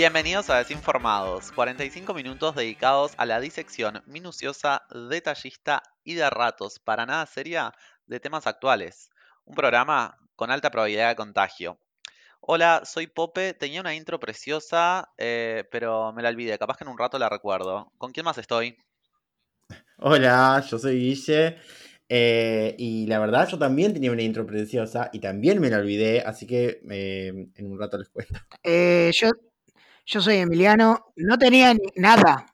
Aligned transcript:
Bienvenidos 0.00 0.48
a 0.48 0.56
Desinformados, 0.56 1.52
45 1.52 2.14
minutos 2.14 2.54
dedicados 2.54 3.12
a 3.18 3.26
la 3.26 3.38
disección 3.38 4.02
minuciosa, 4.06 4.80
detallista 5.10 5.82
y 6.02 6.14
de 6.14 6.30
ratos, 6.30 6.78
para 6.78 7.04
nada 7.04 7.26
seria, 7.26 7.74
de 8.06 8.18
temas 8.18 8.46
actuales. 8.46 9.10
Un 9.44 9.54
programa 9.54 10.16
con 10.36 10.50
alta 10.50 10.70
probabilidad 10.70 11.10
de 11.10 11.16
contagio. 11.16 11.78
Hola, 12.40 12.80
soy 12.86 13.08
Pope, 13.08 13.52
tenía 13.52 13.82
una 13.82 13.94
intro 13.94 14.18
preciosa, 14.18 15.06
eh, 15.18 15.64
pero 15.70 16.14
me 16.14 16.22
la 16.22 16.30
olvidé, 16.30 16.56
capaz 16.58 16.78
que 16.78 16.84
en 16.84 16.90
un 16.90 16.96
rato 16.96 17.18
la 17.18 17.28
recuerdo. 17.28 17.92
¿Con 17.98 18.12
quién 18.12 18.24
más 18.24 18.38
estoy? 18.38 18.78
Hola, 19.98 20.64
yo 20.66 20.78
soy 20.78 20.98
Guille. 20.98 21.58
eh, 22.08 22.74
y 22.78 23.06
la 23.06 23.18
verdad, 23.18 23.46
yo 23.46 23.58
también 23.58 23.92
tenía 23.92 24.12
una 24.12 24.22
intro 24.22 24.46
preciosa 24.46 25.10
y 25.12 25.20
también 25.20 25.60
me 25.60 25.68
la 25.68 25.76
olvidé, 25.76 26.22
así 26.22 26.46
que 26.46 26.80
eh, 26.90 27.50
en 27.54 27.70
un 27.70 27.78
rato 27.78 27.98
les 27.98 28.08
cuento. 28.08 28.40
Eh, 28.64 29.10
yo, 29.14 29.28
yo 30.10 30.20
soy 30.20 30.36
Emiliano, 30.36 31.06
no 31.16 31.38
tenía 31.38 31.72
ni- 31.72 31.80
nada, 31.96 32.46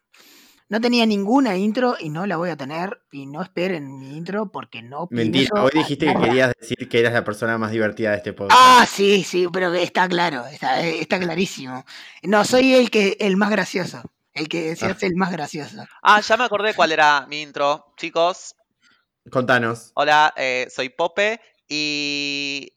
no 0.69 0.80
tenía 0.80 1.06
ninguna 1.06 1.56
intro 1.56 1.97
y 1.98 2.10
no 2.10 2.27
la 2.27 2.37
voy 2.37 2.51
a 2.51 2.56
tener 2.56 3.01
y 3.12 3.24
no 3.27 3.41
esperen 3.42 3.98
mi 3.98 4.16
intro 4.16 4.51
porque 4.52 4.83
no 4.83 5.06
Mentira, 5.10 5.62
hoy 5.62 5.70
dijiste 5.73 6.06
que 6.06 6.14
querías 6.20 6.52
decir 6.61 6.88
que 6.88 7.00
eras 7.00 7.12
la 7.14 7.24
persona 7.24 7.56
más 7.56 7.70
divertida 7.70 8.11
de 8.11 8.16
este 8.19 8.33
podcast. 8.33 8.61
Ah, 8.62 8.87
sí, 8.91 9.23
sí, 9.24 9.47
pero 9.52 9.73
está 9.74 10.06
claro, 10.09 10.45
está, 10.47 10.80
está 10.83 11.19
clarísimo. 11.19 11.84
No, 12.23 12.45
soy 12.45 12.74
el 12.74 12.91
que 12.91 13.16
el 13.20 13.37
más 13.37 13.50
gracioso, 13.50 14.02
el 14.34 14.48
que 14.48 14.77
se 14.77 14.86
Ah. 14.86 14.91
hace 14.91 15.06
el 15.06 15.16
más 15.16 15.33
gracioso. 15.33 15.84
Ah, 16.02 16.20
ya 16.20 16.36
me 16.36 16.45
acordé 16.45 16.75
cuál 16.75 16.92
era 16.92 17.27
mi 17.27 17.41
intro. 17.42 17.95
Chicos, 17.97 18.55
Contanos. 19.30 19.92
hola, 19.95 20.34
eh, 20.36 20.67
soy 20.70 20.91
Pope 20.91 21.41
y 21.69 22.73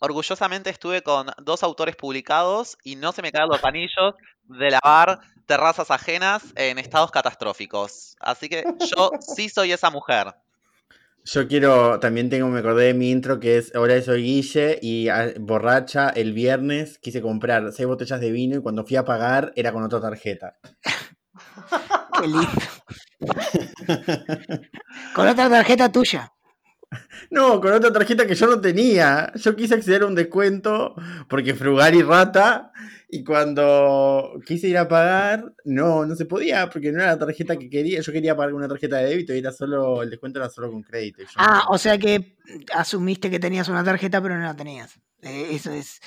orgullosamente 0.00 0.70
estuve 0.70 1.02
con 1.02 1.28
dos 1.42 1.62
autores 1.62 1.94
publicados 1.94 2.76
y 2.82 2.96
no 2.96 3.12
se 3.12 3.22
me 3.22 3.30
caen 3.30 3.48
los 3.48 3.64
anillos 3.64 4.14
de 4.44 4.70
lavar 4.70 5.20
terrazas 5.46 5.90
ajenas 5.90 6.42
en 6.56 6.78
estados 6.78 7.10
catastróficos. 7.10 8.16
Así 8.18 8.48
que 8.48 8.64
yo 8.94 9.12
sí 9.20 9.48
soy 9.48 9.72
esa 9.72 9.90
mujer. 9.90 10.34
Yo 11.24 11.46
quiero, 11.46 12.00
también 12.00 12.30
tengo, 12.30 12.48
me 12.48 12.60
acordé 12.60 12.86
de 12.86 12.94
mi 12.94 13.10
intro 13.10 13.38
que 13.38 13.58
es 13.58 13.74
Hola, 13.74 14.00
soy 14.00 14.22
Guille 14.22 14.78
y 14.80 15.08
ah, 15.08 15.32
borracha 15.38 16.08
el 16.08 16.32
viernes 16.32 16.98
quise 16.98 17.20
comprar 17.20 17.72
seis 17.72 17.86
botellas 17.86 18.20
de 18.20 18.30
vino 18.32 18.56
y 18.56 18.62
cuando 18.62 18.86
fui 18.86 18.96
a 18.96 19.04
pagar 19.04 19.52
era 19.54 19.70
con 19.70 19.82
otra 19.82 20.00
tarjeta. 20.00 20.58
Qué 22.20 22.26
lindo. 22.26 22.48
Con 25.14 25.28
otra 25.28 25.48
tarjeta 25.48 25.90
tuya. 25.92 26.32
No, 27.30 27.60
con 27.60 27.72
otra 27.72 27.92
tarjeta 27.92 28.26
que 28.26 28.34
yo 28.34 28.46
no 28.46 28.60
tenía. 28.60 29.32
Yo 29.36 29.54
quise 29.54 29.74
acceder 29.74 30.02
a 30.02 30.06
un 30.06 30.14
descuento 30.14 30.94
porque 31.28 31.54
frugal 31.54 31.94
y 31.94 32.02
rata. 32.02 32.72
Y 33.08 33.24
cuando 33.24 34.40
quise 34.46 34.68
ir 34.68 34.78
a 34.78 34.88
pagar, 34.88 35.52
no, 35.64 36.06
no 36.06 36.14
se 36.14 36.26
podía 36.26 36.68
porque 36.70 36.92
no 36.92 37.00
era 37.00 37.12
la 37.12 37.18
tarjeta 37.18 37.56
que 37.56 37.68
quería. 37.68 38.00
Yo 38.00 38.12
quería 38.12 38.36
pagar 38.36 38.50
con 38.50 38.58
una 38.58 38.68
tarjeta 38.68 38.98
de 38.98 39.06
débito 39.06 39.34
y 39.34 39.38
era 39.38 39.52
solo, 39.52 40.02
el 40.02 40.10
descuento 40.10 40.38
era 40.38 40.48
solo 40.48 40.70
con 40.70 40.82
crédito. 40.82 41.22
no 41.22 41.28
Ah, 41.36 41.64
o 41.68 41.78
sea 41.78 41.98
que 41.98 42.36
asumiste 42.72 43.30
que 43.30 43.40
tenías 43.40 43.68
una 43.68 43.84
tarjeta 43.84 44.20
pero 44.22 44.36
no 44.36 44.44
la 44.44 44.54
tenías. 44.54 44.98
Eh, 45.22 45.48
eso 45.50 45.72
es... 45.72 46.00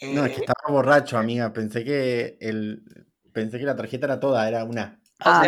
No, 0.00 0.24
es 0.24 0.32
que 0.32 0.40
eh, 0.40 0.44
estaba 0.46 0.72
borracho, 0.72 1.18
amiga. 1.18 1.52
Pensé 1.52 1.84
que 1.84 2.38
el, 2.40 2.82
pensé 3.32 3.58
que 3.58 3.64
la 3.64 3.76
tarjeta 3.76 4.06
era 4.06 4.20
toda, 4.20 4.46
era 4.48 4.64
una. 4.64 4.97
Ah. 5.20 5.42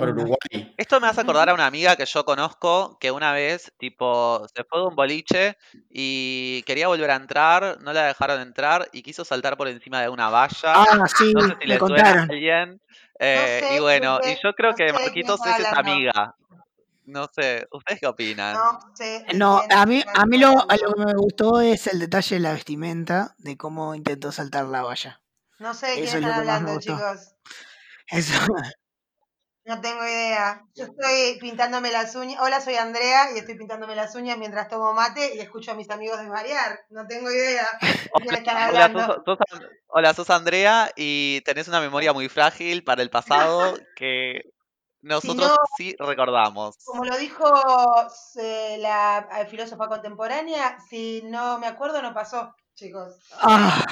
Uruguay. 0.00 0.74
Esto 0.76 1.00
me 1.00 1.06
hace 1.06 1.22
acordar 1.22 1.48
a 1.48 1.54
una 1.54 1.66
amiga 1.66 1.96
que 1.96 2.04
yo 2.04 2.24
conozco 2.24 2.98
que 2.98 3.10
una 3.10 3.32
vez, 3.32 3.72
tipo, 3.78 4.46
se 4.54 4.64
fue 4.64 4.80
de 4.80 4.86
un 4.86 4.94
boliche 4.94 5.56
y 5.88 6.62
quería 6.66 6.88
volver 6.88 7.10
a 7.10 7.16
entrar, 7.16 7.78
no 7.80 7.92
la 7.92 8.04
dejaron 8.06 8.40
entrar 8.42 8.88
y 8.92 9.02
quiso 9.02 9.24
saltar 9.24 9.56
por 9.56 9.68
encima 9.68 10.02
de 10.02 10.10
una 10.10 10.28
valla. 10.28 10.74
Ah, 10.74 11.06
sí, 11.06 11.32
No 11.32 11.40
sé 11.40 11.48
si 11.48 11.56
me 11.60 11.66
le 11.66 11.74
a 11.74 11.78
contaron. 11.78 12.30
alguien. 12.30 12.80
eh, 13.18 13.60
sé 13.62 13.76
y 13.76 13.80
bueno, 13.80 14.18
y 14.22 14.34
yo 14.42 14.52
creo 14.54 14.70
no 14.72 14.76
que 14.76 14.92
Marquitos 14.92 15.40
es 15.46 15.58
esa 15.60 15.78
amiga. 15.78 16.34
No 17.06 17.28
sé, 17.32 17.66
¿ustedes 17.70 18.00
qué 18.00 18.06
opinan? 18.06 18.54
No 18.54 18.78
sé. 18.94 19.24
No, 19.34 19.62
a 19.70 19.86
mí, 19.86 20.02
a 20.14 20.26
mí 20.26 20.38
lo, 20.38 20.48
a 20.48 20.76
lo 20.76 20.94
que 20.94 21.04
me 21.04 21.14
gustó 21.14 21.60
es 21.60 21.86
el 21.86 21.98
detalle 21.98 22.36
de 22.36 22.40
la 22.40 22.52
vestimenta, 22.52 23.34
de 23.38 23.56
cómo 23.56 23.94
intentó 23.94 24.32
saltar 24.32 24.66
la 24.66 24.82
valla. 24.82 25.20
No 25.58 25.72
sé 25.74 25.86
de 25.88 25.92
quién 25.94 26.04
Eso 26.06 26.16
es 26.16 26.22
lo 26.22 26.28
están 26.28 26.40
hablando, 26.40 26.80
chicos. 26.80 27.34
Eso. 28.08 28.38
No 29.64 29.80
tengo 29.80 30.04
idea. 30.04 30.62
Yo 30.74 30.84
estoy 30.84 31.38
pintándome 31.40 31.90
las 31.90 32.14
uñas. 32.14 32.40
Hola, 32.42 32.60
soy 32.60 32.74
Andrea 32.74 33.32
y 33.34 33.38
estoy 33.38 33.56
pintándome 33.56 33.96
las 33.96 34.14
uñas 34.14 34.36
mientras 34.36 34.68
tomo 34.68 34.92
mate 34.92 35.34
y 35.36 35.40
escucho 35.40 35.70
a 35.70 35.74
mis 35.74 35.88
amigos 35.90 36.20
desvariar. 36.20 36.80
No 36.90 37.06
tengo 37.06 37.30
idea 37.30 37.66
Hola, 38.68 38.92
sos, 38.92 39.16
sos- 39.24 39.60
hola, 39.86 40.14
sos 40.14 40.30
Andrea 40.30 40.90
y 40.96 41.40
tenés 41.42 41.68
una 41.68 41.80
memoria 41.80 42.12
muy 42.12 42.28
frágil 42.28 42.84
para 42.84 43.02
el 43.02 43.08
pasado 43.10 43.74
que 43.96 44.42
nosotros 45.00 45.48
no- 45.48 45.56
sí 45.76 45.96
recordamos. 45.98 46.76
Como 46.84 47.04
lo 47.04 47.16
dijo 47.16 47.50
eh, 48.36 48.76
la 48.80 49.26
eh, 49.40 49.46
filósofa 49.46 49.88
contemporánea, 49.88 50.78
si 50.90 51.22
no 51.24 51.58
me 51.58 51.66
acuerdo, 51.66 52.02
no 52.02 52.12
pasó, 52.12 52.54
chicos. 52.74 53.16
Ah, 53.40 53.84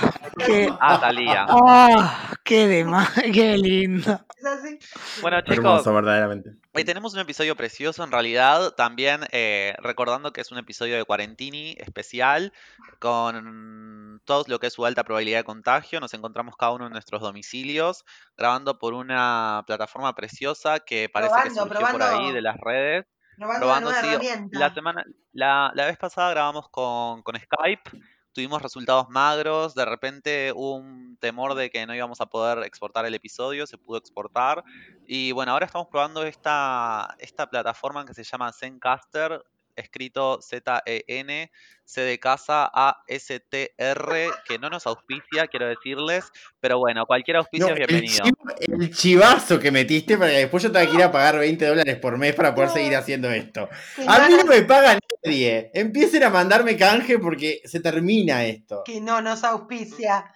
qué, 0.45 0.69
Ah, 0.81 1.01
Talía. 1.01 1.47
ah, 1.49 2.35
qué 2.45 2.67
demás, 2.67 3.11
qué 3.33 3.57
lindo. 3.57 4.21
¿Es 4.37 4.45
así? 4.45 4.79
Bueno, 5.21 5.41
chicos, 5.41 5.57
Hermoso, 5.59 5.95
verdaderamente. 5.95 6.51
Hoy 6.75 6.85
tenemos 6.85 7.15
un 7.15 7.21
episodio 7.21 7.55
precioso 7.55 8.03
en 8.03 8.11
realidad, 8.11 8.73
también 8.73 9.21
eh, 9.31 9.75
recordando 9.79 10.33
que 10.33 10.41
es 10.41 10.51
un 10.51 10.59
episodio 10.59 10.97
de 10.97 11.05
Cuarentini 11.05 11.77
especial, 11.79 12.53
con 12.99 14.21
todo 14.25 14.45
lo 14.49 14.59
que 14.59 14.67
es 14.69 14.73
su 14.73 14.85
alta 14.85 15.05
probabilidad 15.05 15.39
de 15.41 15.45
contagio. 15.45 16.01
Nos 16.01 16.15
encontramos 16.15 16.57
cada 16.57 16.73
uno 16.73 16.87
en 16.87 16.93
nuestros 16.93 17.21
domicilios, 17.21 18.05
grabando 18.37 18.79
por 18.79 18.95
una 18.95 19.63
plataforma 19.67 20.15
preciosa 20.15 20.81
que 20.81 21.09
parece 21.09 21.35
que 21.35 21.51
Probando, 21.51 21.75
surgió 21.75 21.93
por 21.93 22.03
ahí 22.03 22.33
de 22.33 22.43
las 22.43 22.57
redes. 22.59 23.07
Probando, 23.37 23.91
Probando, 23.91 23.91
sí. 23.93 24.49
La 24.53 24.73
semana, 24.75 25.05
la, 25.33 25.71
la 25.75 25.87
vez 25.87 25.97
pasada 25.99 26.31
grabamos 26.31 26.69
con, 26.71 27.23
con 27.23 27.35
Skype, 27.37 27.91
tuvimos 28.33 28.63
resultados 28.63 29.09
magros, 29.09 29.75
de 29.75 29.85
repente 29.85 30.53
hubo 30.55 30.77
un 30.77 31.17
temor 31.19 31.55
de 31.55 31.71
que 31.71 31.87
no 31.87 31.95
íbamos 31.95 32.21
a 32.21 32.27
poder 32.27 32.65
exportar 32.65 33.07
el 33.07 33.15
episodio, 33.15 33.67
se 33.67 33.79
pudo 33.79 33.99
exportar. 33.99 34.65
Y 35.05 35.33
bueno, 35.33 35.53
ahora 35.53 35.67
estamos 35.67 35.89
probando 35.91 36.25
esta, 36.25 37.15
esta 37.19 37.49
plataforma 37.49 38.05
que 38.05 38.15
se 38.15 38.25
llama 38.25 38.53
Zencaster, 38.53 39.43
escrito 39.77 40.41
Z-E-N, 40.43 41.51
C 41.85 42.01
de 42.01 42.19
casa, 42.19 42.71
A-S-T-R, 42.73 44.31
que 44.47 44.59
no 44.59 44.71
nos 44.71 44.87
auspicia, 44.87 45.47
quiero 45.49 45.67
decirles, 45.67 46.25
pero 46.61 46.79
bueno, 46.79 47.07
cualquier 47.07 47.37
auspicio 47.39 47.69
No, 47.69 47.75
es 47.75 47.81
el, 47.81 47.87
bienvenido. 47.87 48.25
el 48.61 48.95
chivazo 48.95 49.59
que 49.59 49.71
metiste 49.71 50.17
para 50.17 50.31
que 50.31 50.39
después 50.39 50.63
yo 50.63 50.73
tenga 50.73 50.87
que 50.91 50.97
ir 50.97 51.03
a 51.03 51.13
pagar 51.13 51.39
20 51.39 51.67
dólares 51.67 51.97
por 51.97 52.17
mes 52.19 52.35
para 52.35 52.55
poder 52.55 52.71
seguir 52.71 52.97
haciendo 52.97 53.31
esto. 53.31 53.69
Que 53.97 54.05
A 54.07 54.29
mí 54.29 54.35
no 54.37 54.45
me 54.45 54.63
paga 54.63 54.99
nadie. 55.25 55.71
Empiecen 55.75 56.23
a 56.25 56.31
mandarme 56.31 56.77
canje 56.77 57.19
porque 57.19 57.61
se 57.65 57.81
termina 57.81 58.45
esto. 58.45 58.83
que 58.85 59.01
no 59.01 59.21
nos 59.21 59.45
auspicia. 59.45 60.33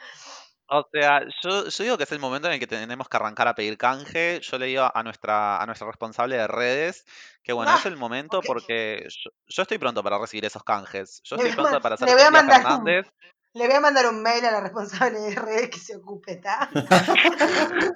O 0.69 0.85
sea, 0.93 1.21
yo, 1.43 1.69
yo 1.69 1.85
digo 1.85 1.97
que 1.97 2.05
es 2.05 2.13
el 2.13 2.19
momento 2.19 2.49
en 2.49 2.55
el 2.55 2.61
que 2.61 2.67
tenemos 2.67 3.09
que 3.09 3.17
arrancar 3.17 3.47
a 3.49 3.55
pedir 3.55 3.79
canje. 3.79 4.41
Yo 4.43 4.59
le 4.59 4.67
digo 4.67 4.91
a 4.93 5.03
nuestra, 5.05 5.63
a 5.63 5.67
nuestra 5.67 5.87
responsable 5.87 6.37
de 6.37 6.47
redes 6.49 7.05
que 7.45 7.53
bueno, 7.53 7.71
Ah, 7.73 7.77
es 7.79 7.87
el 7.87 7.97
momento 7.97 8.39
ok. 8.39 8.45
porque 8.47 9.07
yo, 9.09 9.31
yo 9.47 9.63
estoy 9.63 9.79
pronto 9.79 10.03
para 10.03 10.19
recibir 10.19 10.45
esos 10.45 10.65
canjes. 10.65 11.21
Yo 11.25 11.37
Le 11.37 11.43
estoy 11.45 11.51
voy 11.51 11.53
a 11.53 11.55
pronto 11.55 11.73
man- 11.75 11.83
para 11.83 11.95
hacer 11.95 12.09
le 12.09 12.15
voy 12.15 12.23
a 12.23 12.27
Silvia 12.27 12.43
mandar 12.43 12.57
un- 12.59 12.63
Fernández. 12.65 13.07
Le 13.57 13.67
voy 13.67 13.77
a 13.77 13.81
mandar 13.81 14.07
un 14.07 14.23
mail 14.23 14.45
a 14.45 14.51
la 14.51 14.61
responsable 14.61 15.19
de 15.19 15.35
redes 15.35 15.71
que 15.71 15.79
se 15.79 15.97
ocupe, 15.97 16.33
¿está? 16.33 16.69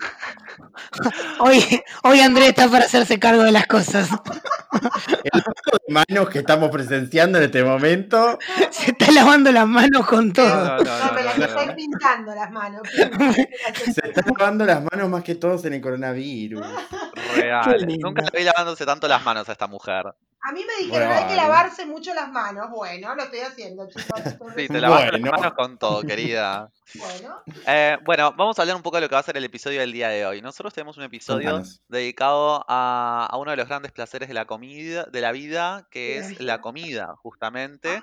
Hoy, 1.40 1.82
hoy 2.02 2.20
Andrés 2.20 2.49
está 2.49 2.69
para 2.69 2.85
hacerse 2.85 3.19
cargo 3.19 3.43
de 3.43 3.52
las 3.52 3.67
cosas. 3.67 4.08
El 4.11 5.31
lavado 5.32 5.81
de 5.87 5.94
manos 5.94 6.29
que 6.31 6.38
estamos 6.40 6.70
presenciando 6.70 7.38
en 7.38 7.44
este 7.44 7.62
momento. 7.64 8.38
Se 8.70 8.90
está 8.93 9.11
lavando 9.11 9.50
las 9.52 9.67
manos 9.67 10.06
con 10.06 10.29
No, 10.29 10.32
todo. 10.32 10.49
no, 10.49 10.76
no, 10.79 10.85
No, 10.85 11.06
no, 11.06 11.12
me 11.12 11.23
las 11.23 11.38
no, 11.38 11.44
estoy 11.44 11.67
no. 11.67 11.75
pintando 11.76 12.35
las 12.35 12.50
manos. 12.50 12.82
Se 13.85 14.08
están 14.08 14.25
lavando 14.38 14.64
las 14.64 14.82
manos 14.82 15.08
más 15.08 15.23
que 15.23 15.35
todos 15.35 15.64
en 15.64 15.75
el 15.75 15.81
coronavirus. 15.81 16.67
Real. 17.35 17.87
Nunca 18.00 18.23
la 18.23 18.31
vi 18.31 18.44
lavándose 18.44 18.85
tanto 18.87 19.09
las 19.09 19.23
manos 19.25 19.49
a 19.49 19.53
esta 19.53 19.67
mujer. 19.67 20.06
A 20.43 20.53
mí 20.53 20.65
me 20.65 20.85
dijeron 20.85 21.06
Bueno, 21.09 21.23
hay 21.23 21.29
que 21.29 21.37
lavarse 21.37 21.85
mucho 21.85 22.15
las 22.15 22.31
manos. 22.31 22.71
Bueno, 22.71 23.15
lo 23.15 23.23
estoy 23.25 23.41
haciendo, 23.41 23.87
chicos. 23.88 24.05
Sí, 24.56 24.69
te 24.69 24.81
Bueno. 24.81 25.11
las 25.12 25.21
manos 25.21 25.53
con 25.53 25.79
todo, 25.79 26.00
querida. 26.03 26.71
Bueno, 26.94 27.43
Eh, 27.67 27.99
bueno, 28.06 28.32
vamos 28.37 28.59
a 28.59 28.62
hablar 28.62 28.75
un 28.77 28.82
poco 28.82 28.97
de 28.97 29.03
lo 29.03 29.09
que 29.11 29.15
va 29.17 29.21
a 29.21 29.23
ser 29.25 29.37
el 29.37 29.44
episodio 29.44 29.81
del 29.81 29.93
día 29.93 30.09
de 30.09 30.25
hoy. 30.25 30.41
Nosotros 30.41 30.73
tenemos 30.73 30.97
un 30.97 31.03
episodio 31.05 31.62
dedicado 31.88 32.65
a, 32.69 33.29
a 33.31 33.37
uno 33.37 33.50
de 33.50 33.59
los 33.59 33.69
grandes 33.69 33.93
placeres 33.93 34.29
de 34.29 34.35
la 34.35 34.47
comida, 34.47 35.05
de 35.05 35.21
la 35.21 35.31
vida, 35.33 35.87
que 35.91 36.17
es 36.17 36.31
vida. 36.31 36.43
la 36.44 36.61
comida, 36.62 37.15
justamente. 37.23 38.03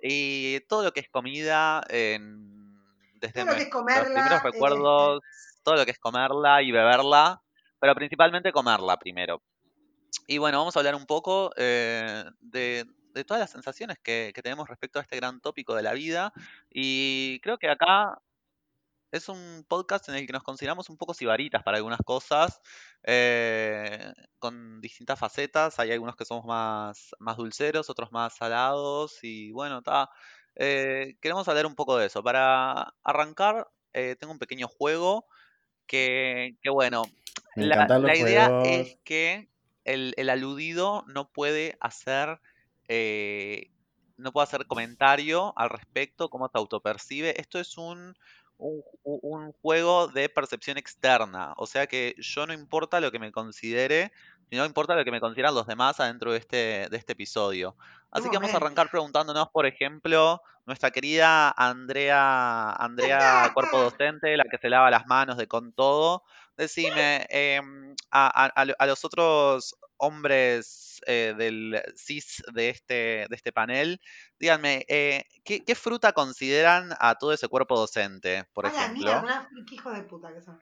Y 0.00 0.60
todo 0.68 0.84
lo 0.84 0.92
que 0.92 1.00
es 1.00 1.08
comida, 1.08 1.82
en- 1.88 2.62
desde 3.16 3.40
Todo 3.40 3.46
lo 3.46 3.56
que 3.56 3.62
es 3.62 3.68
nuestros 3.72 3.82
comerla, 3.82 4.04
primeros 4.04 4.32
este. 4.38 4.50
recuerdos, 4.50 5.20
todo 5.64 5.76
lo 5.76 5.84
que 5.84 5.90
es 5.90 5.98
comerla 5.98 6.62
y 6.62 6.70
beberla, 6.72 7.41
pero 7.82 7.96
principalmente 7.96 8.52
comerla 8.52 8.96
primero. 8.96 9.42
Y 10.28 10.38
bueno, 10.38 10.58
vamos 10.58 10.76
a 10.76 10.78
hablar 10.78 10.94
un 10.94 11.04
poco 11.04 11.50
eh, 11.56 12.24
de, 12.38 12.86
de 13.12 13.24
todas 13.24 13.40
las 13.40 13.50
sensaciones 13.50 13.98
que, 13.98 14.32
tenemos 14.40 14.68
respecto 14.68 15.00
a 15.00 15.02
este 15.02 15.16
gran 15.16 15.40
tópico 15.40 15.74
de 15.74 15.82
la 15.82 15.92
vida. 15.92 16.32
Y 16.70 17.40
creo 17.40 17.58
que 17.58 17.68
acá 17.68 18.22
es 19.10 19.28
un 19.28 19.66
podcast 19.66 20.08
en 20.08 20.14
el 20.14 20.28
que 20.28 20.32
nos 20.32 20.44
consideramos 20.44 20.90
un 20.90 20.96
poco 20.96 21.12
sibaritas 21.12 21.64
para 21.64 21.78
algunas 21.78 21.98
cosas, 22.04 22.60
eh, 23.02 24.12
con 24.38 24.80
distintas 24.80 25.18
facetas. 25.18 25.80
Hay 25.80 25.90
algunos 25.90 26.14
que 26.14 26.24
somos 26.24 26.44
más, 26.44 27.16
más 27.18 27.36
dulceros, 27.36 27.90
otros 27.90 28.12
más 28.12 28.36
salados, 28.36 29.18
y 29.24 29.50
bueno, 29.50 29.78
está. 29.78 30.08
queremos 30.54 31.48
hablar 31.48 31.66
un 31.66 31.74
poco 31.74 31.96
de 31.98 32.06
eso. 32.06 32.22
Para 32.22 32.94
arrancar, 33.02 33.68
eh, 33.92 34.14
tengo 34.20 34.32
un 34.32 34.38
pequeño 34.38 34.68
juego 34.68 35.26
que 35.84 36.56
bueno, 36.70 37.02
Me 37.54 37.66
la, 37.66 37.86
la 37.86 38.16
idea 38.16 38.46
juegos. 38.48 38.68
es 38.68 38.98
que 39.04 39.48
el, 39.84 40.14
el 40.16 40.30
aludido 40.30 41.04
no 41.06 41.28
puede 41.30 41.76
hacer 41.80 42.40
eh, 42.88 43.70
no 44.16 44.32
puede 44.32 44.44
hacer 44.44 44.66
comentario 44.66 45.52
al 45.56 45.70
respecto, 45.70 46.30
cómo 46.30 46.48
se 46.48 46.58
autopercibe. 46.58 47.40
Esto 47.40 47.58
es 47.58 47.76
un, 47.76 48.14
un, 48.62 48.82
ju- 49.04 49.20
un 49.22 49.52
juego 49.62 50.08
de 50.08 50.28
percepción 50.28 50.78
externa, 50.78 51.54
o 51.56 51.66
sea 51.66 51.86
que 51.86 52.14
yo 52.18 52.46
no 52.46 52.52
importa 52.52 53.00
lo 53.00 53.10
que 53.10 53.18
me 53.18 53.32
considere, 53.32 54.12
sino 54.50 54.64
importa 54.64 54.94
lo 54.94 55.04
que 55.04 55.10
me 55.10 55.20
consideran 55.20 55.54
los 55.54 55.66
demás 55.66 55.98
adentro 56.00 56.32
de 56.32 56.38
este, 56.38 56.88
de 56.90 56.96
este 56.96 57.12
episodio. 57.14 57.76
Así 58.10 58.28
que 58.28 58.36
vamos 58.36 58.52
a 58.52 58.58
arrancar 58.58 58.90
preguntándonos, 58.90 59.48
por 59.50 59.64
ejemplo, 59.66 60.42
nuestra 60.66 60.90
querida 60.90 61.50
Andrea, 61.56 62.70
Andrea 62.72 63.50
Cuerpo 63.54 63.78
Docente, 63.78 64.36
la 64.36 64.44
que 64.44 64.58
se 64.58 64.68
lava 64.68 64.90
las 64.90 65.06
manos 65.06 65.36
de 65.38 65.46
con 65.48 65.72
todo. 65.72 66.22
Decime, 66.56 67.26
a, 68.10 68.44
a- 68.44 68.46
a 68.46 68.64
lo- 68.66 68.74
a 68.78 68.86
los 68.86 69.04
otros 69.04 69.74
hombres 69.96 70.91
eh, 71.06 71.34
del 71.36 71.82
CIS 71.96 72.42
de 72.52 72.70
este, 72.70 72.94
de 73.28 73.36
este 73.36 73.52
panel, 73.52 74.00
díganme, 74.38 74.84
eh, 74.88 75.24
¿qué, 75.44 75.64
qué 75.64 75.74
fruta 75.74 76.12
consideran 76.12 76.90
a 76.98 77.16
todo 77.16 77.32
ese 77.32 77.48
cuerpo 77.48 77.78
docente, 77.78 78.44
por 78.52 78.64
la 78.64 78.70
ejemplo? 78.70 79.04
mierda, 79.04 79.20
una 79.22 79.48
qué 79.68 79.74
hijo 79.74 79.90
de 79.92 80.02
puta 80.02 80.32
que 80.32 80.40
son. 80.42 80.60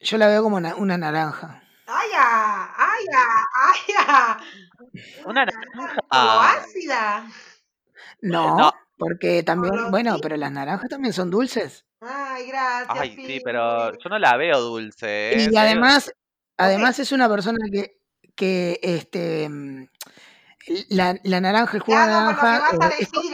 Yo 0.00 0.18
la 0.18 0.26
veo 0.28 0.42
como 0.42 0.56
una, 0.56 0.74
una 0.76 0.98
naranja. 0.98 1.62
¡Ay, 1.86 2.08
ya! 2.12 2.74
¡Ay, 2.76 3.04
ya! 3.12 3.26
¡Ay, 3.54 3.80
ya! 4.96 5.24
Una 5.26 5.44
naranja 5.44 5.96
como 6.08 6.30
ácida. 6.40 7.26
No, 8.20 8.56
No. 8.56 8.72
porque 8.98 9.42
también, 9.42 9.90
bueno, 9.90 10.14
sí. 10.16 10.20
pero 10.22 10.36
las 10.36 10.52
naranjas 10.52 10.88
también 10.88 11.12
son 11.12 11.30
dulces. 11.30 11.84
Ay, 12.00 12.46
gracias. 12.48 12.98
Ay, 12.98 13.16
sí, 13.16 13.40
pero 13.44 13.92
yo 13.92 14.08
no 14.10 14.18
la 14.18 14.36
veo 14.36 14.60
dulce, 14.60 15.32
¿eh? 15.34 15.48
Y 15.52 15.56
además, 15.56 16.12
además 16.56 16.98
es 16.98 17.12
una 17.12 17.28
persona 17.28 17.58
que, 17.72 18.00
que 18.34 18.78
este 18.82 19.48
mm, 19.48 19.86
la, 20.90 21.18
la 21.24 21.40
naranja, 21.40 21.76
el 21.76 21.82
jugo 21.82 21.98
de 21.98 22.06
Cuidado 22.06 22.26
con 22.26 22.36
lo 22.36 22.40
que 22.40 22.46
naranja, 22.46 22.76
vas 22.78 22.90
a 22.92 22.94
es 23.02 23.08
co- 23.08 23.20
decir, 23.20 23.32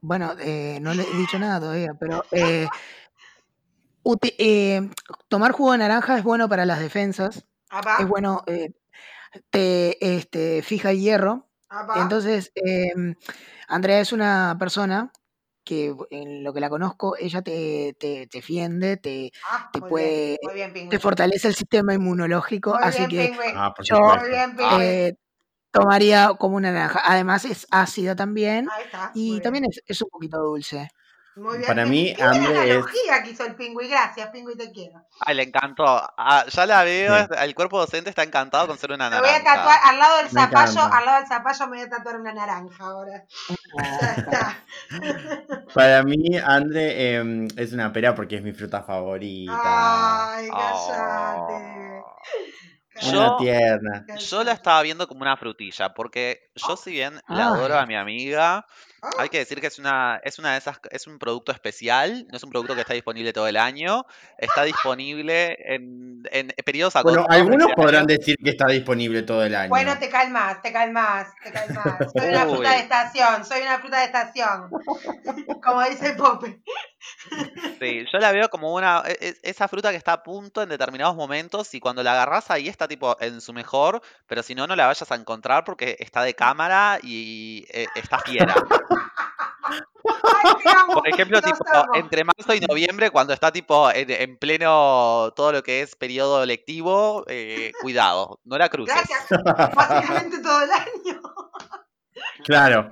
bueno, 0.00 0.32
eh, 0.40 0.78
no 0.80 0.94
le 0.94 1.02
he 1.04 1.16
dicho 1.16 1.38
nada 1.38 1.60
todavía, 1.60 1.94
pero 1.98 2.24
eh, 2.32 2.66
eh, 4.38 4.90
tomar 5.28 5.52
jugo 5.52 5.72
de 5.72 5.78
naranja 5.78 6.18
es 6.18 6.24
bueno 6.24 6.48
para 6.48 6.66
las 6.66 6.80
defensas, 6.80 7.46
es 7.98 8.06
bueno, 8.08 8.42
eh, 8.46 8.72
te 9.50 10.16
este, 10.16 10.62
fija 10.62 10.90
el 10.90 11.00
hierro. 11.00 11.48
Entonces, 11.94 12.52
em, 12.54 13.14
Andrea 13.68 14.00
es 14.00 14.12
una 14.12 14.56
persona 14.58 15.12
que 15.64 15.94
en 16.10 16.44
lo 16.44 16.52
que 16.52 16.60
la 16.60 16.70
conozco, 16.70 17.16
ella 17.18 17.42
te, 17.42 17.94
te, 17.98 18.26
te 18.28 18.38
defiende, 18.38 18.96
te, 18.96 19.32
Ah, 19.42 19.70
te 19.70 19.80
muy 19.80 19.90
puede, 19.90 20.36
bien, 20.36 20.38
muy 20.40 20.54
bien, 20.54 20.72
Pingüi. 20.72 20.96
te 20.96 20.98
fortalece 21.00 21.48
el 21.48 21.54
sistema 21.54 21.94
inmunológico, 21.94 22.78
Muy 22.78 22.82
así 22.82 23.08
bien, 23.08 23.08
que. 23.08 23.30
Ah, 23.54 23.74
yo 23.82 23.98
eh, 24.58 25.14
tomaría 25.72 26.32
como 26.38 26.56
una 26.56 26.72
naranja. 26.72 27.02
Además 27.04 27.44
es 27.46 27.66
ácida 27.70 28.16
también 28.16 28.72
Ahí 28.72 28.84
está. 28.84 29.22
muy 29.26 29.40
y 29.40 29.40
también 29.42 29.64
es, 29.66 29.82
es 29.86 30.02
un 30.02 30.10
poquito 30.10 30.38
dulce. 30.40 30.88
Muy 31.34 31.56
bien. 31.58 31.66
Para 31.66 31.86
mí, 31.86 32.14
hambre 32.20 32.42
es- 32.42 32.48
analogía 32.76 33.22
que 33.22 33.30
hizo 33.30 33.44
el 33.46 33.54
Pingüi. 33.54 33.88
Gracias, 33.88 34.28
Pingüi, 34.30 34.54
te 34.56 34.70
quiero. 34.70 35.00
Ay, 35.20 35.34
le 35.36 35.44
encantó. 35.44 35.84
Ah, 36.16 36.44
ya 36.46 36.66
la 36.66 36.84
veo, 36.84 37.16
Sí. 37.20 37.26
el 37.40 37.54
cuerpo 37.54 37.78
docente 37.78 38.10
está 38.10 38.22
encantado 38.22 38.66
con 38.66 38.76
ser 38.76 38.92
una 38.92 39.08
Me 39.08 39.18
voy 39.20 39.28
a 39.28 39.32
naranja. 39.38 39.54
tatuar 39.54 39.78
al 39.84 39.98
lado 39.98 40.16
del 40.18 40.26
Me 40.26 40.30
zapallo, 40.42 40.72
encanta. 40.72 40.98
al 40.98 41.04
lado 41.06 41.18
del 41.20 41.26
zapallo 41.28 41.66
me 41.68 41.76
voy 41.78 41.86
a 41.86 41.90
tatuar 41.90 42.16
una 42.20 42.32
naranja 42.34 42.84
ahora. 42.84 43.24
Ya 43.78 44.14
está. 44.16 44.58
Para 45.74 46.02
mí, 46.02 46.36
Andre 46.44 47.14
em, 47.14 47.48
es 47.56 47.72
una 47.72 47.92
pera 47.92 48.14
porque 48.14 48.36
es 48.36 48.42
mi 48.42 48.52
fruta 48.52 48.82
favorita. 48.82 49.52
Ay, 50.34 50.48
cállate. 50.50 51.54
Oh. 51.54 52.16
Una 53.04 53.10
Yo- 53.12 53.36
tierna. 53.38 54.04
Yo 54.18 54.44
la 54.44 54.52
estaba 54.52 54.82
viendo 54.82 55.08
como 55.08 55.22
una 55.22 55.36
frutilla, 55.38 55.94
porque 55.94 56.50
yo 56.54 56.76
si 56.76 56.90
bien 56.90 57.20
la 57.26 57.46
adoro 57.46 57.78
a 57.78 57.86
mi 57.86 57.96
amiga, 57.96 58.66
Ah, 59.04 59.10
hay 59.18 59.28
que 59.30 59.38
decir 59.38 59.60
que 59.60 59.66
es 59.66 59.80
una, 59.80 60.20
es 60.22 60.38
una 60.38 60.52
de 60.52 60.58
esas, 60.58 60.78
es 60.90 61.08
un 61.08 61.18
producto 61.18 61.50
especial, 61.50 62.24
no 62.30 62.36
es 62.36 62.44
un 62.44 62.50
producto 62.50 62.76
que 62.76 62.82
está 62.82 62.94
disponible 62.94 63.32
todo 63.32 63.48
el 63.48 63.56
año, 63.56 64.06
está 64.38 64.62
disponible 64.62 65.58
en, 65.74 66.22
en 66.30 66.54
periodos 66.64 66.94
Bueno, 67.02 67.26
algunos 67.28 67.72
podrán 67.74 68.06
decir 68.06 68.36
que 68.36 68.50
está 68.50 68.66
disponible 68.66 69.22
todo 69.22 69.44
el 69.44 69.56
año. 69.56 69.70
Bueno, 69.70 69.98
te 69.98 70.08
calmas, 70.08 70.62
te 70.62 70.72
calmas, 70.72 71.28
te 71.42 71.50
calmas. 71.50 72.12
Soy 72.16 72.28
una 72.28 72.46
fruta 72.46 72.70
de 72.70 72.78
estación, 72.78 73.44
soy 73.44 73.62
una 73.62 73.78
fruta 73.80 73.98
de 73.98 74.04
estación. 74.04 74.70
Como 75.62 75.82
dice 75.82 76.12
Pope. 76.12 76.62
Sí, 77.80 78.04
yo 78.12 78.18
la 78.18 78.30
veo 78.30 78.48
como 78.48 78.72
una, 78.74 79.02
e- 79.06 79.16
e- 79.20 79.36
esa 79.42 79.66
fruta 79.66 79.90
que 79.90 79.96
está 79.96 80.12
a 80.12 80.22
punto 80.22 80.62
en 80.62 80.68
determinados 80.68 81.16
momentos 81.16 81.74
y 81.74 81.80
cuando 81.80 82.02
la 82.02 82.12
agarras 82.12 82.50
ahí 82.50 82.68
está 82.68 82.86
tipo 82.86 83.16
en 83.20 83.40
su 83.40 83.52
mejor, 83.52 84.00
pero 84.26 84.42
si 84.42 84.54
no, 84.54 84.66
no 84.68 84.76
la 84.76 84.86
vayas 84.86 85.10
a 85.10 85.16
encontrar 85.16 85.64
porque 85.64 85.96
está 85.98 86.22
de 86.22 86.34
cámara 86.34 86.98
y 87.02 87.66
eh, 87.70 87.86
está 87.96 88.20
fiera. 88.20 88.54
Por 90.92 91.08
ejemplo, 91.08 91.40
tipo, 91.40 91.64
entre 91.94 92.24
marzo 92.24 92.54
y 92.54 92.60
noviembre, 92.60 93.10
cuando 93.10 93.32
está 93.32 93.52
tipo 93.52 93.90
en, 93.90 94.10
en 94.10 94.36
pleno 94.38 95.32
todo 95.34 95.52
lo 95.52 95.62
que 95.62 95.82
es 95.82 95.96
periodo 95.96 96.44
lectivo, 96.44 97.24
eh, 97.28 97.72
cuidado, 97.80 98.40
no 98.44 98.58
la 98.58 98.68
cruces. 98.68 98.94
Gracias. 98.94 99.74
Básicamente 99.74 100.38
todo 100.40 100.62
el 100.62 100.70
año. 100.70 101.22
Claro. 102.44 102.90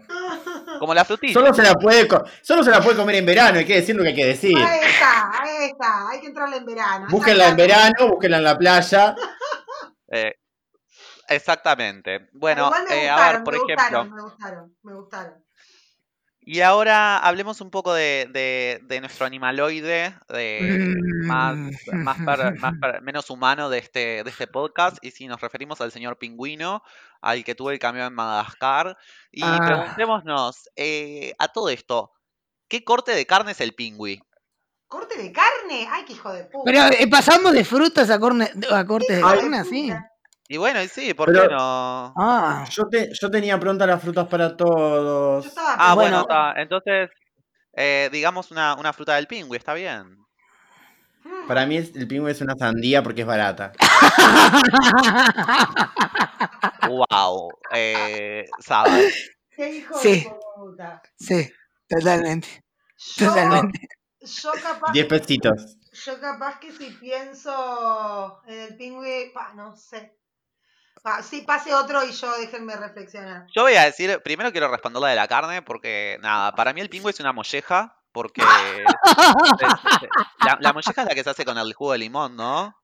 Como 0.79 0.95
la 0.95 1.05
frutilla. 1.05 1.35
Solo 1.35 1.53
se 1.53 1.63
la 1.63 1.75
puede 1.75 2.09
solo 2.43 2.63
se 2.63 2.71
la 2.71 2.81
puede 2.81 2.97
comer 2.97 3.17
en 3.17 3.27
verano, 3.27 3.59
hay 3.59 3.67
que 3.67 3.77
decir 3.77 3.95
lo 3.95 4.03
que 4.03 4.11
hay 4.11 4.15
que 4.15 4.27
decir. 4.27 4.57
Ahí 4.57 4.81
está, 4.81 5.43
ahí 5.43 5.71
está. 5.71 6.09
Hay 6.09 6.21
que 6.21 6.27
entrarle 6.29 6.57
en 6.57 6.67
verano. 6.67 7.07
Búsquenla 7.11 7.49
en 7.49 7.57
verano, 7.57 8.09
búsquenla 8.09 8.39
en 8.39 8.45
la 8.45 8.57
playa. 8.59 9.15
Eh, 10.09 10.35
exactamente. 11.29 12.29
Bueno, 12.33 12.71
me 12.89 13.05
eh, 13.05 13.11
a 13.11 13.33
ver, 13.33 13.45
por 13.45 13.55
me 13.55 13.59
ejemplo, 13.59 14.05
gustaron, 14.05 14.15
me 14.15 14.23
gustaron, 14.23 14.77
me 14.83 14.95
gustaron. 14.95 15.45
Y 16.53 16.61
ahora 16.63 17.19
hablemos 17.19 17.61
un 17.61 17.71
poco 17.71 17.93
de, 17.95 18.29
de- 18.33 18.81
de 18.83 19.01
nuestro 19.01 19.27
animaloide, 19.27 20.15
de 20.29 20.97
más, 21.25 21.57
más, 21.93 22.17
per- 22.25 22.55
más 22.61 22.75
per- 22.81 23.03
menos 23.03 23.31
humano 23.31 23.69
de 23.71 23.79
este, 23.79 24.25
de 24.25 24.31
este 24.31 24.47
podcast, 24.47 24.99
y 25.03 25.11
si 25.13 25.27
nos 25.29 25.41
referimos 25.41 25.81
al 25.81 25.93
señor 25.93 26.19
pingüino, 26.19 26.83
al 27.21 27.45
que 27.45 27.55
tuvo 27.55 27.71
el 27.71 27.79
camión 27.79 28.07
en 28.07 28.15
Madagascar, 28.15 28.97
y 29.31 29.43
Ah. 29.45 29.61
preguntémonos 29.65 30.69
eh, 30.77 31.35
a 31.39 31.49
todo 31.49 31.69
esto, 31.69 32.13
¿qué 32.69 32.83
corte 32.85 33.13
de 33.15 33.27
carne 33.27 33.53
es 33.53 33.61
el 33.61 33.75
pingüi? 33.75 34.21
¿Corte 34.89 35.17
de 35.23 35.31
carne? 35.31 35.87
Ay, 35.89 36.05
qué 36.05 36.15
hijo 36.15 36.33
de 36.33 36.45
puta. 36.47 36.65
Pero 36.65 36.81
eh, 36.99 37.07
pasamos 37.09 37.53
de 37.53 37.65
frutas 37.65 38.11
a, 38.11 38.19
corne- 38.19 38.51
a 38.73 38.85
cortes 38.85 39.17
de 39.19 39.23
carne, 39.23 39.59
así. 39.59 39.93
Y 40.53 40.57
bueno, 40.57 40.83
y 40.83 40.89
sí, 40.89 41.15
¿por 41.15 41.27
Pero- 41.33 41.43
qué 41.43 41.49
no? 41.55 42.13
Ah, 42.17 42.65
Yo, 42.71 42.89
te- 42.89 43.09
yo 43.15 43.31
tenía 43.31 43.57
prontas 43.61 43.87
las 43.87 44.03
frutas 44.03 44.27
para 44.27 44.49
Yo 44.49 44.57
todos. 44.57 45.47
estaba 45.47 45.77
Ah, 45.79 45.95
bueno. 45.95 46.27
Entonces, 46.57 47.09
eh, 47.75 48.09
digamos 48.11 48.51
una, 48.51 48.75
una 48.75 48.93
fruta 48.93 49.15
del 49.15 49.29
pingüi, 49.29 49.57
está 49.57 49.75
bien. 49.75 50.19
Mm. 51.23 51.47
Para 51.47 51.67
mí 51.67 51.77
es- 51.77 51.95
el 51.95 52.09
pingüe 52.09 52.33
es 52.33 52.41
una 52.41 52.57
sandía 52.59 53.01
porque 53.01 53.21
es 53.21 53.27
barata. 53.29 53.71
Wow. 56.89 57.51
Eh. 57.73 58.45
Qué 59.55 59.71
hijo 59.77 59.97
Sí. 60.01 60.25
de 60.25 60.33
puta. 60.57 61.01
sí, 61.17 61.49
totalmente, 61.89 62.49
Yo, 63.17 63.29
totalmente. 63.29 63.89
yo 64.21 64.51
capaz, 64.61 64.93
10 64.93 65.07
pesitos. 65.07 65.77
yo 66.05 66.21
capaz 66.21 66.59
que 66.59 66.73
si 66.73 66.91
pienso 66.93 68.41
en 68.47 68.59
el 68.61 68.77
pingüi, 68.77 69.31
pa, 69.33 69.53
no 69.55 69.77
sé. 69.77 70.17
Sí, 71.23 71.43
pase 71.43 71.75
otro 71.75 72.05
y 72.05 72.13
yo 72.13 72.37
déjenme 72.39 72.77
reflexionar. 72.77 73.47
Yo 73.55 73.63
voy 73.63 73.75
a 73.75 73.85
decir, 73.85 74.21
primero 74.23 74.53
quiero 74.53 74.69
responder 74.69 75.01
la 75.03 75.09
de 75.09 75.17
la 75.17 75.29
carne, 75.29 75.63
porque 75.63 76.19
nada, 76.21 76.53
para 76.55 76.73
mí 76.73 76.81
el 76.81 76.91
pingüi 76.91 77.11
es 77.11 77.21
una 77.21 77.33
molleja, 77.33 77.97
porque 78.13 78.43
la, 80.41 80.59
la 80.61 80.73
molleja 80.73 81.03
es 81.03 81.09
la 81.09 81.15
que 81.15 81.25
se 81.25 81.31
hace 81.31 81.45
con 81.45 81.57
el 81.59 81.73
jugo 81.75 81.93
de 81.93 81.99
limón, 81.99 82.37
¿no? 82.37 82.75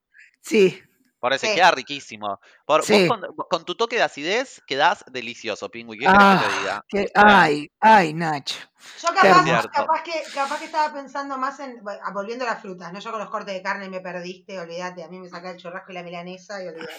Sí, 0.41 0.83
Por 1.19 1.33
eso 1.33 1.47
Sí. 1.47 1.55
queda 1.55 1.71
riquísimo. 1.73 2.39
Por, 2.67 2.87
vos 2.87 3.03
con, 3.09 3.21
con 3.51 3.65
tu 3.65 3.75
toque 3.75 3.97
de 3.97 4.03
acidez 4.03 4.63
quedás 4.67 5.05
delicioso, 5.11 5.69
pingüi. 5.71 5.99
¿Qué 5.99 6.05
querés 6.07 6.19
que 6.19 6.47
te 6.47 6.53
Ah, 6.53 6.59
diga? 6.61 6.85
que- 6.89 7.11
ay, 7.15 7.71
ay, 7.81 8.15
Nacho. 8.15 8.57
Yo 9.03 9.09
capaz, 9.73 10.03
que, 10.03 10.13
capaz 10.33 10.59
que 10.59 10.65
estaba 10.67 10.93
pensando 10.93 11.37
más 11.37 11.59
en. 11.61 11.83
bueno, 11.83 12.01
ah, 12.05 12.13
volviendo 12.13 12.45
a 12.47 12.49
las 12.51 12.61
frutas, 12.63 12.93
¿no? 12.93 13.01
Yo 13.01 13.11
con 13.11 13.21
los 13.21 13.31
cortes 13.31 13.55
de 13.55 13.63
carne 13.63 13.89
me 13.91 14.01
perdiste, 14.01 14.59
olvídate. 14.61 15.03
A 15.05 15.09
mí 15.09 15.19
me 15.19 15.29
saca 15.29 15.51
el 15.51 15.57
churrasco 15.57 15.91
y 15.91 15.95
la 15.95 16.03
milanesa 16.03 16.63
y 16.63 16.69
olvídate. 16.69 16.93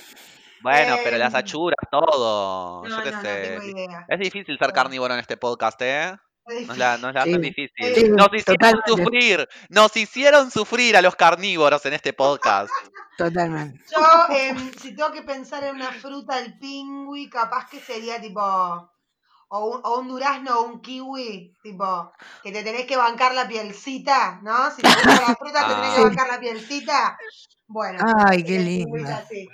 Bueno, 0.61 0.95
pero 1.03 1.17
las 1.17 1.33
Em, 1.33 1.39
achuras, 1.39 1.77
todo. 1.91 2.83
No, 2.83 2.89
Yo 2.89 3.03
qué 3.03 3.11
no, 3.11 3.17
no 3.17 3.21
sé. 3.23 3.41
tengo 3.59 3.63
idea. 3.63 4.05
Es 4.07 4.19
difícil 4.19 4.57
ser 4.57 4.71
carnívoro 4.73 5.13
en 5.13 5.19
este 5.19 5.37
podcast, 5.37 5.81
¿eh? 5.81 6.15
Es 6.47 6.65
Nos 6.67 6.77
la, 6.77 6.97
nos 6.97 7.13
la 7.13 7.23
Sí. 7.23 7.29
hacen 7.29 7.41
difícil. 7.41 7.95
Sí, 7.95 8.09
Nos 8.09 8.27
hicieron 8.33 8.57
totalmente. 8.81 8.91
sufrir. 8.91 9.49
Nos 9.69 9.97
hicieron 9.97 10.49
sufrir 10.51 10.95
a 10.97 11.01
los 11.01 11.15
carnívoros 11.15 11.85
en 11.85 11.93
este 11.93 12.13
podcast. 12.13 12.69
Totalmente. 13.17 13.83
Yo, 13.95 14.35
em, 14.35 14.71
si 14.79 14.95
tengo 14.95 15.11
que 15.11 15.23
pensar 15.23 15.63
en 15.63 15.75
una 15.75 15.91
fruta, 15.91 16.39
el 16.39 16.57
pingüi, 16.59 17.29
capaz 17.29 17.67
que 17.69 17.79
sería 17.79 18.21
tipo. 18.21 18.41
O 19.49 19.59
un, 19.75 19.81
o 19.83 19.99
un 19.99 20.09
durazno 20.09 20.59
o 20.59 20.63
un 20.63 20.81
kiwi, 20.81 21.55
tipo, 21.63 22.11
que 22.43 22.51
te 22.51 22.63
tenés 22.63 22.85
que 22.85 22.97
bancar 22.97 23.33
la 23.33 23.47
pielcita, 23.47 24.39
¿no? 24.43 24.69
Si 24.71 24.81
te 24.81 24.89
gusta 24.89 25.21
la 25.29 25.35
fruta, 25.35 25.67
te 25.67 25.73
tenés 25.73 25.93
que 25.95 26.01
Ah. 26.01 26.03
bancar 26.03 26.27
la 26.27 26.39
pielcita. 26.39 27.17
Bueno. 27.67 28.00
Ay, 28.25 28.43
qué 28.43 28.59
linda. 28.59 29.17
así. 29.17 29.47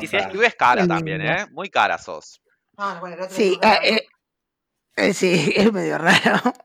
Y 0.00 0.06
si 0.06 0.16
escribes 0.16 0.54
cara 0.54 0.86
también. 0.86 1.20
¿eh? 1.22 1.46
Muy 1.50 1.68
cara 1.70 1.98
sos. 1.98 2.40
No, 2.78 3.00
bueno, 3.00 3.16
el 3.16 3.22
otro 3.22 3.34
Sí, 3.34 3.58
es 3.60 3.68
ah, 3.68 3.78
eh, 3.82 4.06
eh, 4.96 5.14
sí, 5.14 5.52
es 5.56 5.72
medio 5.72 5.98
raro. 5.98 6.40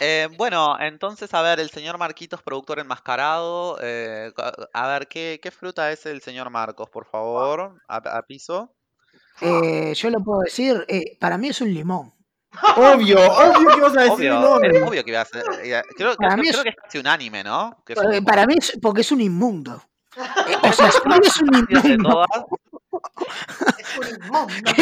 Eh, 0.00 0.28
bueno, 0.38 0.78
entonces, 0.80 1.32
a 1.34 1.42
ver, 1.42 1.60
el 1.60 1.68
señor 1.68 1.98
Marquitos, 1.98 2.42
productor 2.42 2.78
enmascarado. 2.78 3.78
eh, 3.82 4.32
a 4.72 4.86
ver, 4.88 5.08
¿qué, 5.08 5.40
qué 5.42 5.50
fruta 5.50 5.92
es 5.92 6.06
el 6.06 6.22
señor 6.22 6.48
Marcos, 6.48 6.88
por 6.88 7.04
favor? 7.04 7.82
A, 7.86 7.96
a 7.96 8.22
piso. 8.22 8.74
Eh, 9.42 9.92
yo 9.94 10.08
lo 10.10 10.20
puedo 10.24 10.40
decir, 10.40 10.84
eh, 10.88 11.18
para 11.20 11.36
mí 11.36 11.48
es 11.48 11.60
un 11.60 11.72
limón. 11.72 12.14
Obvio, 12.76 13.18
obvio 13.20 13.74
que 13.74 13.80
vas 13.80 13.96
a 13.96 14.00
decir 14.02 14.30
Obvio, 14.30 14.36
un 14.36 14.42
nombre. 14.42 14.82
obvio 14.82 15.04
que 15.04 15.10
iba 15.10 15.20
a 15.20 15.24
ser. 15.24 15.44
eh, 15.62 15.82
Creo, 15.96 16.14
Para 16.16 16.34
creo- 16.34 16.42
mí 16.42 16.48
creo 16.50 16.58
es- 16.60 16.62
que 16.64 16.68
es 16.70 16.76
casi 16.82 16.98
unánime, 16.98 17.44
¿no? 17.44 17.82
Que 17.84 17.92
es 17.94 17.98
un 17.98 18.04
Eh, 18.06 18.08
limón. 18.14 18.24
Para 18.24 18.46
mí 18.46 18.54
es 18.58 18.78
porque 18.80 19.00
es 19.02 19.12
un 19.12 19.20
inmundo. 19.20 19.82
Eh, 20.16 20.56
o 20.62 20.72
sea, 20.72 20.88
es 21.22 21.40
un 21.40 21.54
inmundo. 21.54 22.24
Es 23.78 23.98
un 23.98 24.24
inmundo. 24.24 24.72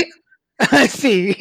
Sí, 0.88 1.37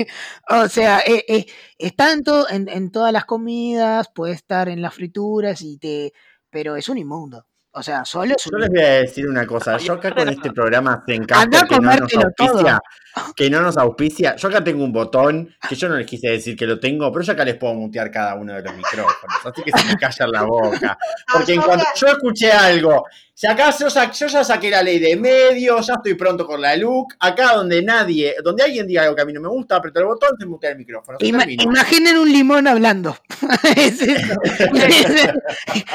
o 0.50 0.68
sea, 0.68 1.00
eh, 1.06 1.24
eh, 1.28 1.46
está 1.78 2.12
en, 2.12 2.24
to- 2.24 2.50
en, 2.50 2.68
en 2.68 2.92
todas 2.92 3.13
las 3.13 3.25
comidas, 3.25 4.10
puede 4.13 4.34
estar 4.34 4.70
en 4.70 4.82
las 4.82 4.96
frituras 4.96 5.62
y 5.62 5.78
te, 5.78 6.13
pero 6.50 6.75
es 6.75 6.90
un 6.90 6.98
inmundo. 6.98 7.46
O 7.75 7.82
sea, 7.82 8.06
solo 8.06 8.36
es 8.38 8.44
Yo 8.51 8.58
les 8.58 8.70
voy 8.70 8.82
a 8.82 8.89
decir 9.01 9.27
una 9.27 9.48
cosa. 9.48 9.77
Yo 9.77 9.94
acá 9.94 10.12
con 10.13 10.30
este 10.30 10.51
programa 10.51 10.92
Anda 10.94 11.03
a 11.03 11.06
Zencaster 11.08 11.68
que 11.68 11.80
no 11.80 11.96
nos 11.96 12.12
todo. 12.12 12.22
auspicia, 12.27 12.80
que 13.36 13.50
no 13.50 13.62
nos 13.62 13.77
auspicia. 13.77 14.36
Yo 14.36 14.48
acá 14.48 14.63
tengo 14.63 14.84
un 14.84 14.94
botón 14.94 15.56
que 15.68 15.75
yo 15.75 15.89
no 15.89 15.96
les 15.96 16.06
quise 16.06 16.30
decir 16.30 16.56
que 16.56 16.68
lo 16.68 16.80
tengo, 16.80 17.12
pero 17.12 17.25
yo 17.25 17.34
acá 17.34 17.44
les 17.44 17.56
puedo 17.56 17.74
mutear 17.74 18.12
cada 18.12 18.36
uno 18.36 18.53
de 18.53 18.62
los 18.62 18.75
micrófonos. 18.75 19.38
Así 19.44 19.63
que 19.63 19.72
se 19.72 19.86
me 19.88 19.96
callan 19.96 20.32
la 20.32 20.44
boca. 20.44 20.98
Porque 21.34 21.53
en 21.53 21.62
cuanto 21.62 21.86
yo 21.96 22.08
escuché 22.08 22.51
algo, 22.51 23.06
si 23.34 23.48
acá 23.48 23.72
yo, 23.75 23.89
sa- 23.89 24.12
yo 24.12 24.27
ya 24.27 24.44
saqué 24.44 24.70
la 24.70 24.84
ley 24.84 25.00
de 25.00 25.15
medios, 25.18 25.88
ya 25.88 25.96
estoy 25.96 26.13
pronto 26.13 26.46
con 26.46 26.62
la 26.62 26.75
LUC, 26.75 27.15
acá 27.20 27.53
donde 27.56 27.82
nadie, 27.82 28.36
donde 28.44 28.62
alguien 28.63 28.86
diga 28.86 29.01
algo 29.01 29.15
que 29.15 29.24
a 29.24 29.25
mí 29.25 29.34
no 29.34 29.42
me 29.42 29.48
gusta, 29.50 29.77
apreto 29.77 30.00
el 30.00 30.06
botón, 30.06 30.30
se 30.39 30.46
mutea 30.46 30.70
el 30.70 30.77
micrófono. 30.77 31.18
Se 31.20 31.25
Ima- 31.25 31.44
imaginen 31.50 32.18
un 32.20 32.32
limón 32.32 32.68
hablando. 32.68 33.18
Es 33.75 34.00
eso. 34.00 34.36
En 34.74 34.77
ese, 34.92 35.34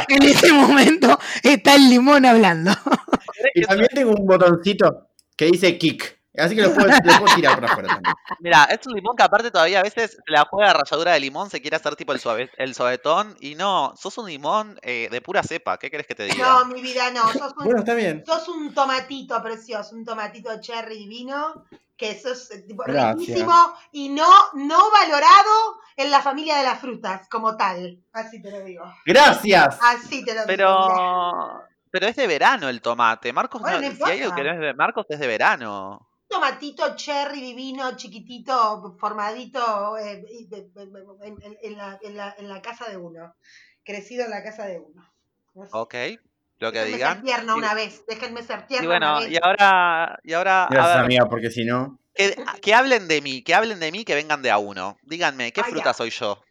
en 0.08 0.22
ese 0.22 0.52
momento 0.52 1.18
está 1.42 1.67
el 1.74 1.88
limón 1.88 2.24
hablando. 2.26 2.70
Y 3.54 3.62
también 3.62 3.88
tengo 3.94 4.10
un 4.10 4.26
botoncito 4.26 5.10
que 5.36 5.46
dice 5.46 5.78
kick. 5.78 6.18
Así 6.36 6.54
que 6.54 6.62
lo 6.62 6.72
puedo, 6.72 6.88
lo 6.88 7.18
puedo 7.18 7.34
tirar 7.34 7.54
para 7.54 7.72
afuera 7.72 7.88
también. 7.88 8.14
Mira, 8.40 8.64
es 8.64 8.86
un 8.86 8.94
limón 8.94 9.16
que 9.16 9.22
aparte 9.24 9.50
todavía 9.50 9.80
a 9.80 9.82
veces 9.82 10.18
la 10.26 10.44
juega 10.44 10.72
ralladura 10.72 11.12
de 11.12 11.20
limón, 11.20 11.50
se 11.50 11.60
quiere 11.60 11.76
hacer 11.76 11.96
tipo 11.96 12.12
el, 12.12 12.20
suave, 12.20 12.50
el 12.58 12.74
suavetón 12.74 13.36
y 13.40 13.54
no, 13.54 13.94
sos 13.96 14.18
un 14.18 14.26
limón 14.28 14.78
eh, 14.82 15.08
de 15.10 15.20
pura 15.20 15.42
cepa, 15.42 15.78
¿qué 15.78 15.90
querés 15.90 16.06
que 16.06 16.14
te 16.14 16.24
diga? 16.24 16.36
No, 16.36 16.66
mi 16.66 16.80
vida, 16.80 17.10
no. 17.10 17.32
Sos 17.32 17.54
un, 17.58 17.64
Bueno, 17.64 17.80
está 17.80 17.94
bien. 17.94 18.22
sos 18.24 18.48
un 18.48 18.72
tomatito 18.72 19.42
precioso, 19.42 19.96
un 19.96 20.04
tomatito 20.04 20.60
cherry 20.60 20.98
divino, 20.98 21.64
que 21.98 22.18
sos 22.18 22.50
eh, 22.52 22.62
tipo, 22.62 22.84
Gracias. 22.86 23.18
riquísimo 23.18 23.74
y 23.92 24.08
no, 24.08 24.30
no 24.54 24.90
valorado 24.90 25.80
en 25.96 26.10
la 26.10 26.22
familia 26.22 26.56
de 26.58 26.62
las 26.64 26.80
frutas 26.80 27.28
como 27.28 27.56
tal. 27.56 28.02
Así 28.12 28.40
te 28.40 28.50
lo 28.50 28.60
digo. 28.64 28.84
Gracias. 29.04 29.76
Así 29.82 30.24
te 30.24 30.32
lo 30.34 30.46
digo. 30.46 30.48
mira. 30.48 30.56
Pero, 30.56 31.62
pero 31.90 32.06
es 32.06 32.16
de 32.16 32.26
verano 32.26 32.68
el 32.68 32.80
tomate. 32.80 33.32
Marcos, 33.32 33.60
Bueno, 33.60 33.80
no- 33.80 33.88
no 33.90 33.94
si 33.96 34.02
hay 34.04 34.10
algo 34.22 34.24
importa. 34.26 34.36
que 34.36 34.44
no 34.48 34.54
es 34.54 34.60
de 34.60 34.74
Marcos 34.74 35.06
es 35.10 35.18
de 35.18 35.26
verano. 35.26 36.08
tomatito 36.28 36.94
cherry 36.94 37.40
divino, 37.40 37.96
chiquitito, 37.96 38.94
formadito 38.98 39.96
eh, 39.98 40.22
de- 40.48 40.68
de- 40.72 41.04
en, 41.22 41.42
en- 41.42 41.58
en 41.62 41.76
la, 41.76 41.98
en 42.02 42.16
la- 42.16 42.34
en 42.38 42.48
la 42.48 42.62
casa 42.62 42.88
de 42.88 42.96
uno. 42.96 43.34
Crecido 43.82 44.24
en 44.26 44.30
la 44.30 44.42
casa 44.44 44.66
de 44.66 44.78
uno. 44.78 45.10
Ok, 45.72 45.94
lo 46.58 46.72
que 46.72 46.78
Déjenme 46.78 46.96
digan. 46.96 47.14
ser 47.16 47.24
tierna 47.24 47.52
Y- 47.54 47.58
una 47.58 47.74
vez. 47.74 48.04
Déjenme 48.06 48.42
ser 48.42 48.60
Y 48.64 48.66
tierna 48.68 48.88
una 48.88 48.98
bueno, 49.12 49.20
vez. 49.20 49.30
y 49.32 49.38
ahora, 49.42 50.18
y 50.24 50.32
ahora, 50.32 50.64
a 50.64 50.68
Gracias, 50.70 50.94
ver, 50.96 51.04
amiga, 51.04 51.26
porque 51.28 51.50
si 51.50 51.64
no. 51.64 51.98
que, 52.14 52.36
que 52.62 52.74
hablen 52.74 53.06
de 53.08 53.20
mí, 53.22 53.42
que 53.42 53.54
hablen 53.54 53.78
de 53.80 53.92
mí, 53.92 54.04
que 54.04 54.14
vengan 54.14 54.42
de 54.42 54.50
a 54.50 54.58
uno. 54.58 54.98
Díganme, 55.02 55.52
¿qué 55.52 55.60
Ah, 55.60 55.66
fruta 55.68 55.84
ya. 55.90 55.94
soy 55.94 56.10
yo? 56.10 56.42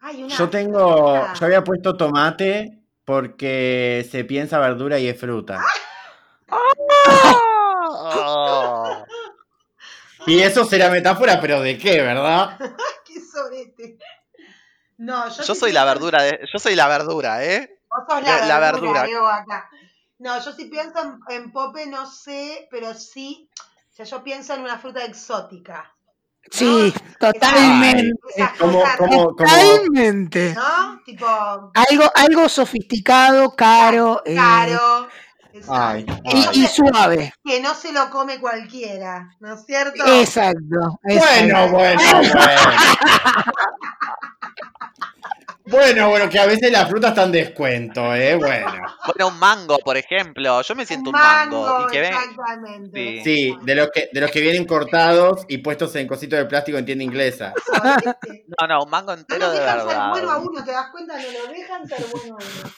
Ay, 0.00 0.22
una 0.22 0.34
Yo 0.36 0.48
tengo. 0.50 0.96
fruta. 1.24 1.34
Yo 1.40 1.46
había 1.46 1.64
puesto 1.64 1.96
tomate 1.96 2.78
porque 3.04 4.06
se 4.10 4.24
piensa 4.24 4.58
verdura 4.58 4.98
y 4.98 5.08
es 5.08 5.18
fruta. 5.20 5.60
Oh. 8.06 9.04
Y 10.26 10.40
eso 10.40 10.64
será 10.64 10.90
metáfora, 10.90 11.40
pero 11.40 11.60
¿de 11.60 11.76
qué, 11.78 12.00
verdad? 12.00 12.56
Qué 13.06 13.20
sorete. 13.20 13.98
No, 14.96 15.28
yo, 15.28 15.42
Yo 15.42 15.54
sí 15.54 15.60
soy 15.60 15.72
la 15.72 15.84
verdura, 15.84 16.22
de, 16.22 16.40
yo 16.52 16.58
soy 16.58 16.74
la 16.76 16.88
verdura, 16.88 17.44
¿eh? 17.44 17.73
Vos 17.96 18.04
sos 18.08 18.22
la- 18.22 18.38
la, 18.40 18.46
la 18.46 18.58
verdura, 18.58 18.80
verdura. 18.92 19.02
Diego, 19.04 19.26
acá. 19.26 19.68
No, 20.18 20.40
yo 20.42 20.52
sí 20.52 20.66
pienso 20.66 20.98
en, 21.02 21.18
en 21.36 21.52
pope, 21.52 21.86
no 21.86 22.06
sé, 22.06 22.66
pero 22.70 22.94
sí. 22.94 23.48
O 23.92 23.96
sea, 23.96 24.04
yo 24.06 24.22
pienso 24.24 24.54
en 24.54 24.62
una 24.62 24.78
fruta 24.78 25.04
exótica. 25.04 25.90
Sí, 26.50 26.92
totalmente. 27.18 28.10
Esa. 28.36 28.52
Totalmente. 28.58 30.54
¿no? 30.54 31.00
Tipo, 31.04 31.26
Algo, 31.26 32.04
algo 32.14 32.48
sofisticado, 32.48 33.54
caro, 33.56 34.22
eh, 34.24 34.34
caro. 34.34 35.08
exacto. 35.52 35.72
Ay, 35.72 36.04
y, 36.24 36.36
ay. 36.36 36.48
y 36.52 36.66
suave. 36.66 37.32
Que 37.44 37.60
no 37.60 37.74
se 37.74 37.92
lo 37.92 38.10
come 38.10 38.40
cualquiera, 38.40 39.30
¿no 39.40 39.54
es 39.54 39.64
cierto? 39.64 40.04
Exacto. 40.06 40.98
Exacto. 41.04 41.46
bueno, 41.46 41.68
bueno. 41.70 42.02
Bueno, 42.12 42.32
bueno, 45.66 46.28
que 46.28 46.38
a 46.38 46.46
veces 46.46 46.70
las 46.70 46.88
frutas 46.88 47.10
están 47.10 47.26
en 47.26 47.32
descuento, 47.32 48.14
¿eh? 48.14 48.34
Bueno. 48.36 48.66
Bueno, 49.06 49.28
un 49.28 49.38
mango, 49.38 49.78
por 49.78 49.96
ejemplo. 49.96 50.60
Yo 50.62 50.74
me 50.74 50.84
siento 50.84 51.10
un 51.10 51.16
Un 51.16 51.22
mango. 51.22 51.66
mango, 51.66 51.88
y 51.88 51.92
que 51.92 52.00
ven, 52.00 52.12
exactamente. 52.14 53.00
Sí. 53.00 53.20
Sí, 53.24 53.56
de 53.62 53.74
los 53.74 53.88
que, 53.90 54.08
de 54.12 54.20
los 54.20 54.30
que 54.30 54.40
vienen 54.40 54.66
cortados 54.66 55.44
y 55.48 55.58
puestos 55.58 55.94
en 55.96 56.06
cositos 56.06 56.38
de 56.38 56.44
plástico 56.46 56.76
en 56.78 56.84
tienda 56.84 57.04
inglesa. 57.04 57.52
No, 58.60 58.66
no, 58.68 58.82
un 58.84 58.90
mango 58.90 59.12
No 59.12 59.20
entero 59.20 59.46
lo 59.46 59.50
de 59.52 59.60
dejan 59.60 59.76
ser 59.78 59.86
bueno 59.86 60.00
a 60.02 60.14
verdad. 60.14 60.38
uno, 60.42 60.64
¿te 60.64 60.72
das 60.72 60.90
cuenta? 60.90 61.16
No 61.16 61.22
lo 61.46 61.52
dejan 61.52 61.88
ser 61.88 62.04
bueno 62.12 62.34
a 62.34 62.44
uno. 62.44 62.70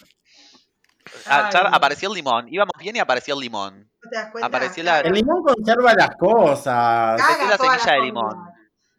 Ah, 1.26 1.50
apareció 1.72 2.08
el 2.08 2.14
limón. 2.14 2.46
Íbamos 2.48 2.72
bien 2.78 2.96
y 2.96 2.98
apareció 2.98 3.34
el 3.34 3.40
limón. 3.40 3.90
¿no 4.02 4.10
te 4.10 4.16
das 4.16 4.30
cuenta? 4.30 4.46
apareció 4.46 4.82
la- 4.84 5.00
El 5.00 5.12
limón 5.12 5.42
conserva 5.42 5.92
las 5.94 6.10
cosas. 6.16 7.20
Apareció 7.20 7.36
Caga 7.36 7.50
la 7.50 7.56
todas 7.56 7.82
semilla 7.82 7.92
de 7.92 7.98
las 7.98 8.06
limón. 8.06 8.36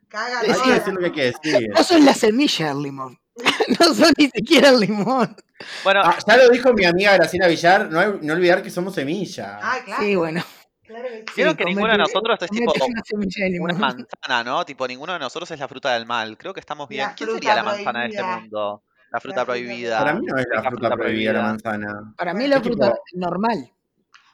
Caga 0.09 0.39
Hay 0.39 0.47
que 0.61 0.71
decir 0.71 0.93
lo 0.93 0.99
que 0.99 1.05
hay 1.05 1.11
que 1.11 1.31
las 1.31 1.41
decir. 1.41 1.69
Vos 1.75 1.87
sos 1.87 2.01
la 2.01 2.13
semilla 2.13 2.67
del 2.67 2.81
limón. 2.81 3.19
No 3.79 3.93
sos 3.93 4.11
ni 4.17 4.29
siquiera 4.29 4.69
el 4.69 4.79
limón. 4.79 5.35
Bueno, 5.83 6.01
Ah, 6.03 6.17
ya 6.25 6.37
lo 6.37 6.49
dijo 6.49 6.73
mi 6.73 6.85
amiga 6.85 7.13
Graciela 7.13 7.47
Villar, 7.47 7.89
no, 7.91 7.99
hay- 7.99 8.19
no 8.21 8.33
olvidar 8.33 8.61
que 8.63 8.69
somos 8.69 8.93
semilla. 8.93 9.59
Ay, 9.61 9.81
claro. 9.83 10.03
Sí, 10.03 10.15
bueno. 10.15 10.43
Claro 10.85 11.09
que 11.57 11.63
sí, 11.63 11.65
ninguno 11.65 11.91
de 11.91 11.97
nosotros 11.97 12.39
es 12.41 12.49
tipo 12.49 12.71
una 12.87 13.01
semilla 13.03 13.45
de 13.49 13.59
una 13.59 13.73
manzana, 13.73 14.43
¿no? 14.45 14.63
Tipo, 14.65 14.87
ninguno 14.87 15.11
de 15.13 15.19
nosotros 15.19 15.51
es 15.51 15.59
la 15.59 15.67
fruta 15.67 15.93
del 15.93 16.05
mal. 16.05 16.37
Creo 16.37 16.53
que 16.53 16.61
estamos 16.61 16.87
bien. 16.87 17.09
¿Quién 17.17 17.29
sería 17.31 17.55
la 17.55 17.63
manzana 17.63 18.01
de 18.03 18.07
este 18.07 18.23
mundo? 18.23 18.83
La 19.11 19.19
fruta 19.19 19.37
La 19.41 19.45
fruta 19.45 19.45
prohibida. 19.45 19.99
Para 19.99 20.13
mí 20.13 20.25
no 20.25 20.37
es 20.37 20.45
la 20.49 20.63
fruta 20.63 20.89
prohibida 20.95 21.33
la 21.33 21.41
manzana. 21.41 22.13
Para 22.17 22.33
mí 22.33 22.47
la 22.47 22.57
¿Qué 22.61 22.69
fruta 22.69 22.91
tipo? 22.91 23.01
normal. 23.19 23.55
Bueno, 23.57 23.71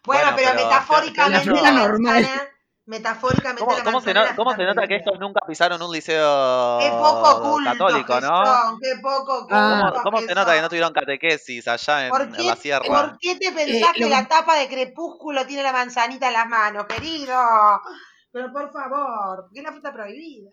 Bueno, 0.03 0.31
pero, 0.35 0.49
pero- 0.53 0.63
metafóricamente 0.65 1.31
la 1.31 1.37
La 1.37 1.39
fruta 1.43 1.61
manzana, 1.71 1.87
normal. 1.87 2.27
Metafóricamente 2.85 3.63
¿Cómo, 3.63 3.77
la 3.77 3.83
cómo 3.83 4.01
se, 4.01 4.13
no- 4.13 4.23
cómo 4.35 4.53
se 4.55 4.63
nota 4.65 4.87
que 4.87 4.95
estos 4.97 5.19
nunca 5.19 5.39
pisaron 5.47 5.81
un 5.81 5.91
liceo 5.91 6.79
Qué 6.79 6.89
poco 6.89 7.41
culto 7.41 7.69
católico, 7.71 8.15
que 8.15 8.21
¿no? 8.21 8.45
son, 8.45 8.79
qué 8.79 8.93
poco 9.01 9.47
Ah. 9.49 9.93
¿Cómo, 10.03 10.19
que 10.19 10.27
se 10.27 10.35
nota 10.35 10.53
que 10.53 10.61
no 10.61 10.69
tuvieron 10.69 10.93
catequesis 10.93 11.67
allá 11.67 12.05
en, 12.05 12.09
¿Por 12.09 12.21
en 12.23 12.33
qué, 12.33 12.43
la 12.43 12.55
sierra? 12.55 12.85
¿Por 12.85 13.17
qué 13.19 13.35
te 13.37 13.51
pensás 13.51 13.89
Eh, 13.89 13.93
que 13.95 14.01
lo- 14.03 14.09
la 14.09 14.27
tapa 14.27 14.55
de 14.55 14.67
Crepúsculo 14.67 15.45
tiene 15.45 15.63
la 15.63 15.71
manzanita 15.71 16.27
en 16.27 16.33
las 16.33 16.47
manos, 16.47 16.85
querido? 16.87 17.35
Pero 18.31 18.51
por 18.51 18.71
favor, 18.71 19.43
porque 19.45 19.59
es 19.59 19.63
la 19.63 19.71
fruta 19.71 19.93
prohibida. 19.93 20.49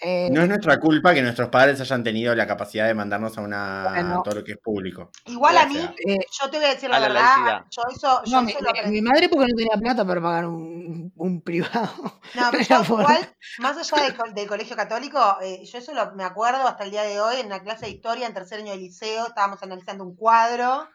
Eh, 0.00 0.28
No 0.30 0.42
es 0.42 0.48
nuestra 0.48 0.78
culpa 0.78 1.14
que 1.14 1.22
nuestros 1.22 1.48
padres 1.48 1.80
hayan 1.80 2.02
tenido 2.04 2.34
la 2.34 2.46
capacidad 2.46 2.86
de 2.86 2.94
mandarnos 2.94 3.38
a 3.38 3.40
una 3.40 3.86
Bueno. 3.90 4.22
todo 4.22 4.34
lo 4.36 4.44
que 4.44 4.52
es 4.52 4.58
público. 4.58 5.10
Igual 5.26 5.56
a 5.56 5.66
mí, 5.66 5.78
eh, 6.06 6.16
yo 6.40 6.50
te 6.50 6.58
voy 6.58 6.66
a 6.66 6.70
decir 6.70 6.90
la 6.90 6.96
A 6.96 7.00
la 7.00 7.08
verdad, 7.08 7.64
yo 7.70 7.82
eso, 7.94 8.22
yo 8.24 8.36
no, 8.36 8.42
mi, 8.42 8.52
eso 8.52 8.60
lo 8.60 8.90
mi- 8.90 9.00
madre 9.00 9.28
porque 9.28 9.46
no 9.50 9.56
tenía 9.56 9.76
plata 9.78 10.04
para 10.06 10.20
pagar 10.20 10.46
un, 10.46 11.12
un 11.16 11.40
privado. 11.42 12.20
No, 12.34 12.42
pero 12.50 12.62
Era 12.62 12.82
yo 12.82 12.84
por- 12.84 13.00
igual, 13.02 13.34
más 13.58 13.76
allá 13.78 14.04
del, 14.04 14.16
co- 14.16 14.30
del 14.34 14.48
colegio 14.48 14.76
católico, 14.76 15.38
eh, 15.40 15.64
yo 15.64 15.78
eso 15.78 15.94
lo, 15.94 16.12
me 16.14 16.24
acuerdo 16.24 16.66
hasta 16.66 16.84
el 16.84 16.90
día 16.90 17.02
de 17.04 17.20
hoy, 17.20 17.36
en 17.40 17.46
una 17.46 17.62
clase 17.62 17.86
de 17.86 17.92
historia 17.92 18.26
en 18.26 18.34
tercer 18.34 18.60
año 18.60 18.72
de 18.72 18.78
liceo, 18.78 19.26
estábamos 19.28 19.62
analizando 19.62 20.04
un 20.04 20.16
cuadro, 20.16 20.88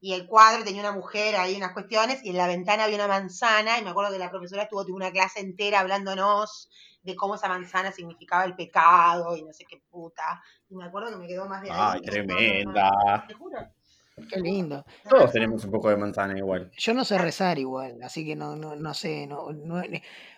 y 0.00 0.12
el 0.12 0.26
cuadro 0.26 0.64
tenía 0.64 0.80
una 0.82 0.92
mujer 0.92 1.34
ahí, 1.36 1.56
unas 1.56 1.72
cuestiones, 1.72 2.22
y 2.24 2.30
en 2.30 2.36
la 2.36 2.46
ventana 2.46 2.84
había 2.84 2.96
una 2.96 3.08
manzana, 3.08 3.78
y 3.78 3.82
me 3.84 3.90
acuerdo 3.90 4.12
que 4.12 4.18
la 4.18 4.30
profesora 4.30 4.62
estuvo 4.62 4.84
tuvo 4.86 4.96
una 4.96 5.10
clase 5.10 5.40
entera 5.40 5.80
hablándonos 5.80 6.68
de 7.04 7.14
cómo 7.14 7.34
esa 7.36 7.48
manzana 7.48 7.92
significaba 7.92 8.44
el 8.44 8.56
pecado 8.56 9.36
y 9.36 9.42
no 9.42 9.52
sé 9.52 9.64
qué 9.68 9.82
puta. 9.90 10.42
Y 10.68 10.74
me 10.74 10.84
acuerdo 10.84 11.10
que 11.10 11.16
me 11.16 11.26
quedó 11.28 11.46
más 11.46 11.62
de 11.62 11.70
ahí. 11.70 11.78
Ay, 11.80 12.00
tremenda. 12.00 13.24
Te 13.28 13.34
juro. 13.34 13.58
Qué 14.30 14.40
lindo. 14.40 14.84
Todos 15.08 15.32
tenemos 15.32 15.64
un 15.64 15.70
poco 15.72 15.90
de 15.90 15.96
manzana 15.96 16.38
igual. 16.38 16.70
Yo 16.78 16.94
no 16.94 17.04
sé 17.04 17.18
rezar 17.18 17.58
igual, 17.58 17.98
así 18.02 18.24
que 18.24 18.36
no, 18.36 18.56
no, 18.56 18.74
no 18.76 18.94
sé. 18.94 19.26
No, 19.26 19.50
no- 19.52 19.82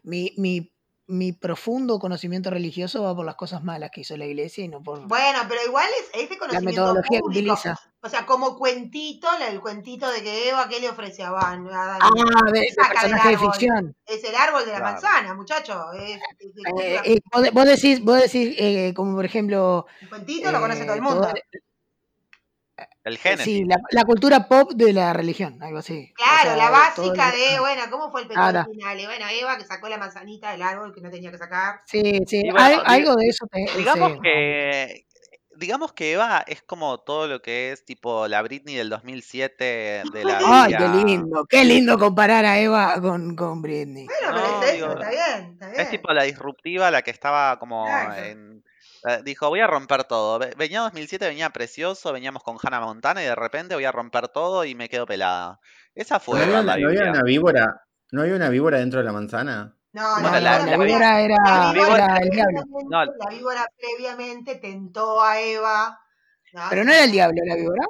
mi, 0.02 0.32
mi, 0.38 0.73
mi 1.08 1.32
profundo 1.32 1.98
conocimiento 1.98 2.50
religioso 2.50 3.02
va 3.02 3.14
por 3.14 3.25
las 3.25 3.36
cosas 3.36 3.62
malas 3.62 3.90
que 3.92 4.00
hizo 4.00 4.16
la 4.16 4.26
iglesia 4.26 4.64
y 4.64 4.68
no 4.68 4.82
por 4.82 5.06
Bueno, 5.06 5.38
pero 5.48 5.60
igual 5.64 5.88
es 6.00 6.08
ese 6.25 6.34
la 6.34 6.38
conocimiento 6.40 6.80
metodología 6.82 7.18
que 7.20 7.25
utiliza. 7.25 7.78
O 8.00 8.08
sea, 8.08 8.26
como 8.26 8.56
cuentito, 8.58 9.28
la- 9.38 9.48
el 9.48 9.60
cuentito 9.60 10.10
de 10.10 10.22
que 10.22 10.48
Eva, 10.48 10.68
¿qué 10.68 10.80
le 10.80 10.88
ofrece 10.88 11.22
a 11.22 11.28
Adán? 11.28 11.66
A? 11.72 11.98
Ah, 11.98 12.08
Saca 12.08 12.52
del 12.52 12.75
personaje 12.75 13.28
de 13.28 13.34
árbol. 13.36 13.52
ficción. 13.52 13.96
Es 14.06 14.25
el 14.25 14.34
árbol 14.34 14.64
de 14.66 14.72
la 14.72 14.78
Claro. 14.78 14.92
manzana, 14.92 15.34
muchacho. 15.34 15.92
Es, 15.92 16.16
es- 16.38 16.56
es 16.56 16.82
Eh, 16.82 17.00
eh, 17.04 17.20
vos, 17.32 17.42
de- 17.42 17.50
vos 17.50 17.64
decís, 17.64 18.02
vos 18.04 18.20
decís 18.20 18.54
eh, 18.58 18.92
como 18.94 19.14
por 19.16 19.25
ejemplo, 19.25 19.86
el 20.00 20.08
cuentito 20.08 20.50
lo 20.50 20.60
conoce 20.60 20.82
eh, 20.82 20.86
todo 20.86 20.96
el 20.96 21.02
mundo. 21.02 21.28
El 23.04 23.16
Génesis. 23.18 23.45
sí, 23.45 23.64
la, 23.64 23.76
la 23.90 24.04
cultura 24.04 24.49
pop 24.49 24.73
de 24.75 24.92
la 24.92 25.12
religión, 25.12 25.62
algo 25.62 25.78
así. 25.78 26.11
O 26.12 26.14
Claro, 26.16 26.42
sea, 26.42 26.56
la 26.56 26.71
básica 26.71 27.30
de, 27.33 27.59
bueno, 27.61 27.83
¿cómo 27.90 28.11
fue 28.11 28.23
el 28.23 28.28
pecado 28.28 28.47
Ahora. 28.47 28.64
final? 28.66 29.00
Y 29.00 29.06
bueno, 29.06 29.25
Eva 29.30 29.56
que 29.56 29.64
sacó 29.64 29.88
la 29.88 29.97
manzanita 29.97 30.50
del 30.52 30.62
árbol 30.62 30.92
que 30.95 31.00
no 31.00 31.11
tenía 31.11 31.30
que 31.30 31.38
sacar. 31.38 31.80
Sí, 31.87 32.21
sí, 32.26 32.42
bueno, 32.50 32.61
al- 32.61 32.83
algo 32.85 33.14
de 33.16 33.26
eso 33.28 33.47
te, 33.50 33.64
Digamos 33.78 34.12
sí. 34.12 34.18
que 34.23 35.06
digamos 35.59 35.95
que 35.95 36.12
Eva 36.12 36.45
es 36.47 36.61
como 36.62 36.99
todo 37.00 37.28
lo 37.28 37.40
que 37.40 37.73
es 37.73 37.83
tipo 37.87 38.28
la 38.28 38.42
Britney 38.42 38.75
del 38.75 38.90
2007 38.90 40.02
de 40.12 40.25
la 40.25 40.38
Ay, 40.45 40.75
qué 40.76 40.88
lindo, 40.88 41.47
qué 41.49 41.64
lindo 41.64 41.97
comparar 41.99 42.45
a 42.45 42.59
Eva 42.59 43.00
con, 43.00 43.35
con 43.35 43.62
Britney. 43.62 44.06
Bueno, 44.06 44.37
No, 44.37 44.45
pero 44.45 44.62
es 44.62 44.73
digo, 44.75 44.87
eso, 44.88 45.00
está 45.00 45.11
bien, 45.11 45.52
está 45.54 45.68
bien. 45.71 45.80
Es 45.80 45.90
tipo 45.90 46.12
la 46.12 46.25
disruptiva, 46.25 46.90
la 46.90 47.00
que 47.00 47.11
estaba 47.11 47.59
como 47.59 47.87
Exacto. 47.88 48.23
en... 48.23 48.64
eh, 49.06 49.20
Dijo, 49.25 49.48
voy 49.48 49.60
a 49.60 49.66
romper 49.66 50.04
todo. 50.04 50.38
Ve- 50.38 50.54
Venía 50.56 50.80
2007, 50.80 51.26
venía 51.28 51.50
precioso, 51.50 52.12
veníamos 52.12 52.42
con 52.42 52.56
Hannah 52.62 52.80
Montana 52.80 53.22
y 53.22 53.26
de 53.26 53.34
repente 53.34 53.75
voy 53.75 53.84
a 53.84 53.92
romper 53.92 54.28
todo 54.28 54.64
y 54.64 54.75
me 54.75 54.88
quedo 54.88 55.06
pelada. 55.06 55.60
Esa 55.94 56.14
¿No 56.16 56.20
fue 56.20 56.42
había, 56.42 56.62
la 56.62 56.75
una, 56.76 56.76
no 57.04 57.10
una 57.10 57.22
víbora? 57.22 57.82
¿No 58.12 58.22
había 58.22 58.34
una 58.36 58.48
víbora 58.48 58.78
dentro 58.78 59.00
de 59.00 59.06
la 59.06 59.12
manzana? 59.12 59.75
No, 59.92 60.02
Bueno, 60.20 60.30
No, 60.30 60.40
la- 60.40 60.58
no, 60.58 60.66
la 60.66 60.76
la 60.76 60.84
víbora 60.84 61.20
era, 61.20 61.36
la 61.44 61.72
víbora 61.72 62.04
era 62.04 62.16
el 62.18 62.30
diablo. 62.30 62.60
previamente- 62.62 62.88
No. 62.90 63.04
la 63.04 63.30
víbora 63.30 63.66
previamente 63.78 64.54
tentó 64.56 65.22
a 65.22 65.40
Eva. 65.40 65.98
¿no? 66.52 66.62
Pero 66.70 66.84
no 66.84 66.92
era 66.92 67.04
el 67.04 67.12
diablo 67.12 67.40
la 67.46 67.54
víbora. 67.56 67.86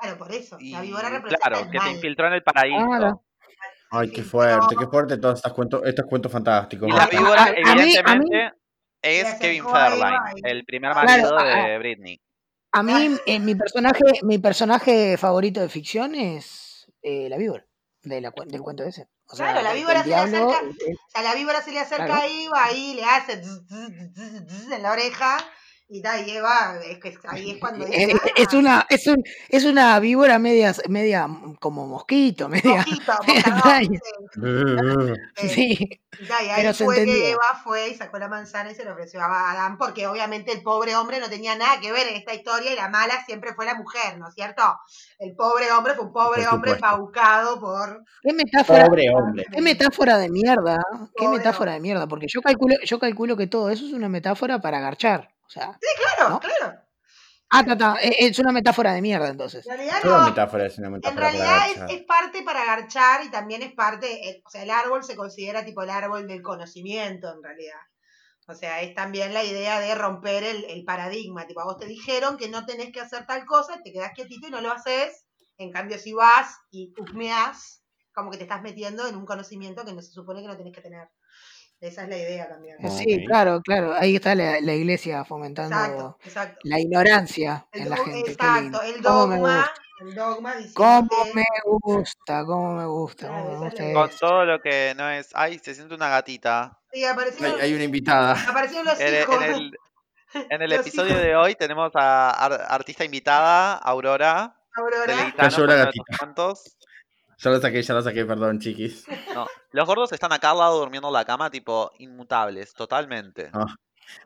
Claro, 0.00 0.18
por 0.18 0.32
eso. 0.32 0.56
Y 0.60 0.72
La 0.72 0.80
víbora 0.80 1.08
representa 1.10 1.48
claro, 1.48 1.64
el 1.64 1.70
que 1.70 1.80
se 1.80 1.90
infiltró 1.90 2.26
en 2.28 2.32
el 2.34 2.42
paraíso. 2.42 2.86
Claro. 2.86 3.24
Ay, 3.92 4.10
qué 4.12 4.22
fuerte, 4.22 4.76
qué 4.78 4.86
fuerte 4.86 5.16
todos 5.18 5.36
estos 5.40 5.52
cuentos, 5.52 5.82
estos 5.84 6.06
cuentos 6.06 6.30
fantásticos. 6.30 6.88
Y 6.88 6.92
la 6.92 7.02
A- 7.02 7.06
víbora, 7.08 7.42
a- 7.42 7.46
a 7.46 7.50
mí- 7.50 7.56
a 7.64 7.74
mí- 7.74 7.82
evidentemente, 7.82 8.52
es 9.02 9.34
Kevin 9.34 9.64
y- 10.36 10.48
el 10.48 10.64
primer 10.64 10.92
Claro, 10.92 11.06
marido 11.08 11.38
a- 11.38 11.44
de 11.68 11.78
Britney. 11.78 12.20
A 12.72 12.82
mí, 12.82 13.16
eh, 13.26 13.40
mi 13.40 13.54
personaje, 13.56 14.04
mi 14.22 14.38
personaje 14.38 15.16
favorito 15.16 15.60
de 15.60 15.68
ficción 15.68 16.14
es 16.14 16.86
eh, 17.02 17.28
la 17.28 17.36
víbora 17.36 17.66
de 18.02 18.20
la, 18.20 18.32
del 18.46 18.60
cuento 18.62 18.84
ese. 18.84 19.08
O 19.26 19.34
sea, 19.36 19.52
Claro, 19.52 19.62
la 19.62 19.72
víbora 19.74 20.02
se 20.02 20.08
le 20.08 20.14
diablo, 20.14 20.50
acerca- 20.50 20.66
eh, 20.86 20.92
O 20.94 21.10
sea, 21.10 21.22
la 21.22 21.34
víbora 21.34 21.62
se 21.62 21.72
le 21.72 21.80
acerca 21.80 22.06
Claro. 22.06 22.20
a 22.22 22.26
Eva 22.26 22.72
y 22.72 22.94
le 22.94 23.04
hace 23.04 23.42
zzz, 23.42 23.66
zzz, 23.66 24.12
zzz, 24.14 24.46
zzz 24.46 24.72
en 24.72 24.82
la 24.82 24.92
oreja. 24.92 25.38
Y, 25.92 26.00
da, 26.00 26.20
y 26.20 26.30
Eva, 26.30 26.76
es 26.88 26.98
que 27.00 27.18
ahí 27.26 27.50
es 27.50 27.58
cuando 27.58 27.84
eh, 27.84 27.88
dice, 28.06 28.12
eh, 28.12 28.16
es 28.36 28.54
"Ah, 28.54 28.56
una, 28.58 28.86
es 28.88 29.06
un, 29.08 29.24
es 29.48 29.64
una 29.64 29.98
víbora 29.98 30.38
media, 30.38 30.72
media 30.88 31.26
como 31.58 31.88
mosquito, 31.88 32.48
media. 32.48 32.76
mosquito, 32.76 33.12
media 33.26 33.42
moscardón", 33.56 33.94
extraña. 33.98 34.00
sí. 35.34 36.00
Y, 36.16 36.26
da, 36.26 36.42
y 36.44 36.48
ahí 36.48 36.62
pero 36.62 36.74
fue 36.74 37.04
que. 37.04 37.30
Eva 37.32 37.60
fue 37.64 37.88
y 37.88 37.94
sacó 37.96 38.18
la 38.18 38.28
manzana 38.28 38.70
y 38.70 38.74
se 38.76 38.84
le 38.84 38.92
ofreció 38.92 39.20
a 39.20 39.50
Adán, 39.50 39.78
porque 39.78 40.06
obviamente 40.06 40.52
el 40.52 40.62
pobre 40.62 40.94
hombre 40.94 41.18
no 41.18 41.28
tenía 41.28 41.56
nada 41.56 41.80
que 41.80 41.90
ver 41.90 42.06
en 42.06 42.14
esta 42.14 42.34
historia 42.34 42.72
y 42.72 42.76
la 42.76 42.88
mala 42.88 43.24
siempre 43.26 43.52
fue 43.54 43.66
la 43.66 43.74
mujer, 43.74 44.16
¿no 44.18 44.28
es 44.28 44.34
cierto? 44.34 44.62
El 45.18 45.34
pobre 45.34 45.72
hombre 45.72 45.94
fue 45.94 46.04
un 46.04 46.12
pobre 46.12 46.44
Por 46.44 46.54
hombre 46.54 46.70
embaucado 46.72 47.58
por... 47.58 48.04
qué 48.22 48.32
metáfora, 48.32 48.86
Pobre 48.86 49.10
hombre. 49.10 49.44
qué 49.52 49.60
metáfora 49.60 50.18
de 50.18 50.28
mierda, 50.28 50.78
qué 51.16 51.24
Pobre 51.24 51.38
metáfora 51.38 51.72
de 51.72 51.80
mierda, 51.80 52.06
porque 52.06 52.26
yo 52.28 52.42
calculo, 52.42 52.76
yo 52.84 52.98
calculo 53.00 53.36
que 53.36 53.48
todo 53.48 53.70
eso 53.70 53.86
es 53.86 53.92
una 53.92 54.08
metáfora 54.08 54.60
para 54.60 54.78
agarchar. 54.78 55.30
O 55.50 55.52
sea, 55.52 55.76
Claro, 56.16 56.30
¿No? 56.34 56.40
claro. 56.40 56.78
ah, 57.50 57.64
ta, 57.64 57.76
ta, 57.76 57.96
eh, 58.00 58.14
es 58.20 58.38
una 58.38 58.52
metáfora 58.52 58.92
de 58.92 59.02
mierda 59.02 59.28
entonces. 59.28 59.66
En 59.66 59.76
realidad 59.76 60.04
no, 60.04 60.24
metáfora 60.26 60.66
es 60.66 60.78
una 60.78 60.88
En 60.88 61.00
para 61.00 61.16
realidad 61.16 61.66
es 61.88 62.04
parte 62.04 62.42
para 62.44 62.62
agarchar 62.62 63.24
y 63.24 63.30
también 63.32 63.62
es 63.62 63.72
parte, 63.72 64.28
eh, 64.28 64.42
o 64.46 64.48
sea, 64.48 64.62
el 64.62 64.70
árbol 64.70 65.02
se 65.02 65.16
considera 65.16 65.64
tipo 65.64 65.82
el 65.82 65.90
árbol 65.90 66.28
del 66.28 66.40
conocimiento 66.40 67.32
en 67.34 67.42
realidad. 67.42 67.80
O 68.46 68.54
sea, 68.54 68.80
es 68.80 68.94
también 68.94 69.34
la 69.34 69.42
idea 69.42 69.80
de 69.80 69.92
romper 69.96 70.44
el, 70.44 70.64
el 70.66 70.84
paradigma. 70.84 71.48
Tipo, 71.48 71.62
a 71.62 71.64
vos 71.64 71.78
te 71.78 71.86
dijeron 71.86 72.36
que 72.36 72.48
no 72.48 72.64
tenés 72.64 72.92
que 72.92 73.00
hacer 73.00 73.26
tal 73.26 73.44
cosa, 73.44 73.80
te 73.82 73.92
quedás 73.92 74.12
quietito 74.14 74.46
y 74.46 74.50
no 74.52 74.60
lo 74.60 74.70
haces. 74.70 75.24
En 75.58 75.72
cambio, 75.72 75.98
si 75.98 76.12
vas 76.12 76.56
y 76.70 76.94
husmeás, 76.96 77.82
como 78.14 78.30
que 78.30 78.38
te 78.38 78.44
estás 78.44 78.62
metiendo 78.62 79.08
en 79.08 79.16
un 79.16 79.26
conocimiento 79.26 79.84
que 79.84 79.92
no 79.92 80.00
se 80.00 80.12
supone 80.12 80.42
que 80.42 80.48
no 80.48 80.56
tenés 80.56 80.74
que 80.74 80.80
tener. 80.80 81.08
Esa 81.80 82.02
es 82.02 82.08
la 82.10 82.16
idea 82.18 82.48
también. 82.48 82.76
Eh, 82.78 82.90
Sí, 82.90 83.24
claro, 83.26 83.60
claro. 83.62 83.94
Ahí 83.94 84.16
está 84.16 84.34
la, 84.34 84.60
la 84.60 84.74
iglesia 84.74 85.24
fomentando 85.24 85.74
Exacto, 85.76 86.18
exacto. 86.24 86.58
la 86.64 86.78
ignorancia 86.80 87.66
El 87.72 87.82
en 87.82 87.90
la 87.90 87.96
gente. 87.96 88.30
Exacto, 88.32 88.82
el 88.82 89.02
¿Cómo 89.02 89.26
me 89.28 89.36
dogma, 89.38 89.56
gusta? 89.56 89.72
el 90.00 90.14
dogma 90.14 90.54
¿Cómo 90.74 91.24
me 91.34 91.44
gusta? 91.64 92.44
¿Cómo 92.44 92.74
me 92.74 92.86
gusta? 92.86 93.26
Claro, 93.28 93.44
¿Cómo 93.44 93.60
me 93.60 93.66
gusta. 93.66 93.92
Con 93.94 94.10
todo 94.18 94.44
lo 94.44 94.60
que 94.60 94.94
no 94.96 95.10
es... 95.10 95.30
Ay, 95.34 95.58
se 95.58 95.74
siente 95.74 95.94
una 95.94 96.08
gatita. 96.10 96.78
Sí, 96.92 97.04
apareció, 97.04 97.46
Hay, 97.46 97.60
hay 97.60 97.74
una 97.74 97.84
invitada. 97.84 98.32
aparecieron 98.48 98.84
los 98.86 99.00
En, 99.00 99.14
el- 99.14 99.22
hijos. 99.22 99.42
en 99.42 99.50
el, 99.54 99.72
en 100.50 100.62
el 100.62 100.70
Los 100.70 100.80
episodio 100.80 101.10
hijos. 101.12 101.22
de 101.22 101.36
hoy 101.36 101.54
tenemos 101.54 101.92
a 101.94 102.30
ar- 102.30 102.66
artista 102.68 103.04
invitada, 103.04 103.74
Aurora, 103.76 104.54
Aurora. 104.74 105.32
Cayó 105.36 105.66
la 105.66 105.74
gatita. 105.76 106.04
Ya 107.42 107.50
lo 107.50 107.60
saqué, 107.60 107.82
ya 107.82 107.94
lo 107.94 108.02
saqué, 108.02 108.24
perdón, 108.24 108.58
chiquis. 108.60 109.06
No, 109.34 109.46
los 109.72 109.86
gordos 109.86 110.12
están 110.12 110.32
acá 110.32 110.50
al 110.50 110.58
lado 110.58 110.78
durmiendo 110.78 111.08
en 111.08 111.14
la 111.14 111.24
cama, 111.24 111.50
tipo, 111.50 111.90
inmutables, 111.98 112.74
totalmente. 112.74 113.50
Ah. 113.52 113.66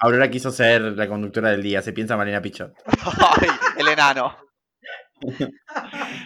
Aurora 0.01 0.31
quiso 0.31 0.51
ser 0.51 0.81
la 0.83 1.07
conductora 1.07 1.51
del 1.51 1.63
día, 1.63 1.83
se 1.83 1.93
piensa 1.93 2.17
Marina 2.17 2.41
Pichot. 2.43 2.73
Ay, 2.87 3.49
el 3.79 3.89
enano. 3.89 4.37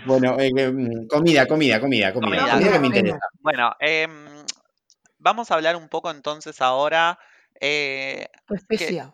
Bueno, 0.07 0.37
eh, 0.41 0.51
mm, 0.73 1.07
comida, 1.09 1.47
comida, 1.47 1.79
comida, 1.81 2.13
comida. 2.13 2.13
Comida, 2.13 2.53
Comida 2.55 2.73
que 2.73 2.79
me 2.81 2.87
interesa. 2.89 3.19
Bueno, 3.41 3.73
em, 3.79 4.27
vamos 5.19 5.51
a 5.51 5.55
hablar 5.55 5.77
un 5.77 5.89
poco 5.89 6.11
entonces 6.11 6.61
ahora. 6.61 7.19
eh, 7.61 8.27
¿Qué 8.49 8.55
especia? 8.55 9.13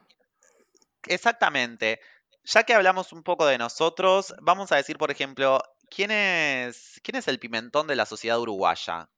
exactamente. 1.07 2.01
Ya 2.45 2.63
que 2.63 2.75
hablamos 2.75 3.13
un 3.13 3.23
poco 3.23 3.47
de 3.47 3.59
nosotros, 3.59 4.35
vamos 4.41 4.71
a 4.73 4.77
decir, 4.77 4.97
por 4.97 5.11
ejemplo, 5.11 5.61
¿quién 5.95 6.11
es, 6.11 7.01
quién 7.03 7.17
es 7.17 7.29
el 7.29 7.39
pimentón 7.39 7.87
de 7.87 7.97
la 7.97 8.07
sociedad 8.07 8.39
uruguaya? 8.41 9.09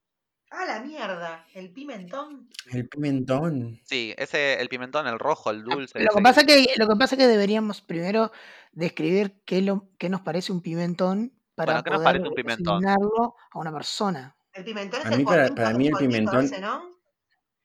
Ah, 0.51 0.65
la 0.65 0.81
mierda. 0.81 1.45
El 1.55 1.73
pimentón. 1.73 2.49
El 2.71 2.89
pimentón. 2.89 3.81
Sí, 3.85 4.15
ese, 4.17 4.61
el 4.61 4.69
pimentón, 4.69 5.07
el 5.09 5.19
rojo, 5.19 5.51
el 5.51 5.65
dulce. 5.65 5.99
Lo 6.01 6.11
que 6.15 6.23
pasa 6.23 6.45
que, 6.45 6.67
lo 6.77 6.87
que 6.89 6.97
pasa 6.97 7.17
que 7.17 7.27
deberíamos 7.27 7.81
primero 7.81 8.31
describir 8.73 9.43
qué, 9.45 9.61
lo, 9.63 9.89
qué 9.99 10.09
nos 10.09 10.21
parece 10.21 10.53
un 10.53 10.63
pimentón 10.63 11.33
para 11.57 11.73
Bueno, 11.73 11.85
¿qué 11.85 11.91
nos 11.91 11.99
poder 11.99 12.05
parece 12.05 12.29
un 12.29 12.35
pimentón? 12.35 12.75
asignarlo 12.87 13.35
a 13.53 13.59
una 13.59 13.73
persona. 13.73 14.37
El 14.53 14.65
pimentón 14.65 15.01
es 15.01 15.07
A 15.07 15.11
el 15.11 15.19
mí 15.19 15.25
para- 15.25 15.49
polvito- 15.49 15.55
para 15.63 15.77
mí 15.79 15.87
el 15.89 15.95
pimentón- 15.95 16.45
ese, 16.45 16.61
¿no? 16.61 16.91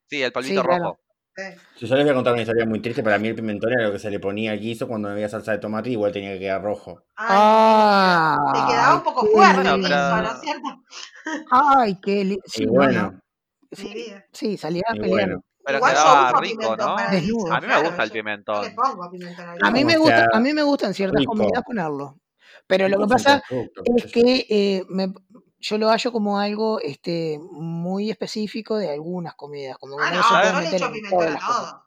Sí, 0.09 0.21
el 0.23 0.33
Sí, 0.43 0.53
claro. 0.55 0.99
Sí. 1.35 1.43
Si 1.77 1.87
yo 1.87 1.95
les 1.95 2.03
voy 2.05 2.11
a 2.11 2.15
contar 2.15 2.33
una 2.33 2.41
historia 2.41 2.65
muy 2.65 2.81
triste, 2.81 3.01
para 3.03 3.17
mí 3.17 3.29
el 3.29 3.35
pimentón 3.35 3.71
era 3.71 3.83
lo 3.83 3.91
que 3.93 3.99
se 3.99 4.11
le 4.11 4.19
ponía 4.19 4.51
al 4.51 4.59
guiso 4.59 4.87
cuando 4.87 5.07
no 5.07 5.13
había 5.13 5.29
salsa 5.29 5.53
de 5.53 5.59
tomate 5.59 5.89
y 5.89 5.93
igual 5.93 6.11
tenía 6.11 6.33
que 6.33 6.39
quedar 6.39 6.61
rojo. 6.61 7.03
Ah, 7.15 8.37
Ay, 8.53 8.61
te 8.61 8.71
quedaba 8.71 8.95
un 8.95 9.03
poco 9.03 9.25
fuerte 9.27 9.61
eso, 9.61 9.79
pero- 9.81 10.21
¿no 10.21 10.31
es 10.31 10.41
cierto? 10.41 10.69
Ay, 11.51 11.99
qué 12.01 12.23
li- 12.25 12.39
Y 12.45 12.49
sí, 12.49 12.65
bueno, 12.65 13.19
sí, 14.33 14.57
salía 14.57 14.83
a 14.87 14.93
pelear. 14.93 15.09
bueno. 15.09 15.43
Pero 15.63 15.77
Igual 15.77 15.91
quedaba 15.93 16.41
rico, 16.41 16.75
¿no? 16.75 16.99
el 16.99 17.11
Desnudo. 17.11 17.43
guiso, 17.43 17.53
A 17.53 17.61
mí 17.61 17.67
me 17.67 17.73
claro, 17.73 17.87
gusta 17.87 18.03
el 18.03 18.11
pimentón. 18.11 18.75
pongo 18.75 19.11
pimentón 19.11 19.49
al 19.49 19.57
A 19.61 19.71
mí 19.71 19.79
guiso. 19.83 19.87
me 19.87 19.97
gusta, 19.97 20.27
a 20.33 20.39
mí 20.39 20.53
me 20.53 20.63
gusta 20.63 20.87
en 20.87 20.93
ciertas 20.95 21.19
rico. 21.19 21.31
comidas 21.33 21.63
ponerlo. 21.63 22.17
Pero 22.67 22.89
lo 22.89 22.99
que 22.99 23.07
pasa 23.07 23.43
es 23.47 24.03
yo. 24.05 24.11
que 24.11 24.45
eh, 24.49 24.83
me- 24.89 25.13
yo 25.61 25.77
lo 25.77 25.89
hallo 25.89 26.11
como 26.11 26.39
algo 26.39 26.79
este, 26.81 27.39
muy 27.51 28.09
específico 28.11 28.77
de 28.77 28.91
algunas 28.91 29.35
comidas. 29.35 29.77
Como 29.77 29.97
Ah, 29.99 30.09
no, 30.11 30.17
no, 30.17 30.23
se 30.23 30.29
yo 30.33 30.53
le 30.59 30.65
meter 30.65 30.73
echo 30.75 30.85
en 30.87 30.91
pimentón 30.93 31.19
todas 31.19 31.29
a 31.29 31.33
las 31.33 31.43
cosas. 31.43 31.61
todo. 31.71 31.83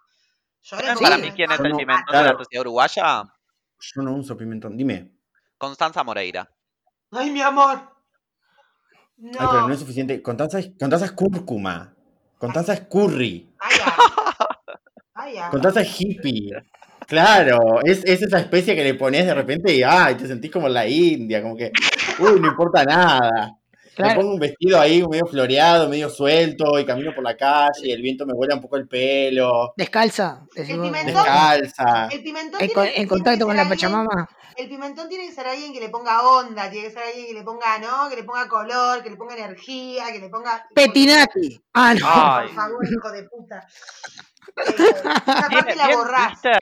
Yo 0.62 0.76
le 0.76 0.82
¿Saben 0.82 0.94
pongo 0.94 1.10
para 1.10 1.18
mí 1.18 1.30
quién 1.32 1.50
es 1.52 1.60
el 1.60 1.68
no- 1.70 1.76
pimentón 1.76 2.16
de 2.16 2.22
la 2.24 2.38
sociedad 2.38 2.60
uruguaya? 2.62 3.24
Yo 3.80 4.02
no 4.02 4.12
uso 4.14 4.37
pimentón. 4.37 4.76
Dime. 4.76 5.12
Constanza 5.58 6.02
Moreira. 6.04 6.50
Ay, 7.10 7.30
mi 7.30 7.40
amor. 7.42 7.78
Ay, 9.22 9.30
pero 9.38 9.52
no 9.52 9.68
No. 9.68 9.74
es 9.74 9.80
suficiente. 9.80 10.22
Constanza 10.22 10.58
es, 10.60 10.68
Constanza 10.78 11.04
es 11.06 11.12
cúrcuma. 11.12 11.94
Constanza 12.38 12.72
es 12.74 12.80
curry. 12.82 13.54
Ay. 15.14 15.37
Constanza 15.50 15.80
es 15.82 16.00
hippie. 16.00 16.50
Claro, 17.06 17.80
es, 17.84 18.02
es 18.04 18.22
esa 18.22 18.38
especie 18.40 18.74
que 18.74 18.82
le 18.82 18.94
pones 18.94 19.26
de 19.26 19.34
repente 19.34 19.74
y 19.74 19.82
ay, 19.82 20.14
te 20.14 20.26
sentís 20.26 20.50
como 20.50 20.66
en 20.68 20.74
la 20.74 20.87
India, 20.88 21.42
como 21.42 21.54
que, 21.56 21.70
uy, 22.18 22.40
no 22.40 22.48
importa 22.48 22.82
nada. 22.84 23.58
Me 23.96 24.04
Claro. 24.04 24.20
pongo 24.20 24.35
un 24.35 24.40
vestido 24.40 24.80
ahí 24.80 25.07
medio 25.07 25.26
floreado, 25.26 25.88
medio 25.88 26.09
suelto, 26.11 26.78
y 26.80 26.85
camino 26.85 27.14
por 27.14 27.22
la 27.22 27.37
calle, 27.37 27.70
y 27.85 27.92
el 27.92 28.02
viento 28.02 28.26
me 28.26 28.35
vuela 28.35 28.57
un 28.57 28.61
poco 28.61 28.76
el 28.76 28.88
pelo, 28.88 29.72
Descalza. 29.76 30.42
El 30.57 30.66
pimentón. 30.66 31.07
descalza. 31.07 32.09
El 32.11 32.22
pimentón 32.22 32.61
En, 32.61 32.68
tiene, 32.68 32.88
en 32.96 33.02
que 33.02 33.09
contacto 33.09 33.46
con 33.46 33.54
la 33.57 33.62
alguien- 33.62 33.78
Pachamama. 33.78 34.28
El 34.57 34.68
pimentón 34.68 35.09
tiene 35.09 35.26
que 35.26 35.33
ser 35.33 35.46
alguien 35.48 35.72
que 35.72 35.80
le 35.80 35.88
ponga 35.88 36.22
onda, 36.28 36.70
tiene 36.70 36.87
que 36.88 36.94
ser 36.94 37.02
alguien 37.04 37.26
que 37.26 37.35
le 37.35 37.42
ponga, 37.42 37.78
¿no? 37.80 38.09
Que 38.09 38.16
le 38.16 38.22
ponga 38.24 38.46
color, 38.48 39.02
que 39.02 39.11
le 39.11 39.16
ponga 39.16 39.35
energía, 39.37 40.07
que 40.12 40.20
le 40.20 40.28
ponga. 40.28 40.64
Petinati. 40.74 41.61
Ah, 41.74 41.92
no. 41.94 42.07
Ay. 42.09 42.46
Por 42.46 42.54
favor, 42.57 42.78
hijo 42.88 43.11
de 43.12 43.22
puta. 43.28 43.66
Eh, 44.57 44.74
esa 44.78 45.48
parte 45.50 45.74
la 45.74 45.96
borrás. 45.96 46.40
Twitter, 46.40 46.61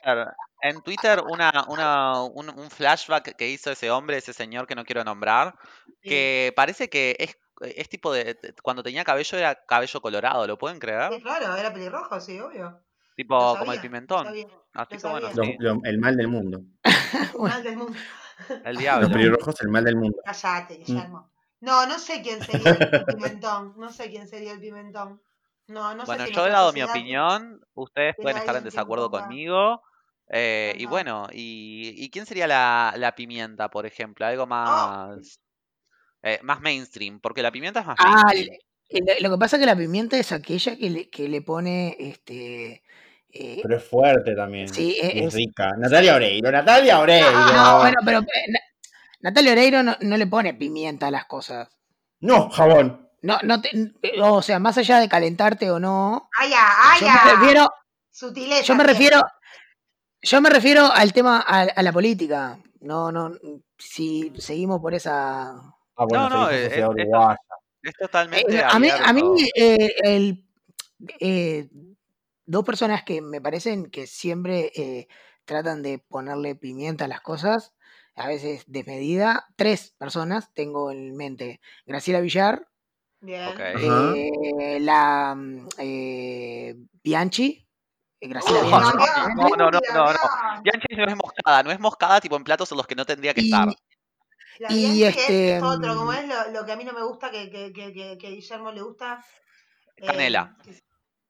en 0.62 0.81
Twitter 0.83 1.20
una, 1.29 1.66
una, 1.68 2.22
un, 2.22 2.48
un 2.48 2.70
flashback 2.70 3.37
que 3.37 3.48
hizo 3.51 3.70
ese 3.70 3.90
hombre, 3.90 4.16
ese 4.16 4.33
señor 4.33 4.66
que 4.66 4.75
no 4.75 4.85
quiero 4.85 5.05
nombrar, 5.05 5.55
que 6.01 6.53
parece 6.57 6.88
que 6.88 7.16
es, 7.18 7.37
es 7.61 7.88
tipo 7.88 8.12
de, 8.12 8.38
cuando 8.62 8.83
tenía 8.83 9.05
cabello 9.05 9.37
era 9.38 9.55
cabello 9.66 10.01
colorado, 10.01 10.46
¿lo 10.46 10.57
pueden 10.59 10.79
creer? 10.79 11.12
Sí, 11.14 11.20
claro, 11.22 11.55
era 11.57 11.72
pelirrojo, 11.72 12.20
sí, 12.20 12.38
obvio. 12.40 12.81
Tipo 13.16 13.57
como 13.59 13.72
el 13.72 13.81
pimentón. 13.81 14.25
sabía. 14.27 14.46
Así 14.72 14.96
que 14.96 15.07
bueno, 15.09 15.27
sabía. 15.29 15.35
Lo- 15.35 15.44
sí, 15.44 15.57
lo- 15.59 15.81
el 15.85 15.98
mal 15.98 16.16
del 16.16 16.29
mundo. 16.29 16.61
Mal 17.38 17.62
del 17.62 17.77
mundo. 17.77 17.98
el 18.64 18.72
Los 18.75 18.79
diablo. 18.79 19.09
pelirrojos, 19.11 19.61
el 19.61 19.68
mal 19.68 19.85
del 19.85 19.96
mundo. 19.96 20.18
Cállate, 20.25 20.79
Mm. 20.79 20.85
Guillermo. 20.85 21.31
No, 21.61 21.87
no 21.87 21.98
sé 21.98 22.22
quién 22.22 22.42
sería 22.42 22.70
el 22.70 23.05
pimentón. 23.07 23.75
No 23.77 23.92
sé 23.92 24.09
quién 24.11 24.27
sería 24.27 24.53
el 24.53 24.61
pimentón. 24.61 25.20
No, 25.68 25.94
no 25.94 26.05
Bueno, 26.05 26.27
sé 26.27 26.33
yo 26.33 26.46
he 26.46 26.51
dado 26.51 26.72
mi 26.72 26.83
opinión, 26.83 27.61
ustedes 27.75 28.16
pueden 28.20 28.38
estar 28.38 28.57
en 28.57 28.64
desacuerdo 28.64 29.11
conmigo. 29.11 29.83
Eh, 30.33 30.75
y 30.79 30.87
bueno, 30.87 31.29
y, 31.31 31.95
y 31.97 32.11
quién 32.11 32.27
sería 32.27 32.47
la, 32.47 32.95
la 32.97 33.14
pimienta, 33.14 33.71
por 33.71 33.87
ejemplo? 33.87 34.27
Algo 34.27 34.47
más, 34.47 35.38
eh, 36.23 36.40
más 36.42 36.61
mainstream, 36.61 37.21
porque 37.21 37.42
la 37.42 37.53
pimienta 37.53 37.81
es 37.81 37.87
más 37.87 37.97
Ah, 37.99 38.25
mainstream. 38.33 38.57
lo 39.21 39.31
que 39.31 39.38
pasa 39.38 39.57
es 39.57 39.61
que 39.61 39.66
la 39.66 39.77
pimienta 39.77 40.16
es 40.18 40.33
aquella 40.33 40.77
que 40.77 40.90
le, 40.90 41.11
que 41.11 41.29
le 41.29 41.42
pone 41.42 41.97
este. 41.99 42.83
eh, 43.31 43.61
Pero 43.62 43.77
es 43.77 43.85
fuerte 43.85 44.35
también. 44.35 44.68
Sí, 44.68 44.97
y 45.01 45.07
es 45.21 45.27
es- 45.27 45.35
rica. 45.35 45.71
Natalia 45.79 46.14
Oreiro, 46.16 46.51
Natalia 46.51 46.99
Oreiro. 47.01 47.31
no, 47.31 47.79
bueno, 47.79 47.97
pero 48.05 48.21
Na- 48.21 48.61
Natalia 49.21 49.53
Oreiro 49.53 49.83
no, 49.83 49.97
no 50.01 50.16
le 50.16 50.27
pone 50.27 50.55
pimienta 50.55 51.09
a 51.09 51.11
las 51.11 51.27
cosas. 51.27 51.68
No, 52.21 52.49
jabón. 52.51 53.09
No, 53.23 53.38
no 53.45 53.61
te- 53.61 53.71
o 54.21 54.42
sea, 54.42 54.59
más 54.59 54.79
allá 54.79 54.99
de 54.99 55.09
calentarte 55.09 55.71
o 55.71 55.79
no, 55.79 56.29
¡Ay, 56.38 56.51
ya! 56.51 56.66
¡Ay, 56.83 57.01
yo 57.01 57.07
me 57.09 57.33
refiero, 57.37 57.71
Sutileza. 58.11 58.64
yo 58.64 58.75
me 58.75 58.83
refiero, 58.85 59.21
yo 60.23 60.41
me 60.41 60.51
refiero 60.51 60.87
al 60.87 61.13
tema, 61.13 61.45
a, 61.47 61.63
a 61.63 61.83
la 61.83 61.93
política. 61.93 62.59
No, 62.81 63.13
no, 63.13 63.33
si 63.79 64.33
seguimos 64.39 64.81
por 64.81 64.95
esa. 64.95 65.51
Ah, 65.97 66.05
bueno, 66.09 66.29
No, 66.29 66.41
no, 66.45 66.51
eh, 66.51 66.65
sociedad 66.69 67.33
es-. 67.83 67.91
Es 67.91 67.95
totalmente 67.97 68.57
Eh, 68.57 68.63
a 68.65 68.79
mí, 68.79 68.89
a 68.91 69.13
mí 69.13 69.23
eh, 69.57 69.95
el, 70.05 70.47
eh, 71.21 71.69
dos 72.47 72.65
personas 72.65 73.03
que 73.03 73.21
me 73.21 73.41
parecen 73.41 73.91
que 73.91 74.07
siempre 74.07 74.71
eh, 74.75 75.09
tratan 75.45 75.83
de 75.83 75.99
ponerle 75.99 76.55
pimienta 76.55 77.07
a 77.07 77.09
las 77.09 77.21
cosas, 77.21 77.75
a 78.15 78.29
veces 78.29 78.65
desmedida. 78.67 79.47
Tres 79.57 79.95
personas 79.99 80.53
tengo 80.55 80.91
en 80.93 81.17
mente. 81.17 81.61
Graciela 81.87 82.21
Villar, 82.21 82.69
Bien. 83.21 83.49
Ok. 83.49 83.61
Ajá. 83.61 84.15
eh, 84.17 84.79
la 84.81 85.35
mm, 85.37 85.69
eh, 85.79 86.77
Bianchi. 87.03 87.67
Eh, 88.23 88.29
Graciela 88.29 88.63
No, 89.37 89.49
no, 89.57 89.71
no, 89.71 89.81
no, 89.95 90.13
no. 90.13 90.63
Bianchi 90.63 90.97
no 90.97 91.05
es 91.09 91.17
moscada, 91.17 91.63
no 91.63 91.71
es 91.71 91.81
moscada 91.81 92.21
tipo 92.21 92.37
en 92.37 92.45
platos 92.45 92.71
en 92.73 92.79
los 92.79 92.87
que 92.87 92.95
no 92.95 93.05
tendría 93.05 93.35
que 93.35 93.43
Y- 93.43 93.45
estar. 93.47 93.69
La 94.59 94.73
Y 94.73 94.77
Bianchi 94.81 95.05
es- 95.05 95.17
este, 95.17 95.57
es 95.57 95.63
otro, 95.63 95.97
como 95.97 96.13
mm, 96.13 96.15
es 96.15 96.29
lo, 96.29 96.51
lo 96.61 96.65
que 96.67 96.73
a 96.73 96.77
mí 96.77 96.85
no 96.85 96.93
me 96.93 97.03
gusta, 97.03 97.31
que, 97.31 97.51
que, 97.51 97.73
que, 97.73 97.93
que, 98.19 98.29
Guillermo 98.31 98.71
le 98.71 98.83
gusta. 98.83 99.25
eh, 99.97 100.07
Canela. 100.07 100.57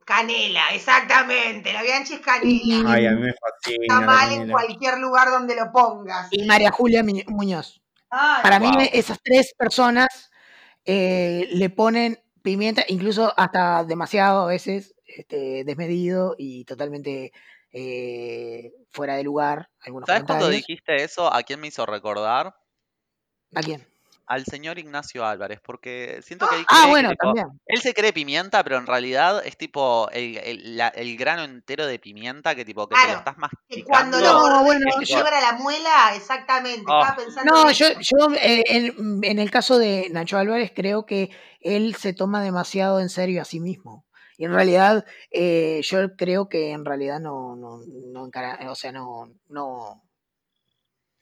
canela, 0.05 0.69
exactamente. 0.75 1.73
La 1.73 1.83
Bianchi 1.83 2.15
es 2.15 2.21
canela. 2.21 2.91
Ay, 2.93 3.07
a 3.07 3.11
mí 3.13 3.21
me 3.23 3.33
fascina. 3.33 3.83
Está 3.83 4.01
mal 4.01 4.33
en 4.33 4.51
cualquier 4.51 4.99
lugar 4.99 5.31
donde 5.31 5.55
lo 5.55 5.71
pongas. 5.73 6.29
y 6.33 6.45
María 6.47 6.71
Julia 6.73 7.03
Muñoz. 7.29 7.81
Ay, 8.11 8.43
Para 8.43 8.59
mí 8.59 8.71
esas 8.93 9.19
tres 9.23 9.55
personas 9.57 10.31
eh, 10.85 11.49
le 11.53 11.71
ponen 11.71 12.19
pimienta, 12.43 12.83
incluso 12.89 13.33
hasta 13.37 13.85
demasiado 13.85 14.43
a 14.43 14.47
veces, 14.47 14.95
este, 15.17 15.65
desmedido 15.65 16.35
y 16.39 16.65
totalmente 16.65 17.33
eh, 17.73 18.73
fuera 18.91 19.17
de 19.17 19.25
lugar. 19.25 19.69
Algunos 19.81 20.07
¿Sabes 20.07 20.25
cuando 20.25 20.49
dijiste 20.49 20.97
eso? 21.03 21.33
¿A 21.33 21.43
quién 21.43 21.61
me 21.61 21.69
hizo 21.69 21.87
recordar? 21.87 22.55
¿A 23.55 23.61
quién? 23.61 23.87
Al 24.27 24.45
señor 24.45 24.79
Ignacio 24.79 25.27
Álvarez, 25.27 25.61
porque 25.63 26.21
siento 26.23 26.47
que 26.49 26.57
él 26.57 26.65
Ah, 26.69 26.75
cree 26.75 26.83
que, 26.85 26.89
bueno, 26.91 27.11
tipo, 27.11 27.25
también. 27.25 27.47
él 27.67 27.81
se 27.83 27.93
cree 27.93 28.13
pimienta, 28.13 28.63
pero 28.65 28.79
en 28.79 28.87
realidad 28.87 29.45
es 29.45 29.57
tipo 29.59 30.09
el, 30.11 30.39
el- 30.39 30.77
la- 30.77 30.89
el 30.89 31.17
grano 31.19 31.43
entero 31.45 31.87
de 31.87 31.99
pimienta 31.99 32.55
que 32.55 32.65
tipo 32.65 32.89
que 32.89 32.95
te 32.95 33.01
lo 33.01 33.05
Claro, 33.07 33.19
estás 33.19 33.35
que 33.69 33.85
cuando 33.85 34.19
masticando. 34.19 34.49
lo 34.49 34.49
No, 34.59 34.65
bueno, 34.65 34.87
yo- 35.01 35.07
quiebra 35.17 35.41
la 35.41 35.53
muela, 35.55 36.13
exactamente. 36.17 36.85
Oh. 36.87 37.01
Estaba 37.03 37.17
pensando 37.17 37.53
No, 37.53 37.69
en 37.69 37.75
yo, 37.75 37.87
yo 38.01 38.35
eh, 38.41 38.65
en, 38.69 39.21
en 39.25 39.39
el 39.39 39.51
caso 39.51 39.79
de 39.79 40.09
Nacho 40.11 40.39
Álvarez 40.39 40.73
creo 40.75 41.05
que 41.05 41.31
él 41.61 41.95
se 41.97 42.15
toma 42.15 42.43
demasiado 42.43 43.01
en 43.01 43.09
serio 43.11 43.43
a 43.43 43.45
sí 43.45 43.61
mismo. 43.61 44.07
Y 44.43 44.45
en 44.45 44.55
realidad, 44.55 45.05
eh, 45.31 45.81
yo 45.85 46.17
creo 46.17 46.49
que 46.49 46.73
en 46.73 46.85
realidad 46.85 47.21
no, 47.21 47.55
no, 47.55 47.79
no 47.87 48.27
encara- 48.27 48.59
o 48.69 48.75
sea, 48.75 48.91
no, 48.91 49.31
no, 49.49 50.03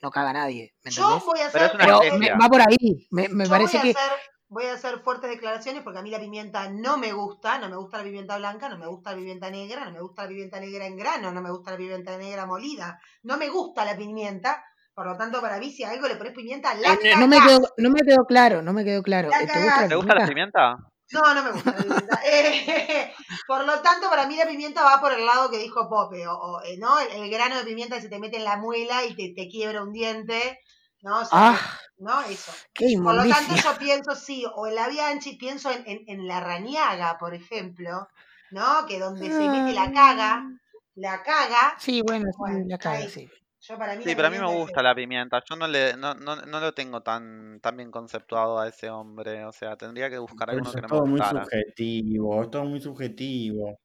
no 0.01 0.11
caga 0.11 0.31
a 0.31 0.33
nadie, 0.33 0.73
¿me 0.83 0.91
Yo 0.91 1.03
entendés? 1.03 1.25
voy 1.27 1.41
a 1.41 1.47
hacer, 1.49 1.71
Pero 1.79 2.01
me- 2.19 2.31
va 2.31 2.49
por 2.49 2.63
ahí. 2.63 3.07
Me, 3.11 3.29
me 3.29 3.45
yo 3.45 3.51
parece 3.51 3.77
voy 3.77 3.81
a 3.81 3.83
que 3.83 3.99
hacer, 3.99 4.13
voy 4.49 4.65
a 4.65 4.73
hacer 4.73 5.01
fuertes 5.01 5.29
declaraciones 5.29 5.83
porque 5.83 5.99
a 5.99 6.03
mí 6.03 6.11
la 6.11 6.19
pimienta 6.19 6.71
no 6.71 6.97
me 6.97 7.13
gusta, 7.13 7.59
no 7.59 7.69
me 7.69 7.77
gusta 7.77 7.99
la 7.99 8.05
pimienta 8.05 8.39
blanca, 8.39 8.71
no 8.71 8.79
me 8.79 8.87
gusta 8.87 9.11
la 9.11 9.19
pimienta 9.19 9.51
negra, 9.51 9.85
no 9.85 9.91
me 9.93 10.01
gusta 10.01 10.23
la 10.23 10.29
pimienta 10.29 10.59
negra 10.59 10.87
en 10.87 10.97
grano, 10.97 11.31
no 11.31 11.43
me 11.43 11.51
gusta 11.51 11.73
la 11.73 11.77
pimienta 11.77 12.17
negra 12.17 12.47
molida, 12.47 12.99
no 13.25 13.37
me 13.37 13.51
gusta 13.51 13.85
la 13.85 13.99
pimienta, 13.99 14.65
por 14.95 15.05
lo 15.07 15.19
tanto 15.19 15.43
para 15.43 15.59
mí 15.59 15.71
si 15.71 15.85
a 15.85 15.91
algo 15.91 16.09
le 16.09 16.17
pones 16.17 16.33
pimienta, 16.33 16.73
la 16.73 16.95
Eh, 16.95 17.11
no, 17.17 17.21
no 17.21 17.29
me 17.29 17.39
quedó, 17.39 17.59
no 17.77 17.91
me 17.91 18.01
quedó 18.01 18.25
claro, 18.25 18.63
no 18.63 18.73
me 18.73 18.83
quedó 18.83 19.03
claro. 19.03 19.29
La 19.29 19.41
Eh, 19.43 19.47
¿Te 19.47 19.59
gusta 19.59 19.63
cagás. 19.63 19.83
la 19.83 19.89
¿Te 19.89 19.95
gusta 19.97 20.15
la 20.15 20.27
pimienta? 20.27 20.90
No, 21.13 21.35
no 21.35 21.43
me 21.43 21.53
gusta. 21.53 21.75
Eh, 22.25 23.13
por 23.47 23.65
lo 23.67 23.81
tanto, 23.83 24.09
para 24.11 24.27
mí 24.27 24.37
la 24.37 24.47
pimienta 24.47 24.83
va 24.85 25.01
por 25.01 25.13
el 25.13 25.25
lado 25.27 25.51
que 25.51 25.59
dijo 25.59 25.89
Pope, 25.89 26.27
o, 26.29 26.35
o, 26.35 26.63
eh, 26.63 26.77
¿no? 26.79 26.99
El, 27.01 27.11
el 27.25 27.31
grano 27.31 27.57
de 27.57 27.65
pimienta 27.65 27.97
que 27.97 28.03
se 28.03 28.09
te 28.09 28.19
mete 28.19 28.37
en 28.37 28.45
la 28.45 28.57
muela 28.57 29.05
y 29.05 29.15
te, 29.17 29.33
te 29.35 29.49
quiebra 29.49 29.83
un 29.83 29.93
diente, 29.93 30.61
¿no? 31.03 31.21
O 31.21 31.25
sea, 31.25 31.53
Ah, 31.53 31.79
¿no? 31.99 32.21
Eso. 32.23 32.61
qué 32.75 32.97
Por 33.03 33.15
lo 33.15 33.27
tanto, 33.27 33.55
yo 33.57 33.77
pienso, 33.79 34.15
sí, 34.15 34.45
o 34.55 34.67
en 34.67 34.75
la 34.77 34.89
Bianchi, 34.89 35.37
pienso 35.37 35.71
en, 35.71 35.83
en, 35.87 36.05
en 36.07 36.27
la 36.29 36.41
rañaga, 36.41 37.17
por 37.19 37.35
ejemplo, 37.35 38.09
¿no? 38.51 38.87
Que 38.87 38.99
donde 38.99 39.31
se 39.33 39.49
mete 39.49 39.73
la 39.73 39.91
caga, 39.93 40.45
la 40.95 41.23
caga, 41.23 41.79
Sí, 41.79 42.03
bueno, 42.03 42.31
Bueno, 42.37 42.65
la 42.69 42.79
caga, 42.79 42.99
ahí. 42.99 43.09
sí. 43.09 43.29
Yo 43.71 43.79
para 43.79 43.97
mí 43.97 44.05
Sí, 44.05 44.15
pero 44.17 44.29
a 44.29 44.31
mí 44.31 44.39
me 44.39 44.47
es 44.47 44.61
gusta 44.61 44.83
la 44.83 44.95
pimienta. 44.95 45.43
Yo 45.49 45.57
no 45.57 45.67
le, 45.69 45.97
no, 45.97 46.15
no, 46.15 46.37
no 46.37 46.61
lo 46.61 46.73
tengo 46.75 47.03
tan, 47.03 47.61
tan 47.61 47.77
bien 47.77 47.91
conceptuado 47.91 48.59
a 48.59 48.69
ese 48.69 48.91
hombre. 48.91 49.45
O 49.45 49.53
sea, 49.53 49.77
tendría 49.77 50.09
que 50.11 50.19
buscar 50.19 50.49
Pero 50.49 50.51
alguno 50.51 50.73
eso 50.73 50.75
que 50.75 50.81
es 50.81 50.83
no 50.83 50.89
todo 50.89 51.05
me 51.05 51.07
muy 51.07 51.23
gustara. 51.23 51.53
subjetivo, 52.03 52.43
es 52.43 52.51
todo 52.51 52.65
muy 52.65 52.81
subjetivo. 52.81 53.79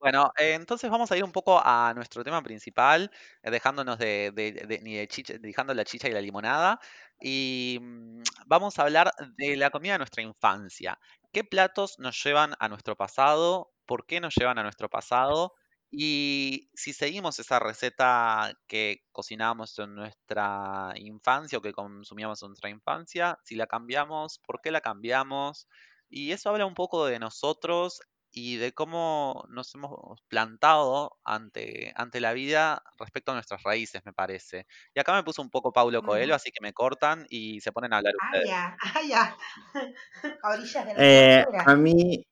Bueno, 0.00 0.30
eh, 0.38 0.54
entonces 0.54 0.88
vamos 0.90 1.10
a 1.10 1.16
ir 1.16 1.24
un 1.24 1.32
poco 1.32 1.60
a 1.60 1.92
nuestro 1.94 2.22
tema 2.22 2.40
principal, 2.42 3.10
eh, 3.42 3.50
dejándonos 3.50 3.98
de, 3.98 4.30
de- 4.32 4.52
de- 4.52 4.80
ni 4.80 4.94
de 4.96 5.08
chicha, 5.08 5.34
dejando 5.40 5.74
la 5.74 5.84
chicha 5.84 6.08
y 6.08 6.12
la 6.12 6.20
limonada, 6.20 6.78
y 7.18 7.78
mm, 7.82 8.22
vamos 8.46 8.78
a 8.78 8.82
hablar 8.82 9.10
de 9.36 9.56
la 9.56 9.70
comida 9.70 9.92
de 9.94 9.98
nuestra 9.98 10.22
infancia. 10.22 11.00
¿Qué 11.32 11.42
platos 11.42 11.98
nos 11.98 12.22
llevan 12.22 12.54
a 12.60 12.68
nuestro 12.68 12.94
pasado? 12.96 13.72
¿Por 13.86 14.06
qué 14.06 14.20
nos 14.20 14.34
llevan 14.36 14.58
a 14.58 14.62
nuestro 14.62 14.88
pasado? 14.88 15.54
Y 15.90 16.70
si 16.74 16.92
seguimos 16.92 17.38
esa 17.38 17.58
receta 17.58 18.52
que 18.66 19.04
cocinábamos 19.12 19.78
en 19.78 19.94
nuestra 19.94 20.92
infancia 20.96 21.58
o 21.58 21.62
que 21.62 21.72
consumíamos 21.72 22.42
en 22.42 22.48
nuestra 22.48 22.68
infancia, 22.70 23.38
si 23.44 23.54
la 23.56 23.66
cambiamos, 23.66 24.38
¿por 24.40 24.60
qué 24.60 24.70
la 24.70 24.82
cambiamos? 24.82 25.66
Y 26.10 26.32
eso 26.32 26.50
habla 26.50 26.66
un 26.66 26.74
poco 26.74 27.06
de 27.06 27.18
nosotros 27.18 28.00
y 28.30 28.56
de 28.56 28.72
cómo 28.72 29.44
nos 29.48 29.74
hemos 29.74 30.20
plantado 30.28 31.18
ante, 31.24 31.92
ante 31.96 32.20
la 32.20 32.34
vida 32.34 32.82
respecto 32.98 33.30
a 33.32 33.34
nuestras 33.34 33.62
raíces, 33.62 34.02
me 34.04 34.12
parece. 34.12 34.66
Y 34.94 35.00
acá 35.00 35.14
me 35.14 35.24
puso 35.24 35.40
un 35.42 35.50
poco 35.50 35.72
Paulo 35.72 36.02
Coelho, 36.02 36.34
Ujú. 36.34 36.36
así 36.36 36.50
que 36.50 36.60
me 36.62 36.74
cortan 36.74 37.24
y 37.30 37.60
se 37.62 37.72
ponen 37.72 37.94
a 37.94 37.98
hablar 37.98 38.12
Ah, 38.20 38.34
ustedes. 38.34 38.44
ya, 38.44 38.76
ah, 38.82 39.00
ya. 39.02 39.36
A 40.42 40.50
orillas 40.52 40.86
de 40.86 40.94
la 40.94 41.00
Eh, 41.00 41.44
a 41.64 41.76
mí, 41.76 42.22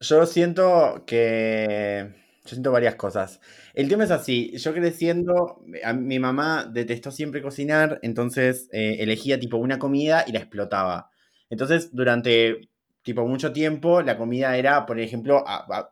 yo 0.00 0.26
siento 0.26 1.04
que. 1.06 2.23
Yo 2.44 2.50
siento 2.56 2.72
varias 2.72 2.96
cosas. 2.96 3.40
El 3.72 3.88
tema 3.88 4.04
es 4.04 4.10
así, 4.10 4.52
yo 4.58 4.74
creciendo, 4.74 5.64
a- 5.82 5.94
mi 5.94 6.18
mamá 6.18 6.64
detestó 6.70 7.10
siempre 7.10 7.40
cocinar, 7.42 7.98
entonces 8.02 8.68
eh, 8.72 8.96
elegía 9.00 9.40
tipo 9.40 9.56
una 9.56 9.78
comida 9.78 10.24
y 10.26 10.32
la 10.32 10.40
explotaba. 10.40 11.10
Entonces, 11.48 11.94
durante 11.94 12.68
tipo 13.02 13.26
mucho 13.26 13.52
tiempo, 13.52 14.02
la 14.02 14.18
comida 14.18 14.56
era, 14.58 14.84
por 14.86 14.98
ejemplo, 15.00 15.42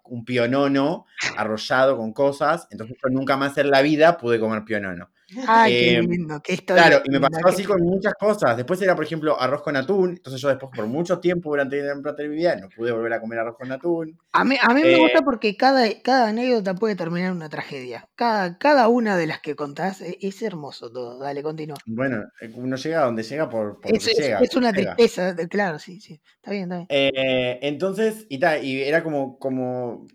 un 0.05 0.25
pionono 0.27 1.07
arrollado 1.37 1.97
con 1.97 2.12
cosas, 2.12 2.67
entonces 2.71 2.97
yo 3.03 3.09
nunca 3.11 3.37
más 3.38 3.57
en 3.59 3.71
la 3.71 3.81
vida 3.83 4.19
pude 4.19 4.38
comer 4.41 4.65
pionono. 4.65 5.11
Ay, 5.47 5.73
qué 5.73 5.99
Eh, 5.99 6.03
lindo, 6.03 6.40
qué 6.42 6.55
historia. 6.55 6.85
Claro, 6.88 7.03
y 7.05 7.11
me 7.11 7.21
pasó 7.21 7.47
así 7.49 7.64
con 7.64 7.81
muchas 7.83 8.14
cosas. 8.14 8.57
Después 8.57 8.81
era, 8.83 8.95
por 8.95 9.05
ejemplo, 9.05 9.38
arroz 9.40 9.62
con 9.62 9.77
atún. 9.77 10.11
Entonces 10.11 10.40
yo 10.40 10.49
después, 10.49 10.71
por 10.75 10.87
mucho 10.87 11.18
tiempo 11.21 11.51
durante 11.51 11.83
durante 11.83 12.29
mi 12.29 12.37
vida, 12.37 12.57
no 12.57 12.68
pude 12.68 12.92
volver 12.92 13.12
a 13.12 13.21
comer 13.21 13.38
arroz 13.40 13.57
con 13.57 13.71
atún. 13.73 14.18
A 14.33 14.45
mí, 14.45 14.57
a 14.61 14.68
mí 14.75 14.83
me 14.83 14.92
Eh, 14.92 14.99
gusta 14.99 15.21
porque 15.23 15.57
cada, 15.57 15.87
cada 16.03 16.29
anécdota 16.29 16.75
puede 16.75 16.97
terminar 16.97 17.31
en 17.31 17.37
una 17.37 17.49
tragedia. 17.49 18.09
Cada, 18.14 18.57
cada 18.59 18.88
una 18.88 19.16
de 19.16 19.27
las 19.27 19.40
que 19.40 19.55
contás 19.57 20.01
e- 20.01 20.18
es, 20.21 20.40
hermoso 20.42 20.90
todo. 20.90 21.18
Dale, 21.18 21.42
continúa. 21.42 21.77
Bueno, 21.87 22.25
eh, 22.40 22.51
uno 22.55 22.77
llega 22.77 23.03
a 23.03 23.05
donde 23.05 23.23
llega 23.23 23.49
por, 23.49 23.81
por 23.81 23.95
Es, 23.95 24.07
llega. 24.07 24.38
es 24.40 24.55
una 24.57 24.73
llega. 24.73 24.95
tristeza, 24.97 25.35
de- 25.35 25.49
claro, 25.49 25.79
sí, 25.79 26.01
sí. 26.01 26.21
Está 26.37 26.51
bien, 26.51 26.64
está 26.64 26.77
bien. 26.77 26.87
Eh, 26.88 27.59
entonces, 27.62 28.27
y, 28.29 28.38
ta, 28.38 28.59
y 28.59 28.83
era 28.83 29.03
como, 29.03 29.38
como 29.38 30.07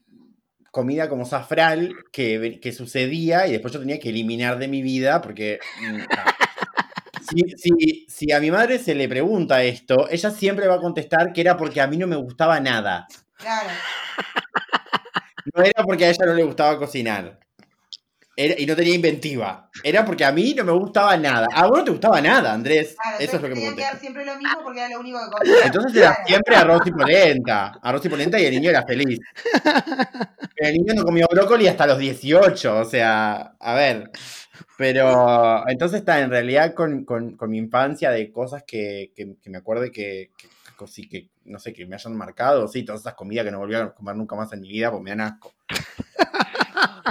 comida 0.78 1.10
como 1.10 1.26
safral 1.26 1.94
que, 2.12 2.60
que 2.62 2.72
sucedía 2.72 3.48
y 3.48 3.52
después 3.54 3.74
yo 3.74 3.80
tenía 3.82 4.00
que 4.00 4.10
eliminar 4.10 4.60
de 4.60 4.68
mi 4.68 4.82
vida 4.84 5.22
porque 5.22 5.60
mm, 5.82 6.02
si, 7.30 7.42
si- 7.58 8.06
si 8.10 8.32
a 8.32 8.40
mi 8.40 8.52
madre 8.52 8.80
se 8.80 8.96
le 8.96 9.08
pregunta 9.10 9.64
esto, 9.64 10.08
ella 10.10 10.32
siempre 10.32 10.68
va 10.68 10.76
a 10.76 10.80
contestar 10.82 11.34
que 11.34 11.42
era 11.42 11.58
porque 11.58 11.82
a 11.82 11.88
mí 11.88 11.98
no 11.98 12.08
me 12.08 12.16
gustaba 12.16 12.60
nada. 12.60 13.08
Claro. 13.38 13.70
No 15.54 15.64
era 15.64 15.84
porque 15.84 16.06
a 16.06 16.10
ella 16.10 16.26
no 16.26 16.34
le 16.34 16.44
gustaba 16.44 16.78
cocinar. 16.78 17.40
Era- 18.40 18.54
y 18.58 18.66
no 18.68 18.76
tenía 18.76 18.94
inventiva. 18.94 19.70
Era 19.84 20.06
porque 20.06 20.24
a 20.24 20.32
mí 20.32 20.54
no 20.54 20.64
me 20.64 20.72
gustaba 20.72 21.18
nada. 21.18 21.48
A 21.52 21.66
vos 21.66 21.80
no 21.80 21.84
te 21.86 21.92
gustaba 21.92 22.22
nada, 22.22 22.54
Andrés. 22.54 22.96
Claro, 23.02 23.18
Eso 23.20 23.36
es 23.38 23.42
lo 23.42 23.48
que 23.50 23.56
me 23.56 23.62
tenían 23.62 23.76
que 23.76 23.82
dar 23.82 24.00
siempre 24.00 24.26
lo 24.26 24.38
mismo 24.38 24.58
porque 24.64 24.80
era 24.80 24.90
lo 24.90 25.00
único 25.00 25.20
que 25.26 25.32
comía. 25.38 25.56
Entonces 25.66 25.96
era 25.96 26.18
siempre 26.26 26.56
arroz 26.56 26.82
y 26.86 26.92
polenta. 26.92 27.80
Arroz 27.82 28.06
y 28.06 28.10
polenta 28.10 28.40
y 28.40 28.46
el 28.46 28.52
niño 28.54 28.70
era 28.70 28.84
feliz. 28.86 29.20
Pero 29.64 29.74
el 30.70 30.74
niño 30.76 30.94
no 30.94 31.04
comió 31.04 31.28
brócoli 31.32 31.68
hasta 31.68 31.88
los 31.88 31.98
18. 31.98 32.78
O 32.80 32.86
sea, 32.86 33.56
a 33.60 33.74
ver. 33.74 34.12
Pero 34.78 35.68
entonces 35.68 36.00
está 36.00 36.20
en 36.20 36.30
realidad 36.30 36.76
con, 36.76 37.06
con- 37.06 37.36
con 37.36 37.50
mi 37.50 37.58
infancia 37.58 38.12
de 38.12 38.32
cosas 38.32 38.64
que, 38.68 39.12
que- 39.16 39.36
que 39.42 39.50
me 39.50 39.58
acuerde 39.58 39.92
que, 39.92 40.30
que, 40.78 41.08
que, 41.10 41.30
no 41.46 41.58
sé, 41.58 41.74
que 41.74 41.88
me 41.88 41.96
hayan 41.96 42.16
marcado. 42.16 42.68
Sí, 42.68 42.84
todas 42.84 43.02
esas 43.02 43.16
comidas 43.16 43.46
que 43.46 43.52
no 43.52 43.58
volví 43.60 43.74
a 43.74 43.90
comer 43.94 44.16
nunca 44.16 44.36
más 44.36 44.54
en 44.54 44.62
mi 44.62 44.70
vida 44.70 44.92
porque 44.92 45.04
me 45.06 45.10
dan 45.12 45.22
asco. 45.22 45.54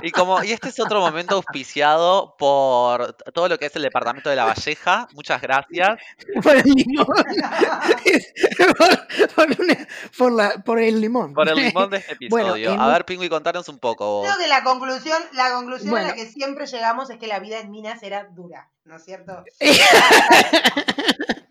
Y 0.03 0.11
como, 0.11 0.43
y 0.45 0.53
este 0.53 0.69
es 0.69 0.79
otro 0.81 1.01
momento 1.01 1.37
auspiciado 1.37 2.35
por 2.39 3.15
todo 3.35 3.49
lo 3.49 3.59
que 3.59 3.67
es 3.67 3.77
el 3.77 3.83
departamento 3.83 4.29
de 4.31 4.37
la 4.37 4.45
Valleja. 4.45 5.09
Muchas 5.13 5.41
gracias. 5.41 5.99
Por 6.43 6.57
el 6.57 6.65
limón. 6.65 7.07
por, 8.79 9.07
por 9.35 9.61
una- 9.61 9.89
por 10.19 10.33
la, 10.33 10.51
por 10.65 10.79
el 10.81 11.01
limón. 11.01 11.35
Por 11.35 11.49
el 11.49 11.57
limón 11.57 11.91
de 11.91 11.99
este 11.99 12.17
Bueno, 12.31 12.49
episodio. 12.51 12.73
en 12.75 12.81
A 12.81 12.89
ver, 12.89 13.05
Pingüi, 13.05 13.29
contanos 13.29 13.69
un 13.69 13.79
poco 13.79 14.07
vos. 14.21 14.27
Creo 14.27 14.39
que 14.39 14.49
la 14.49 14.63
conclusión, 14.63 15.23
la 15.33 15.51
conclusión 15.53 15.97
a 15.97 16.03
la 16.03 16.15
que 16.15 16.27
siempre 16.27 16.67
llegamos 16.67 17.11
es 17.11 17.19
que 17.19 17.27
la 17.27 17.39
vida 17.39 17.59
en 17.61 17.71
Minas 17.71 18.03
era 18.03 18.25
dura, 18.25 18.71
¿no 18.85 18.97
es 18.97 19.05
cierto? 19.05 19.45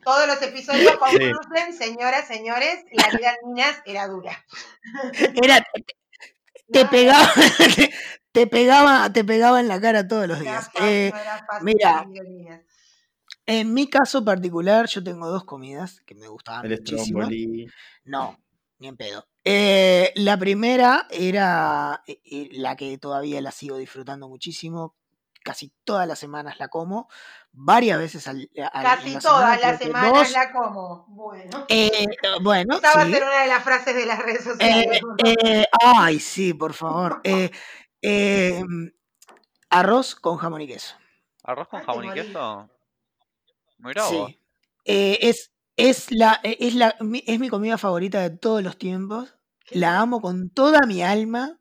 Todos 0.03 0.27
los 0.27 0.41
episodios 0.41 0.97
concluyen, 0.97 1.73
señoras, 1.77 2.27
señores, 2.27 2.85
la 2.91 3.09
vida 3.17 3.35
en 3.41 3.53
Minas 3.53 3.81
era 3.85 4.07
dura. 4.07 4.45
Era, 5.41 5.65
te 6.71 6.83
No, 6.83 6.89
pegaba, 6.89 7.31
te, 7.75 7.91
te 8.35 8.47
pegaba, 8.47 9.11
te 9.11 9.23
pegaba 9.23 9.59
en 9.59 9.67
la 9.67 9.81
cara 9.81 10.07
todos 10.07 10.27
los 10.27 10.39
días. 10.39 10.65
fácil, 10.71 10.81
Eh, 10.83 11.09
no 11.13 11.19
era 11.19 11.45
fácil 11.47 11.65
mira, 11.65 12.07
en 13.47 13.73
mi 13.73 13.87
caso 13.89 14.23
particular, 14.25 14.87
yo 14.87 15.03
tengo 15.03 15.27
dos 15.29 15.43
comidas 15.45 16.01
que 16.05 16.15
me 16.15 16.27
gustaban 16.27 16.65
El 16.65 16.77
muchísimo. 16.79 17.19
stromboli. 17.21 17.67
No, 18.03 18.37
ni 18.79 18.87
en 18.87 18.97
pedo. 18.97 19.27
Eh, 19.43 20.11
la 20.15 20.37
primera 20.37 21.07
era 21.11 22.03
eh, 22.07 22.19
eh, 22.25 22.49
la 22.53 22.75
que 22.75 22.97
todavía 22.97 23.41
la 23.41 23.51
sigo 23.51 23.77
disfrutando 23.77 24.27
muchísimo. 24.27 24.95
Casi 25.43 25.71
todas 25.83 26.07
las 26.07 26.17
semanas 26.17 26.55
la 26.57 26.69
como, 26.69 27.07
varias 27.51 27.99
veces 27.99 28.27
al, 28.27 28.49
a- 28.73 28.79
en 28.81 28.83
Casi 28.83 29.13
la 29.13 29.19
todas 29.19 29.61
las 29.61 29.77
semanas 29.77 30.11
dos. 30.11 30.31
la 30.31 30.51
como. 30.51 31.05
Bueno. 31.09 31.65
Eh, 31.69 32.07
bueno, 32.41 32.77
Esa 32.77 32.95
va 32.95 33.01
a 33.03 33.05
sí. 33.05 33.11
ser 33.13 33.23
una 33.23 33.41
de 33.43 33.47
las 33.49 33.63
frases 33.63 33.95
de 33.95 34.05
las 34.07 34.17
redes 34.23 34.43
sociales. 34.43 34.99
Eh, 35.23 35.35
eh, 35.43 35.65
ay, 35.83 36.19
sí, 36.19 36.55
por 36.55 36.73
favor. 36.73 37.21
Eh, 38.07 38.59
eh, 38.59 38.63
arroz 39.69 40.15
con 40.15 40.37
jamón 40.37 40.61
y 40.61 40.67
queso. 40.67 40.95
¿Arroz 41.43 41.69
con 41.69 41.79
te 41.79 41.85
jamón 41.85 42.05
y 42.05 42.13
queso? 42.13 42.69
Mirá 43.79 44.07
vos. 44.07 44.31
Sí. 44.31 44.39
Eh, 44.85 45.19
es, 45.21 45.51
es, 45.77 46.11
la, 46.11 46.39
es, 46.43 46.75
la, 46.75 46.95
mi- 46.99 47.23
es 47.27 47.39
mi 47.39 47.49
comida 47.49 47.77
favorita 47.77 48.21
de 48.21 48.29
todos 48.37 48.63
los 48.63 48.77
tiempos. 48.77 49.35
La 49.71 49.99
amo 49.99 50.21
con 50.21 50.49
toda 50.49 50.81
mi 50.87 51.01
alma. 51.03 51.59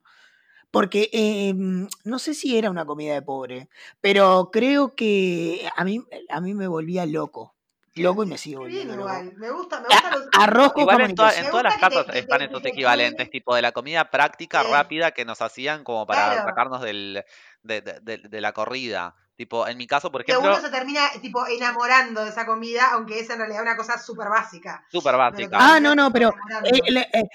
Porque 0.70 1.11
eh, 1.12 1.54
no 1.57 2.18
sé 2.18 2.35
si 2.35 2.59
era 2.59 2.70
una 2.70 2.87
comida 2.87 3.14
de 3.14 3.22
pobre, 3.22 3.68
pero 4.00 4.50
creo 4.52 4.94
que 4.96 5.68
a 5.76 5.85
mí, 5.85 6.00
a 6.28 6.40
mí 6.40 6.54
me 6.54 6.68
volvía 6.68 7.07
loco. 7.07 7.53
Loco 8.02 8.24
y 8.24 8.26
me 8.26 8.37
bien 8.37 8.59
volviendo 8.59 8.96
loco. 8.96 9.09
igual. 9.09 9.33
Me 9.37 9.50
gusta, 9.50 9.80
me 9.80 9.87
los. 9.88 10.28
arroz 10.38 10.72
con 10.72 10.83
Igual 10.83 11.00
en, 11.02 11.14
toda- 11.14 11.50
todas 11.50 11.62
las 11.64 11.74
que 11.74 11.80
te- 11.80 11.87
casas 11.94 12.07
que 12.12 12.18
están 12.18 12.38
te- 12.38 12.44
esos 12.46 12.57
que 12.59 12.62
te 12.64 12.68
equivalentes, 12.70 13.30
tipo 13.30 13.54
de 13.54 13.62
la 13.62 13.70
comida 13.72 14.11
práctica, 14.11 14.62
rápida, 14.64 15.12
que 15.12 15.24
nos 15.24 15.40
hacían 15.40 15.85
como 15.85 16.04
para 16.07 16.33
Claro. 16.33 16.48
sacarnos 16.48 16.80
del, 16.83 17.24
de, 17.62 17.80
de- 17.83 18.00
de- 18.00 18.18
de 18.18 18.40
la 18.40 18.52
corrida. 18.52 19.14
Tipo, 19.37 19.66
en 19.68 19.76
mi 19.78 19.87
caso, 19.87 20.11
por 20.12 20.24
Que 20.24 20.33
ejemplo, 20.33 20.52
uno 20.52 20.61
se 20.61 20.70
termina 20.70 21.02
tipo 21.20 21.46
enamorando 21.46 22.22
de 22.24 22.30
esa 22.30 22.46
comida, 22.46 22.90
aunque 22.92 23.20
es 23.20 23.30
en 23.30 23.38
realidad 23.38 23.62
una 23.62 23.76
cosa 23.76 23.98
súper 23.98 24.28
básica. 24.28 24.85
súper 24.90 25.16
básica. 25.16 25.57
Ah, 25.61 25.78
no, 25.80 25.94
no, 25.94 26.11
pero 26.12 26.35
eh, 26.64 26.80
le- 26.92 27.09
eh, 27.12 27.28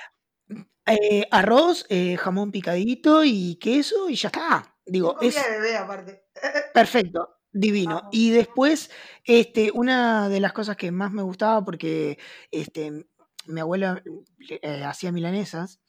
eh, 0.87 1.27
arroz, 1.31 1.85
eh, 1.89 2.17
jamón 2.17 2.51
picadito 2.51 3.23
y 3.23 3.57
queso 3.59 4.09
y 4.09 4.15
ya 4.15 4.27
está. 4.27 4.75
Digo, 4.85 5.17
es 5.21 5.35
comida 5.35 5.49
de 5.51 5.59
bebé 5.59 5.77
aparte. 5.77 6.23
perfecto, 6.73 7.38
divino. 7.51 8.07
Y 8.11 8.31
después, 8.31 8.91
este, 9.23 9.71
una 9.73 10.29
de 10.29 10.39
las 10.39 10.53
cosas 10.53 10.77
que 10.77 10.91
más 10.91 11.11
me 11.11 11.23
gustaba, 11.23 11.63
porque 11.63 12.17
este, 12.51 13.05
mi 13.45 13.59
abuela 13.61 14.01
eh, 14.49 14.83
hacía 14.83 15.11
milanesas 15.11 15.79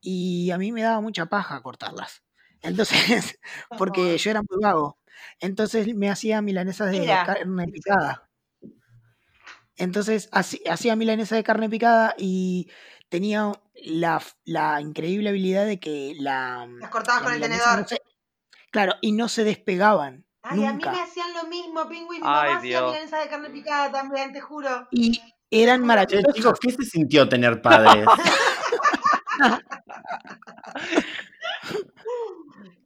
y 0.00 0.50
a 0.50 0.58
mí 0.58 0.72
me 0.72 0.82
daba 0.82 1.00
mucha 1.00 1.26
paja 1.26 1.62
cortarlas. 1.62 2.22
Entonces, 2.62 3.38
porque 3.78 4.16
yo 4.18 4.30
era 4.30 4.42
muy 4.48 4.58
vago. 4.62 4.98
Entonces 5.40 5.94
me 5.94 6.10
hacía 6.10 6.42
milanesas 6.42 6.90
de 6.90 7.00
Mira, 7.00 7.24
carne 7.24 7.68
picada. 7.68 8.28
Entonces 9.76 10.28
hacía 10.32 10.96
milanesa 10.96 11.36
de 11.36 11.44
carne 11.44 11.68
picada 11.68 12.14
y 12.16 12.70
tenía 13.08 13.52
la, 13.84 14.22
la 14.44 14.80
increíble 14.80 15.30
habilidad 15.30 15.66
de 15.66 15.80
que 15.80 16.14
la, 16.18 16.68
Las 16.80 16.90
cortabas 16.90 17.22
la 17.22 17.26
con 17.26 17.34
el 17.34 17.40
tenedor. 17.40 17.80
no 17.80 17.88
se, 17.88 18.00
claro, 18.70 18.94
y 19.00 19.12
no 19.12 19.28
se 19.28 19.44
despegaban 19.44 20.23
Ay, 20.46 20.62
a 20.66 20.72
mí 20.74 20.82
me 20.84 21.00
hacían 21.00 21.32
lo 21.32 21.44
mismo, 21.48 21.88
Pingüi. 21.88 22.18
Mi 22.18 22.26
Ay, 22.26 22.48
mamá 22.48 22.58
hacía 22.58 22.82
milanesa 22.82 23.18
de 23.20 23.28
carne 23.28 23.48
picada 23.48 23.90
también, 23.90 24.30
te 24.32 24.42
juro. 24.42 24.86
Y 24.90 25.18
eran 25.50 25.80
maravillosas. 25.86 26.34
chicos, 26.34 26.58
¿qué 26.60 26.70
se 26.70 26.84
sintió 26.84 27.26
tener 27.26 27.62
padres? 27.62 28.06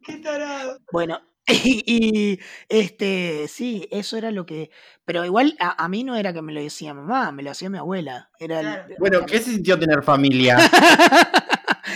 Qué 0.05 0.16
tarado. 0.18 0.79
Bueno, 0.92 1.21
y, 1.49 1.83
y, 1.87 2.40
este, 2.68 3.49
sí, 3.49 3.88
eso 3.90 4.16
era 4.16 4.31
lo 4.31 4.47
que. 4.47 4.71
Pero 5.05 5.25
igual 5.25 5.57
a, 5.59 5.83
a 5.83 5.88
mí 5.88 6.05
no 6.05 6.14
era 6.14 6.33
que 6.33 6.42
me 6.42 6.53
lo 6.53 6.61
decía 6.61 6.94
mamá, 6.94 7.33
me 7.33 7.42
lo 7.42 7.51
hacía 7.51 7.71
mi 7.71 7.79
abuela. 7.79 8.31
Era 8.38 8.61
el-. 8.61 8.97
Bueno, 8.99 9.27
¿qué 9.27 9.38
se 9.40 9.51
sintió 9.51 9.79
tener 9.79 10.03
familia? 10.03 10.59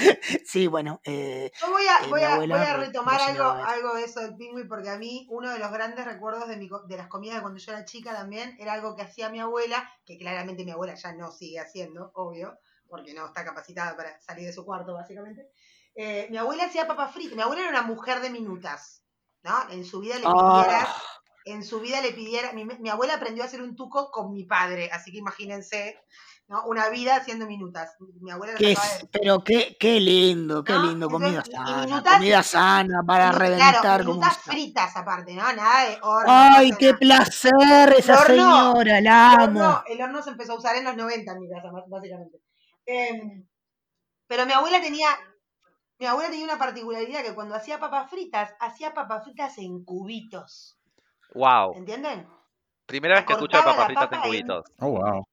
sí, 0.46 0.66
bueno, 0.66 1.00
eh, 1.04 1.50
Yo 1.60 1.70
voy 1.70 1.84
a, 1.86 2.04
Eh, 2.04 2.08
voy 2.08 2.22
a, 2.22 2.36
voy 2.36 2.52
a 2.52 2.76
retomar 2.76 3.20
algo, 3.20 3.44
algo 3.44 3.94
de 3.94 4.04
eso 4.04 4.20
del 4.20 4.36
pingüi, 4.36 4.66
porque 4.68 4.90
a 4.90 4.98
mí 4.98 5.26
uno 5.30 5.50
de 5.50 5.58
los 5.58 5.70
grandes 5.72 6.04
recuerdos 6.04 6.48
de, 6.48 6.56
mi, 6.56 6.68
de 6.88 6.96
las 6.96 7.08
comidas 7.08 7.36
de 7.36 7.42
cuando 7.42 7.58
yo 7.58 7.72
era 7.72 7.84
chica 7.84 8.12
también 8.12 8.56
era 8.58 8.72
algo 8.74 8.94
que 8.96 9.02
hacía 9.02 9.30
mi 9.30 9.40
abuela, 9.40 9.90
que 10.04 10.18
claramente 10.18 10.64
mi 10.64 10.70
abuela 10.70 10.94
ya 10.94 11.12
no 11.12 11.30
sigue 11.32 11.60
haciendo, 11.60 12.10
obvio, 12.14 12.58
porque 12.86 13.14
no 13.14 13.26
está 13.26 13.44
capacitada 13.44 13.96
para 13.96 14.20
salir 14.20 14.46
de 14.46 14.52
su 14.52 14.64
cuarto, 14.64 14.94
básicamente. 14.94 15.48
Eh, 15.94 16.26
mi 16.30 16.36
abuela 16.36 16.64
hacía 16.64 16.86
papas 16.86 17.12
fritas. 17.12 17.36
Mi 17.36 17.42
abuela 17.42 17.62
era 17.62 17.70
una 17.70 17.82
mujer 17.82 18.20
de 18.20 18.30
minutas, 18.30 19.04
¿no? 19.42 19.70
En 19.70 19.84
su 19.84 20.00
vida 20.00 20.14
le 20.14 20.22
pidieras, 20.22 20.88
ah, 20.88 21.02
en 21.44 21.64
su 21.64 21.80
vida 21.80 22.00
le 22.00 22.12
pidiera, 22.12 22.52
mi, 22.52 22.64
mi 22.64 22.88
abuela 22.88 23.14
aprendió 23.14 23.42
a 23.42 23.46
hacer 23.46 23.62
un 23.62 23.76
tuco 23.76 24.10
con 24.10 24.32
mi 24.32 24.44
padre, 24.44 24.90
así 24.92 25.10
que 25.10 25.18
imagínense, 25.18 25.98
¿no? 26.52 26.64
Una 26.66 26.90
vida 26.90 27.16
haciendo 27.16 27.46
minutas. 27.46 27.96
Mi 28.20 28.30
abuela 28.30 28.52
qué 28.58 28.74
sacaba 28.74 28.94
s- 28.94 29.02
de 29.06 29.08
pero 29.10 29.42
qué, 29.42 29.76
qué 29.80 29.98
lindo, 29.98 30.62
qué 30.62 30.74
¿no? 30.74 30.82
lindo, 30.84 31.08
comida 31.08 31.28
Entonces, 31.44 31.54
sana, 31.54 31.86
minutas- 31.86 32.14
comida 32.18 32.42
sana 32.42 33.02
para 33.06 33.32
reventar 33.32 33.80
Claro, 33.80 34.04
como 34.04 34.16
minutas 34.18 34.38
está. 34.38 34.52
fritas 34.52 34.96
aparte, 34.96 35.34
¿no? 35.34 35.52
Nada 35.54 35.88
de 35.88 35.98
horno. 36.02 36.26
Ay, 36.30 36.72
qué 36.78 36.86
nada. 36.92 36.98
placer 36.98 37.94
esa 37.96 38.14
horno- 38.20 38.26
señora, 38.26 39.00
la 39.00 39.34
El 39.34 39.40
amo. 39.40 39.60
horno, 39.60 39.82
el 39.86 40.02
horno 40.02 40.22
se 40.22 40.30
empezó 40.30 40.52
a 40.52 40.58
usar 40.58 40.76
en 40.76 40.84
los 40.84 40.94
90 40.96 41.32
en 41.32 41.38
mi 41.40 41.48
casa, 41.48 41.68
básicamente. 41.88 42.38
Em, 42.84 43.46
pero 44.26 44.44
mi 44.44 44.52
abuela 44.52 44.80
tenía, 44.80 45.08
mi 45.98 46.04
abuela 46.06 46.28
tenía 46.30 46.44
una 46.44 46.58
particularidad 46.58 47.22
que 47.22 47.34
cuando 47.34 47.54
hacía 47.54 47.80
papas 47.80 48.10
fritas, 48.10 48.54
hacía 48.60 48.92
papas 48.92 49.24
fritas 49.24 49.56
en 49.56 49.82
cubitos. 49.84 50.76
Wow. 51.34 51.72
¿Entienden? 51.76 52.26
Primera 52.84 53.14
vez 53.14 53.24
que 53.24 53.32
escucho 53.32 53.56
papas 53.58 53.86
fritas 53.86 54.04
papa 54.04 54.16
en- 54.16 54.22
cubitos. 54.22 54.64
Oh, 54.80 54.88
wow. 54.90 55.26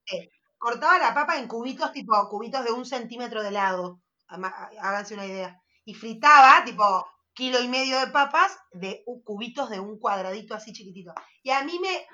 Cortaba 0.59 0.99
la 0.99 1.13
papa 1.13 1.39
en 1.39 1.47
cubitos, 1.47 1.91
tipo 1.93 2.13
cubitos 2.29 2.65
de 2.65 2.71
un 2.71 2.85
centímetro 2.85 3.41
de 3.41 3.51
lado. 3.51 4.01
Háganse 4.27 5.15
una 5.15 5.25
idea. 5.25 5.59
Y 5.85 5.93
fritaba, 5.95 6.63
tipo, 6.65 7.07
kilo 7.33 7.61
y 7.61 7.69
medio 7.69 7.97
de 7.99 8.07
papas 8.07 8.57
de 8.73 9.01
cubitos 9.23 9.69
de 9.69 9.79
un 9.79 9.97
cuadradito 9.97 10.53
así 10.53 10.73
chiquitito. 10.73 11.13
Y 11.41 11.51
a 11.51 11.63
mí 11.63 11.79
me, 11.79 12.05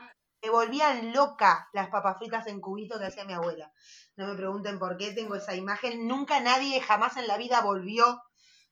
me 0.43 0.51
volvían 0.51 1.12
loca 1.12 1.67
las 1.73 1.89
papas 1.89 2.17
fritas 2.19 2.45
en 2.45 2.62
cubitos 2.62 2.99
que 2.99 3.08
hacía 3.08 3.25
mi 3.25 3.34
abuela. 3.34 3.71
No 4.15 4.27
me 4.27 4.36
pregunten 4.36 4.77
por 4.77 4.95
qué 4.97 5.12
tengo 5.12 5.36
esa 5.36 5.55
imagen. 5.55 6.08
Nunca 6.08 6.39
nadie, 6.39 6.79
jamás 6.79 7.17
en 7.17 7.27
la 7.27 7.38
vida 7.38 7.62
volvió, 7.62 8.21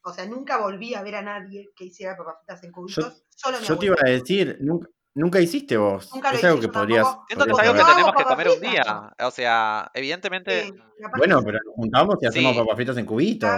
o 0.03 0.13
sea, 0.13 0.27
nunca 0.27 0.57
volví 0.57 0.93
a 0.93 1.01
ver 1.01 1.15
a 1.15 1.23
nadie 1.23 1.71
que 1.75 1.86
hiciera 1.86 2.15
papas 2.15 2.36
fritas 2.38 2.63
en 2.63 2.71
cubitos. 2.71 3.23
solo 3.36 3.59
mi 3.59 3.65
Yo 3.65 3.79
te 3.79 3.86
iba 3.88 3.95
a 4.05 4.09
decir, 4.09 4.57
nunca, 4.62 4.88
nunca 5.15 5.39
hiciste 5.39 5.78
vos. 5.78 6.10
Nunca 6.13 6.32
lo 6.32 6.38
es 6.38 6.43
algo 6.43 6.58
hice, 6.58 6.67
que 6.67 6.73
yo 6.73 6.80
podrías. 6.80 7.08
que 7.28 7.34
es 7.34 7.39
algo 7.39 7.58
que 7.73 7.84
tenemos 7.93 8.13
que 8.15 8.23
comer 8.23 8.49
un 8.49 8.60
día. 8.62 9.12
O 9.19 9.32
sea, 9.32 9.89
evidentemente, 9.93 10.63
Sí, 10.65 10.73
Bueno, 11.17 11.41
pero 11.43 11.58
nos 11.65 11.76
juntamos 11.76 12.15
y 12.21 12.28
hacemos 12.28 12.54
Sí. 12.54 12.60
papas 12.60 12.76
fritas 12.78 12.97
en 12.97 13.06
cubitos. 13.06 13.49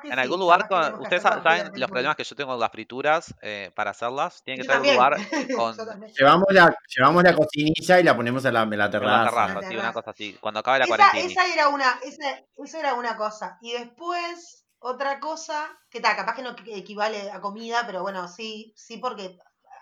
que 0.00 0.08
en 0.08 0.14
sí, 0.14 0.20
algún 0.20 0.38
lugar, 0.40 0.66
con- 0.68 1.00
ustedes 1.00 1.22
saben 1.22 1.66
en 1.74 1.80
los 1.80 1.90
problemas 1.90 2.16
que 2.16 2.24
yo 2.24 2.34
tengo 2.36 2.52
con 2.52 2.60
las 2.60 2.70
frituras 2.70 3.34
eh, 3.42 3.70
para 3.74 3.90
hacerlas. 3.90 4.42
Tiene 4.44 4.62
que 4.62 4.68
Yo 4.68 4.72
ser 4.72 4.80
un 4.80 4.94
lugar 4.94 5.16
con. 5.56 5.76
Llevamos 6.18 6.46
la, 6.50 6.74
llevamos 6.96 7.22
la 7.24 7.34
cocinilla 7.34 8.00
y 8.00 8.02
la 8.04 8.16
ponemos 8.16 8.44
en 8.44 8.54
la, 8.54 8.62
en 8.62 8.70
la 8.70 8.74
en 8.74 8.78
la 8.78 8.90
terraza. 8.90 9.24
terraza, 9.30 9.54
La 9.54 9.60
sí, 9.60 9.66
una 9.66 9.76
terraza. 9.76 9.92
cosa 9.92 10.10
así. 10.12 10.36
Cuando 10.40 10.60
acabe 10.60 10.78
la 10.78 10.84
Esa, 10.86 10.96
cuarentena. 10.96 11.26
esa 11.30 11.52
era 11.52 11.68
una, 11.68 11.98
esa, 12.04 12.40
esa 12.64 12.78
era 12.80 12.94
una 12.94 13.16
cosa. 13.16 13.58
Y 13.60 13.72
después, 13.72 14.64
otra 14.78 15.20
cosa, 15.20 15.66
que 15.90 16.00
tal, 16.00 16.16
capaz 16.16 16.34
que 16.36 16.42
no 16.42 16.56
equ- 16.56 16.74
equivale 16.76 17.30
a 17.30 17.40
comida, 17.40 17.82
pero 17.86 18.02
bueno, 18.02 18.28
sí, 18.28 18.72
sí, 18.76 18.96
porque 18.98 19.36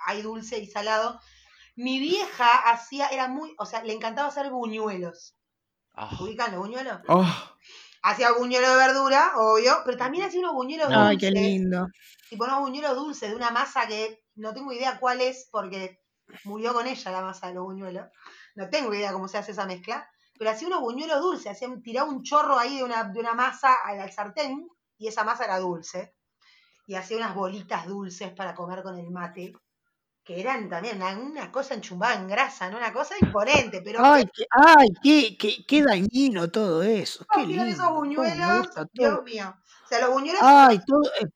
hay 0.06 0.22
dulce 0.22 0.58
y 0.58 0.66
salado. 0.66 1.20
Mi 1.76 1.98
vieja 2.00 2.70
hacía, 2.70 3.08
era 3.08 3.28
muy, 3.28 3.54
o 3.58 3.66
sea, 3.66 3.82
le 3.84 3.94
encantaba 3.94 4.28
hacer 4.28 4.50
buñuelos. 4.50 5.36
Ah, 5.94 6.10
¿Ubican 6.18 6.52
los 6.52 6.60
buñuelos? 6.60 7.00
Oh, 7.08 7.24
Hacía 8.02 8.32
buñuelos 8.32 8.70
de 8.70 8.76
verdura, 8.76 9.32
obvio, 9.36 9.78
pero 9.84 9.96
también 9.96 10.24
hacía 10.24 10.40
unos 10.40 10.54
buñuelos 10.54 10.88
Ay, 10.88 11.16
qué 11.18 11.30
dulces. 11.30 11.32
lindo. 11.32 11.86
Tipo 12.28 12.44
unos 12.44 12.60
buñuelos 12.60 12.96
dulces 12.96 13.30
de 13.30 13.36
una 13.36 13.50
masa 13.50 13.86
que 13.86 14.24
no 14.34 14.52
tengo 14.54 14.72
idea 14.72 14.98
cuál 14.98 15.20
es 15.20 15.48
porque 15.50 16.00
murió 16.44 16.72
con 16.74 16.86
ella 16.86 17.10
la 17.12 17.22
masa 17.22 17.48
de 17.48 17.54
los 17.54 17.64
buñuelos. 17.64 18.08
No 18.54 18.68
tengo 18.70 18.92
idea 18.94 19.12
cómo 19.12 19.28
se 19.28 19.38
hace 19.38 19.52
esa 19.52 19.66
mezcla. 19.66 20.08
Pero 20.38 20.50
hacía 20.50 20.68
unos 20.68 20.80
buñuelos 20.80 21.20
dulces, 21.20 21.52
hacía, 21.52 21.68
tiraba 21.82 22.10
un 22.10 22.22
chorro 22.24 22.58
ahí 22.58 22.78
de 22.78 22.84
una, 22.84 23.04
de 23.04 23.20
una 23.20 23.34
masa 23.34 23.74
al, 23.84 24.00
al 24.00 24.12
sartén 24.12 24.66
y 24.98 25.08
esa 25.08 25.24
masa 25.24 25.44
era 25.44 25.58
dulce. 25.58 26.16
Y 26.86 26.94
hacía 26.94 27.16
unas 27.18 27.34
bolitas 27.34 27.86
dulces 27.86 28.32
para 28.32 28.54
comer 28.54 28.82
con 28.82 28.98
el 28.98 29.10
mate, 29.10 29.52
que 30.24 30.40
eran 30.40 30.68
también 30.68 30.96
una, 30.96 31.18
una 31.18 31.52
cosa 31.52 31.74
enchumbada 31.74 32.14
en 32.14 32.28
grasa, 32.28 32.70
¿no? 32.70 32.76
Una 32.78 32.92
cosa 32.92 33.14
imponente, 33.20 33.82
pero 33.82 34.04
Ay, 34.04 34.24
qué, 34.32 34.44
ay, 34.50 34.88
qué, 35.02 35.36
qué, 35.36 35.66
qué 35.66 35.82
dañino 35.82 36.50
todo 36.50 36.82
eso. 36.82 37.20
Qué 37.20 37.26
¿cómo 37.34 37.46
tiran 37.46 37.66
lindo. 37.66 37.82
esos 37.82 37.94
buñuelos? 37.94 38.58
gusta 38.66 38.86
Dios 38.92 39.14
todo. 39.14 39.22
mío. 39.22 39.54
O 39.84 39.86
sea, 39.88 40.00
los 40.00 40.10
buñuelos, 40.10 40.40
Ay, 40.42 40.78
todo, 40.86 41.02
eh, 41.20 41.26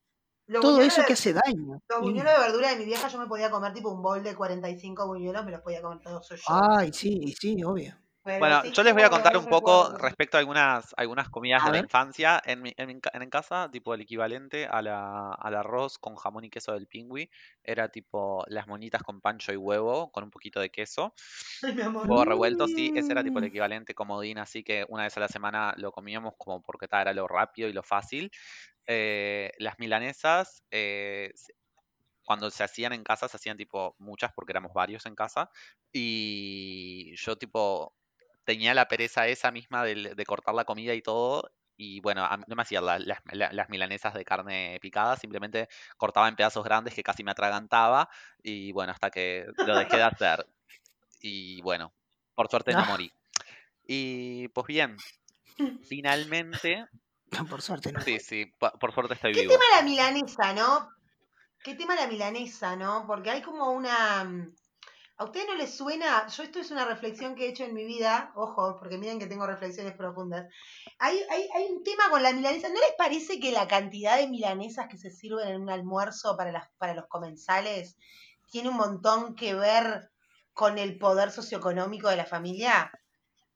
los 0.47 0.63
todo 0.63 0.81
eso 0.83 1.01
de- 1.01 1.07
que 1.07 1.13
hace 1.15 1.33
daño. 1.33 1.81
Los 1.89 2.01
buñuelos 2.01 2.33
de 2.33 2.39
verdura 2.41 2.71
de 2.71 2.77
mi 2.77 2.85
vieja 2.85 3.09
yo 3.09 3.19
me 3.19 3.27
podía 3.27 3.51
comer 3.51 3.73
tipo 3.73 3.91
un 3.91 4.03
bol 4.03 4.23
de 4.23 4.35
45 4.35 5.07
buñuelos, 5.07 5.45
me 5.45 5.51
los 5.53 5.61
podía 5.61 5.83
comer 5.83 6.01
todos 6.01 6.29
yo. 6.29 6.37
Ay, 6.49 6.93
sí, 6.93 7.35
sí, 7.39 7.63
obvio. 7.65 7.97
Pero 8.27 8.53
Bueno, 8.53 8.63
sí 8.63 8.73
yo 8.73 8.83
les 8.83 8.93
voy 8.93 9.03
a 9.03 9.09
contar 9.11 9.37
un 9.39 9.49
poco 9.49 9.91
respecto 9.97 10.37
a 10.37 10.41
algunas, 10.41 10.93
algunas 10.99 11.31
comidas 11.31 11.65
A 11.65 11.67
de 11.67 11.73
la 11.73 11.79
infancia. 11.79 12.41
En 12.45 12.61
mi, 12.63 12.73
en 12.77 13.01
en 13.13 13.31
casa, 13.31 13.71
tipo 13.71 13.95
el 13.95 14.03
equivalente 14.03 14.67
a 14.67 14.83
la, 14.83 15.33
al 15.33 15.55
arroz 15.55 15.97
con 15.99 16.17
jamón 16.17 16.45
y 16.45 16.51
queso 16.51 16.73
del 16.73 16.87
pingüi, 16.87 17.31
era 17.63 17.89
tipo 17.89 18.45
las 18.49 18.67
monitas 18.67 19.03
con 19.03 19.23
pancho 19.23 19.53
y 19.53 19.57
huevo, 19.57 20.11
con 20.13 20.25
un 20.25 20.31
poquito 20.31 20.61
de 20.61 20.71
queso. 20.71 21.15
Ay, 21.63 21.75
mi 21.75 21.83
amor. 21.83 22.09
Huevo 22.09 22.25
revuelto, 22.25 22.69
sí, 22.69 22.93
ese 22.95 23.13
era 23.15 23.25
tipo 23.25 23.39
el 23.41 23.45
Mm. 23.45 23.47
equivalente 23.47 23.95
comodín, 23.95 24.39
así 24.39 24.63
que 24.63 24.85
una 24.89 25.05
vez 25.05 25.17
a 25.17 25.21
la 25.21 25.29
semana 25.29 25.75
lo 25.77 25.91
comíamos 25.93 26.35
como 26.39 26.63
porque 26.63 26.87
era 26.91 27.13
lo 27.15 27.27
rápido 27.29 27.69
y 27.69 27.73
lo 27.73 27.83
fácil. 27.83 28.31
Eh, 28.87 29.53
las 29.59 29.79
milanesas, 29.79 30.65
eh, 30.71 31.33
cuando 32.25 32.51
se 32.51 32.65
hacían 32.65 32.93
en 32.93 33.05
casa, 33.05 33.29
se 33.29 33.37
hacían 33.37 33.57
tipo 33.57 33.95
muchas 33.99 34.33
porque 34.35 34.53
éramos 34.53 34.73
varios 34.75 35.07
en 35.07 35.15
casa. 35.15 35.51
Y 35.93 37.15
yo 37.17 37.37
tipo 37.39 37.95
tenía 38.47 38.73
la 38.75 38.89
pereza 38.89 39.27
esa 39.29 39.51
misma 39.51 39.85
de, 39.85 40.25
cortar 40.27 40.55
la 40.55 40.65
comida 40.65 40.95
y 40.95 41.03
todo. 41.03 41.51
Y 41.77 42.01
bueno, 42.01 42.25
a 42.25 42.39
no 42.39 42.57
me 42.57 42.63
hacía 42.63 42.81
la- 42.81 42.99
las, 42.99 43.19
la- 43.33 43.53
las 43.53 43.69
milanesas 43.69 44.15
de 44.15 44.25
carne 44.25 44.79
picada, 44.81 45.17
simplemente 45.17 45.69
cortaba 45.99 46.29
en 46.29 46.37
pedazos 46.37 46.65
grandes 46.65 46.95
que 46.95 47.03
casi 47.03 47.23
me 47.25 47.33
atragantaba. 47.33 48.09
Y 48.43 48.73
bueno, 48.73 48.93
hasta 48.93 49.11
que 49.11 49.47
lo 49.67 49.77
dejé 49.77 49.99
de 49.99 50.03
hacer. 50.05 50.47
Y 51.21 51.61
bueno, 51.63 51.93
por 52.35 52.49
suerte 52.49 52.73
no 52.73 52.87
morí. 52.87 53.13
Y 53.87 54.49
pues 54.49 54.67
bien, 54.69 54.97
finalmente, 55.89 56.87
Por 57.51 57.61
suerte 57.61 57.93
no. 57.93 58.01
sí, 58.01 58.21
sí, 58.21 58.47
por, 58.59 58.79
por 58.79 58.95
suerte 58.95 59.15
estoy 59.15 59.33
¿Qué 59.35 59.43
vivo. 59.43 59.53
tema 59.55 59.65
la 59.77 59.83
milanesa, 59.83 60.53
no? 60.55 60.89
¿Qué 61.63 61.75
tema 61.75 61.95
la 61.97 62.07
milanesa, 62.07 62.77
no? 62.77 63.05
Porque 63.07 63.31
hay 63.31 63.43
como 63.43 63.71
una... 63.73 64.49
¿A 65.19 65.25
ustedes 65.25 65.47
no 65.47 65.55
les 65.55 65.75
suena? 65.75 66.27
Yo 66.27 66.43
esto 66.43 66.59
es 66.59 66.71
una 66.71 66.85
reflexión 66.85 67.35
que 67.35 67.47
he 67.47 67.49
hecho 67.49 67.65
en 67.65 67.73
mi 67.73 67.87
vida, 67.87 68.33
ojo, 68.35 68.77
porque 68.79 68.99
miren 68.99 69.19
que 69.19 69.27
tengo 69.27 69.47
reflexiones 69.47 69.95
profundas. 69.95 70.47
Hay, 70.99 71.19
hay, 71.31 71.49
hay 71.55 71.65
un 71.73 71.83
tema 71.83 72.11
con 72.11 72.23
la 72.23 72.35
milanesa. 72.35 72.69
¿No 72.69 72.75
les 72.75 72.93
parece 72.99 73.41
que 73.41 73.51
la 73.51 73.67
cantidad 73.67 74.19
de 74.19 74.29
milanesas 74.29 74.89
que 74.91 74.99
se 74.99 75.11
sirven 75.11 75.49
en 75.49 75.63
un 75.63 75.71
almuerzo 75.71 76.37
para, 76.37 76.53
las, 76.53 76.69
para 76.77 76.93
los 76.93 77.07
comensales 77.07 77.97
tiene 78.51 78.69
un 78.69 78.77
montón 78.77 79.35
que 79.35 79.55
ver 79.55 80.11
con 80.53 80.77
el 80.77 80.99
poder 80.99 81.31
socioeconómico 81.31 82.11
de 82.11 82.17
la 82.17 82.27
familia? 82.27 82.91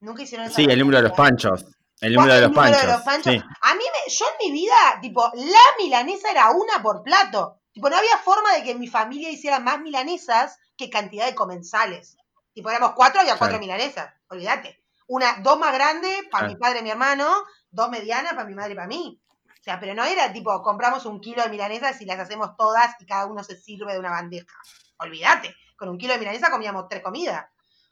¿Nunca 0.01 0.23
hicieron 0.23 0.46
esa 0.46 0.57
sí, 0.57 0.64
el 0.64 0.79
número 0.79 1.03
de 1.03 1.09
los 1.09 1.16
panchos. 1.16 1.66
El 2.01 2.14
número 2.14 2.37
de 2.37 2.40
los 2.40 2.51
número 2.53 2.73
panchos. 2.73 2.87
de 2.87 2.92
los 2.94 3.03
panchos. 3.03 3.33
sí. 3.35 3.38
A 3.61 3.75
mí, 3.75 3.83
me, 3.85 4.11
yo 4.11 4.25
en 4.25 4.49
mi 4.49 4.61
vida, 4.61 4.99
tipo, 5.03 5.31
la 5.35 5.61
milanesa 5.79 6.31
era 6.31 6.53
una 6.53 6.83
por 6.83 7.03
plato. 7.03 7.61
Tipo, 7.70 7.90
no 7.90 7.96
había 7.99 8.16
forma 8.16 8.55
de 8.55 8.62
que 8.62 8.75
mi 8.75 8.88
familia 8.88 9.31
hiciera 9.31 9.61
más 9.61 9.79
milanesas 9.81 10.59
que 10.81 10.90
cantidad 10.90 11.27
de 11.27 11.35
comensales. 11.35 12.16
Tipo, 12.55 12.71
éramos 12.71 12.93
cuatro, 12.93 13.21
había 13.21 13.37
cuatro 13.37 13.59
milanesas. 13.59 14.12
Olvídate. 14.29 14.83
Una, 15.07 15.38
dos 15.43 15.59
más 15.59 15.75
grandes 15.75 16.25
para 16.31 16.49
mi 16.49 16.57
padre 16.57 16.81
y 16.81 16.83
mi 16.83 16.90
hermano, 16.90 17.45
dos 17.71 17.90
medianas 17.90 18.33
para 18.33 18.47
mi 18.47 18.55
madre 18.55 18.73
y 18.73 18.77
para 18.77 18.87
mí. 18.87 19.21
O 19.47 19.62
sea, 19.62 19.79
pero 19.79 19.95
no 19.95 20.05
era 20.05 20.33
tipo, 20.33 20.62
compramos 20.62 21.05
un 21.05 21.21
kilo 21.21 21.43
de 21.43 21.51
milanesas 21.51 22.01
y 22.01 22.07
las 22.07 22.19
hacemos 22.19 22.57
todas 22.57 22.95
y 23.01 23.07
cada 23.07 23.27
uno 23.27 23.45
se 23.45 23.57
sirve 23.57 23.93
de 23.93 23.99
una 23.99 24.11
bandeja. 24.11 24.57
Olvídate. 24.99 25.55
Con 25.77 25.90
un 25.90 25.99
kilo 25.99 26.14
de 26.14 26.19
milanesa 26.19 26.51
comíamos 26.51 26.88
tres 26.88 27.03
comidas. 27.03 27.47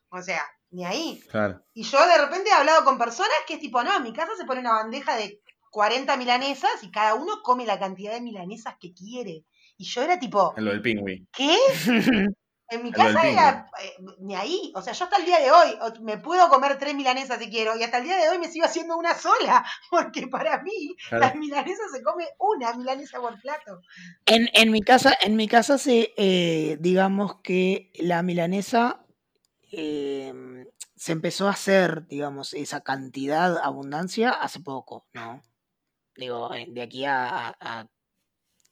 O 0.09 0.23
sea, 0.23 0.43
ni 0.71 0.85
ahí. 0.85 1.23
Claro. 1.31 1.63
Y 1.75 1.83
yo 1.83 2.07
de 2.07 2.19
repente 2.19 2.49
he 2.49 2.55
hablado 2.55 2.85
con 2.85 2.97
personas 2.97 3.37
que 3.47 3.55
es 3.55 3.61
tipo, 3.61 3.83
no, 3.83 3.95
en 3.97 4.03
mi 4.03 4.13
casa 4.13 4.33
se 4.37 4.47
pone 4.47 4.61
una 4.61 4.73
bandeja 4.73 5.17
de 5.17 5.43
40 5.71 6.17
milanesas 6.17 6.83
y 6.83 6.91
cada 6.91 7.15
uno 7.15 7.43
come 7.43 7.67
la 7.67 7.79
cantidad 7.79 8.13
de 8.13 8.23
milanesas 8.23 8.77
que 8.81 8.95
quiere. 8.95 9.45
Y 9.77 9.85
yo 9.85 10.03
era 10.03 10.19
tipo, 10.19 10.55
En 10.57 10.65
lo 10.65 10.71
del 10.71 10.83
pingüi. 10.83 11.29
¿qué? 11.33 11.57
En 12.71 12.83
mi 12.83 12.93
casa 12.93 13.27
era 13.27 13.71
eh, 13.83 13.95
ni 14.19 14.35
ahí. 14.35 14.73
O 14.75 14.83
sea, 14.83 14.93
yo 14.93 15.05
hasta 15.05 15.17
el 15.17 15.25
día 15.25 15.39
de 15.41 15.51
hoy 15.51 15.79
me 16.03 16.19
puedo 16.19 16.49
comer 16.51 16.79
tres 16.79 16.95
milanesas 16.95 17.39
si 17.39 17.49
quiero 17.49 17.75
y 17.77 17.83
hasta 17.83 17.99
el 17.99 18.05
día 18.05 18.17
de 18.19 18.29
hoy 18.29 18.39
me 18.39 18.49
sigo 18.49 18.67
haciendo 18.67 18.97
una 18.97 19.15
sola. 19.15 19.65
Porque 19.91 20.27
para 20.27 20.63
mí 20.63 20.95
Claro. 21.09 21.25
las 21.27 21.35
milanesas 21.37 21.91
se 21.93 22.03
come 22.03 22.27
una 22.39 22.75
milanesa 22.75 23.21
por 23.21 23.41
plato. 23.41 23.81
En, 24.27 24.49
en 24.53 24.71
mi 24.71 24.83
casa, 24.83 25.17
en 25.21 25.37
mi 25.37 25.49
casa 25.49 25.79
se, 25.79 26.13
eh, 26.17 26.77
digamos 26.81 27.37
que 27.43 27.91
la 27.95 28.23
milanesa 28.23 29.05
eh, 29.73 30.33
se 30.97 31.13
empezó 31.13 31.47
a 31.49 31.53
hacer, 31.53 32.07
digamos, 32.07 32.53
esa 32.55 32.83
cantidad, 32.83 33.57
abundancia, 33.59 34.31
hace 34.31 34.61
poco, 34.61 35.07
¿no? 35.15 35.43
Digo, 36.17 36.53
eh, 36.53 36.67
de 36.69 36.83
aquí 36.83 37.05
a, 37.07 37.49
a- 37.49 37.57
a 37.61 37.87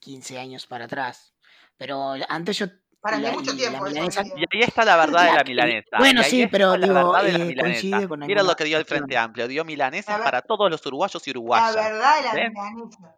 15 0.00 0.38
años 0.38 0.66
para 0.66 0.84
atrás. 0.86 1.34
Pero 1.78 2.14
antes 2.28 2.58
yo... 2.58 2.66
Para 3.06 3.16
mí 3.18 3.22
la- 3.22 3.28
es 3.30 3.34
mucho 3.36 3.52
y 3.52 3.56
tiempo 3.56 3.84
la 3.84 3.90
eso, 3.90 3.94
milanesa- 4.00 4.20
amigo. 4.20 4.36
Y 4.38 4.56
ahí 4.56 4.62
está 4.62 4.84
la 4.84 4.96
verdad 4.96 5.20
de 5.22 5.26
La 5.30 5.34
la 5.36 5.44
milanesa. 5.44 5.96
bueno, 5.98 6.22
sí, 6.22 6.46
pero 6.46 6.76
la 6.76 6.86
digo, 6.86 7.12
verdad 7.12 7.22
de 7.24 7.32
la 7.38 7.44
eh, 7.44 7.48
milanesa. 7.48 7.80
coincide 7.80 8.08
con 8.08 8.22
alguna 8.22 8.42
lo 8.42 8.56
que 8.56 8.64
dio 8.64 8.78
el. 8.78 8.84
Frente 8.84 9.16
Amplio. 9.16 9.48
Dio 9.48 9.64
milanesas 9.64 10.08
La 10.12 10.16
ver- 10.18 10.24
para 10.24 10.42
todos 10.42 10.70
los 10.70 10.84
uruguayos 10.86 11.26
y 11.26 11.30
La 11.32 11.38
uruguayas. 11.38 11.74
verdad 11.74 12.16
de 12.16 12.22
la 12.22 12.32
¿Ven? 12.34 12.52
milanesa. 12.52 13.16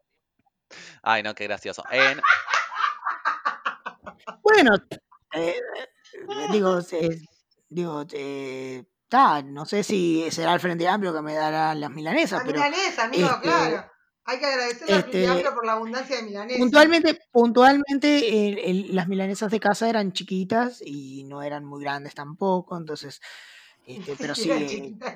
Ay, 1.03 1.22
no, 1.22 1.35
qué 1.35 1.44
gracioso. 1.44 1.83
En- 1.90 2.20
Bueno, 4.42 4.75
eh, 5.33 5.56
eh, 5.56 6.46
digo, 6.52 6.79
eh, 6.92 7.19
digo, 7.69 8.04
eh, 8.13 8.85
ta, 9.08 9.42
no 9.42 9.65
sé 9.67 9.83
si 9.83 10.31
será 10.31 10.54
el 10.54 10.60
Frente 10.60 10.87
Amplio 10.88 11.13
que 11.15 11.23
me 11.23 11.35
dará 11.35 11.75
las 11.75 11.90
milanesas, 11.90 12.40
La 12.40 12.44
pero 12.46 12.58
milanesa, 12.63 13.04
amigo, 13.04 13.29
este, 13.29 13.40
claro. 13.42 13.90
Hay 14.31 14.38
que 14.38 14.44
agradecerle 14.46 14.94
al 14.94 15.02
Frente 15.04 15.24
este, 15.38 15.50
por 15.52 15.64
la 15.64 15.72
abundancia 15.72 16.16
de 16.16 16.22
milanesa. 16.24 16.58
puntualmente, 16.58 17.18
puntualmente 17.33 18.48
el- 18.48 18.58
el- 18.58 18.94
las 18.94 19.08
milanesas 19.08 19.50
de 19.50 19.58
casa 19.58 19.88
eran 19.88 20.12
chiquitas 20.12 20.83
y 20.85 21.24
no 21.24 21.42
eran 21.42 21.64
muy 21.64 21.83
grandes 21.83 22.14
tampoco, 22.14 22.76
entonces, 22.76 23.20
este, 23.87 24.16
pero 24.20 24.35
sí, 24.35 24.50
eh, 24.50 24.66
chiquita, 24.66 25.14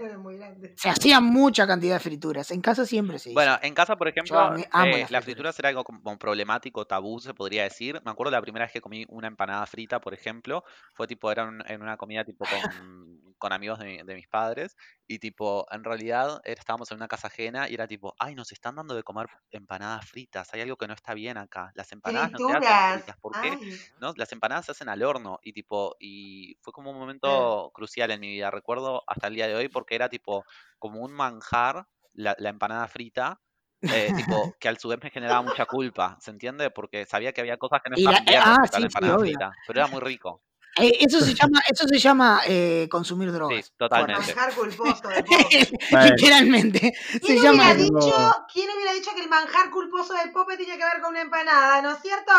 se 0.77 0.89
hacía 0.89 1.21
mucha 1.21 1.67
cantidad 1.67 1.97
de 1.97 2.01
frituras. 2.01 2.51
En 2.53 2.63
casa 2.63 2.87
siempre 2.87 3.19
se 3.19 3.35
Bueno, 3.35 3.53
hizo. 3.53 3.65
en 3.67 3.75
casa, 3.75 3.97
por 3.97 4.09
ejemplo, 4.09 4.39
amo, 4.41 4.65
amo 4.71 4.97
eh, 4.97 5.01
las 5.01 5.11
la 5.11 5.21
frituras. 5.21 5.25
fritura 5.25 5.53
será 5.53 5.69
algo 5.69 5.85
como 5.85 6.19
problemático, 6.19 6.87
tabú, 6.87 7.21
se 7.21 7.35
podría 7.35 7.65
decir. 7.65 8.01
Me 8.07 8.11
acuerdo 8.11 8.31
la 8.31 8.41
primera 8.41 8.65
vez 8.65 8.73
que 8.73 8.81
comí 8.81 9.05
una 9.11 9.29
empanada 9.29 9.67
frita, 9.67 10.01
por 10.01 10.15
ejemplo, 10.15 10.65
fue 10.95 11.07
tipo, 11.07 11.31
era 11.31 11.45
un- 11.45 11.63
en 11.67 11.83
una 11.83 11.99
comida 11.99 12.25
tipo 12.25 12.47
con, 12.47 13.32
con 13.43 13.53
amigos 13.53 13.79
de, 13.81 13.85
mi- 13.87 13.99
de 14.03 14.15
mis 14.15 14.29
padres, 14.29 14.77
y 15.07 15.19
tipo, 15.19 15.67
en 15.73 15.85
realidad 15.85 16.41
estábamos 16.45 16.91
en 16.93 16.97
una 16.99 17.09
casa 17.09 17.27
ajena 17.29 17.69
y 17.69 17.75
era 17.75 17.87
tipo, 17.89 18.15
ay, 18.19 18.35
nos 18.35 18.53
están 18.53 18.77
dando 18.77 18.95
de 18.95 19.03
comer 19.03 19.27
empanadas 19.51 20.07
fritas, 20.09 20.53
hay 20.55 20.61
algo 20.63 20.77
que 20.77 20.87
no 20.89 20.95
está 20.95 21.15
bien 21.15 21.37
acá. 21.39 21.71
Las 21.75 21.93
empanadas 21.93 22.31
no 22.33 22.39
se 22.41 22.53
hacen 22.55 22.83
fritas, 22.85 23.17
¿por 23.21 23.37
qué? 23.37 23.59
¿no? 23.99 24.13
Las 24.17 24.33
empanadas 24.33 24.67
se 24.67 24.73
hacen 24.73 24.89
al 24.89 25.03
horno 25.03 25.39
y 25.43 25.53
tipo, 25.53 25.97
y 25.99 26.57
fue 26.63 26.73
como 26.73 26.91
un 26.93 26.99
momento 26.99 27.71
crucial 27.75 28.11
en 28.11 28.21
mi 28.21 28.29
vida, 28.29 28.51
recuerdo 28.51 29.03
hasta 29.07 29.27
el 29.29 29.35
día 29.35 29.47
de 29.49 29.55
hoy 29.57 29.69
porque 29.69 29.95
era 29.97 30.09
tipo 30.09 30.45
como 30.79 31.01
un 31.01 31.13
manjar 31.13 31.87
la, 32.13 32.35
la 32.39 32.51
empanada 32.51 32.87
frita, 32.89 33.41
eh, 33.89 34.13
tipo, 34.15 34.57
que 34.61 34.69
al 34.69 34.79
su 34.79 34.89
vez 34.89 34.99
me 35.03 35.11
generaba 35.11 35.43
mucha 35.43 35.67
culpa, 35.67 36.17
¿se 36.21 36.31
entiende? 36.31 36.71
Porque 36.71 37.05
sabía 37.07 37.33
que 37.33 37.41
había 37.41 37.57
cosas 37.59 37.81
que 37.83 37.91
no 37.91 37.97
estaban 37.97 38.25
bien 38.25 38.43
ah, 38.45 38.67
sí, 38.73 38.89
sí, 38.91 39.15
frita, 39.19 39.59
pero 39.67 39.81
era 39.81 39.89
muy 39.89 40.01
rico. 40.01 40.43
Eh, 40.79 40.99
eso 41.01 41.21
se 41.21 41.35
llama, 41.35 41.61
eso 41.69 41.87
se 41.87 41.99
llama 41.99 42.41
eh, 42.47 42.89
consumir 42.91 43.29
Sí, 43.29 43.35
drogas. 43.35 43.73
totalmente. 43.77 44.23
fuertes. 44.23 44.37
Manjar 44.37 44.55
culposo 44.55 45.09
de 45.09 45.23
Pope. 45.25 45.71
Bueno. 45.91 46.07
Literalmente. 46.17 46.95
Se 47.13 47.21
¿Quién 47.21 47.43
llama 47.43 47.73
hubiera, 47.73 47.75
dicho, 47.75 48.33
¿Quién 48.53 48.71
hubiera 48.75 48.93
dicho 48.95 49.11
que 49.15 49.21
el 49.23 49.29
manjar 49.29 49.71
culposo 49.71 50.15
de 50.15 50.31
Pope 50.33 50.57
tiene 50.57 50.79
que 50.79 50.85
ver 50.85 51.01
con 51.03 51.11
una 51.11 51.21
empanada? 51.21 51.83
¿No 51.83 51.91
es 51.93 51.99
cierto? 52.01 52.33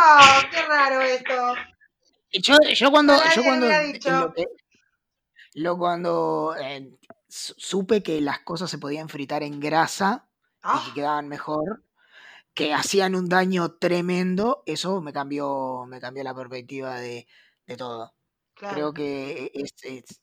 Qué 0.52 0.62
raro 0.64 1.02
esto. 1.02 1.54
Yo, 2.32 2.56
yo 2.74 2.90
cuando, 2.90 3.14
yo 3.36 3.44
cuando, 3.44 3.68
lo 3.68 4.34
que- 4.34 4.46
lo 5.54 5.78
cuando 5.78 6.56
eh, 6.60 6.90
su- 7.30 7.54
supe 7.58 8.02
que 8.02 8.20
las 8.22 8.40
cosas 8.40 8.72
se 8.72 8.80
podían 8.80 9.10
fritar 9.10 9.44
en 9.44 9.60
grasa 9.60 10.26
y 10.28 10.60
Ah, 10.64 10.84
que 10.88 10.94
quedaban 10.96 11.28
mejor, 11.28 11.84
que 12.56 12.74
hacían 12.74 13.14
un 13.16 13.30
daño 13.30 13.74
tremendo, 13.74 14.64
eso 14.66 15.02
me 15.02 15.14
cambió, 15.14 15.86
me 15.88 16.00
cambió 16.00 16.24
la 16.24 16.34
perspectiva 16.34 16.96
de, 17.00 17.28
de 17.68 17.78
todo. 17.78 18.16
Claro. 18.64 18.76
Creo 18.76 18.94
que 18.94 19.52
es, 19.54 19.74
es- 19.84 20.22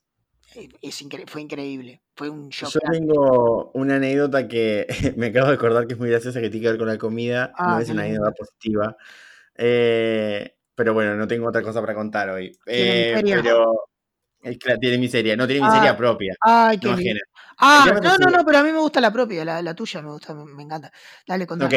es 0.81 1.01
incre- 1.03 1.27
fue 1.27 1.41
increíble. 1.41 2.01
Fue 2.15 2.29
un 2.29 2.49
shock. 2.49 2.73
Yo 2.73 2.79
tengo 2.91 3.71
una 3.73 3.95
anécdota 3.95 4.47
que 4.47 4.87
me 5.17 5.27
acabo 5.27 5.47
de 5.47 5.53
acordar 5.55 5.87
que 5.87 5.93
es 5.93 5.99
muy 5.99 6.09
graciosa, 6.09 6.41
que 6.41 6.49
tiene 6.49 6.63
que 6.65 6.69
ver 6.71 6.77
con 6.79 6.87
la 6.87 6.97
comida. 6.97 7.53
Ah, 7.57 7.67
no 7.67 7.79
es 7.79 7.89
una 7.89 8.03
anécdota 8.03 8.31
positiva. 8.31 8.97
Eh, 9.55 10.55
pero 10.75 10.93
bueno, 10.93 11.15
no 11.15 11.27
tengo 11.27 11.47
otra 11.47 11.61
cosa 11.61 11.81
para 11.81 11.93
contar 11.95 12.29
hoy. 12.29 12.51
¿Tiene 12.65 12.91
Eh, 12.91 13.11
miseria? 13.15 13.35
pero 13.35 13.83
es 14.43 14.57
que 14.57 14.69
la- 14.69 14.77
tiene 14.77 14.97
miseria, 14.97 15.35
no 15.35 15.45
tiene 15.47 15.61
Ah, 15.61 15.67
miseria 15.67 15.97
propia, 15.97 16.35
Ay, 16.41 16.77
qué 16.79 16.87
no. 16.89 16.97
Ah, 17.57 17.85
no, 18.01 18.17
no, 18.17 18.29
no, 18.31 18.43
pero 18.45 18.57
a 18.57 18.63
mí 18.63 18.71
me 18.71 18.79
gusta 18.79 18.99
la 18.99 19.11
propia, 19.11 19.45
la, 19.45 19.61
la 19.61 19.75
tuya 19.75 20.01
me 20.01 20.11
gusta, 20.11 20.33
me, 20.33 20.45
me 20.45 20.63
encanta. 20.63 20.91
Dale, 21.27 21.45
contá. 21.45 21.67
Ok, 21.67 21.73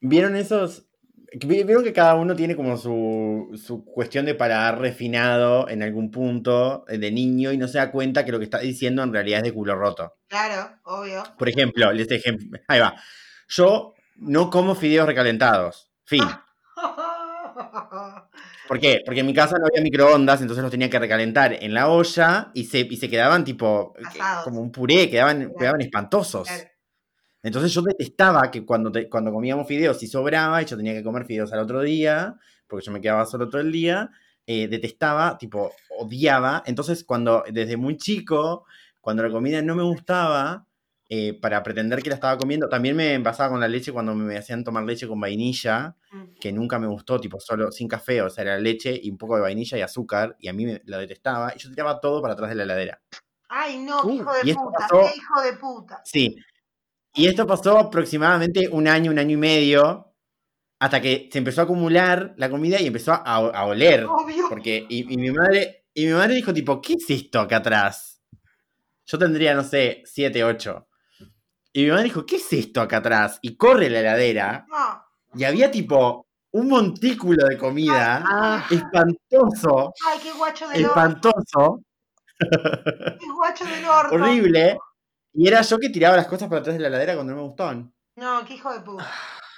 ¿vieron 0.00 0.36
esos? 0.36 0.86
Vi- 1.38 1.64
Vieron 1.64 1.82
que 1.84 1.92
cada 1.92 2.14
uno 2.14 2.34
tiene 2.36 2.54
como 2.56 2.76
su, 2.76 3.50
su 3.62 3.84
cuestión 3.84 4.24
de 4.26 4.34
paladar 4.34 4.78
refinado 4.80 5.68
en 5.68 5.82
algún 5.82 6.10
punto 6.10 6.84
eh, 6.88 6.98
de 6.98 7.10
niño 7.10 7.52
y 7.52 7.56
no 7.58 7.68
se 7.68 7.78
da 7.78 7.90
cuenta 7.90 8.24
que 8.24 8.32
lo 8.32 8.38
que 8.38 8.44
está 8.44 8.58
diciendo 8.58 9.02
en 9.02 9.12
realidad 9.12 9.38
es 9.38 9.44
de 9.44 9.52
culo 9.54 9.74
roto. 9.76 10.14
Claro, 10.28 10.70
obvio. 10.84 11.22
Por 11.38 11.48
ejemplo, 11.48 11.92
les 11.92 12.10
ejemplo, 12.10 12.58
ahí 12.68 12.80
va. 12.80 12.94
Yo 13.48 13.94
no 14.16 14.50
como 14.50 14.74
fideos 14.74 15.06
recalentados. 15.06 15.90
Fin. 16.04 16.22
¿Por 18.68 18.80
qué? 18.80 19.02
Porque 19.04 19.20
en 19.20 19.26
mi 19.26 19.34
casa 19.34 19.56
no 19.58 19.66
había 19.66 19.82
microondas, 19.82 20.40
entonces 20.40 20.62
los 20.62 20.70
tenía 20.70 20.88
que 20.88 20.98
recalentar 20.98 21.52
en 21.52 21.74
la 21.74 21.88
olla 21.88 22.50
y 22.54 22.64
se, 22.64 22.80
y 22.80 22.96
se 22.96 23.10
quedaban 23.10 23.44
tipo 23.44 23.94
Asados. 24.04 24.44
como 24.44 24.60
un 24.60 24.72
puré, 24.72 25.10
quedaban, 25.10 25.38
Claro. 25.40 25.54
quedaban 25.58 25.80
espantosos. 25.82 26.48
Claro. 26.48 26.64
Entonces 27.44 27.72
yo 27.72 27.82
detestaba 27.82 28.50
que 28.50 28.64
cuando, 28.66 28.90
te- 28.90 29.08
cuando 29.08 29.32
comíamos 29.32 29.68
fideos 29.68 30.02
y 30.02 30.08
sobraba 30.08 30.60
y 30.62 30.64
yo 30.66 30.76
tenía 30.76 30.94
que 30.94 31.04
comer 31.04 31.24
fideos 31.26 31.52
al 31.52 31.60
otro 31.60 31.80
día, 31.82 32.36
porque 32.66 32.84
yo 32.86 32.90
me 32.90 33.00
quedaba 33.00 33.24
solo 33.26 33.48
todo 33.48 33.60
el 33.60 33.70
día, 33.70 34.10
eh, 34.46 34.66
detestaba, 34.66 35.38
tipo, 35.38 35.70
odiaba. 36.00 36.62
Entonces 36.66 37.04
cuando, 37.04 37.44
desde 37.52 37.76
muy 37.76 37.96
chico, 37.96 38.64
cuando 39.00 39.22
la 39.22 39.30
comida 39.30 39.62
no 39.62 39.76
me 39.76 39.82
gustaba, 39.84 40.66
eh, 41.10 41.38
para 41.38 41.62
pretender 41.62 42.02
que 42.02 42.08
la 42.08 42.14
estaba 42.14 42.38
comiendo, 42.38 42.66
también 42.68 42.96
me 42.96 43.12
envasaba 43.12 43.50
con 43.50 43.60
la 43.60 43.68
leche 43.68 43.92
cuando 43.92 44.14
me 44.14 44.38
hacían 44.38 44.64
tomar 44.64 44.84
leche 44.84 45.06
con 45.06 45.20
vainilla, 45.20 45.94
Mm. 46.10 46.24
que 46.40 46.50
nunca 46.50 46.78
me 46.78 46.86
gustó, 46.86 47.20
tipo, 47.20 47.38
solo 47.38 47.70
sin 47.70 47.88
café, 47.88 48.22
o 48.22 48.30
sea, 48.30 48.42
era 48.42 48.58
leche 48.58 48.98
y 49.02 49.10
un 49.10 49.18
poco 49.18 49.36
de 49.36 49.42
vainilla 49.42 49.76
y 49.76 49.82
azúcar, 49.82 50.34
y 50.40 50.48
a 50.48 50.54
mí 50.54 50.64
me, 50.64 50.80
lo 50.86 50.96
detestaba, 50.98 51.52
y 51.54 51.58
yo 51.58 51.68
tiraba 51.70 52.00
todo 52.00 52.22
para 52.22 52.32
atrás 52.32 52.48
de 52.48 52.56
la 52.56 52.62
heladera. 52.62 53.02
Ay, 53.48 53.78
no, 53.84 54.00
qué 54.00 54.08
Uh, 54.08 54.12
hijo 54.14 54.32
de 54.32 54.54
puta, 54.54 54.78
pasó- 54.78 55.00
qué 55.12 55.16
hijo 55.18 55.42
de 55.42 55.52
puta. 55.54 56.00
Sí. 56.04 56.36
Y 57.14 57.26
esto 57.28 57.46
pasó 57.46 57.78
aproximadamente 57.78 58.68
un 58.70 58.88
año, 58.88 59.10
un 59.10 59.18
año 59.18 59.32
y 59.34 59.36
medio, 59.36 60.12
hasta 60.80 61.00
que 61.00 61.28
se 61.32 61.38
empezó 61.38 61.60
a 61.60 61.64
acumular 61.64 62.34
la 62.36 62.50
comida 62.50 62.80
y 62.80 62.86
empezó 62.88 63.12
a, 63.12 63.20
a 63.22 63.64
oler. 63.66 64.04
Obvio. 64.04 64.48
Porque, 64.48 64.84
y, 64.88 65.12
y 65.12 65.16
mi 65.16 65.30
madre, 65.30 65.86
y 65.94 66.06
mi 66.06 66.12
madre 66.12 66.34
dijo, 66.34 66.52
tipo, 66.52 66.80
¿qué 66.80 66.94
es 66.94 67.08
esto 67.08 67.40
acá 67.40 67.56
atrás? 67.58 68.20
Yo 69.06 69.18
tendría, 69.18 69.54
no 69.54 69.62
sé, 69.62 70.02
7, 70.06 70.42
8. 70.44 70.88
Y 71.72 71.84
mi 71.84 71.90
madre 71.90 72.04
dijo, 72.04 72.24
¿qué 72.26 72.36
es 72.36 72.52
esto 72.52 72.80
acá 72.80 72.98
atrás? 72.98 73.38
Y 73.42 73.56
corre 73.56 73.90
la 73.90 74.00
heladera 74.00 74.66
No. 74.68 75.04
y 75.34 75.44
había 75.44 75.70
tipo 75.70 76.26
un 76.52 76.68
montículo 76.68 77.46
de 77.48 77.58
comida 77.58 78.22
Ah, 78.24 78.64
espantoso, 78.70 79.92
Ay, 80.06 80.20
qué 80.22 80.32
guacho 80.32 80.68
del 80.68 80.82
espantoso, 80.84 81.80
Qué 82.38 83.26
guacho 83.34 83.64
del 83.64 83.84
orto. 83.84 84.14
horrible. 84.14 84.78
Y 85.36 85.48
era 85.48 85.62
yo 85.62 85.78
que 85.80 85.88
tiraba 85.90 86.16
las 86.16 86.28
cosas 86.28 86.48
para 86.48 86.60
atrás 86.60 86.76
de 86.76 86.80
la 86.80 86.86
heladera 86.88 87.14
cuando 87.14 87.32
no 87.32 87.40
me 87.40 87.48
gustaban. 87.48 87.92
No, 88.14 88.44
qué 88.44 88.54
hijo 88.54 88.72
de 88.72 88.80
puta. 88.80 89.10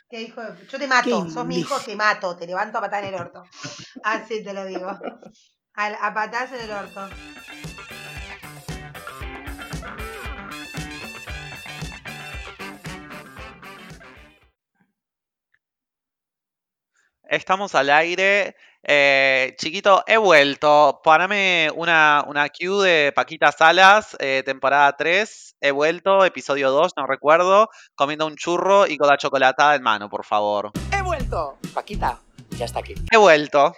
Qué 0.08 0.22
hijo 0.22 0.40
de 0.42 0.52
puta. 0.52 0.66
Yo 0.72 0.78
te 0.78 0.86
mato. 0.86 1.24
Qué 1.24 1.30
Sos 1.30 1.44
mi 1.44 1.58
hijo, 1.58 1.78
te 1.80 1.94
mato. 1.94 2.34
Te 2.34 2.46
levanto 2.46 2.78
a 2.78 2.80
patar 2.80 3.04
en 3.04 3.12
el 3.12 3.20
orto. 3.20 3.44
Así 4.02 4.42
te 4.42 4.54
lo 4.54 4.64
digo. 4.64 4.88
A, 4.88 5.86
a 5.86 6.14
patadas 6.14 6.52
en 6.52 6.60
el 6.62 6.70
orto. 6.70 7.08
Estamos 17.24 17.74
al 17.74 17.90
aire. 17.90 18.56
Eh, 18.82 19.54
chiquito, 19.58 20.04
he 20.06 20.16
vuelto. 20.16 21.00
Párame 21.02 21.70
una, 21.74 22.24
una 22.26 22.48
cue 22.48 22.88
de 22.88 23.12
Paquita 23.12 23.52
Salas, 23.52 24.16
eh, 24.20 24.42
temporada 24.44 24.96
3. 24.96 25.56
He 25.60 25.70
vuelto, 25.70 26.24
episodio 26.24 26.70
2, 26.70 26.92
no 26.96 27.06
recuerdo. 27.06 27.68
Comiendo 27.94 28.26
un 28.26 28.36
churro 28.36 28.86
y 28.86 28.96
con 28.96 29.08
la 29.08 29.16
chocolatada 29.16 29.74
en 29.74 29.82
mano, 29.82 30.08
por 30.08 30.24
favor. 30.24 30.70
¡He 30.92 31.02
vuelto! 31.02 31.58
Paquita, 31.74 32.20
ya 32.50 32.66
está 32.66 32.80
aquí. 32.80 32.94
He 33.10 33.16
vuelto. 33.16 33.74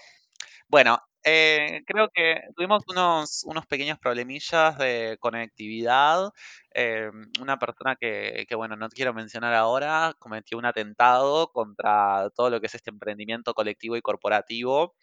Bueno, 0.69 0.99
eh, 1.25 1.83
creo 1.87 2.09
que 2.15 2.41
tuvimos 2.57 2.83
unos, 2.89 3.43
unos 3.45 3.67
pequeños 3.67 3.99
problemillas 3.99 4.79
de 4.79 5.17
conectividad. 5.21 6.31
Eh, 6.75 7.11
una 7.41 7.59
persona 7.59 7.97
que, 7.97 8.47
que, 8.49 8.55
bueno, 8.55 8.77
no 8.77 8.89
quiero 8.89 9.13
mencionar 9.15 9.55
ahora, 9.55 10.15
cometió 10.19 10.59
un 10.59 10.65
atentado 10.67 11.51
contra 11.53 12.31
todo 12.35 12.51
lo 12.51 12.61
que 12.61 12.67
es 12.67 12.75
este 12.75 12.91
emprendimiento 12.91 13.55
colectivo 13.55 13.97
y 13.97 14.03
corporativo. 14.03 14.97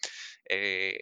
eh, 0.49 0.97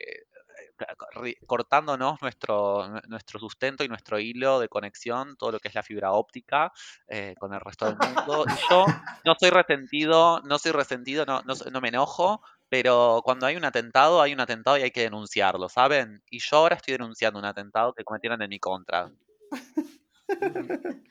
cortándonos 1.45 2.21
nuestro, 2.21 2.87
nue- 2.87 3.01
nuestro 3.07 3.39
sustento 3.39 3.83
y 3.83 3.87
nuestro 3.87 4.19
hilo 4.19 4.59
de 4.59 4.69
conexión, 4.69 5.35
todo 5.37 5.51
lo 5.53 5.59
que 5.59 5.67
es 5.69 5.75
la 5.75 5.83
fibra 5.83 6.11
óptica 6.11 6.71
eh, 7.07 7.35
con 7.39 7.53
el 7.53 7.59
resto 7.61 7.85
del 7.85 7.97
mundo. 7.97 8.45
Y 8.49 8.55
yo 8.57 8.95
no 9.23 9.35
soy 9.39 9.49
resentido, 9.67 10.41
no 10.43 10.57
soy 10.59 10.71
resentido, 10.71 11.25
no, 11.25 11.41
no, 11.43 11.53
no 11.71 11.81
me 11.81 11.89
enojo, 11.89 12.41
pero 12.73 13.21
cuando 13.23 13.45
hay 13.45 13.55
un 13.55 13.65
atentado, 13.65 14.19
hay 14.19 14.33
un 14.33 14.39
atentado 14.39 14.79
y 14.79 14.81
hay 14.81 14.89
que 14.89 15.01
denunciarlo, 15.01 15.69
¿saben? 15.69 16.23
Y 16.31 16.39
yo 16.39 16.57
ahora 16.57 16.75
estoy 16.75 16.93
denunciando 16.93 17.37
un 17.37 17.45
atentado 17.45 17.93
que 17.93 18.03
cometieron 18.03 18.41
en 18.41 18.49
mi 18.49 18.57
contra. 18.57 19.11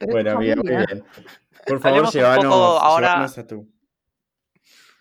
Bueno, 0.00 0.36
muy 0.36 0.48
familia. 0.50 0.86
bien. 0.86 1.04
Por 1.66 1.80
favor, 1.80 2.10
llévanos, 2.10 2.44
poco 2.44 2.78
ahora- 2.78 3.24
a 3.24 3.46
tu. 3.46 3.68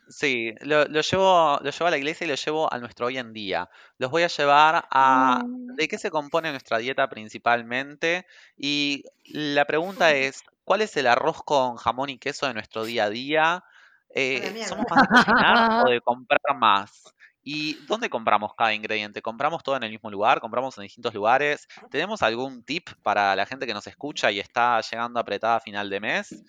Sí, 0.09 0.53
lo, 0.59 0.83
lo 0.85 0.99
llevo, 0.99 1.59
lo 1.61 1.71
llevo 1.71 1.85
a 1.87 1.91
la 1.91 1.97
iglesia 1.97 2.25
y 2.25 2.29
lo 2.29 2.35
llevo 2.35 2.73
a 2.73 2.77
nuestro 2.79 3.05
hoy 3.05 3.17
en 3.17 3.31
día. 3.31 3.69
Los 3.97 4.11
voy 4.11 4.23
a 4.23 4.27
llevar 4.27 4.87
a 4.91 5.41
de 5.45 5.87
qué 5.87 5.97
se 5.97 6.11
compone 6.11 6.51
nuestra 6.51 6.79
dieta 6.79 7.07
principalmente. 7.07 8.25
Y 8.57 9.05
la 9.25 9.63
pregunta 9.63 10.11
es, 10.15 10.43
¿cuál 10.65 10.81
es 10.81 10.97
el 10.97 11.07
arroz 11.07 11.41
con 11.43 11.77
jamón 11.77 12.09
y 12.09 12.17
queso 12.17 12.47
de 12.47 12.55
nuestro 12.55 12.83
día 12.83 13.05
a 13.05 13.09
día? 13.09 13.63
Eh. 14.13 14.63
¿somos 14.67 14.85
más 14.89 15.01
de 15.01 15.07
cocinar 15.07 15.85
o 15.85 15.89
de 15.89 16.01
comprar 16.01 16.57
más? 16.57 17.03
¿Y 17.43 17.73
dónde 17.87 18.09
compramos 18.09 18.53
cada 18.55 18.73
ingrediente? 18.73 19.21
¿Compramos 19.21 19.63
todo 19.63 19.75
en 19.75 19.83
el 19.83 19.89
mismo 19.89 20.11
lugar? 20.11 20.39
¿Compramos 20.39 20.77
en 20.77 20.83
distintos 20.83 21.13
lugares? 21.13 21.67
¿Tenemos 21.89 22.21
algún 22.21 22.63
tip 22.63 22.89
para 23.01 23.35
la 23.35 23.47
gente 23.47 23.65
que 23.65 23.73
nos 23.73 23.87
escucha 23.87 24.31
y 24.31 24.39
está 24.39 24.79
llegando 24.81 25.19
apretada 25.19 25.55
a 25.55 25.59
final 25.59 25.89
de 25.89 25.99
mes? 25.99 26.43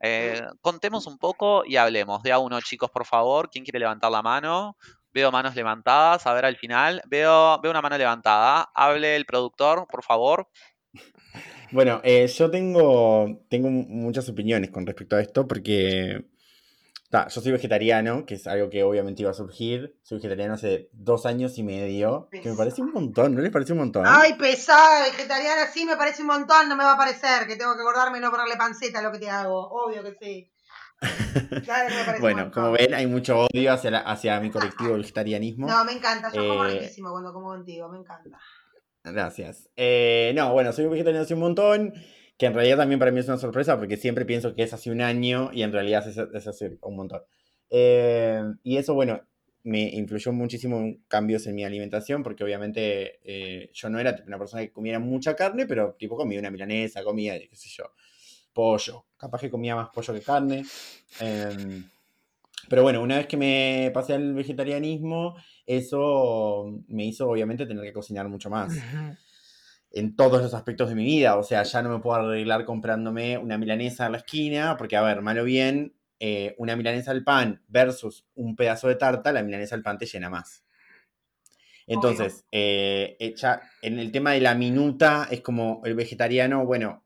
Eh, 0.00 0.42
contemos 0.60 1.06
un 1.08 1.18
poco 1.18 1.64
y 1.66 1.76
hablemos. 1.76 2.22
De 2.22 2.30
a 2.30 2.38
uno, 2.38 2.60
chicos, 2.60 2.90
por 2.90 3.06
favor. 3.06 3.50
¿Quién 3.50 3.64
quiere 3.64 3.80
levantar 3.80 4.12
la 4.12 4.22
mano? 4.22 4.76
Veo 5.12 5.32
manos 5.32 5.56
levantadas. 5.56 6.26
A 6.28 6.32
ver 6.32 6.44
al 6.44 6.56
final. 6.56 7.02
Veo, 7.08 7.60
veo 7.60 7.72
una 7.72 7.82
mano 7.82 7.98
levantada. 7.98 8.70
Hable 8.72 9.16
el 9.16 9.26
productor, 9.26 9.88
por 9.88 10.04
favor. 10.04 10.48
Bueno, 11.72 12.00
eh, 12.04 12.28
yo 12.28 12.48
tengo, 12.50 13.44
tengo 13.48 13.68
muchas 13.68 14.28
opiniones 14.28 14.70
con 14.70 14.86
respecto 14.86 15.16
a 15.16 15.20
esto 15.20 15.48
porque 15.48 16.24
Ta, 17.10 17.28
yo 17.28 17.40
soy 17.40 17.52
vegetariano, 17.52 18.26
que 18.26 18.34
es 18.34 18.46
algo 18.46 18.68
que 18.68 18.82
obviamente 18.82 19.22
iba 19.22 19.30
a 19.30 19.34
surgir. 19.34 19.96
Soy 20.02 20.18
vegetariano 20.18 20.54
hace 20.54 20.88
dos 20.92 21.24
años 21.24 21.56
y 21.58 21.62
medio, 21.62 22.28
que 22.30 22.48
me 22.50 22.56
parece 22.56 22.82
un 22.82 22.90
montón, 22.90 23.34
¿no 23.34 23.40
les 23.40 23.52
parece 23.52 23.72
un 23.72 23.78
montón? 23.78 24.04
Ay, 24.06 24.34
pesada, 24.34 25.04
vegetariana, 25.04 25.66
sí, 25.72 25.84
me 25.84 25.96
parece 25.96 26.22
un 26.22 26.28
montón, 26.28 26.68
no 26.68 26.76
me 26.76 26.82
va 26.84 26.94
a 26.94 26.96
parecer, 26.96 27.46
que 27.46 27.54
tengo 27.56 27.74
que 27.76 27.82
acordarme 27.82 28.18
y 28.18 28.20
no 28.20 28.30
ponerle 28.30 28.56
panceta 28.56 28.98
a 28.98 29.02
lo 29.02 29.12
que 29.12 29.18
te 29.20 29.30
hago, 29.30 29.68
obvio 29.70 30.02
que 30.02 30.16
sí. 30.20 30.52
Claro 31.64 31.88
que 31.88 31.94
me 31.94 32.04
parece 32.04 32.16
un 32.16 32.20
bueno, 32.20 32.50
como 32.50 32.72
ven, 32.72 32.94
hay 32.94 33.06
mucho 33.06 33.46
odio 33.52 33.72
hacia, 33.72 33.90
la- 33.90 34.00
hacia 34.00 34.40
mi 34.40 34.50
colectivo 34.50 34.94
vegetarianismo. 34.96 35.68
No, 35.68 35.84
me 35.84 35.92
encanta, 35.92 36.32
yo 36.32 36.40
como 36.48 36.64
Eh, 36.64 36.78
riquísimo 36.80 37.10
cuando 37.12 37.32
como 37.32 37.48
contigo, 37.48 37.88
me 37.88 37.98
encanta. 37.98 38.38
Gracias. 39.04 39.68
Eh, 39.76 40.32
no, 40.34 40.52
bueno, 40.52 40.72
soy 40.72 40.86
vegetariano 40.86 41.22
hace 41.24 41.34
un 41.34 41.40
montón, 41.40 41.92
que 42.36 42.46
en 42.46 42.54
realidad 42.54 42.78
también 42.78 42.98
para 42.98 43.10
mí 43.10 43.20
es 43.20 43.28
una 43.28 43.38
sorpresa 43.38 43.78
porque 43.78 43.96
siempre 43.96 44.24
pienso 44.24 44.54
que 44.54 44.62
es 44.62 44.72
hace 44.72 44.90
un 44.90 45.00
año 45.00 45.50
y 45.52 45.62
en 45.62 45.72
realidad 45.72 46.06
es, 46.06 46.16
es 46.16 46.46
hace 46.46 46.78
un 46.82 46.96
montón. 46.96 47.22
Eh, 47.70 48.42
y 48.62 48.76
eso, 48.76 48.94
bueno, 48.94 49.20
me 49.64 49.82
influyó 49.82 50.32
muchísimo 50.32 50.78
en 50.78 51.04
cambios 51.08 51.46
en 51.46 51.54
mi 51.56 51.64
alimentación 51.64 52.22
porque 52.22 52.44
obviamente 52.44 53.18
eh, 53.24 53.70
yo 53.72 53.88
no 53.88 53.98
era 53.98 54.22
una 54.26 54.38
persona 54.38 54.62
que 54.62 54.72
comiera 54.72 54.98
mucha 54.98 55.34
carne, 55.34 55.66
pero 55.66 55.96
tipo 55.98 56.16
comía 56.16 56.38
una 56.38 56.50
milanesa, 56.50 57.02
comía, 57.02 57.38
qué 57.38 57.56
sé 57.56 57.68
yo, 57.70 57.92
pollo. 58.52 59.06
Capaz 59.16 59.40
que 59.40 59.50
comía 59.50 59.74
más 59.74 59.88
pollo 59.88 60.14
que 60.14 60.20
carne. 60.20 60.64
Eh, 61.20 61.82
pero 62.68 62.82
bueno, 62.82 63.02
una 63.02 63.18
vez 63.18 63.26
que 63.26 63.36
me 63.36 63.90
pasé 63.94 64.14
al 64.14 64.34
vegetarianismo, 64.34 65.36
eso 65.66 66.82
me 66.88 67.04
hizo 67.04 67.28
obviamente 67.28 67.66
tener 67.66 67.84
que 67.84 67.92
cocinar 67.92 68.28
mucho 68.28 68.50
más. 68.50 68.72
En 69.96 70.14
todos 70.14 70.42
los 70.42 70.52
aspectos 70.52 70.90
de 70.90 70.94
mi 70.94 71.04
vida. 71.04 71.36
O 71.36 71.42
sea, 71.42 71.62
ya 71.62 71.82
no 71.82 71.88
me 71.88 71.98
puedo 72.00 72.16
arreglar 72.16 72.64
comprándome 72.64 73.38
una 73.38 73.56
milanesa 73.56 74.06
en 74.06 74.12
la 74.12 74.18
esquina, 74.18 74.76
porque, 74.76 74.96
a 74.96 75.02
ver, 75.02 75.22
mal 75.22 75.38
o 75.38 75.44
bien, 75.44 75.96
eh, 76.20 76.54
una 76.58 76.76
milanesa 76.76 77.10
al 77.10 77.24
pan 77.24 77.62
versus 77.68 78.26
un 78.34 78.56
pedazo 78.56 78.88
de 78.88 78.96
tarta, 78.96 79.32
la 79.32 79.42
milanesa 79.42 79.74
al 79.74 79.82
pan 79.82 79.96
te 79.98 80.06
llena 80.06 80.28
más. 80.28 80.64
Entonces, 81.86 82.44
eh, 82.52 83.16
eh, 83.20 83.34
ya 83.36 83.62
en 83.80 83.98
el 83.98 84.10
tema 84.12 84.32
de 84.32 84.40
la 84.40 84.54
minuta, 84.54 85.28
es 85.30 85.40
como 85.40 85.80
el 85.84 85.94
vegetariano, 85.94 86.66
bueno, 86.66 87.04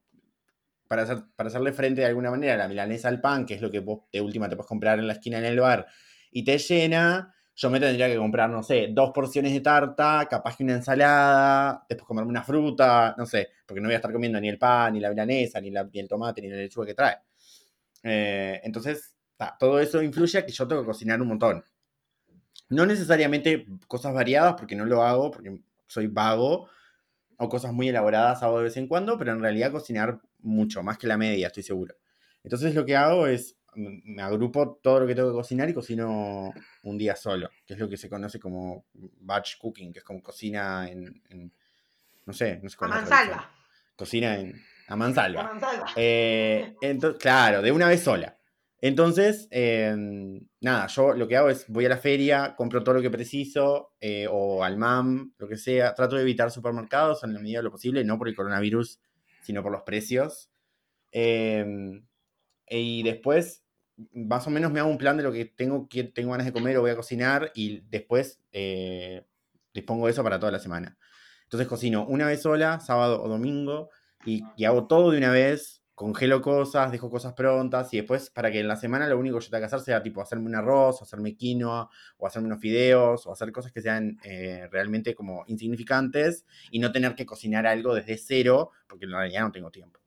para, 0.88 1.02
hacer, 1.02 1.18
para 1.36 1.48
hacerle 1.48 1.72
frente 1.72 2.00
de 2.00 2.08
alguna 2.08 2.30
manera 2.30 2.54
a 2.54 2.56
la 2.56 2.66
milanesa 2.66 3.08
al 3.08 3.20
pan, 3.20 3.46
que 3.46 3.54
es 3.54 3.60
lo 3.60 3.70
que 3.70 3.80
vos 3.80 4.04
de 4.10 4.20
última 4.20 4.48
te 4.48 4.56
puedes 4.56 4.68
comprar 4.68 4.98
en 4.98 5.06
la 5.06 5.12
esquina 5.12 5.38
en 5.38 5.44
el 5.44 5.60
bar, 5.60 5.86
y 6.32 6.44
te 6.44 6.58
llena, 6.58 7.34
yo 7.60 7.70
me 7.70 7.78
tendría 7.80 8.08
que 8.08 8.16
comprar, 8.16 8.48
no 8.50 8.62
sé, 8.62 8.88
dos 8.90 9.10
porciones 9.12 9.52
de 9.52 9.60
tarta, 9.60 10.26
capaz 10.30 10.56
que 10.56 10.64
una 10.64 10.74
ensalada, 10.74 11.84
después 11.88 12.06
comerme 12.06 12.30
una 12.30 12.42
fruta, 12.42 13.14
no 13.18 13.26
sé, 13.26 13.50
porque 13.66 13.80
no 13.82 13.88
voy 13.88 13.94
a 13.94 13.96
estar 13.98 14.12
comiendo 14.12 14.40
ni 14.40 14.48
el 14.48 14.58
pan, 14.58 14.94
ni 14.94 15.00
la 15.00 15.10
milanesa, 15.10 15.60
ni, 15.60 15.70
la- 15.70 15.84
ni 15.92 16.00
el 16.00 16.08
tomate, 16.08 16.40
ni 16.42 16.48
la 16.48 16.56
lechuga 16.56 16.86
que 16.86 16.94
trae. 16.94 17.16
Eh, 18.04 18.60
entonces, 18.64 19.14
ta, 19.36 19.56
todo 19.58 19.80
eso 19.80 20.02
influye 20.02 20.38
a 20.38 20.46
que 20.46 20.52
yo 20.52 20.68
tengo 20.68 20.82
que 20.82 20.86
cocinar 20.88 21.20
un 21.22 21.28
montón. 21.28 21.64
No 22.68 22.86
necesariamente 22.86 23.66
cosas 23.88 24.14
variadas, 24.14 24.54
porque 24.56 24.76
no 24.76 24.84
lo 24.84 25.02
hago, 25.02 25.30
porque 25.30 25.60
soy 25.88 26.06
vago, 26.06 26.68
o 27.38 27.48
cosas 27.50 27.72
muy 27.74 27.88
elaboradas 27.90 28.42
hago 28.42 28.58
de 28.58 28.64
vez 28.64 28.78
en 28.78 28.88
cuando, 28.88 29.18
pero 29.18 29.32
en 29.32 29.40
realidad 29.40 29.72
cocinar 29.72 30.20
mucho, 30.40 30.82
más 30.82 30.98
que 30.98 31.08
la 31.08 31.18
media, 31.18 31.48
estoy 31.48 31.64
seguro. 31.64 31.96
Entonces 32.44 32.74
lo 32.74 32.86
que 32.86 32.96
hago 32.96 33.28
es, 33.28 33.56
me 33.74 34.22
agrupo 34.22 34.78
todo 34.82 35.00
lo 35.00 35.06
que 35.06 35.14
tengo 35.14 35.28
que 35.30 35.34
cocinar 35.36 35.68
y 35.68 35.74
cocino 35.74 36.52
un 36.82 36.98
día 36.98 37.16
solo, 37.16 37.48
que 37.66 37.74
es 37.74 37.80
lo 37.80 37.88
que 37.88 37.96
se 37.96 38.08
conoce 38.08 38.38
como 38.40 38.84
batch 39.20 39.58
cooking, 39.58 39.92
que 39.92 40.00
es 40.00 40.04
como 40.04 40.22
cocina 40.22 40.88
en, 40.90 41.22
en- 41.30 41.52
no 42.26 42.32
sé, 42.32 42.60
no 42.62 42.68
sé 42.68 42.76
A 42.80 42.86
la 42.88 42.94
traducción. 43.04 43.10
mansalva. 43.18 43.50
Cocina 43.96 44.38
en, 44.38 44.54
a 44.88 44.92
A 44.92 44.96
mansalva. 44.96 45.42
mansalva. 45.44 45.86
Eh, 45.96 46.74
ento- 46.80 47.16
claro, 47.18 47.62
de 47.62 47.72
una 47.72 47.88
vez 47.88 48.02
sola. 48.02 48.36
Entonces, 48.82 49.46
eh, 49.50 49.94
nada, 50.60 50.86
yo 50.86 51.12
lo 51.12 51.28
que 51.28 51.36
hago 51.36 51.50
es 51.50 51.66
voy 51.68 51.84
a 51.84 51.90
la 51.90 51.98
feria, 51.98 52.54
compro 52.56 52.82
todo 52.82 52.94
lo 52.94 53.02
que 53.02 53.10
preciso, 53.10 53.92
eh, 54.00 54.26
o 54.30 54.64
al 54.64 54.76
MAM, 54.78 55.34
lo 55.38 55.48
que 55.48 55.56
sea. 55.58 55.94
Trato 55.94 56.16
de 56.16 56.22
evitar 56.22 56.50
supermercados 56.50 57.22
en 57.24 57.34
la 57.34 57.40
medida 57.40 57.58
de 57.58 57.64
lo 57.64 57.70
posible, 57.70 58.04
no 58.04 58.16
por 58.16 58.28
el 58.28 58.34
coronavirus, 58.34 58.98
sino 59.42 59.62
por 59.62 59.70
los 59.72 59.82
precios. 59.82 60.50
Eh, 61.12 62.00
y 62.78 63.02
después, 63.02 63.64
más 64.14 64.46
o 64.46 64.50
menos 64.50 64.72
me 64.72 64.80
hago 64.80 64.88
un 64.88 64.96
plan 64.96 65.16
de 65.16 65.22
lo 65.22 65.32
que 65.32 65.44
tengo, 65.44 65.88
que 65.88 66.04
tengo 66.04 66.30
ganas 66.30 66.46
de 66.46 66.52
comer 66.52 66.76
o 66.76 66.80
voy 66.80 66.90
a 66.90 66.96
cocinar, 66.96 67.50
y 67.54 67.80
después 67.90 68.40
eh, 68.52 69.24
dispongo 69.74 70.08
eso 70.08 70.22
para 70.22 70.38
toda 70.38 70.52
la 70.52 70.58
semana. 70.58 70.96
Entonces 71.42 71.68
cocino 71.68 72.06
una 72.06 72.26
vez 72.26 72.42
sola, 72.42 72.80
sábado 72.80 73.22
o 73.22 73.28
domingo, 73.28 73.90
y, 74.24 74.44
y 74.56 74.64
hago 74.64 74.86
todo 74.86 75.10
de 75.10 75.18
una 75.18 75.30
vez, 75.30 75.82
congelo 75.94 76.40
cosas, 76.40 76.92
dejo 76.92 77.10
cosas 77.10 77.34
prontas, 77.34 77.92
y 77.92 77.98
después 77.98 78.30
para 78.30 78.50
que 78.50 78.60
en 78.60 78.68
la 78.68 78.76
semana 78.76 79.06
lo 79.06 79.18
único 79.18 79.38
que 79.38 79.44
yo 79.44 79.50
tenga 79.50 79.60
que 79.60 79.66
hacer 79.66 79.80
sea 79.80 80.02
tipo 80.02 80.22
hacerme 80.22 80.46
un 80.46 80.54
arroz, 80.54 81.00
o 81.00 81.04
hacerme 81.04 81.36
quinoa, 81.36 81.90
o 82.16 82.26
hacerme 82.26 82.46
unos 82.46 82.60
fideos, 82.60 83.26
o 83.26 83.32
hacer 83.32 83.52
cosas 83.52 83.72
que 83.72 83.82
sean 83.82 84.18
eh, 84.24 84.66
realmente 84.70 85.14
como 85.14 85.44
insignificantes, 85.48 86.46
y 86.70 86.78
no 86.78 86.90
tener 86.90 87.14
que 87.14 87.26
cocinar 87.26 87.66
algo 87.66 87.94
desde 87.94 88.16
cero, 88.16 88.70
porque 88.88 89.04
en 89.04 89.10
realidad 89.10 89.42
no 89.42 89.52
tengo 89.52 89.70
tiempo. 89.70 90.00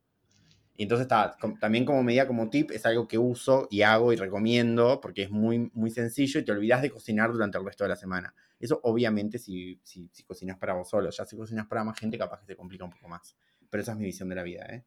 Y 0.76 0.84
entonces 0.84 1.04
está, 1.04 1.36
com- 1.40 1.58
también 1.60 1.86
como 1.86 2.02
medida, 2.04 2.28
como 2.28 2.50
tip, 2.50 2.72
es 2.72 2.86
algo 2.86 3.08
que 3.08 3.18
uso 3.18 3.68
y 3.70 3.84
hago 3.84 4.12
y 4.12 4.16
recomiendo, 4.16 5.00
porque 5.02 5.24
es 5.24 5.30
muy, 5.32 5.70
muy 5.74 5.92
sencillo 5.92 6.40
y 6.40 6.46
te 6.46 6.52
olvidas 6.52 6.82
de 6.82 6.90
cocinar 6.90 7.32
durante 7.32 7.58
el 7.58 7.66
resto 7.66 7.84
de 7.84 7.90
la 7.90 7.96
semana. 7.96 8.34
Eso 8.60 8.80
obviamente 8.84 9.38
si, 9.38 9.80
si, 9.84 10.10
si 10.12 10.24
cocinas 10.24 10.58
para 10.58 10.74
vos 10.74 10.90
solo, 10.90 11.10
ya 11.12 11.26
si 11.26 11.36
cocinas 11.38 11.68
para 11.68 11.84
más 11.84 12.00
gente 12.00 12.18
capaz 12.18 12.40
que 12.42 12.48
te 12.48 12.56
complica 12.56 12.86
un 12.86 12.92
poco 12.92 13.08
más. 13.08 13.36
Pero 13.70 13.84
esa 13.84 13.92
es 13.92 13.98
mi 13.98 14.06
visión 14.06 14.30
de 14.30 14.36
la 14.36 14.44
vida, 14.44 14.66
¿eh? 14.70 14.84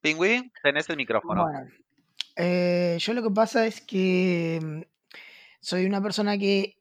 Pingüín, 0.00 0.52
tenés 0.62 0.88
el 0.90 0.96
micrófono. 0.96 1.42
Bueno, 1.44 1.68
eh, 2.36 2.96
yo 3.00 3.14
lo 3.14 3.22
que 3.22 3.30
pasa 3.30 3.66
es 3.66 3.80
que 3.80 4.60
mm, 4.62 4.80
soy 5.60 5.86
una 5.86 6.02
persona 6.02 6.38
que 6.38 6.76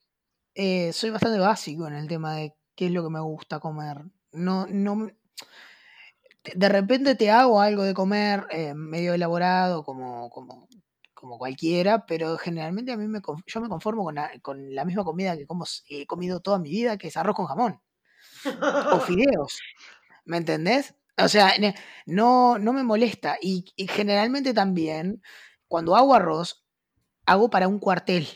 eh, 0.56 0.94
soy 0.94 1.10
bastante 1.12 1.40
básico 1.40 1.88
en 1.88 1.96
el 1.96 2.08
tema 2.08 2.36
de 2.36 2.54
qué 2.76 2.88
es 2.88 2.92
lo 2.92 3.04
que 3.04 3.10
me 3.10 3.22
gusta 3.22 3.60
comer. 3.60 4.04
No, 4.34 4.68
no, 4.68 5.10
de 6.56 6.70
repente 6.70 7.16
te 7.16 7.32
hago 7.32 7.62
algo 7.62 7.84
de 7.84 7.94
comer 7.94 8.46
eh, 8.50 8.74
medio 8.74 9.14
elaborado 9.14 9.84
como, 9.84 10.30
como, 10.30 10.68
como 11.14 11.38
cualquiera, 11.38 12.06
pero 12.06 12.38
generalmente 12.38 12.92
a 12.92 12.98
mí 12.98 13.08
me, 13.08 13.22
yo 13.48 13.62
me 13.62 13.70
conformo 13.70 14.04
con 14.04 14.16
la, 14.16 14.32
con 14.42 14.74
la 14.76 14.86
misma 14.86 15.04
comida 15.04 15.38
que 15.38 15.48
como, 15.48 15.66
he 15.90 16.06
comido 16.06 16.42
toda 16.42 16.60
mi 16.60 16.70
vida, 16.70 16.98
que 16.98 17.08
es 17.08 17.18
arroz 17.18 17.36
con 17.36 17.46
jamón 17.48 17.82
o 18.92 19.00
fideos. 19.00 19.60
¿Me 20.26 20.38
entendés? 20.38 20.96
O 21.18 21.28
sea, 21.28 21.54
no, 22.06 22.58
no 22.60 22.74
me 22.74 22.84
molesta. 22.84 23.38
Y, 23.42 23.66
y 23.76 23.88
generalmente 23.88 24.54
también, 24.54 25.22
cuando 25.68 25.96
hago 25.96 26.16
arroz, 26.16 26.66
hago 27.26 27.50
para 27.50 27.68
un 27.68 27.80
cuartel, 27.80 28.28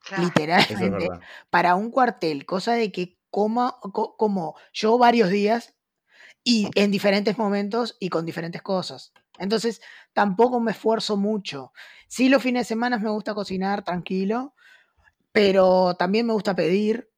Claro. 0.00 0.22
Es 0.22 0.22
literalmente, 0.22 1.10
para 1.50 1.74
un 1.76 1.90
cuartel, 1.90 2.46
cosa 2.46 2.74
de 2.74 2.92
que 2.92 3.18
coma, 3.30 3.76
co- 3.92 4.16
como 4.16 4.54
yo 4.72 4.98
varios 4.98 5.30
días 5.30 5.74
y 6.44 6.68
en 6.74 6.90
diferentes 6.90 7.38
momentos 7.38 7.96
y 8.00 8.10
con 8.10 8.26
diferentes 8.26 8.62
cosas. 8.62 9.12
Entonces, 9.38 9.80
tampoco 10.12 10.60
me 10.60 10.72
esfuerzo 10.72 11.16
mucho. 11.16 11.72
Sí, 12.08 12.28
los 12.28 12.42
fines 12.42 12.62
de 12.62 12.68
semana 12.68 12.98
me 12.98 13.10
gusta 13.10 13.34
cocinar 13.34 13.84
tranquilo, 13.84 14.54
pero 15.32 15.94
también 15.96 16.26
me 16.26 16.32
gusta 16.32 16.54
pedir. 16.54 17.10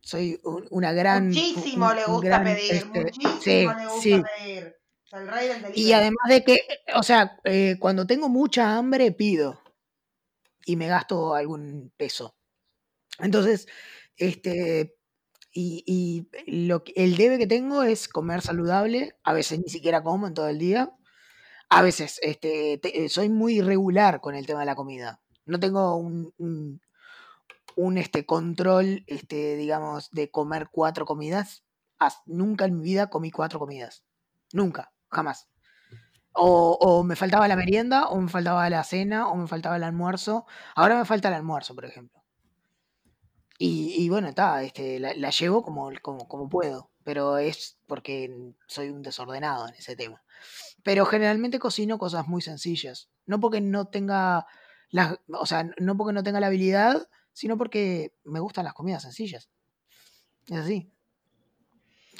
Soy 0.00 0.40
un- 0.44 0.66
una 0.70 0.92
gran... 0.92 1.28
Muchísimo 1.28 1.88
un- 1.90 1.96
le 1.96 2.04
gusta 2.06 2.28
gran, 2.28 2.44
pedir, 2.44 2.72
este, 2.72 3.00
muchísimo 3.00 3.40
sí, 3.40 3.50
le 3.50 3.86
gusta 3.86 4.00
sí. 4.02 4.22
pedir. 4.38 4.76
El 5.12 5.28
rey 5.28 5.48
del 5.48 5.72
Y 5.76 5.92
además 5.92 6.28
de 6.28 6.44
que, 6.44 6.58
o 6.94 7.02
sea, 7.02 7.38
eh, 7.44 7.76
cuando 7.78 8.06
tengo 8.06 8.28
mucha 8.28 8.76
hambre, 8.76 9.12
pido 9.12 9.60
y 10.66 10.76
me 10.76 10.88
gasto 10.88 11.34
algún 11.34 11.92
peso. 11.96 12.36
Entonces, 13.20 13.68
este, 14.16 14.96
y, 15.52 15.84
y 15.86 16.28
lo 16.68 16.84
que- 16.84 16.92
el 16.96 17.16
debe 17.16 17.38
que 17.38 17.46
tengo 17.46 17.82
es 17.82 18.08
comer 18.08 18.42
saludable. 18.42 19.16
A 19.24 19.32
veces 19.32 19.60
ni 19.60 19.68
siquiera 19.70 20.02
como 20.02 20.26
en 20.26 20.34
todo 20.34 20.48
el 20.48 20.58
día. 20.58 20.92
A 21.70 21.82
veces 21.82 22.18
este, 22.22 22.78
te- 22.78 23.08
soy 23.10 23.28
muy 23.30 23.58
irregular 23.58 24.20
con 24.20 24.34
el 24.36 24.46
tema 24.46 24.60
de 24.60 24.66
la 24.66 24.76
comida. 24.76 25.20
No 25.46 25.60
tengo 25.60 25.96
un, 25.96 26.34
un- 27.76 27.98
este, 27.98 28.26
control, 28.26 29.04
este, 29.06 29.56
digamos, 29.56 30.10
de 30.10 30.30
comer 30.30 30.68
cuatro 30.70 31.04
comidas. 31.06 31.64
As- 31.98 32.20
nunca 32.26 32.64
en 32.66 32.76
mi 32.78 32.84
vida 32.84 33.08
comí 33.10 33.30
cuatro 33.30 33.58
comidas. 33.58 34.04
Nunca, 34.52 34.92
jamás. 35.10 35.48
O, 36.34 36.78
o 36.80 37.04
me 37.04 37.16
faltaba 37.16 37.48
la 37.48 37.56
merienda, 37.56 38.08
o 38.08 38.20
me 38.20 38.30
faltaba 38.30 38.70
la 38.70 38.84
cena, 38.84 39.28
o 39.28 39.36
me 39.36 39.48
faltaba 39.48 39.76
el 39.76 39.84
almuerzo. 39.84 40.46
Ahora 40.76 40.98
me 40.98 41.06
falta 41.06 41.28
el 41.28 41.34
almuerzo, 41.34 41.74
por 41.76 41.86
ejemplo. 41.86 42.21
Y, 43.58 43.94
y 44.04 44.08
bueno, 44.08 44.28
está, 44.28 44.62
este, 44.62 44.98
la, 44.98 45.14
la 45.14 45.30
llevo 45.30 45.62
como, 45.62 45.90
como, 46.02 46.26
como 46.28 46.48
puedo, 46.48 46.90
pero 47.04 47.38
es 47.38 47.78
porque 47.86 48.52
soy 48.66 48.90
un 48.90 49.02
desordenado 49.02 49.68
en 49.68 49.74
ese 49.74 49.94
tema. 49.96 50.22
Pero 50.82 51.06
generalmente 51.06 51.58
cocino 51.58 51.98
cosas 51.98 52.26
muy 52.26 52.42
sencillas. 52.42 53.08
No 53.26 53.38
porque 53.40 53.60
no 53.60 53.86
tenga 53.86 54.46
las, 54.90 55.16
o 55.28 55.46
sea, 55.46 55.70
no 55.78 55.96
porque 55.96 56.12
no 56.12 56.22
tenga 56.24 56.40
la 56.40 56.48
habilidad, 56.48 57.08
sino 57.32 57.56
porque 57.56 58.14
me 58.24 58.40
gustan 58.40 58.64
las 58.64 58.74
comidas 58.74 59.02
sencillas. 59.02 59.48
Es 60.48 60.58
así. 60.58 60.92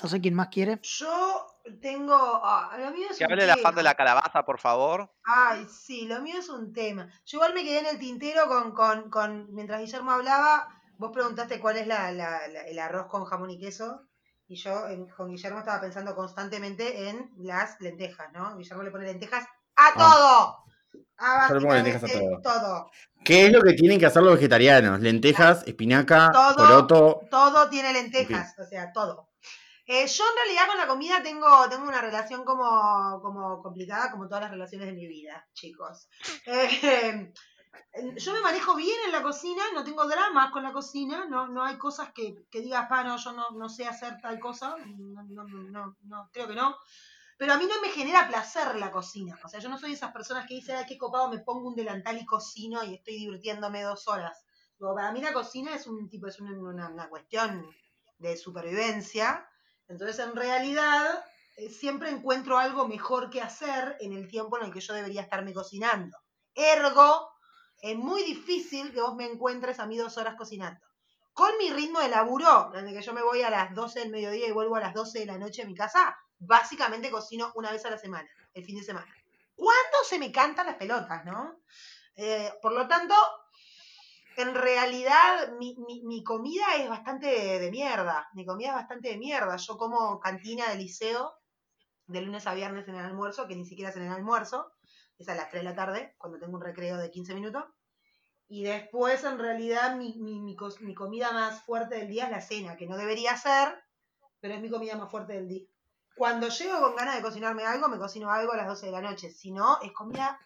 No 0.03 0.09
sé 0.09 0.21
quién 0.21 0.35
más 0.35 0.49
quiere. 0.49 0.79
Yo 0.83 1.47
Tengo. 1.81 2.15
ah, 2.17 2.77
lo 2.79 2.91
mío 2.93 3.07
es 3.11 3.19
Que 3.19 3.25
un 3.25 3.33
hable 3.33 3.45
el 3.45 3.51
afán 3.51 3.73
de 3.75 3.81
tema. 3.81 3.91
la 3.91 3.95
calabaza, 3.95 4.45
por 4.45 4.59
favor. 4.59 5.13
Ay, 5.25 5.67
sí, 5.71 6.07
lo 6.07 6.21
mío 6.21 6.39
es 6.39 6.49
un 6.49 6.73
tema. 6.73 7.09
Yo 7.27 7.37
igual 7.39 7.55
me 7.55 7.63
quedé 7.63 7.81
en 7.81 7.87
el 7.87 7.99
tintero 7.99 8.49
con, 8.49 8.73
con, 8.73 9.11
con 9.11 9.53
mientras 9.55 9.81
Guillermo 9.81 10.11
hablaba, 10.13 10.82
vos 11.03 11.11
preguntaste 11.13 11.61
cuál 11.61 11.77
es 11.77 11.87
la, 11.87 12.11
la- 12.13 12.47
la- 12.49 12.63
el 12.63 12.79
arroz 12.79 13.07
con 13.09 13.25
jamón 13.25 13.51
y 13.51 13.59
queso, 13.59 14.03
y 14.47 14.57
yo 14.57 14.89
en- 14.89 15.09
con 15.09 15.29
Guillermo 15.31 15.59
estaba 15.59 15.81
pensando 15.81 16.15
constantemente 16.15 17.09
en 17.09 17.31
las 17.39 17.79
lentejas, 17.81 18.33
¿no? 18.33 18.57
Guillermo 18.57 18.83
le 18.83 18.91
pone 18.91 19.05
lentejas 19.07 19.45
a 19.77 19.95
todo. 19.95 20.59
A 21.19 21.49
Yo 21.49 21.55
le 21.55 21.61
pongo 21.61 21.75
lentejas 21.75 22.03
a 22.03 22.07
básicamente 22.07 22.43
todo. 22.43 22.91
¿Qué 23.25 23.47
es 23.47 23.53
lo 23.53 23.63
que 23.63 23.73
tienen 23.75 23.99
que 23.99 24.07
hacer 24.07 24.23
los 24.23 24.35
vegetarianos? 24.35 25.01
Lentejas, 25.01 25.67
espinaca, 25.67 26.31
Todo. 26.33 26.57
poroto. 26.57 27.21
Todo 27.31 27.69
tiene 27.71 27.93
lentejas, 27.93 28.55
o 28.59 28.65
sea, 28.65 28.93
todo. 28.93 29.31
Eh, 29.87 30.07
yo 30.07 30.25
en 30.25 30.37
realidad 30.45 30.67
con 30.69 30.79
la 30.79 30.87
comida 30.87 31.23
tengo, 31.23 31.69
tengo 31.69 31.85
una 31.89 32.01
relación 32.01 32.45
como, 32.45 33.21
como 33.21 33.61
complicada, 33.63 34.11
como 34.13 34.27
todas 34.29 34.43
las 34.43 34.51
relaciones 34.53 34.87
de 34.89 34.95
mi 34.95 35.07
vida, 35.09 35.47
chicos. 35.55 36.09
Eh, 36.47 37.33
yo 38.17 38.33
me 38.35 38.41
manejo 38.41 38.75
bien 38.77 38.99
en 39.07 39.13
la 39.13 39.23
cocina, 39.23 39.63
no 39.75 39.85
tengo 39.85 40.07
dramas 40.07 40.51
con 40.51 40.63
la 40.63 40.73
cocina, 40.73 41.27
no, 41.27 41.49
no 41.49 41.65
hay 41.65 41.79
cosas 41.79 42.13
que, 42.13 42.47
que 42.51 42.61
digas, 42.61 42.87
pa, 42.89 43.05
no, 43.05 43.17
yo 43.17 43.33
no, 43.33 43.51
no 43.51 43.69
sé 43.69 43.87
hacer 43.87 44.21
tal 44.21 44.39
cosa, 44.41 44.77
no, 44.87 45.23
no, 45.25 45.45
no, 45.45 45.97
no, 46.03 46.31
creo 46.33 46.49
que 46.49 46.55
no. 46.55 46.77
Pero 47.39 47.55
a 47.55 47.59
mí 47.59 47.67
no 47.67 47.81
me 47.81 47.89
genera 47.89 48.29
placer 48.29 48.77
la 48.77 48.91
cocina. 48.93 49.39
O 49.45 49.49
sea, 49.49 49.61
yo 49.61 49.69
no 49.69 49.79
soy 49.79 49.91
de 49.91 49.97
esas 49.97 50.13
personas 50.13 50.47
que 50.47 50.55
dicen, 50.55 50.77
ay, 50.77 50.87
qué 50.87 50.99
copado, 50.99 51.29
me 51.31 51.41
pongo 51.41 51.69
un 51.69 51.75
delantal 51.75 52.19
y 52.19 52.25
cocino 52.27 52.85
y 52.85 52.95
estoy 52.95 53.15
divirtiéndome 53.17 53.83
dos 53.83 54.07
horas. 54.09 54.45
Para 54.79 55.13
mí 55.13 55.21
la 55.21 55.33
cocina 55.33 55.75
es 55.75 55.87
un 55.87 56.09
tipo, 56.09 56.27
es 56.29 56.41
una, 56.41 56.53
una- 56.59 56.89
una 56.89 57.09
cuestión 57.09 57.67
de 58.19 58.37
supervivencia. 58.37 59.49
Entonces, 59.89 60.19
en 60.21 60.35
realidad, 60.37 61.25
eh, 61.57 61.69
siempre 61.71 62.11
encuentro 62.11 62.59
algo 62.59 62.87
mejor 62.89 63.31
que 63.31 63.41
hacer 63.43 63.97
en 64.01 64.13
el 64.13 64.29
tiempo 64.29 64.59
en 64.59 64.67
el 64.67 64.73
que 64.73 64.81
yo 64.81 64.95
debería 64.95 65.23
estarme 65.23 65.53
cocinando. 65.55 66.17
Ergo, 66.55 67.32
es 67.83 67.97
muy 67.99 68.23
difícil 68.25 68.93
que 68.95 69.03
vos 69.03 69.15
me 69.17 69.27
encuentres 69.27 69.79
a 69.81 69.87
mí 69.87 69.99
dos 69.99 70.17
horas 70.19 70.37
cocinando. 70.37 70.81
Con 71.35 71.57
mi 71.59 71.71
ritmo 71.71 72.01
de 72.01 72.09
laburo, 72.09 72.71
desde 72.73 72.93
que 72.95 73.03
yo 73.03 73.13
me 73.15 73.23
voy 73.23 73.43
a 73.43 73.51
las 73.51 73.75
12 73.75 74.01
del 74.01 74.11
mediodía 74.11 74.49
y 74.49 74.53
vuelvo 74.53 74.77
a 74.77 74.81
las 74.81 74.95
12 74.95 75.21
de 75.21 75.27
la 75.27 75.39
noche 75.39 75.63
a 75.63 75.67
mi 75.67 75.75
casa, 75.75 76.17
básicamente 76.39 77.11
cocino 77.11 77.53
una 77.57 77.73
vez 77.73 77.85
a 77.87 77.91
la 77.91 77.99
semana, 77.99 78.29
el 78.55 78.65
fin 78.65 78.79
de 78.79 78.85
semana. 78.85 79.15
¿Cuándo 79.55 79.99
se 80.09 80.19
me 80.19 80.33
cantan 80.33 80.67
las 80.67 80.77
pelotas, 80.77 81.25
no? 81.27 81.61
Eh, 82.17 82.53
por 82.63 82.73
lo 82.73 82.89
tanto, 82.89 83.15
en 84.37 84.55
realidad 84.55 85.53
mi, 85.59 85.77
mi- 85.87 86.03
mi 86.05 86.23
comida 86.25 86.65
es 86.77 86.89
bastante 86.89 87.27
de, 87.27 87.59
de 87.61 87.71
mierda. 87.71 88.29
Mi 88.35 88.45
comida 88.47 88.69
es 88.71 88.75
bastante 88.75 89.09
de 89.11 89.19
mierda. 89.19 89.57
Yo 89.57 89.77
como 89.77 90.19
cantina 90.21 90.69
de 90.71 90.77
liceo 90.77 91.35
de 92.07 92.23
lunes 92.23 92.47
a 92.47 92.55
viernes 92.55 92.89
en 92.89 92.97
el 92.97 93.05
almuerzo, 93.07 93.49
que 93.49 93.57
ni 93.57 93.67
siquiera 93.67 93.91
es 93.91 93.97
en 93.97 94.05
el 94.05 94.13
almuerzo, 94.13 94.73
es 95.19 95.29
a 95.29 95.35
las 95.35 95.51
3 95.51 95.63
de 95.63 95.71
la 95.71 95.77
tarde, 95.77 96.15
cuando 96.19 96.39
tengo 96.39 96.55
un 96.57 96.63
recreo 96.63 96.97
de 96.97 97.11
15 97.11 97.35
minutos. 97.35 97.65
Y 98.49 98.65
después, 98.65 99.25
en 99.25 99.39
realidad, 99.39 99.97
mi, 99.97 100.15
mi, 100.19 100.41
mi 100.41 100.57
mi 100.81 100.95
comida 100.95 101.33
más 101.33 101.63
fuerte 101.65 101.97
del 101.97 102.09
día 102.09 102.25
es 102.27 102.31
la 102.31 102.41
cena, 102.41 102.77
que 102.77 102.87
no 102.87 102.97
debería 102.97 103.37
ser, 103.37 103.83
pero 104.41 104.55
es 104.55 104.61
mi 104.61 104.71
comida 104.71 104.97
más 104.97 105.11
fuerte 105.11 105.35
del 105.35 105.49
día. 105.49 105.67
Cuando 106.17 106.49
llego 106.49 106.81
con 106.81 106.95
ganas 106.97 107.17
de 107.17 107.23
cocinarme 107.23 107.65
algo, 107.65 107.89
me 107.89 107.99
cocino 107.99 108.31
algo 108.31 108.53
a 108.53 108.57
las 108.57 108.67
12 108.67 108.87
de 108.87 108.93
la 108.93 109.01
noche. 109.01 109.31
Si 109.31 109.51
no, 109.53 109.81
es 109.81 109.93
comida 109.93 110.39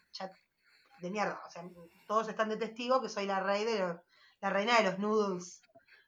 de 1.01 1.11
mierda. 1.11 1.41
O 1.47 1.51
sea, 1.51 1.63
todos 2.07 2.29
están 2.29 2.49
de 2.49 2.57
testigo 2.57 3.01
que 3.01 3.09
soy 3.09 3.27
la, 3.27 3.41
rey 3.41 3.65
de 3.65 3.79
los- 3.81 4.01
la 4.41 4.51
reina 4.51 4.77
de 4.79 4.85
los 4.85 4.99
noodles. 4.99 5.61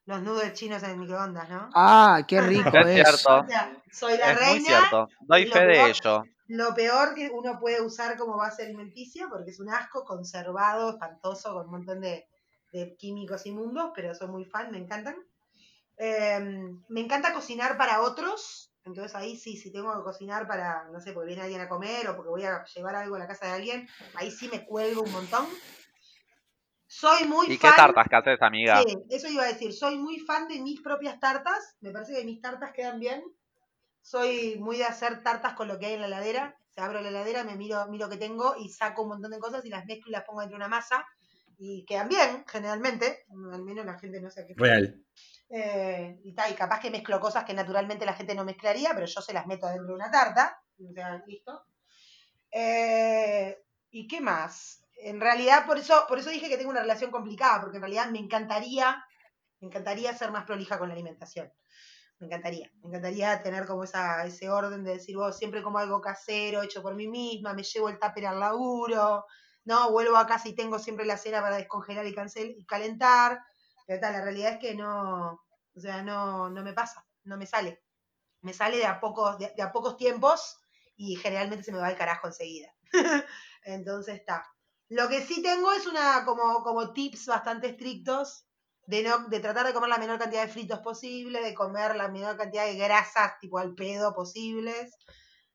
Los 0.08 0.22
noodles 0.22 0.54
chinos 0.54 0.82
en 0.84 0.90
el 0.92 0.96
microondas, 0.96 1.50
¿no? 1.50 1.68
Ah, 1.74 2.22
qué 2.26 2.40
rico 2.40 2.78
Es 2.78 2.86
es. 2.86 2.94
cierto. 2.94 3.40
O 3.44 3.46
sea, 3.46 3.76
soy 3.92 4.16
la 4.16 4.32
Es 4.32 4.40
muy 4.40 4.44
reina. 4.46 4.64
cierto. 4.64 5.08
Doy 5.20 5.46
fe 5.46 5.60
de 5.66 5.66
peor- 5.74 5.90
ello. 5.90 6.24
Lo 6.46 6.74
peor 6.74 7.14
que 7.14 7.28
uno 7.30 7.58
puede 7.60 7.82
usar 7.82 8.16
como 8.16 8.38
base 8.38 8.62
alimenticia, 8.62 9.28
porque 9.28 9.50
es 9.50 9.60
un 9.60 9.68
asco 9.68 10.04
conservado, 10.06 10.92
espantoso, 10.92 11.52
con 11.52 11.66
un 11.66 11.72
montón 11.72 12.00
de, 12.00 12.26
de 12.72 12.96
químicos 12.96 13.44
inmundos, 13.44 13.90
pero 13.94 14.14
soy 14.14 14.28
muy 14.28 14.46
fan, 14.46 14.70
me 14.70 14.78
encantan. 14.78 15.14
Eh, 15.98 16.40
me 16.88 17.00
encanta 17.02 17.34
cocinar 17.34 17.76
para 17.76 18.00
otros, 18.00 18.72
entonces 18.84 19.14
ahí 19.14 19.36
sí, 19.36 19.58
si 19.58 19.70
tengo 19.70 19.94
que 19.94 20.04
cocinar 20.04 20.48
para, 20.48 20.84
no 20.90 21.00
sé, 21.00 21.12
porque 21.12 21.26
viene 21.28 21.42
alguien 21.42 21.60
a 21.60 21.68
comer 21.68 22.08
o 22.08 22.16
porque 22.16 22.30
voy 22.30 22.44
a 22.44 22.64
llevar 22.64 22.94
algo 22.94 23.16
a 23.16 23.18
la 23.18 23.26
casa 23.26 23.44
de 23.46 23.52
alguien, 23.52 23.88
ahí 24.14 24.30
sí 24.30 24.48
me 24.48 24.64
cuelgo 24.64 25.02
un 25.02 25.12
montón. 25.12 25.46
Soy 26.88 27.28
muy 27.28 27.46
¿Y 27.46 27.58
qué 27.58 27.68
fan. 27.68 27.76
tartas 27.76 28.06
que 28.08 28.16
haces, 28.16 28.42
amiga? 28.42 28.82
Sí, 28.82 28.96
eso 29.10 29.28
iba 29.28 29.42
a 29.42 29.46
decir. 29.46 29.74
Soy 29.74 29.98
muy 29.98 30.18
fan 30.20 30.48
de 30.48 30.58
mis 30.60 30.80
propias 30.80 31.20
tartas. 31.20 31.76
Me 31.80 31.90
parece 31.90 32.14
que 32.14 32.24
mis 32.24 32.40
tartas 32.40 32.72
quedan 32.72 32.98
bien. 32.98 33.22
Soy 34.00 34.56
muy 34.58 34.78
de 34.78 34.84
hacer 34.84 35.22
tartas 35.22 35.52
con 35.52 35.68
lo 35.68 35.78
que 35.78 35.86
hay 35.86 35.92
en 35.92 36.00
la 36.00 36.06
heladera. 36.06 36.56
Se 36.70 36.80
abro 36.80 37.02
la 37.02 37.10
heladera, 37.10 37.44
me 37.44 37.56
miro, 37.56 37.86
miro 37.88 38.08
qué 38.08 38.16
tengo 38.16 38.56
y 38.56 38.70
saco 38.70 39.02
un 39.02 39.10
montón 39.10 39.32
de 39.32 39.38
cosas 39.38 39.64
y 39.66 39.68
las 39.68 39.84
mezclo 39.84 40.08
y 40.08 40.12
las 40.12 40.24
pongo 40.24 40.40
dentro 40.40 40.56
de 40.56 40.64
una 40.64 40.68
masa. 40.74 41.04
Y 41.58 41.84
quedan 41.84 42.08
bien, 42.08 42.44
generalmente. 42.48 43.26
Al 43.52 43.62
menos 43.62 43.84
la 43.84 43.98
gente 43.98 44.20
no 44.22 44.30
sé 44.30 44.46
qué. 44.46 44.54
Real. 44.56 45.04
Eh, 45.50 46.20
y, 46.24 46.34
ta, 46.34 46.48
y 46.48 46.54
capaz 46.54 46.80
que 46.80 46.90
mezclo 46.90 47.20
cosas 47.20 47.44
que 47.44 47.52
naturalmente 47.52 48.06
la 48.06 48.14
gente 48.14 48.34
no 48.34 48.44
mezclaría, 48.44 48.92
pero 48.94 49.06
yo 49.06 49.20
se 49.20 49.34
las 49.34 49.46
meto 49.46 49.66
dentro 49.66 49.88
de 49.88 49.94
una 49.94 50.10
tarta. 50.10 50.62
O 50.88 50.92
sea, 50.92 51.22
listo. 51.26 51.66
Eh, 52.50 53.62
¿Y 53.90 54.06
qué 54.08 54.22
más? 54.22 54.84
En 55.00 55.20
realidad, 55.20 55.66
por 55.66 55.78
eso, 55.78 56.04
por 56.08 56.18
eso 56.18 56.30
dije 56.30 56.48
que 56.48 56.56
tengo 56.56 56.70
una 56.70 56.82
relación 56.82 57.10
complicada, 57.10 57.60
porque 57.60 57.76
en 57.76 57.82
realidad 57.82 58.10
me 58.10 58.18
encantaría, 58.18 59.04
me 59.60 59.68
encantaría 59.68 60.16
ser 60.16 60.32
más 60.32 60.44
prolija 60.44 60.78
con 60.78 60.88
la 60.88 60.94
alimentación. 60.94 61.52
Me 62.18 62.26
encantaría, 62.26 62.70
me 62.82 62.88
encantaría 62.88 63.42
tener 63.42 63.64
como 63.64 63.84
esa, 63.84 64.24
ese 64.26 64.50
orden 64.50 64.82
de 64.82 64.94
decir, 64.94 65.16
vos 65.16 65.38
siempre 65.38 65.62
como 65.62 65.78
algo 65.78 66.00
casero, 66.00 66.62
hecho 66.62 66.82
por 66.82 66.96
mí 66.96 67.06
misma, 67.06 67.54
me 67.54 67.62
llevo 67.62 67.88
el 67.88 67.98
tupper 68.00 68.26
al 68.26 68.40
laburo, 68.40 69.24
no, 69.64 69.92
vuelvo 69.92 70.16
a 70.16 70.26
casa 70.26 70.48
y 70.48 70.54
tengo 70.54 70.78
siempre 70.80 71.06
la 71.06 71.16
cena 71.16 71.40
para 71.40 71.56
descongelar 71.58 72.06
y, 72.06 72.14
cancel, 72.14 72.54
y 72.56 72.66
calentar, 72.66 73.40
pero 73.86 74.00
tal, 74.00 74.14
la 74.14 74.22
realidad 74.22 74.54
es 74.54 74.58
que 74.58 74.74
no, 74.74 75.40
o 75.74 75.80
sea, 75.80 76.02
no, 76.02 76.50
no 76.50 76.62
me 76.64 76.72
pasa, 76.72 77.06
no 77.24 77.36
me 77.36 77.46
sale. 77.46 77.82
Me 78.40 78.52
sale 78.52 78.78
de 78.78 78.86
a 78.86 79.00
pocos, 79.00 79.38
de 79.38 79.62
a 79.62 79.72
pocos 79.72 79.96
tiempos 79.96 80.58
y 80.96 81.16
generalmente 81.16 81.64
se 81.64 81.72
me 81.72 81.78
va 81.78 81.90
el 81.90 81.96
carajo 81.96 82.26
enseguida. 82.26 82.72
Entonces 83.62 84.16
está. 84.16 84.44
Lo 84.88 85.08
que 85.08 85.22
sí 85.22 85.42
tengo 85.42 85.72
es 85.72 85.86
una 85.86 86.24
como, 86.24 86.62
como 86.62 86.92
tips 86.92 87.26
bastante 87.26 87.68
estrictos 87.68 88.46
de, 88.86 89.02
no, 89.02 89.28
de 89.28 89.40
tratar 89.40 89.66
de 89.66 89.74
comer 89.74 89.90
la 89.90 89.98
menor 89.98 90.18
cantidad 90.18 90.42
de 90.46 90.52
fritos 90.52 90.80
posible, 90.80 91.42
de 91.42 91.54
comer 91.54 91.94
la 91.96 92.08
menor 92.08 92.36
cantidad 92.36 92.64
de 92.64 92.76
grasas 92.76 93.38
tipo 93.40 93.58
al 93.58 93.74
pedo 93.74 94.14
posibles. 94.14 94.94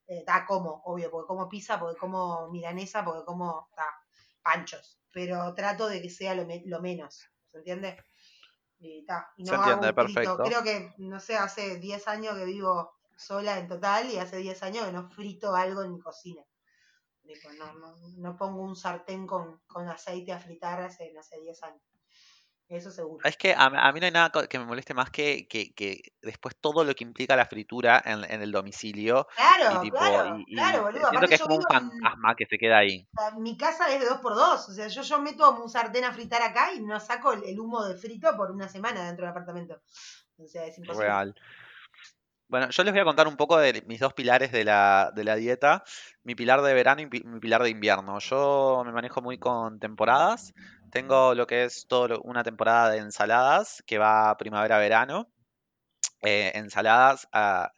Eh, 0.06 0.22
ta, 0.26 0.44
como, 0.46 0.82
obvio, 0.84 1.10
porque 1.10 1.26
como 1.28 1.48
pizza, 1.48 1.80
porque 1.80 1.98
como 1.98 2.50
milanesa, 2.50 3.04
porque 3.04 3.24
como 3.24 3.68
ta, 3.76 3.86
panchos. 4.42 5.00
Pero 5.12 5.54
trato 5.54 5.88
de 5.88 6.02
que 6.02 6.10
sea 6.10 6.34
lo, 6.34 6.46
me- 6.46 6.62
lo 6.66 6.80
menos, 6.80 7.24
¿se 7.50 7.58
entiende? 7.58 7.96
Y, 8.78 9.04
ta, 9.06 9.32
y 9.36 9.44
no 9.44 9.50
Se 9.50 9.54
entiende, 9.56 9.86
un 9.88 9.94
frito. 9.96 10.40
perfecto. 10.40 10.42
Creo 10.42 10.62
que, 10.62 10.92
no 10.98 11.20
sé, 11.20 11.36
hace 11.36 11.78
10 11.78 12.06
años 12.08 12.36
que 12.36 12.44
vivo 12.44 12.92
sola 13.16 13.58
en 13.58 13.68
total 13.68 14.10
y 14.10 14.18
hace 14.18 14.38
10 14.38 14.62
años 14.62 14.86
que 14.86 14.92
no 14.92 15.08
frito 15.10 15.54
algo 15.54 15.82
en 15.82 15.92
mi 15.94 16.00
cocina. 16.00 16.42
No, 17.58 17.72
no, 17.74 17.96
no 18.18 18.36
pongo 18.36 18.62
un 18.62 18.76
sartén 18.76 19.26
con, 19.26 19.60
con 19.66 19.88
aceite 19.88 20.32
a 20.32 20.38
fritar 20.38 20.82
hace, 20.82 21.10
no 21.14 21.22
sé, 21.22 21.40
10 21.40 21.62
años. 21.62 21.82
Eso 22.68 22.90
seguro. 22.90 23.26
Es 23.28 23.36
que 23.36 23.52
a, 23.54 23.64
a 23.66 23.92
mí 23.92 24.00
no 24.00 24.06
hay 24.06 24.12
nada 24.12 24.30
que 24.48 24.58
me 24.58 24.64
moleste 24.64 24.94
más 24.94 25.10
que, 25.10 25.46
que, 25.48 25.72
que 25.74 26.00
después 26.22 26.56
todo 26.60 26.82
lo 26.84 26.94
que 26.94 27.04
implica 27.04 27.36
la 27.36 27.46
fritura 27.46 28.02
en, 28.04 28.24
en 28.24 28.42
el 28.42 28.50
domicilio. 28.52 29.26
Y 29.30 29.36
Claro, 29.36 29.80
tipo, 29.80 29.96
claro, 29.98 30.38
y, 30.38 30.44
y 30.48 30.54
claro, 30.56 30.82
boludo. 30.84 31.08
siento 31.10 31.28
que 31.28 31.34
es 31.34 31.40
como 31.42 31.56
un 31.56 31.60
en- 31.62 31.66
fantasma 31.68 32.34
que 32.36 32.46
se 32.46 32.58
queda 32.58 32.78
ahí. 32.78 33.06
mi 33.38 33.56
casa 33.56 33.92
es 33.92 34.00
de 34.00 34.06
dos 34.06 34.18
por 34.20 34.34
dos. 34.34 34.68
O 34.68 34.72
sea, 34.72 34.88
yo, 34.88 35.02
yo 35.02 35.20
meto 35.20 35.62
un 35.62 35.68
sartén 35.68 36.04
a 36.04 36.12
fritar 36.12 36.42
acá 36.42 36.72
y 36.72 36.80
no 36.80 36.98
saco 37.00 37.32
el, 37.32 37.44
el 37.44 37.60
humo 37.60 37.84
de 37.84 37.96
frito 37.96 38.34
por 38.36 38.50
una 38.50 38.68
semana 38.68 39.04
dentro 39.06 39.24
del 39.26 39.30
apartamento. 39.30 39.80
O 40.38 40.46
sea, 40.46 40.66
es 40.66 40.76
imposible. 40.78 41.06
Real. 41.06 41.34
Bueno, 42.48 42.68
yo 42.70 42.84
les 42.84 42.92
voy 42.92 43.00
a 43.00 43.04
contar 43.04 43.26
un 43.26 43.36
poco 43.36 43.56
de 43.58 43.82
mis 43.86 43.98
dos 44.00 44.12
pilares 44.14 44.52
de 44.52 44.64
la, 44.64 45.10
de 45.14 45.24
la 45.24 45.34
dieta, 45.36 45.82
mi 46.22 46.34
pilar 46.34 46.62
de 46.62 46.74
verano 46.74 47.00
y 47.02 47.06
mi 47.06 47.40
pilar 47.40 47.62
de 47.62 47.70
invierno. 47.70 48.18
Yo 48.20 48.82
me 48.84 48.92
manejo 48.92 49.22
muy 49.22 49.38
con 49.38 49.80
temporadas. 49.80 50.52
Tengo 50.90 51.34
lo 51.34 51.46
que 51.46 51.64
es 51.64 51.86
todo 51.88 52.08
lo- 52.08 52.20
una 52.22 52.44
temporada 52.44 52.90
de 52.90 52.98
ensaladas 52.98 53.82
que 53.86 53.98
va 53.98 54.36
primavera-verano. 54.36 55.30
Eh, 56.22 56.52
ensaladas 56.54 57.28
ah, 57.32 57.72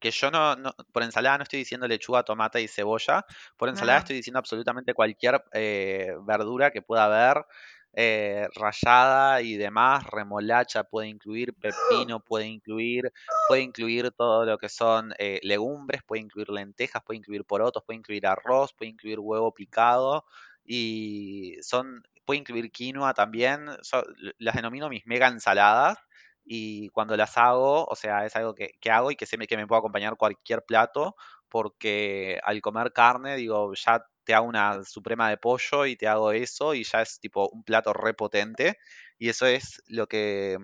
que 0.00 0.10
yo 0.12 0.30
no, 0.30 0.56
no- 0.56 0.74
por 0.92 1.02
ensalada 1.02 1.38
no 1.38 1.44
estoy 1.44 1.60
diciendo 1.60 1.88
lechuga, 1.88 2.22
tomate 2.24 2.62
y 2.62 2.68
cebolla. 2.68 3.24
Por 3.56 3.68
ensalada 3.68 3.98
Ah. 3.98 4.00
estoy 4.00 4.16
diciendo 4.16 4.38
absolutamente 4.40 4.94
cualquier 4.94 5.44
eh, 5.52 6.12
verdura 6.26 6.70
que 6.70 6.82
pueda 6.82 7.06
haber, 7.06 7.44
eh, 7.92 8.46
rallada 8.54 9.42
y 9.42 9.56
demás. 9.56 10.04
Remolacha 10.06 10.84
puede 10.84 11.08
incluir, 11.08 11.54
pepino 11.54 12.20
puede 12.20 12.46
incluir, 12.46 13.12
puede 13.46 13.62
incluir 13.62 14.10
todo 14.12 14.44
lo 14.44 14.58
que 14.58 14.68
son 14.68 15.12
eh, 15.18 15.40
legumbres, 15.42 16.02
puede 16.04 16.22
incluir 16.22 16.50
lentejas, 16.50 17.02
puede 17.04 17.18
incluir 17.18 17.44
porotos, 17.44 17.82
puede 17.84 17.98
incluir 17.98 18.26
arroz, 18.26 18.72
puede 18.74 18.90
incluir 18.90 19.18
huevo 19.20 19.52
picado 19.54 20.24
y 20.64 21.56
son, 21.62 22.02
puede 22.24 22.40
incluir 22.40 22.70
quinoa 22.70 23.14
también. 23.14 23.66
las 24.38 24.54
denomino 24.54 24.88
mis 24.88 25.06
mega 25.06 25.28
ensaladas. 25.28 25.98
y 26.44 26.88
cuando 26.90 27.16
las 27.16 27.36
hago, 27.36 27.84
o 27.84 27.94
sea, 27.96 28.24
es 28.26 28.34
algo 28.36 28.54
que, 28.54 28.70
que 28.80 28.90
hago 28.90 29.10
y 29.10 29.16
que 29.16 29.26
sé 29.26 29.36
que 29.38 29.56
me 29.56 29.66
puedo 29.66 29.80
acompañar 29.80 30.16
cualquier 30.16 30.62
plato, 30.64 31.14
porque 31.48 32.40
al 32.44 32.60
comer 32.62 32.92
carne, 32.92 33.36
digo, 33.36 33.72
ya 33.74 34.04
te 34.28 34.34
hago 34.34 34.46
una 34.46 34.84
suprema 34.84 35.30
de 35.30 35.38
pollo 35.38 35.86
y 35.86 35.96
te 35.96 36.06
hago 36.06 36.32
eso 36.32 36.74
y 36.74 36.84
ya 36.84 37.00
es 37.00 37.18
tipo 37.18 37.48
un 37.48 37.62
plato 37.64 37.94
repotente 37.94 38.76
y 39.18 39.30
eso 39.30 39.46
es 39.46 39.82
lo 39.86 40.06
que 40.06 40.58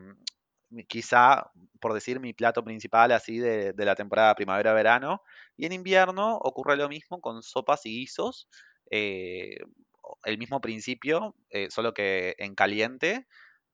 mm, 0.71 0.81
quizá, 0.87 1.51
por 1.81 1.95
decir, 1.95 2.21
mi 2.21 2.35
plato 2.35 2.62
principal 2.62 3.11
así 3.12 3.39
de, 3.39 3.73
la 3.79 3.95
temporada 3.95 4.35
primavera-verano. 4.35 5.23
Y 5.57 5.65
en 5.65 5.73
invierno 5.73 6.37
ocurre 6.37 6.77
lo 6.77 6.91
mismo 6.91 7.23
con 7.23 7.43
sopas 7.43 7.87
y 7.87 8.01
guisos, 8.01 8.49
eh, 8.91 9.57
el 10.25 10.37
mismo 10.37 10.61
principio, 10.61 11.35
eh, 11.49 11.71
solo 11.71 11.95
que 11.95 12.35
en 12.39 12.55
caliente. 12.55 13.27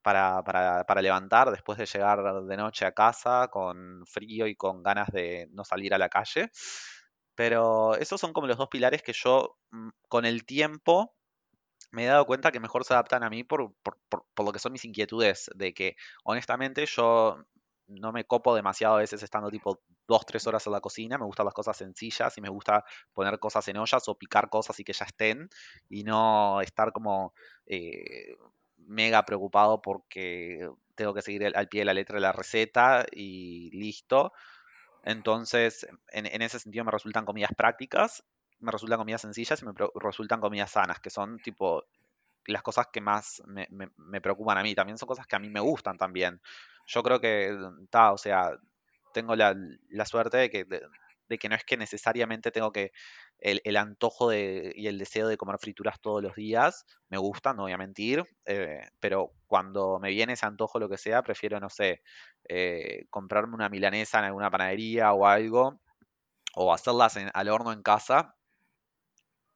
Para, 0.03 0.43
para, 0.43 0.83
para 0.85 0.99
levantar 1.03 1.51
después 1.51 1.77
de 1.77 1.85
llegar 1.85 2.23
de 2.45 2.57
noche 2.57 2.85
a 2.85 2.91
casa 2.91 3.49
con 3.51 4.03
frío 4.07 4.47
y 4.47 4.55
con 4.55 4.81
ganas 4.81 5.09
de 5.11 5.47
no 5.51 5.63
salir 5.63 5.93
a 5.93 5.99
la 5.99 6.09
calle. 6.09 6.49
Pero 7.35 7.95
esos 7.95 8.19
son 8.19 8.33
como 8.33 8.47
los 8.47 8.57
dos 8.57 8.69
pilares 8.69 9.01
que 9.03 9.13
yo 9.13 9.57
mm, 9.71 9.89
con 10.07 10.25
el 10.25 10.45
tiempo 10.45 11.15
me 11.91 12.05
he 12.05 12.07
dado 12.07 12.25
cuenta 12.25 12.51
que 12.51 12.59
mejor 12.59 12.85
se 12.85 12.93
adaptan 12.93 13.23
a 13.23 13.29
mí 13.29 13.43
por, 13.43 13.73
por, 13.83 14.45
lo 14.45 14.51
que 14.51 14.59
son 14.59 14.71
mis 14.71 14.85
inquietudes, 14.85 15.49
de 15.55 15.73
que 15.73 15.95
honestamente 16.23 16.85
yo 16.85 17.45
no 17.87 18.11
me 18.13 18.25
copo 18.25 18.55
demasiado 18.55 18.95
a 18.95 18.99
veces 18.99 19.21
estando 19.23 19.49
tipo 19.49 19.81
dos, 20.07 20.25
tres 20.25 20.47
horas 20.47 20.65
en 20.65 20.73
la 20.73 20.81
cocina, 20.81 21.17
me 21.17 21.25
gustan 21.25 21.45
las 21.45 21.53
cosas 21.53 21.77
sencillas 21.77 22.37
y 22.37 22.41
me 22.41 22.49
gusta 22.49 22.85
poner 23.13 23.39
cosas 23.39 23.67
en 23.67 23.77
ollas 23.77 24.07
o 24.07 24.17
picar 24.17 24.49
cosas 24.49 24.79
y 24.79 24.83
que 24.83 24.93
ya 24.93 25.05
estén 25.05 25.49
y 25.89 26.03
no 26.03 26.61
estar 26.61 26.93
como 26.93 27.33
eh, 27.65 28.35
mega 28.77 29.23
preocupado 29.25 29.81
porque 29.81 30.69
tengo 30.95 31.13
que 31.13 31.21
seguir 31.21 31.45
al 31.55 31.67
pie 31.67 31.81
de 31.81 31.85
la 31.85 31.93
letra 31.93 32.15
de 32.15 32.21
la 32.21 32.31
receta 32.31 33.05
y 33.11 33.69
listo. 33.71 34.31
Entonces, 35.03 35.87
en, 36.11 36.25
en 36.27 36.41
ese 36.41 36.59
sentido 36.59 36.85
me 36.85 36.91
resultan 36.91 37.25
comidas 37.25 37.51
prácticas, 37.57 38.23
me 38.59 38.71
resultan 38.71 38.99
comidas 38.99 39.21
sencillas 39.21 39.61
y 39.61 39.65
me 39.65 39.73
resultan 39.95 40.39
comidas 40.41 40.71
sanas, 40.71 40.99
que 40.99 41.09
son 41.09 41.39
tipo 41.39 41.83
las 42.47 42.63
cosas 42.63 42.87
que 42.91 43.01
más 43.01 43.41
me, 43.47 43.67
me- 43.71 43.91
me 43.97 44.21
preocupan 44.21 44.57
a 44.57 44.63
mí. 44.63 44.75
También 44.75 44.97
son 44.97 45.07
cosas 45.07 45.27
que 45.27 45.35
a 45.35 45.39
mí 45.39 45.49
me 45.49 45.59
gustan 45.59 45.97
también. 45.97 46.41
Yo 46.87 47.03
creo 47.03 47.19
que, 47.21 47.51
o 47.93 48.17
sea, 48.17 48.51
tengo 49.13 49.35
la, 49.35 49.55
la 49.89 50.05
suerte 50.05 50.37
de 50.37 50.49
que, 50.49 50.65
de, 50.65 50.81
de 51.29 51.37
que 51.37 51.49
no 51.49 51.55
es 51.55 51.63
que 51.65 51.77
necesariamente 51.77 52.51
tengo 52.51 52.71
que 52.71 52.91
el, 53.41 53.61
el 53.65 53.77
antojo 53.77 54.29
de, 54.29 54.73
y 54.75 54.87
el 54.87 54.97
deseo 54.99 55.27
de 55.27 55.37
comer 55.37 55.57
frituras 55.59 55.99
todos 56.01 56.23
los 56.23 56.35
días. 56.35 56.85
Me 57.09 57.17
gustan, 57.17 57.57
no 57.57 57.63
voy 57.63 57.73
a 57.73 57.77
mentir, 57.77 58.23
eh, 58.45 58.81
pero 58.99 59.33
cuando 59.47 59.99
me 59.99 60.09
viene 60.11 60.33
ese 60.33 60.45
antojo, 60.45 60.79
lo 60.79 60.89
que 60.89 60.97
sea, 60.97 61.23
prefiero, 61.23 61.59
no 61.59 61.69
sé, 61.69 62.01
eh, 62.49 63.05
comprarme 63.09 63.55
una 63.55 63.69
milanesa 63.69 64.19
en 64.19 64.25
alguna 64.25 64.51
panadería 64.51 65.13
o 65.13 65.25
algo, 65.27 65.81
o 66.55 66.73
hacerlas 66.73 67.17
en- 67.17 67.31
al 67.33 67.49
horno 67.49 67.71
en 67.73 67.81
casa, 67.83 68.35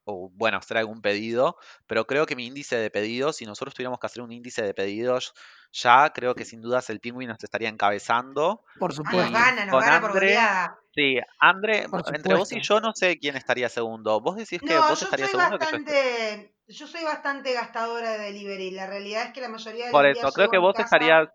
o 0.06 0.30
bueno, 0.34 0.58
hacer 0.58 0.78
algún 0.78 1.02
pedido, 1.02 1.58
pero 1.88 2.06
creo 2.08 2.26
que 2.26 2.36
mi 2.36 2.46
índice 2.48 2.78
de 2.78 2.90
pedidos, 2.92 3.38
si 3.38 3.46
nosotros 3.46 3.74
tuviéramos 3.76 4.00
que 4.00 4.08
hacer 4.08 4.22
un 4.24 4.32
índice 4.32 4.62
de 4.64 4.74
pedidos, 4.74 5.34
ya 5.72 6.12
creo 6.14 6.36
que 6.36 6.46
sin 6.46 6.62
dudas 6.62 6.90
el 6.90 7.00
pingüino 7.00 7.34
nos 7.34 7.44
estaría 7.44 7.70
encabezando. 7.70 8.64
Por 8.78 8.94
Ah, 9.04 9.16
nos 9.16 9.32
supuesto. 9.32 9.38
gana, 9.38 9.66
nos 9.66 9.78
con 9.78 9.84
gana 9.84 10.00
por 10.02 10.12
Andre, 10.12 10.14
goleada. 10.14 10.80
Sí, 10.96 11.18
Andre, 11.40 11.88
Por 11.90 12.02
entre 12.14 12.36
vos 12.36 12.52
y 12.54 12.62
yo 12.62 12.80
no 12.80 12.92
sé 12.96 13.18
quién 13.20 13.36
estaría 13.36 13.68
segundo. 13.70 14.22
¿Vos 14.22 14.38
decís 14.38 14.62
que 14.64 14.80
No, 14.80 14.82
vos 14.82 15.02
estarías 15.02 15.30
segundo 15.32 15.56
o 15.58 15.60
que 15.60 15.66
yo 15.72 15.78
bastante, 15.78 16.56
yo 16.68 16.88
soy 16.88 17.04
bastante 17.04 17.54
gastadora 17.54 18.12
de 18.12 18.18
delivery. 18.20 18.72
La 18.72 18.88
realidad 18.88 19.28
es 19.28 19.34
que 19.34 19.42
la 19.42 19.50
mayoría 19.50 19.88
de 19.88 19.92
Por 19.92 20.06
eso, 20.06 20.32
creo 20.32 20.48
que 20.50 20.60
vos 20.60 20.78
casa, 20.78 20.86
estarías, 20.86 21.28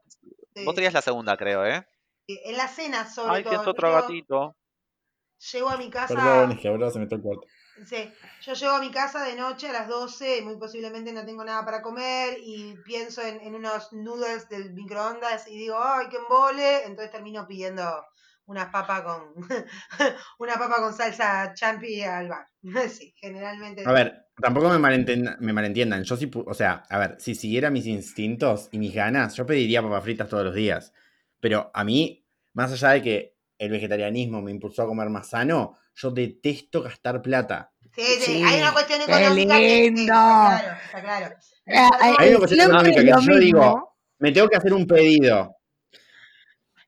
vos 0.60 0.74
serías 0.76 0.94
la 0.94 1.02
segunda, 1.02 1.36
creo, 1.36 1.66
¿eh? 1.66 1.84
en 2.28 2.56
la 2.56 2.66
cena 2.68 3.04
sobre 3.10 3.34
Ay, 3.34 3.42
todo. 3.42 3.64
otro 3.66 3.88
llego, 3.88 3.92
gatito. 3.92 4.56
llego 5.52 5.68
a 5.70 5.76
mi 5.76 5.90
casa 5.90 6.16
Perdón, 6.16 6.52
es 6.52 6.60
que 6.60 6.68
ahora 6.68 6.90
se 6.90 6.98
metió 6.98 7.16
el 7.16 7.22
cuarto. 7.22 7.46
Sí, 7.86 8.12
yo 8.42 8.52
llego 8.54 8.72
a 8.72 8.80
mi 8.80 8.90
casa 8.90 9.24
de 9.24 9.34
noche 9.36 9.68
a 9.68 9.72
las 9.72 9.88
12 9.88 10.38
y 10.38 10.42
muy 10.42 10.56
posiblemente 10.56 11.12
no 11.12 11.24
tengo 11.24 11.44
nada 11.44 11.64
para 11.64 11.80
comer 11.82 12.36
y 12.42 12.74
pienso 12.84 13.22
en, 13.22 13.40
en 13.40 13.54
unos 13.54 13.92
noodles 13.92 14.48
del 14.48 14.72
microondas 14.74 15.48
y 15.48 15.56
digo, 15.56 15.76
ay, 15.82 16.06
qué 16.10 16.16
embole, 16.18 16.84
entonces 16.84 17.10
termino 17.10 17.46
pidiendo 17.46 18.04
una 18.46 18.70
papa 18.70 19.04
con 19.04 19.32
una 20.38 20.54
papa 20.54 20.76
con 20.76 20.92
salsa 20.92 21.52
champi 21.54 22.02
al 22.02 22.28
bar. 22.28 22.46
Sí, 22.90 23.14
generalmente. 23.16 23.84
A 23.86 23.92
ver, 23.92 24.26
tampoco 24.40 24.68
me 24.68 24.78
malentiendan, 24.78 25.36
me 25.40 25.52
malentiendan. 25.52 26.04
Yo 26.04 26.16
sí, 26.16 26.26
pu- 26.26 26.44
o 26.46 26.54
sea, 26.54 26.82
a 26.88 26.98
ver, 26.98 27.16
si 27.18 27.34
siguiera 27.34 27.70
mis 27.70 27.86
instintos 27.86 28.68
y 28.72 28.78
mis 28.78 28.94
ganas, 28.94 29.34
yo 29.36 29.46
pediría 29.46 29.82
papas 29.82 30.04
fritas 30.04 30.28
todos 30.28 30.44
los 30.44 30.54
días. 30.54 30.92
Pero 31.40 31.70
a 31.72 31.84
mí, 31.84 32.26
más 32.52 32.72
allá 32.72 32.90
de 32.90 33.02
que 33.02 33.36
el 33.58 33.70
vegetarianismo 33.70 34.42
me 34.42 34.50
impulsó 34.50 34.82
a 34.82 34.86
comer 34.86 35.08
más 35.08 35.28
sano, 35.30 35.78
yo 36.00 36.10
detesto 36.10 36.82
gastar 36.82 37.20
plata. 37.22 37.72
Sí, 37.94 38.02
sí, 38.02 38.20
Sí, 38.22 38.42
hay 38.44 38.60
una 38.60 38.72
cuestión 38.72 39.00
qué 39.04 39.12
económica 39.12 39.58
que 39.58 39.68
sí, 39.68 39.82
lindo. 39.90 40.00
está 40.02 40.60
claro, 40.62 40.78
está 40.84 41.02
claro. 41.02 41.36
Ah, 41.66 41.90
ah, 42.00 42.14
Hay 42.18 42.28
eh, 42.28 42.30
una 42.30 42.38
cuestión 42.38 42.60
económica 42.66 43.00
que 43.02 43.26
yo 43.26 43.38
digo, 43.38 43.96
me 44.18 44.32
tengo 44.32 44.48
que 44.48 44.56
hacer 44.56 44.72
un 44.72 44.86
pedido. 44.86 45.56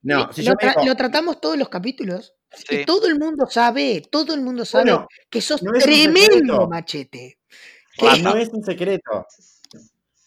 No, 0.02 0.32
si 0.32 0.42
yo 0.42 0.52
lo, 0.52 0.56
tra- 0.56 0.74
digo, 0.74 0.86
lo 0.86 0.96
tratamos 0.96 1.40
todos 1.40 1.56
los 1.56 1.68
capítulos. 1.68 2.34
Y 2.68 2.76
Sí. 2.76 2.84
todo 2.84 3.06
el 3.06 3.18
mundo 3.18 3.46
sabe, 3.48 4.02
todo 4.10 4.34
el 4.34 4.42
mundo 4.42 4.64
sabe 4.64 4.90
bueno, 4.92 5.08
que 5.30 5.40
sos 5.40 5.62
no 5.62 5.72
es 5.74 5.84
un 5.86 5.90
tremendo 5.90 6.28
secreto. 6.34 6.68
machete. 6.68 7.38
Ah, 8.02 8.16
no 8.22 8.36
es 8.36 8.48
un 8.50 8.62
secreto. 8.64 9.26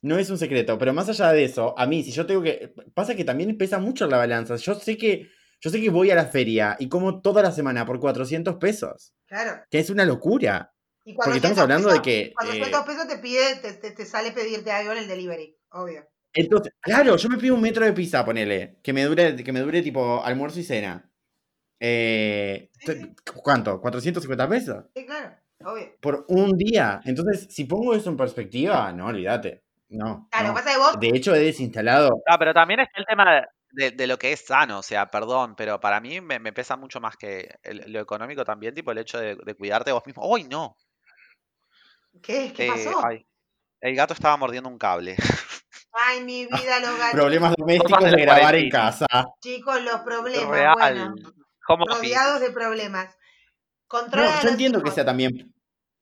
No 0.02 0.18
es 0.18 0.30
un 0.30 0.38
secreto, 0.38 0.78
pero 0.78 0.94
más 0.94 1.10
allá 1.10 1.32
de 1.32 1.44
eso, 1.46 1.74
a 1.78 1.86
mí, 1.88 2.04
si 2.04 2.12
yo 2.12 2.26
tengo 2.26 2.42
que. 2.42 2.74
Pasa 2.94 3.16
que 3.16 3.24
también 3.26 3.58
pesa 3.58 3.80
mucho 3.80 4.08
la 4.08 4.18
balanza. 4.18 4.56
Yo 4.56 4.76
sé 4.76 4.98
que. 4.98 5.28
Yo 5.66 5.72
sé 5.72 5.82
que 5.82 5.90
voy 5.90 6.12
a 6.12 6.16
la 6.16 6.28
feria 6.28 6.76
y 6.78 6.88
como 6.88 7.22
toda 7.22 7.42
la 7.42 7.52
semana 7.52 7.88
por 7.88 8.00
400 8.00 8.58
pesos. 8.58 9.16
Claro. 9.26 9.64
Que 9.72 9.80
es 9.80 9.90
una 9.90 10.06
locura. 10.06 10.72
Y 11.04 11.16
Porque 11.16 11.38
estamos 11.38 11.58
400 11.58 11.64
hablando 11.64 11.88
de 11.90 12.02
pesos, 12.02 12.04
que. 12.04 12.34
400 12.36 12.80
eh, 12.80 12.84
pesos 12.86 13.08
te 13.08 13.18
pide, 13.18 13.56
te, 13.56 13.74
te- 13.74 13.92
te 13.92 14.06
sale 14.06 14.32
pedirte 14.32 14.72
algo 14.72 14.92
en 14.92 15.00
el 15.00 15.08
delivery, 15.08 15.58
obvio. 15.72 16.08
entonces, 16.34 16.72
claro, 16.80 17.16
yo 17.16 17.30
me 17.30 17.40
pido 17.40 17.56
un 17.56 17.62
metro 17.62 17.84
de 17.84 17.94
pizza, 17.94 18.24
ponele. 18.24 18.78
Que 18.84 18.94
me 18.94 19.06
dure, 19.06 19.36
que 19.36 19.52
me 19.52 19.60
dure 19.60 19.82
tipo 19.82 20.24
almuerzo 20.24 20.60
y 20.60 20.64
cena. 20.64 21.10
Eh. 21.80 22.70
¿Cuánto? 23.42 23.82
¿450 23.82 24.48
pesos? 24.48 24.86
Sí, 24.96 25.04
claro, 25.04 25.36
obvio. 25.64 25.96
Por 26.00 26.26
un 26.28 26.52
día. 26.52 27.02
Entonces, 27.06 27.48
si 27.50 27.66
pongo 27.66 27.96
eso 27.96 28.12
en 28.12 28.18
perspectiva, 28.18 28.92
no, 28.92 29.08
olvídate. 29.08 29.64
No. 29.90 30.28
Claro, 30.30 30.50
no. 30.50 30.54
pasa 30.54 30.74
que 30.74 30.78
vos 30.78 31.00
De 31.00 31.08
hecho, 31.08 31.34
he 31.34 31.40
desinstalado. 31.40 32.22
Ah, 32.28 32.38
pero 32.38 32.54
también 32.54 32.82
está 32.82 33.00
el 33.00 33.06
tema 33.08 33.34
de, 33.34 33.42
de- 33.76 33.92
de 33.92 34.08
lo 34.08 34.18
que 34.18 34.32
es 34.32 34.46
sano, 34.46 34.80
o 34.80 34.84
sea, 34.84 35.12
perdón, 35.12 35.56
pero 35.56 35.80
para 35.80 36.00
mí 36.00 36.22
me, 36.22 36.40
me 36.40 36.54
pesa 36.54 36.76
mucho 36.78 37.00
más 37.00 37.18
que 37.18 37.50
el- 37.64 37.92
lo 37.92 38.00
económico 38.00 38.44
también, 38.44 38.74
tipo 38.74 38.92
el 38.92 38.98
hecho 39.00 39.20
de, 39.20 39.36
de 39.36 39.56
cuidarte 39.56 39.92
vos 39.92 40.04
mismo. 40.06 40.28
¡Uy, 40.28 40.46
no! 40.46 40.76
¿Qué? 42.22 42.54
¿Qué 42.56 42.68
Eh, 42.68 42.72
pasó? 42.86 43.06
ay, 43.06 43.26
el 43.82 43.96
gato 43.96 44.14
estaba 44.14 44.38
mordiendo 44.38 44.70
un 44.70 44.78
cable. 44.78 45.16
Ay, 45.92 46.24
mi 46.24 46.46
vida, 46.70 46.80
los 46.80 46.92
gatitos. 46.98 47.12
Problemas 47.12 47.56
domésticos 47.58 48.12
de 48.12 48.22
grabar 48.22 48.56
en 48.56 48.70
casa. 48.70 49.06
Chicos, 49.42 49.82
los 49.84 50.02
problemas, 50.02 50.50
Real. 50.50 50.74
bueno. 50.74 51.16
Rodeados 51.68 52.42
de 52.42 52.52
problemas. 52.52 53.08
No, 53.08 53.20
Controla 53.88 54.38
a 54.40 54.42
yo 54.42 54.50
entiendo 54.50 54.82
que 54.82 54.92
sea 54.92 55.06
también. 55.06 55.54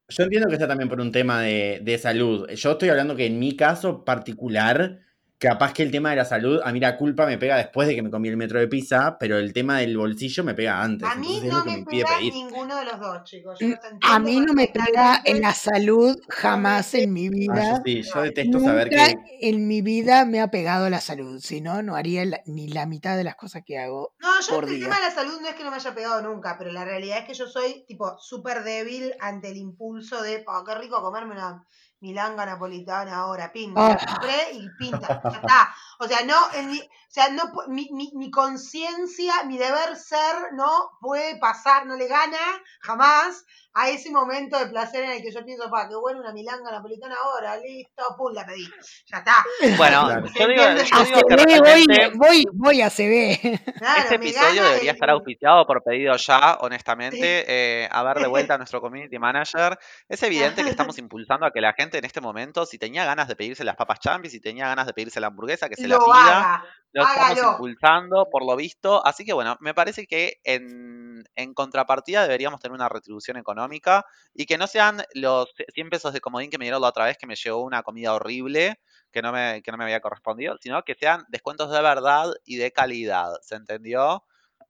Yo 0.10 0.24
entiendo 0.24 0.50
que 0.50 0.58
sea 0.58 0.68
también 0.68 0.90
por 0.90 1.00
un 1.00 1.12
tema 1.12 1.40
de, 1.42 1.80
de 1.82 1.98
salud. 1.98 2.48
Yo 2.50 2.72
estoy 2.72 2.90
hablando 2.90 3.16
que 3.16 3.26
en 3.26 3.40
mi 3.40 3.56
caso 3.56 4.04
particular, 4.04 5.00
capaz 5.38 5.74
que 5.74 5.84
el 5.84 5.92
tema 5.92 6.12
de 6.12 6.16
la 6.18 6.26
salud, 6.26 6.60
a 6.64 6.72
mí 6.72 6.80
la 6.80 6.96
culpa 6.98 7.26
me 7.26 7.38
pega 7.38 7.58
después 7.58 7.88
de 7.88 7.96
que 7.96 8.02
me 8.02 8.10
comí 8.10 8.30
el 8.30 8.38
metro 8.38 8.60
de 8.60 8.68
pizza, 8.68 9.18
pero 9.20 9.38
el 9.38 9.52
tema 9.52 9.80
del 9.80 9.98
bolsillo 9.98 10.44
me 10.44 10.54
pega 10.54 10.82
antes. 10.82 11.10
A 11.10 11.16
mí 11.16 11.28
entonces 11.28 11.44
es 11.46 11.52
no 11.52 11.58
lo 11.60 11.64
que 11.66 11.78
me 11.80 11.86
pega 11.86 12.18
pedir. 12.18 12.34
ninguno 12.34 12.78
de 12.78 12.86
los 12.86 13.00
dos, 13.00 13.24
chicos. 13.26 13.60
Yo 13.60 13.68
Mm, 13.68 13.74
A 14.02 14.20
mí 14.20 14.40
no 14.42 14.54
me 14.54 14.68
pega 14.68 15.22
en 15.26 15.42
la 15.42 15.54
salud 15.54 16.18
jamás 16.30 16.94
en 16.94 17.12
mi 17.14 17.28
Ah, 17.28 17.32
yo 17.32 17.38
vida. 17.54 17.82
sí, 17.86 18.02
yo 18.04 18.22
detesto 18.22 18.60
saber 18.60 18.90
Nunca 18.92 19.06
que. 19.08 19.16
en 19.42 19.68
mi 19.68 19.82
vida 19.82 20.26
me 20.26 20.42
ha 20.42 20.48
pegado 20.50 20.90
la 20.90 21.02
salud. 21.02 21.40
Si 21.40 21.62
no, 21.62 21.82
no 21.82 21.96
haría 21.96 22.26
la- 22.26 22.42
ni 22.46 22.68
la 22.70 22.86
mitad 22.86 23.16
de 23.18 23.24
las 23.24 23.36
cosas 23.36 23.64
que 23.66 23.78
hago. 23.78 24.14
No, 24.20 24.30
yo 24.42 24.56
por 24.56 24.64
el 24.66 24.76
día. 24.76 24.86
tema 24.86 24.96
de 25.00 25.02
la 25.08 25.12
salud 25.12 25.40
no 25.42 25.48
es 25.48 25.56
que 25.56 25.64
no 25.64 25.70
me 25.72 25.76
haya 25.78 25.94
pegado 25.94 26.22
nunca, 26.22 26.58
pero 26.58 26.72
la 26.72 26.86
realidad 26.86 27.20
es 27.20 27.26
que 27.26 27.34
yo 27.34 27.48
soy 27.48 27.86
tipo 27.88 28.18
súper 28.20 28.64
débil 28.64 29.14
ante 29.20 29.50
el 29.50 29.58
impulso 29.58 30.22
de, 30.22 30.44
oh, 30.48 30.64
qué 30.66 30.76
rico 30.76 31.02
comerme 31.02 31.34
una 31.34 31.64
milanga 32.04 32.46
napolitana 32.46 33.16
ahora, 33.16 33.52
pin, 33.54 33.74
me 33.74 33.86
la 33.88 33.96
Ah. 33.96 33.98
compré 33.98 34.52
y 34.54 34.70
pinta, 34.78 35.08
ya 35.32 35.38
está. 35.38 35.74
O 36.00 36.08
sea, 36.08 36.20
no, 36.26 36.36
mi, 36.70 36.80
o 36.82 37.14
sea, 37.16 37.30
no, 37.30 37.44
mi, 37.68 37.90
mi, 37.94 38.12
mi 38.16 38.30
conciencia, 38.30 39.44
mi 39.46 39.58
deber 39.58 39.96
ser, 39.96 40.36
no 40.54 40.92
puede 41.00 41.38
pasar, 41.38 41.86
no 41.86 41.96
le 41.96 42.08
gana 42.08 42.38
jamás 42.82 43.46
a 43.76 43.90
ese 43.90 44.12
momento 44.12 44.58
de 44.60 44.68
placer 44.68 45.04
en 45.04 45.12
el 45.12 45.22
que 45.22 45.32
yo 45.32 45.44
pienso, 45.44 45.70
pa, 45.70 45.88
qué 45.90 45.96
bueno 45.96 46.20
una 46.20 46.32
milanga 46.32 46.70
napolitana 46.72 47.16
ahora, 47.24 47.58
listo, 47.58 48.04
pum, 48.18 48.32
la 48.34 48.46
pedí. 48.46 48.68
Ya 49.08 49.18
está. 49.18 49.36
Bueno, 49.78 50.06
Claro. 50.06 50.26
yo 50.40 50.48
digo, 50.48 50.64
yo 50.64 51.04
digo 51.06 51.22
que 51.28 51.60
voy, 51.60 51.86
voy, 52.16 52.46
voy 52.54 52.82
a 52.82 52.90
CB. 52.90 53.74
Claro, 53.78 54.02
este 54.02 54.16
episodio 54.16 54.64
debería 54.64 54.92
el- 54.92 54.96
estar 54.96 55.10
auspiciado 55.10 55.66
por 55.66 55.84
pedido 55.84 56.16
ya, 56.18 56.58
honestamente. 56.62 57.46
eh, 57.48 57.90
a 57.92 58.04
ver 58.04 58.18
de 58.20 58.28
vuelta 58.28 58.54
a 58.54 58.58
nuestro 58.58 58.80
community 58.80 59.18
manager. 59.18 59.78
Es 60.08 60.22
evidente 60.24 60.64
que 60.64 60.70
estamos 60.70 60.98
impulsando 61.00 61.46
a 61.46 61.52
que 61.52 61.60
la 61.62 61.74
gente 61.74 61.98
en 61.98 62.06
este 62.06 62.22
momento, 62.22 62.66
si 62.66 62.78
tenía 62.78 63.06
ganas 63.06 63.28
de 63.28 63.36
pedirse 63.36 63.64
las 63.64 63.76
papas 63.76 64.00
champi, 64.00 64.30
si 64.30 64.40
tenía 64.40 64.68
ganas 64.68 64.86
de 64.86 64.94
pedirse 64.94 65.20
la 65.20 65.28
hamburguesa, 65.28 65.68
que 65.70 65.76
se 65.76 65.88
la 65.88 65.96
lo 65.98 66.06
pida. 66.06 66.16
haga. 66.38 66.66
Lo 66.96 67.02
estamos 67.08 67.32
hágalo. 67.32 67.52
impulsando, 67.54 68.28
por 68.32 68.46
lo 68.46 68.56
visto. 68.56 69.04
Así 69.04 69.26
que 69.26 69.34
bueno, 69.34 69.58
me 69.62 69.74
parece 69.74 70.06
que 70.06 70.34
en, 70.44 71.03
en 71.36 71.54
contrapartida 71.54 72.24
deberíamos 72.24 72.60
tener 72.60 72.74
una 72.76 72.90
retribución 72.90 73.38
económica 73.38 74.06
y 74.34 74.46
que 74.46 74.58
no 74.58 74.68
sean 74.68 75.04
los 75.14 75.54
100 75.74 75.90
pesos 75.90 76.14
de 76.14 76.22
comodín 76.22 76.50
que 76.50 76.58
me 76.58 76.66
dieron 76.66 76.82
la 76.82 76.90
otra 76.90 77.06
vez 77.06 77.18
que 77.18 77.28
me 77.28 77.36
llegó 77.36 77.62
una 77.64 77.84
comida 77.84 78.14
horrible 78.14 78.80
que 79.12 79.22
no 79.22 79.32
me, 79.32 79.62
que 79.64 79.72
no 79.72 79.78
me 79.78 79.84
había 79.86 80.00
correspondido, 80.02 80.58
sino 80.62 80.84
que 80.84 80.96
sean 80.96 81.26
descuentos 81.30 81.72
de 81.72 81.82
verdad 81.82 82.34
y 82.46 82.58
de 82.58 82.72
calidad. 82.72 83.32
¿Se 83.42 83.56
entendió? 83.56 84.24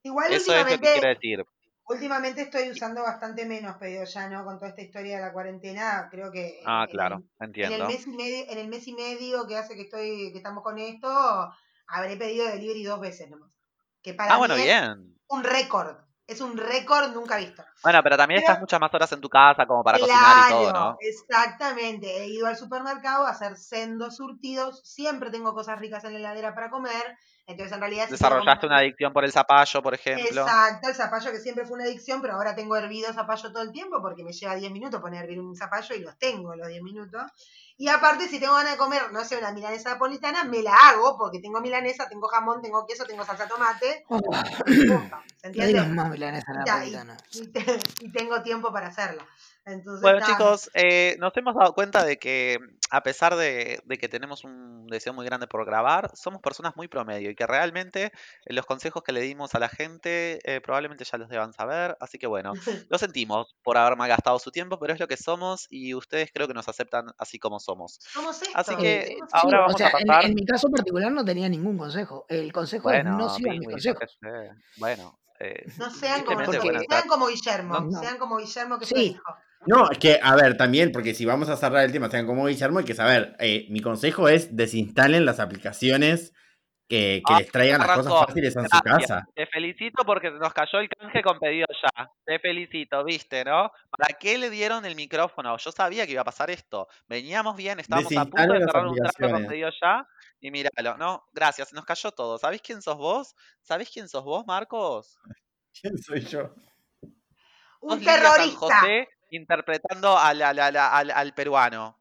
Igual 0.04 0.32
Eso 0.32 0.54
es 0.56 0.70
lo 0.70 0.78
que 0.80 0.90
quiero 0.92 1.10
decir. 1.10 1.46
últimamente 1.88 2.42
estoy 2.44 2.70
usando 2.72 3.04
bastante 3.04 3.46
menos 3.46 3.78
pedidos 3.78 4.14
ya, 4.14 4.30
¿no? 4.30 4.44
Con 4.46 4.58
toda 4.58 4.70
esta 4.70 4.82
historia 4.82 5.18
de 5.18 5.22
la 5.24 5.34
cuarentena, 5.34 6.08
creo 6.12 6.32
que 6.32 6.60
Ah, 6.66 6.88
en 6.88 6.90
claro, 6.90 7.24
el- 7.24 7.30
en 7.60 7.72
el 7.72 7.86
entiendo. 7.86 7.88
mes 7.88 8.08
y 8.08 8.12
medio, 8.12 8.46
en 8.52 8.58
el 8.58 8.68
mes 8.68 8.88
y 8.88 8.94
medio 8.94 9.48
que 9.48 9.58
hace 9.58 9.76
que 9.76 9.84
estoy, 9.84 10.32
que 10.32 10.38
estamos 10.38 10.64
con 10.64 10.78
esto, 10.80 11.08
habré 11.88 12.18
pedido 12.18 12.48
delivery 12.48 12.84
dos 12.84 13.00
veces 13.00 13.30
nomás. 13.30 13.58
Que 14.02 14.14
para 14.14 14.34
Ah, 14.34 14.38
mí 14.40 14.40
bueno, 14.40 14.56
es 14.56 14.74
bien. 14.74 15.18
un 15.30 15.44
récord. 15.44 15.98
Es 16.26 16.40
un 16.40 16.58
récord 16.58 17.14
nunca 17.14 17.38
visto. 17.38 17.64
Bueno, 17.84 18.02
pero 18.02 18.16
también 18.16 18.40
Pero- 18.40 18.48
estás 18.52 18.62
muchas 18.62 18.80
más 18.80 18.94
horas 18.94 19.12
en 19.12 19.20
tu 19.20 19.30
casa 19.30 19.66
como 19.66 19.84
para 19.84 20.00
cocinar 20.00 20.48
y 20.48 20.54
todo, 20.54 20.74
¿no? 20.74 20.98
exactamente. 21.02 22.08
He 22.24 22.28
ido 22.28 22.48
al 22.48 22.56
supermercado 22.56 23.26
a 23.26 23.32
hacer 23.32 23.58
sendos 23.58 24.16
surtidos. 24.16 24.82
Siempre 24.86 25.32
tengo 25.32 25.54
cosas 25.54 25.80
ricas 25.80 26.04
en 26.06 26.14
la 26.14 26.20
heladera 26.20 26.56
para 26.56 26.70
comer. 26.70 27.18
Entonces, 27.46 27.74
en 27.74 27.82
realidad. 27.82 28.08
Desarrollaste 28.08 28.68
una 28.68 28.78
adicción 28.78 29.12
por 29.12 29.26
el 29.26 29.32
zapallo, 29.34 29.82
por 29.82 29.94
ejemplo. 29.94 30.42
Exacto, 30.44 30.88
el 30.88 30.96
zapallo 30.96 31.32
que 31.32 31.40
siempre 31.40 31.66
fue 31.66 31.76
una 31.76 31.84
adicción, 31.84 32.22
pero 32.22 32.36
ahora 32.36 32.56
tengo 32.56 32.78
hervido 32.78 33.12
zapallo 33.12 33.52
todo 33.52 33.64
el 33.64 33.74
tiempo 33.74 34.02
porque 34.02 34.24
me 34.24 34.32
lleva 34.32 34.56
10 34.56 34.72
minutos 34.72 35.02
poner 35.02 35.20
a 35.20 35.24
hervir 35.24 35.42
un 35.42 35.56
zapallo 35.56 35.94
y 35.94 36.00
los 36.00 36.18
tengo 36.18 36.56
los 36.56 36.70
10 36.70 36.82
minutos. 36.82 37.24
Y 37.76 37.88
aparte, 37.90 38.28
si 38.28 38.40
tengo 38.40 38.54
ganas 38.54 38.74
de 38.74 38.78
comer, 38.78 39.12
no 39.12 39.24
sé, 39.26 39.38
una 39.38 39.52
milanesa 39.52 39.90
napolitana, 39.92 40.44
me 40.44 40.62
la 40.62 40.76
hago 40.76 41.18
porque 41.18 41.40
tengo 41.40 41.60
milanesa, 41.60 42.08
tengo 42.08 42.28
jamón, 42.28 42.62
tengo 42.62 42.86
queso, 42.86 43.06
tengo 43.06 43.26
salsa 43.26 43.48
tomate. 43.48 44.06
y 44.68 44.88
punto, 44.88 45.18
¿Se 45.38 45.50
No 45.50 45.64
entiende? 45.64 45.82
más 45.88 46.10
milanesa 46.10 46.54
Ya, 46.66 46.86
y, 46.86 46.92
napolitana. 46.92 47.18
y 47.32 48.06
y 48.06 48.12
tengo 48.12 48.42
tiempo 48.44 48.72
para 48.72 48.88
hacerla. 48.88 49.26
Entonces, 49.66 50.02
Bueno, 50.02 50.26
chicos, 50.26 50.70
eh, 50.74 51.16
nos 51.20 51.36
hemos 51.38 51.56
dado 51.56 51.74
cuenta 51.74 52.04
de 52.04 52.18
que 52.18 52.58
a 52.92 53.02
pesar 53.02 53.36
de, 53.36 53.80
de 53.86 53.98
que 53.98 54.10
tenemos 54.10 54.44
un 54.44 54.86
deseo 54.88 55.14
muy 55.14 55.26
grande 55.26 55.48
por 55.48 55.66
grabar, 55.66 56.12
somos 56.16 56.42
personas 56.42 56.76
muy 56.76 56.88
promedio 56.90 57.30
y 57.32 57.36
que 57.36 57.48
realmente 57.48 58.06
eh, 58.46 58.54
los 58.54 58.66
consejos 58.66 59.02
que 59.04 59.14
le 59.14 59.22
dimos 59.22 59.56
a 59.56 59.60
la 59.60 59.70
gente 59.70 60.40
eh, 60.44 60.60
probablemente 60.62 61.06
ya 61.06 61.18
los 61.18 61.30
deban 61.30 61.54
saber. 61.54 61.96
Así 62.02 62.18
que 62.20 62.28
bueno, 62.28 62.52
lo 62.90 62.98
sentimos 62.98 63.56
por 63.64 63.78
haber 63.78 63.98
malgastado 63.98 64.38
su 64.38 64.52
tiempo, 64.52 64.78
pero 64.80 64.94
es 64.94 65.00
lo 65.00 65.08
que 65.08 65.18
somos 65.18 65.68
y 65.70 65.94
ustedes 65.94 66.30
creo 66.34 66.48
que 66.48 66.54
nos 66.54 66.68
aceptan 66.68 67.06
así 67.18 67.40
como 67.40 67.60
somos. 67.60 68.00
somos 68.02 68.42
esto. 68.42 68.52
Así 68.58 68.76
que 68.76 69.16
ahora 69.32 69.60
o 69.60 69.62
vamos 69.62 69.82
a 69.82 69.86
en, 69.86 70.08
pasar- 70.08 70.26
en 70.26 70.36
mi 70.36 70.46
caso 70.46 70.70
particular 70.70 71.12
no 71.12 71.24
tenía 71.24 71.48
ningún 71.48 71.78
consejo. 71.78 72.26
El 72.28 72.52
consejo 72.52 72.92
es 72.92 73.06
no 73.06 73.30
sigan 73.30 73.60
mis 73.60 73.70
consejos. 73.70 74.20
Bueno, 74.78 75.18
eh, 75.44 75.66
No 75.78 75.90
sean 75.90 76.24
como, 76.24 76.52
sean 76.52 77.08
como 77.08 77.28
Guillermo, 77.28 77.80
No. 77.82 78.00
sean 78.02 78.18
como 78.18 78.38
Guillermo 78.38 78.80
que 78.80 78.86
Sí. 78.86 78.94
fue 78.96 79.04
hijo. 79.04 79.36
No, 79.66 79.90
es 79.90 79.98
que, 79.98 80.20
a 80.22 80.36
ver, 80.36 80.58
también, 80.58 80.92
porque 80.92 81.14
si 81.14 81.26
vamos 81.26 81.48
a 81.50 81.56
cerrar 81.56 81.86
el 81.86 81.92
tema, 81.92 82.10
sean 82.10 82.26
como 82.26 82.46
Guillermo, 82.48 82.80
hay 82.80 82.86
que 82.86 82.96
saber, 82.96 83.36
eh, 83.40 83.66
mi 83.70 83.80
consejo 83.82 84.28
es 84.28 84.56
desinstalen 84.56 85.26
las 85.26 85.40
aplicaciones 85.40 86.34
que, 86.90 87.24
que 87.26 87.34
Ah, 87.34 87.38
les 87.40 87.50
traigan 87.50 87.80
las 87.80 87.88
razón, 87.88 88.04
cosas 88.12 88.26
fáciles 88.28 88.56
en 88.58 88.70
su 88.70 88.80
casa. 88.82 89.26
Te 89.34 89.48
felicito 89.48 90.04
porque 90.06 90.30
nos 90.32 90.54
cayó 90.54 90.80
el 90.80 90.90
canje 90.90 91.22
con 91.24 91.40
pedido 91.40 91.66
ya. 91.82 92.10
Te 92.26 92.40
felicito, 92.40 93.04
viste, 93.06 93.46
¿no? 93.46 93.72
¿Para 93.90 94.18
qué 94.20 94.38
le 94.38 94.50
dieron 94.50 94.86
el 94.86 94.96
micrófono? 94.96 95.58
Yo 95.58 95.72
sabía 95.72 96.06
que 96.06 96.12
iba 96.12 96.22
a 96.22 96.26
pasar 96.26 96.50
esto. 96.52 96.90
Veníamos 97.08 97.56
bien, 97.56 97.80
estábamos 97.80 98.12
a 98.12 98.26
punto 98.26 98.36
Desinstalen 98.36 98.60
de 98.60 98.66
cerrar 98.66 98.88
un 98.88 98.96
trato 98.96 99.30
con 99.32 99.46
pedido 99.48 99.70
ya. 99.82 100.08
Y 100.44 100.52
míralo, 100.52 100.98
¿no? 100.98 101.24
Gracias, 101.32 101.72
nos 101.72 101.86
cayó 101.86 102.12
todo. 102.12 102.38
¿Sabés 102.38 102.62
quién 102.62 102.82
sos 102.82 102.98
vos? 102.98 103.34
¿Sabés 103.62 103.90
quién 103.90 104.10
sos 104.10 104.26
vos, 104.26 104.46
Marcos? 104.46 105.18
¿Quién 105.80 105.98
soy 105.98 106.20
yo? 106.20 106.54
Un 107.80 108.04
San 108.04 108.22
terrorista. 108.22 108.60
José 108.60 109.08
interpretando 109.32 110.18
al, 110.18 110.42
al- 110.42 110.60
al- 110.60 110.76
al- 110.76 111.12
al 111.12 111.34
peruano. 111.34 111.98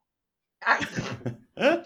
Ay, 0.61 0.81
¿Eh? 1.57 1.83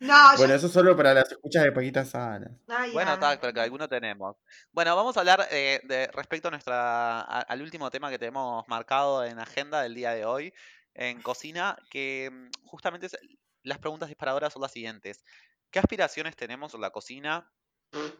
no, 0.00 0.32
yo- 0.32 0.38
Bueno, 0.38 0.54
eso 0.54 0.68
solo 0.68 0.96
para 0.96 1.14
las 1.14 1.30
escuchas 1.30 1.62
de 1.62 1.70
Paquita 1.70 2.04
Salas. 2.04 2.50
Ay, 2.66 2.90
Bueno, 2.92 3.12
ay. 3.12 3.20
tal, 3.20 3.38
pero 3.38 3.52
que 3.52 3.60
alguno 3.60 3.88
tenemos. 3.88 4.36
Bueno, 4.72 4.96
vamos 4.96 5.16
a 5.16 5.20
hablar 5.20 5.46
eh, 5.52 5.80
de 5.84 6.08
respecto 6.08 6.48
a 6.48 6.50
nuestra, 6.50 7.20
a- 7.20 7.42
al 7.42 7.62
último 7.62 7.92
tema 7.92 8.10
que 8.10 8.18
tenemos 8.18 8.66
marcado 8.66 9.24
en 9.24 9.38
agenda 9.38 9.82
del 9.82 9.94
día 9.94 10.10
de 10.10 10.24
hoy 10.24 10.52
en 10.94 11.22
cocina, 11.22 11.76
que 11.90 12.28
mm, 12.32 12.66
justamente 12.66 13.06
es- 13.06 13.18
las 13.62 13.78
preguntas 13.78 14.08
disparadoras 14.08 14.52
son 14.52 14.62
las 14.62 14.72
siguientes. 14.72 15.24
¿Qué 15.70 15.78
aspiraciones 15.78 16.36
tenemos 16.36 16.74
en 16.74 16.80
la 16.80 16.90
cocina? 16.90 17.50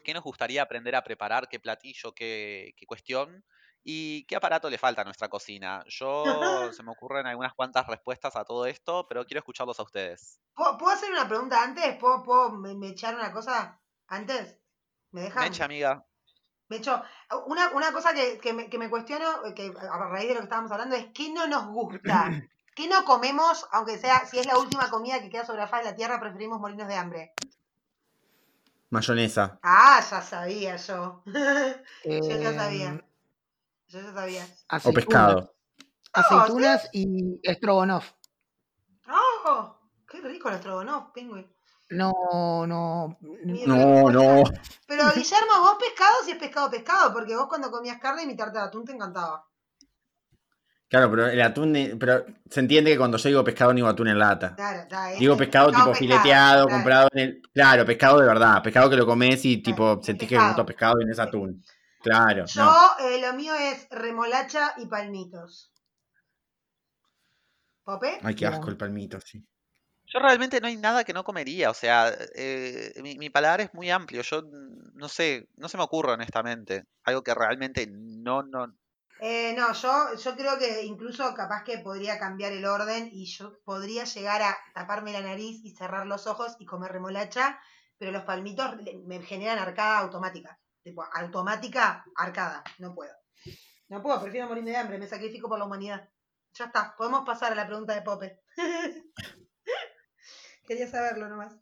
¿Qué 0.05 0.15
nos 0.15 0.23
gustaría 0.23 0.63
aprender 0.63 0.95
a 0.95 1.03
preparar? 1.03 1.49
¿Qué 1.49 1.59
platillo? 1.59 2.15
¿Qué, 2.15 2.75
qué 2.77 2.87
cuestión? 2.87 3.45
¿Y 3.89 4.25
qué 4.27 4.37
aparato 4.37 4.69
le 4.69 4.79
falta 4.79 5.03
a 5.03 5.05
nuestra 5.05 5.29
cocina? 5.29 5.85
Yo 5.87 6.73
se 6.73 6.83
me 6.83 6.91
ocurren 6.91 7.27
algunas 7.27 7.55
cuantas 7.55 7.87
respuestas 7.87 8.35
a 8.35 8.45
todo 8.45 8.67
esto, 8.67 9.07
pero 9.09 9.25
quiero 9.25 9.39
escucharlos 9.39 9.79
a 9.79 9.85
ustedes. 9.85 10.41
¿Puedo, 10.55 10.89
hacer 10.89 11.11
una 11.13 11.29
pregunta 11.29 11.63
antes? 11.63 11.97
¿Puedo, 11.97 12.23
puedo 12.23 12.51
me, 12.51 12.75
me 12.75 12.89
echar 12.89 13.15
una 13.15 13.33
cosa 13.33 13.81
antes? 14.09 14.59
¿Me 15.13 15.23
dejan? 15.23 15.45
Mecha, 15.45 15.67
amiga. 15.67 16.05
De 16.69 16.79
hecho, 16.79 17.01
una, 17.47 17.71
una 17.71 17.93
cosa 17.93 18.13
que, 18.13 18.39
que 18.39 18.53
me, 18.53 18.69
que 18.69 18.79
me 18.79 18.91
cuestiono, 18.91 19.55
que 19.55 19.73
a 19.79 20.09
raíz 20.09 20.29
de 20.29 20.35
lo 20.35 20.41
que 20.41 20.47
estábamos 20.47 20.73
hablando, 20.73 20.97
es 20.97 21.07
qué 21.15 21.33
no 21.33 21.47
nos 21.47 21.69
gusta. 21.69 22.29
¿Qué 22.77 22.87
no 22.89 23.05
comemos, 23.07 23.67
aunque 23.73 23.97
sea, 23.97 24.27
si 24.27 24.39
es 24.39 24.45
la 24.45 24.59
última 24.59 24.91
comida 24.91 25.19
que 25.23 25.31
queda 25.31 25.47
sobre 25.47 25.61
la 25.63 25.67
faz 25.67 25.83
de 25.83 25.91
la 25.93 25.97
tierra, 25.97 26.21
preferimos 26.21 26.61
morirnos 26.61 26.87
de 26.87 26.95
hambre? 26.95 27.33
Mayonesa. 28.91 29.59
Ah, 29.63 29.99
ya 30.09 30.21
sabía 30.21 30.77
yo. 30.77 31.23
yo 31.25 31.33
ya 32.05 32.51
Em, 32.51 32.55
sabía. 32.57 33.05
Yo 33.89 34.01
ya 34.03 34.13
sabía. 34.13 34.45
O 34.45 34.77
aceitunas- 34.77 34.95
pescado. 34.95 35.55
Aceitunas 36.13 36.89
y 36.93 37.41
estrogonoff. 37.43 38.13
¡Oh! 39.09 39.79
¡Qué 40.07 40.21
rico 40.21 40.49
el 40.51 40.57
estrogonoff, 40.57 41.13
pingüi! 41.13 41.51
No, 41.89 42.13
no. 42.67 43.17
No, 43.21 44.11
no. 44.11 44.45
Pero 44.87 45.05
Guillermo, 45.15 45.61
vos 45.61 45.77
pescado 45.81 46.15
si 46.25 46.33
es 46.33 46.39
pescado, 46.39 46.71
pescado, 46.71 47.13
porque 47.15 47.35
vos 47.37 47.47
cuando 47.49 47.71
comías 47.71 47.99
carne 48.01 48.27
mi 48.27 48.37
tarta 48.37 48.61
de 48.61 48.67
atún 48.67 48.85
te 48.85 48.93
encantaba. 48.93 49.47
Claro, 50.89 51.11
pero 51.11 51.27
el 51.27 51.41
atún, 51.43 51.97
pero 51.99 52.25
se 52.49 52.61
entiende 52.61 52.93
que 52.93 52.99
cuando 52.99 53.19
yo 53.19 53.29
digo 53.29 53.43
pescado 53.45 53.73
no 53.73 53.77
digo 53.77 53.89
atún 53.89 54.07
en 54.09 54.19
lata. 54.21 54.55
Claro, 54.55 54.81
está, 54.83 55.13
es- 55.13 55.19
Digo 55.19 55.33
es 55.33 55.39
pescado, 55.39 55.67
tipo 55.67 55.79
pescado, 55.79 55.95
fileteado, 55.99 56.65
claro. 56.67 56.77
comprado 56.79 57.09
en 57.13 57.19
el... 57.19 57.43
Claro, 57.53 57.85
pescado 57.85 58.21
de 58.21 58.27
verdad. 58.27 58.63
Pescado 58.63 58.89
que 58.91 58.97
lo 58.97 59.05
comes 59.07 59.45
y 59.45 59.57
tipo 59.59 59.83
Claro, 59.85 60.03
sentís 60.03 60.29
que 60.29 60.35
pescado. 60.37 60.43
es 60.45 60.49
gusto 60.57 60.63
a 60.63 60.67
pescado 60.67 61.01
y 61.01 61.05
no 61.07 61.13
es 61.13 61.19
atún. 61.19 61.65
Claro, 62.03 62.45
Yo, 62.47 62.63
no. 62.65 62.99
eh, 63.09 63.21
lo 63.21 63.33
mío 63.35 63.55
es 63.57 63.89
remolacha 63.91 64.75
y 64.77 64.87
palmitos. 64.87 65.73
¿Pope? 67.85 68.19
Ay, 68.23 68.35
qué 68.35 68.47
asco 68.47 68.71
el 68.71 68.77
palmito, 68.77 69.21
sí. 69.21 69.45
Yo 70.09 70.21
realmente 70.21 70.61
no 70.61 70.69
hay 70.69 70.77
nada 70.77 71.03
que 71.03 71.13
no 71.13 71.25
comería, 71.25 71.69
o 71.71 71.75
sea, 71.75 72.13
eh, 72.37 72.93
mi, 73.03 73.19
mi 73.19 73.29
paladar 73.29 73.61
es 73.61 73.75
muy 73.75 73.91
amplio, 73.91 74.23
yo 74.23 74.43
no 74.95 75.09
sé, 75.09 75.49
no 75.57 75.69
se 75.69 75.77
me 75.77 75.83
ocurre 75.83 76.13
honestamente, 76.13 76.85
algo 77.03 77.23
que 77.25 77.35
realmente 77.35 77.89
no, 77.91 78.45
no, 78.45 78.73
Eh, 79.21 79.55
no, 79.57 79.73
yo, 79.73 80.15
yo 80.15 80.37
creo 80.37 80.59
que 80.59 80.85
incluso 80.85 81.33
capaz 81.35 81.65
que 81.65 81.79
podría 81.79 82.19
cambiar 82.19 82.53
el 82.53 82.67
orden 82.67 83.09
y 83.11 83.25
yo 83.27 83.59
podría 83.65 84.05
llegar 84.05 84.43
a 84.43 84.57
taparme 84.75 85.13
la 85.13 85.23
nariz 85.23 85.61
y 85.65 85.75
cerrar 85.75 86.07
los 86.07 86.27
ojos 86.27 86.57
y 86.59 86.67
comer 86.67 86.93
remolacha, 86.93 87.59
pero 87.99 88.13
los 88.13 88.25
palmitos 88.25 88.77
me 89.07 89.23
generan 89.23 89.59
arcada 89.59 90.01
automática. 90.01 90.61
Tipo, 90.83 91.05
automática, 91.15 92.05
arcada. 92.15 92.63
No 92.79 92.95
puedo. 92.95 93.13
No 93.89 94.03
puedo, 94.03 94.21
prefiero 94.21 94.49
morirme 94.49 94.73
de 94.73 94.77
hambre, 94.77 94.99
me 94.99 95.07
sacrifico 95.07 95.49
por 95.49 95.59
la 95.59 95.65
humanidad. 95.65 96.09
Ya 96.55 96.67
está, 96.67 96.95
podemos 96.97 97.25
pasar 97.25 97.53
a 97.53 97.55
la 97.55 97.67
pregunta 97.67 97.95
de 97.95 98.03
Pope. 98.03 98.41
Quería 100.67 100.89
saberlo 100.89 101.29
nomás. 101.29 101.57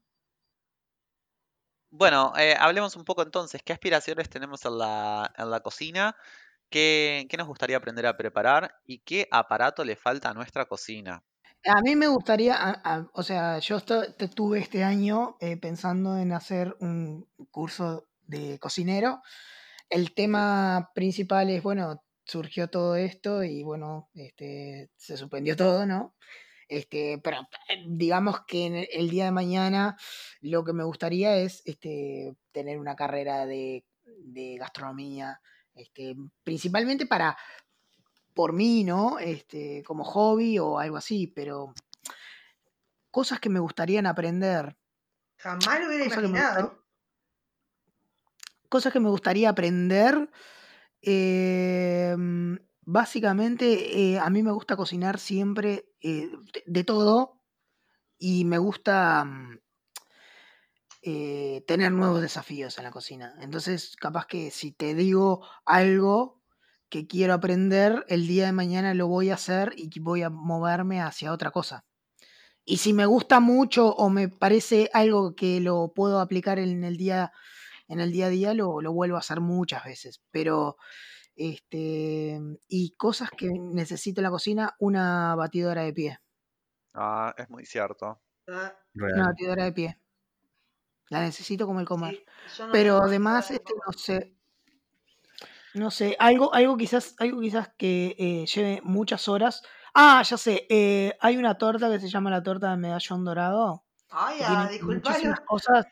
Bueno, 1.90 2.32
eh, 2.36 2.56
hablemos 2.58 2.96
un 2.96 3.04
poco 3.04 3.22
entonces, 3.22 3.62
¿qué 3.62 3.72
aspiraciones 3.72 4.28
tenemos 4.28 4.64
en 4.64 4.78
la, 4.78 5.32
en 5.36 5.50
la 5.50 5.60
cocina? 5.60 6.16
¿Qué, 6.74 7.26
qué 7.30 7.36
nos 7.36 7.46
gustaría 7.46 7.76
aprender 7.76 8.04
a 8.06 8.16
preparar? 8.16 8.74
¿Y 8.84 8.98
qué 8.98 9.28
aparato 9.30 9.84
le 9.84 9.94
falta 9.94 10.30
a 10.30 10.34
nuestra 10.34 10.66
cocina? 10.66 11.24
A 11.66 11.80
mí 11.80 11.96
me 11.96 12.08
gustaría, 12.08 12.54
a- 12.56 12.80
a- 12.84 13.10
o 13.14 13.22
sea, 13.22 13.58
yo 13.58 13.76
esto- 13.78 14.12
te- 14.14 14.28
tuve 14.28 14.58
este 14.58 14.84
año 14.84 15.36
eh, 15.40 15.56
pensando 15.56 16.18
en 16.18 16.32
hacer 16.32 16.76
un 16.80 17.26
curso 17.50 18.08
de 18.26 18.58
cocinero. 18.58 19.22
El 19.90 20.14
tema 20.14 20.90
principal 20.94 21.50
es, 21.50 21.62
bueno, 21.62 22.04
surgió 22.24 22.68
todo 22.70 22.96
esto 22.96 23.44
y 23.44 23.62
bueno, 23.64 24.10
este, 24.14 24.90
se 24.96 25.16
suspendió 25.16 25.56
todo, 25.56 25.86
¿no? 25.86 26.16
Este, 26.68 27.20
pero 27.24 27.38
eh, 27.68 27.84
digamos 27.88 28.42
que 28.46 28.66
en 28.66 28.86
el 28.92 29.10
día 29.10 29.26
de 29.26 29.32
mañana 29.32 29.96
lo 30.40 30.64
que 30.64 30.72
me 30.74 30.84
gustaría 30.84 31.36
es 31.38 31.62
este, 31.66 32.34
tener 32.52 32.78
una 32.80 32.96
carrera 32.96 33.46
de, 33.46 33.86
de 34.04 34.56
gastronomía, 34.58 35.40
este, 35.74 36.16
principalmente 36.44 37.06
para, 37.06 37.36
por 38.34 38.52
mí, 38.52 38.84
¿no? 38.84 39.18
Este, 39.18 39.82
como 39.84 40.04
hobby 40.04 40.58
o 40.58 40.78
algo 40.78 40.96
así, 40.96 41.26
pero 41.28 41.72
cosas 43.10 43.40
que 43.40 43.48
me 43.50 43.60
gustarían 43.60 44.06
aprender, 44.06 44.76
Jamás 45.38 45.80
lo 45.80 45.86
hubiera 45.88 46.04
cosas 46.04 46.18
que 46.22 46.26
gustaría, 46.28 46.60
imaginado. 46.60 46.84
cosas 48.68 48.92
que 48.92 49.00
me 49.00 49.10
gustaría 49.10 49.48
aprender, 49.50 50.30
eh, 51.02 52.14
mm, 52.16 52.56
básicamente 52.82 54.14
eh, 54.14 54.18
a 54.18 54.30
mí 54.30 54.42
me 54.42 54.52
gusta 54.52 54.76
cocinar 54.76 55.18
siempre 55.18 55.92
eh, 56.00 56.30
de, 56.52 56.62
de 56.66 56.84
todo 56.84 57.42
y 58.18 58.44
me 58.44 58.58
gusta 58.58 59.24
mm, 59.24 59.58
eh, 61.04 61.64
tener 61.66 61.92
nuevos 61.92 62.22
desafíos 62.22 62.78
en 62.78 62.84
la 62.84 62.90
cocina. 62.90 63.36
Entonces, 63.40 63.96
capaz 63.96 64.26
que 64.26 64.50
si 64.50 64.72
te 64.72 64.94
digo 64.94 65.46
algo 65.66 66.42
que 66.88 67.06
quiero 67.06 67.34
aprender, 67.34 68.04
el 68.08 68.26
día 68.26 68.46
de 68.46 68.52
mañana 68.52 68.94
lo 68.94 69.08
voy 69.08 69.30
a 69.30 69.34
hacer 69.34 69.72
y 69.76 69.90
voy 70.00 70.22
a 70.22 70.30
moverme 70.30 71.00
hacia 71.02 71.32
otra 71.32 71.50
cosa. 71.50 71.84
Y 72.64 72.78
si 72.78 72.92
me 72.92 73.06
gusta 73.06 73.40
mucho 73.40 73.94
o 73.94 74.08
me 74.10 74.28
parece 74.28 74.90
algo 74.92 75.34
que 75.34 75.60
lo 75.60 75.92
puedo 75.94 76.20
aplicar 76.20 76.58
en 76.58 76.84
el 76.84 76.96
día, 76.96 77.32
en 77.88 78.00
el 78.00 78.12
día 78.12 78.26
a 78.26 78.30
día, 78.30 78.54
lo, 78.54 78.80
lo 78.80 78.92
vuelvo 78.92 79.16
a 79.16 79.20
hacer 79.20 79.40
muchas 79.40 79.84
veces. 79.84 80.22
Pero, 80.30 80.76
este, 81.36 82.40
y 82.68 82.94
cosas 82.96 83.30
que 83.36 83.50
necesito 83.52 84.20
en 84.20 84.24
la 84.24 84.30
cocina, 84.30 84.74
una 84.80 85.34
batidora 85.36 85.82
de 85.82 85.92
pie. 85.94 86.18
Ah, 86.92 87.34
es 87.36 87.48
muy 87.50 87.64
cierto. 87.66 88.20
Ah, 88.48 88.74
Una 88.94 89.26
batidora 89.28 89.64
de 89.64 89.72
pie. 89.72 89.98
La 91.08 91.20
necesito 91.20 91.66
como 91.66 91.80
el 91.80 91.86
comer. 91.86 92.24
sí, 92.46 92.62
no 92.62 92.72
Pero 92.72 92.98
además, 93.02 93.50
este, 93.50 93.72
comer. 93.72 93.82
no 93.86 93.92
sé, 93.92 94.36
no 95.74 95.90
sé, 95.90 96.16
algo, 96.20 96.54
algo 96.54 96.76
quizás, 96.76 97.14
algo 97.18 97.40
quizás 97.40 97.68
que 97.76 98.14
eh, 98.18 98.46
lleve 98.46 98.80
muchas 98.84 99.28
horas. 99.28 99.62
Ah, 99.94 100.22
ya 100.22 100.36
sé, 100.36 100.66
eh, 100.70 101.16
hay 101.20 101.36
una 101.36 101.56
torta 101.58 101.90
que 101.90 102.00
se 102.00 102.08
llama 102.08 102.30
la 102.30 102.42
torta 102.42 102.70
de 102.70 102.76
medallón 102.76 103.24
dorado, 103.24 103.84
Ay, 104.10 104.38
ah, 104.42 104.66
tiene 104.68 104.72
disculpa, 104.72 105.12
cosas. 105.46 105.86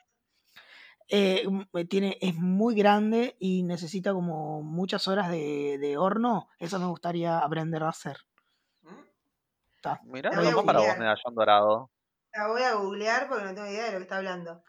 eh, 1.09 1.45
tiene, 1.89 2.17
es 2.21 2.35
muy 2.35 2.75
grande 2.75 3.37
y 3.39 3.63
necesita 3.63 4.13
como 4.13 4.63
muchas 4.63 5.09
horas 5.09 5.31
de, 5.31 5.79
de 5.81 5.97
horno. 5.99 6.49
Eso 6.59 6.79
me 6.79 6.87
gustaría 6.87 7.39
aprender 7.39 7.83
a 7.83 7.91
hacer. 7.91 8.19
Ta, 9.83 9.93
Mirá, 10.13 10.31
no 10.31 10.65
para 10.65 10.81
vos, 10.81 10.97
medallón 10.97 11.35
dorado. 11.35 11.91
La 12.35 12.47
voy 12.49 12.63
a 12.63 12.75
googlear 12.75 13.27
porque 13.27 13.45
no 13.45 13.55
tengo 13.55 13.69
idea 13.69 13.85
de 13.87 13.93
lo 13.93 13.97
que 13.99 14.03
está 14.03 14.19
hablando. 14.19 14.63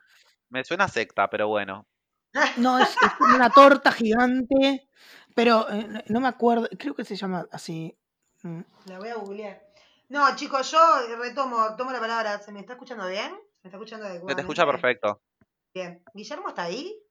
Me 0.53 0.63
suena 0.63 0.83
a 0.83 0.87
secta, 0.87 1.31
pero 1.31 1.47
bueno. 1.47 1.87
No, 2.57 2.77
es, 2.77 2.95
una 3.35 3.49
torta 3.49 3.91
gigante, 3.91 4.87
pero 5.33 5.67
eh, 5.71 6.03
no- 6.09 6.19
me 6.19 6.27
acuerdo, 6.27 6.69
creo 6.77 6.93
que 6.93 7.03
se 7.03 7.15
llama 7.15 7.47
así. 7.51 7.97
mm. 8.43 8.61
La 8.85 8.99
voy 8.99 9.09
a 9.09 9.15
googlear. 9.15 9.63
No, 10.09 10.35
chicos, 10.35 10.69
yo 10.69 10.77
retomo, 11.19 11.75
tomo 11.75 11.91
la 11.91 11.99
palabra. 11.99 12.37
¿Se 12.37 12.51
me 12.51 12.59
está 12.59 12.73
escuchando 12.73 13.07
bien? 13.07 13.31
¿Me 13.63 13.69
está 13.69 13.77
escuchando 13.77 14.05
Se 14.05 14.09
te 14.09 14.11
adecuadamente? 14.11 14.41
escucha 14.41 14.65
perfecto. 14.67 15.21
Bien. 15.73 16.03
¿Guillermo 16.13 16.49
está 16.49 16.63
ahí? 16.63 17.02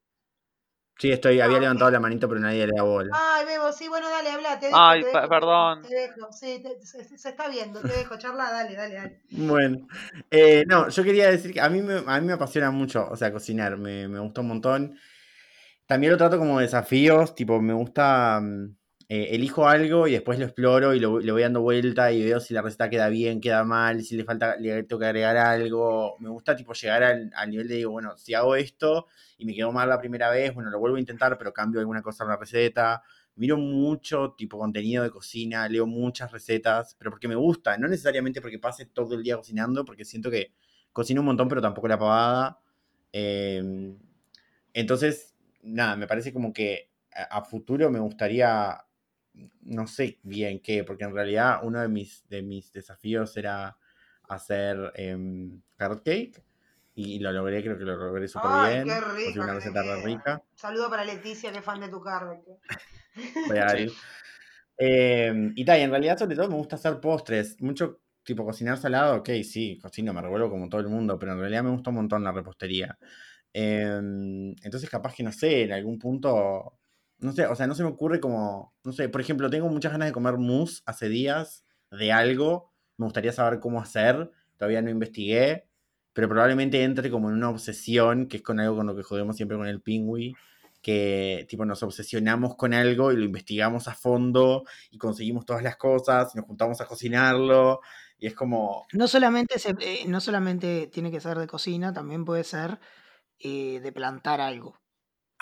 Sí, 0.98 1.10
estoy, 1.10 1.40
había 1.40 1.56
Ah, 1.56 1.60
levantado 1.60 1.90
la 1.90 2.00
manito, 2.00 2.28
pero 2.28 2.40
nadie 2.40 2.66
le 2.66 2.72
da 2.76 2.82
bola. 2.82 3.10
Ay, 3.34 3.44
Bebo, 3.46 3.72
sí, 3.72 3.88
bueno, 3.88 4.08
dale, 4.08 4.30
habla, 4.30 4.58
te 4.60 4.66
dejo, 4.66 4.76
Ay, 4.76 5.00
te 5.00 5.06
dejo, 5.06 5.28
perdón. 5.28 5.82
te 5.88 5.94
dejo. 5.94 6.32
Sí, 6.32 6.62
te- 6.62 6.86
se, 6.86 7.18
se 7.18 7.28
está 7.30 7.48
viendo, 7.48 7.80
te 7.80 7.92
dejo, 7.92 8.16
charla, 8.18 8.50
dale, 8.52 8.76
dale, 8.76 8.94
dale. 8.94 9.20
Bueno, 9.30 9.88
eh, 10.30 10.64
no, 10.68 10.88
yo 10.88 11.02
quería 11.02 11.30
decir 11.30 11.52
que 11.52 11.60
a 11.60 11.68
mí 11.68 11.82
me, 11.82 12.02
a 12.06 12.20
mí 12.20 12.26
me 12.26 12.34
apasiona 12.34 12.70
mucho, 12.70 13.08
o 13.10 13.16
sea, 13.16 13.32
cocinar, 13.32 13.76
me, 13.78 14.06
me 14.06 14.20
gusta 14.20 14.42
un 14.42 14.48
montón. 14.48 14.98
También 15.86 16.12
lo 16.12 16.18
trato 16.18 16.38
como 16.38 16.60
desafíos, 16.60 17.34
tipo, 17.34 17.60
me 17.60 17.72
gusta, 17.74 18.40
mm, 18.42 18.76
eh, 19.14 19.34
elijo 19.34 19.68
algo 19.68 20.08
y 20.08 20.12
después 20.12 20.38
lo 20.38 20.46
exploro 20.46 20.94
y 20.94 20.98
lo, 20.98 21.20
le 21.20 21.32
voy 21.32 21.42
dando 21.42 21.60
vuelta 21.60 22.10
y 22.12 22.24
veo 22.24 22.40
si 22.40 22.54
la 22.54 22.62
receta 22.62 22.88
queda 22.88 23.10
bien, 23.10 23.42
queda 23.42 23.62
mal, 23.62 24.02
si 24.02 24.16
le 24.16 24.24
falta, 24.24 24.56
le 24.56 24.84
tengo 24.84 25.00
que 25.00 25.04
agregar 25.04 25.36
algo. 25.36 26.16
Me 26.18 26.30
gusta, 26.30 26.56
tipo, 26.56 26.72
llegar 26.72 27.02
al, 27.02 27.30
al 27.36 27.50
nivel 27.50 27.68
de, 27.68 27.74
digo, 27.76 27.90
bueno, 27.90 28.16
si 28.16 28.32
hago 28.32 28.56
esto 28.56 29.08
y 29.36 29.44
me 29.44 29.54
quedó 29.54 29.70
mal 29.70 29.90
la 29.90 29.98
primera 29.98 30.30
vez, 30.30 30.54
bueno, 30.54 30.70
lo 30.70 30.78
vuelvo 30.78 30.96
a 30.96 31.00
intentar, 31.00 31.36
pero 31.36 31.52
cambio 31.52 31.80
alguna 31.80 32.00
cosa 32.00 32.24
en 32.24 32.30
la 32.30 32.38
receta. 32.38 33.02
Miro 33.34 33.58
mucho, 33.58 34.32
tipo, 34.34 34.58
contenido 34.58 35.02
de 35.02 35.10
cocina, 35.10 35.68
leo 35.68 35.86
muchas 35.86 36.32
recetas, 36.32 36.96
pero 36.98 37.10
porque 37.10 37.28
me 37.28 37.34
gusta, 37.34 37.76
no 37.76 37.88
necesariamente 37.88 38.40
porque 38.40 38.58
pase 38.58 38.86
todo 38.86 39.14
el 39.14 39.22
día 39.22 39.36
cocinando, 39.36 39.84
porque 39.84 40.06
siento 40.06 40.30
que 40.30 40.54
cocino 40.90 41.20
un 41.20 41.26
montón, 41.26 41.48
pero 41.48 41.60
tampoco 41.60 41.86
la 41.86 41.98
pavada. 41.98 42.60
Eh, 43.12 43.94
entonces, 44.72 45.34
nada, 45.62 45.96
me 45.96 46.06
parece 46.06 46.32
como 46.32 46.50
que 46.54 46.90
a 47.14 47.44
futuro 47.44 47.90
me 47.90 47.98
gustaría, 48.00 48.82
no 49.62 49.86
sé 49.86 50.18
bien 50.22 50.60
qué, 50.60 50.84
porque 50.84 51.04
en 51.04 51.14
realidad 51.14 51.60
uno 51.62 51.80
de 51.80 51.88
mis, 51.88 52.28
de 52.28 52.42
mis 52.42 52.72
desafíos 52.72 53.36
era 53.36 53.76
hacer 54.28 54.92
em, 54.96 55.60
carrot 55.76 56.02
cake 56.04 56.42
y 56.94 57.18
lo 57.20 57.32
logré, 57.32 57.62
creo 57.62 57.78
que 57.78 57.84
lo 57.84 57.96
logré 57.96 58.28
súper 58.28 58.50
bien. 58.50 58.88
qué 58.88 59.00
rico 59.00 59.40
una 59.40 59.54
receta 59.54 59.82
re 59.82 60.02
rica, 60.02 60.42
Saludo 60.54 60.90
para 60.90 61.04
Leticia, 61.04 61.50
que 61.50 61.58
es 61.58 61.64
fan 61.64 61.80
de 61.80 61.88
tu 61.88 62.02
real. 62.02 62.42
Sí. 63.88 63.94
Em, 64.78 65.52
y 65.54 65.64
tal, 65.64 65.78
y 65.78 65.82
en 65.82 65.90
realidad 65.90 66.18
sobre 66.18 66.34
todo 66.34 66.48
me 66.48 66.56
gusta 66.56 66.76
hacer 66.76 66.98
postres, 66.98 67.60
mucho 67.60 68.00
tipo 68.24 68.44
cocinar 68.44 68.78
salado, 68.78 69.16
ok, 69.16 69.28
sí, 69.44 69.78
cocino, 69.80 70.12
me 70.12 70.22
revuelvo 70.22 70.50
como 70.50 70.68
todo 70.68 70.80
el 70.80 70.88
mundo, 70.88 71.18
pero 71.18 71.32
en 71.32 71.40
realidad 71.40 71.62
me 71.62 71.70
gusta 71.70 71.90
un 71.90 71.96
montón 71.96 72.24
la 72.24 72.32
repostería. 72.32 72.98
Em, 73.52 74.54
entonces 74.62 74.88
capaz 74.88 75.14
que 75.14 75.22
no 75.22 75.32
sé, 75.32 75.64
en 75.64 75.72
algún 75.72 75.98
punto, 75.98 76.78
no 77.22 77.32
sé, 77.32 77.46
o 77.46 77.54
sea, 77.54 77.66
no 77.66 77.74
se 77.74 77.82
me 77.82 77.88
ocurre 77.88 78.20
como, 78.20 78.74
no 78.84 78.92
sé, 78.92 79.08
por 79.08 79.20
ejemplo, 79.20 79.48
tengo 79.48 79.68
muchas 79.68 79.92
ganas 79.92 80.08
de 80.08 80.12
comer 80.12 80.38
mousse 80.38 80.82
hace 80.86 81.08
días 81.08 81.64
de 81.90 82.12
algo, 82.12 82.72
me 82.96 83.06
gustaría 83.06 83.32
saber 83.32 83.60
cómo 83.60 83.80
hacer, 83.80 84.30
todavía 84.56 84.82
no 84.82 84.90
investigué, 84.90 85.68
pero 86.12 86.28
probablemente 86.28 86.82
entre 86.82 87.10
como 87.10 87.28
en 87.30 87.36
una 87.36 87.48
obsesión, 87.50 88.26
que 88.26 88.38
es 88.38 88.42
con 88.42 88.60
algo 88.60 88.76
con 88.76 88.86
lo 88.86 88.96
que 88.96 89.02
jodemos 89.02 89.36
siempre 89.36 89.56
con 89.56 89.66
el 89.66 89.80
pingüi, 89.80 90.34
que 90.82 91.46
tipo 91.48 91.64
nos 91.64 91.82
obsesionamos 91.84 92.56
con 92.56 92.74
algo 92.74 93.12
y 93.12 93.16
lo 93.16 93.24
investigamos 93.24 93.86
a 93.86 93.94
fondo 93.94 94.64
y 94.90 94.98
conseguimos 94.98 95.46
todas 95.46 95.62
las 95.62 95.76
cosas 95.76 96.34
y 96.34 96.38
nos 96.38 96.46
juntamos 96.46 96.80
a 96.80 96.86
cocinarlo 96.86 97.80
y 98.18 98.26
es 98.26 98.34
como, 98.34 98.86
No 98.92 99.08
solamente, 99.08 99.56
eh, 99.80 100.04
no 100.06 100.20
solamente 100.20 100.88
tiene 100.88 101.10
que 101.10 101.20
ser 101.20 101.38
de 101.38 101.46
cocina, 101.46 101.92
también 101.92 102.24
puede 102.24 102.44
ser 102.44 102.78
eh, 103.38 103.80
de 103.80 103.92
plantar 103.92 104.40
algo. 104.40 104.81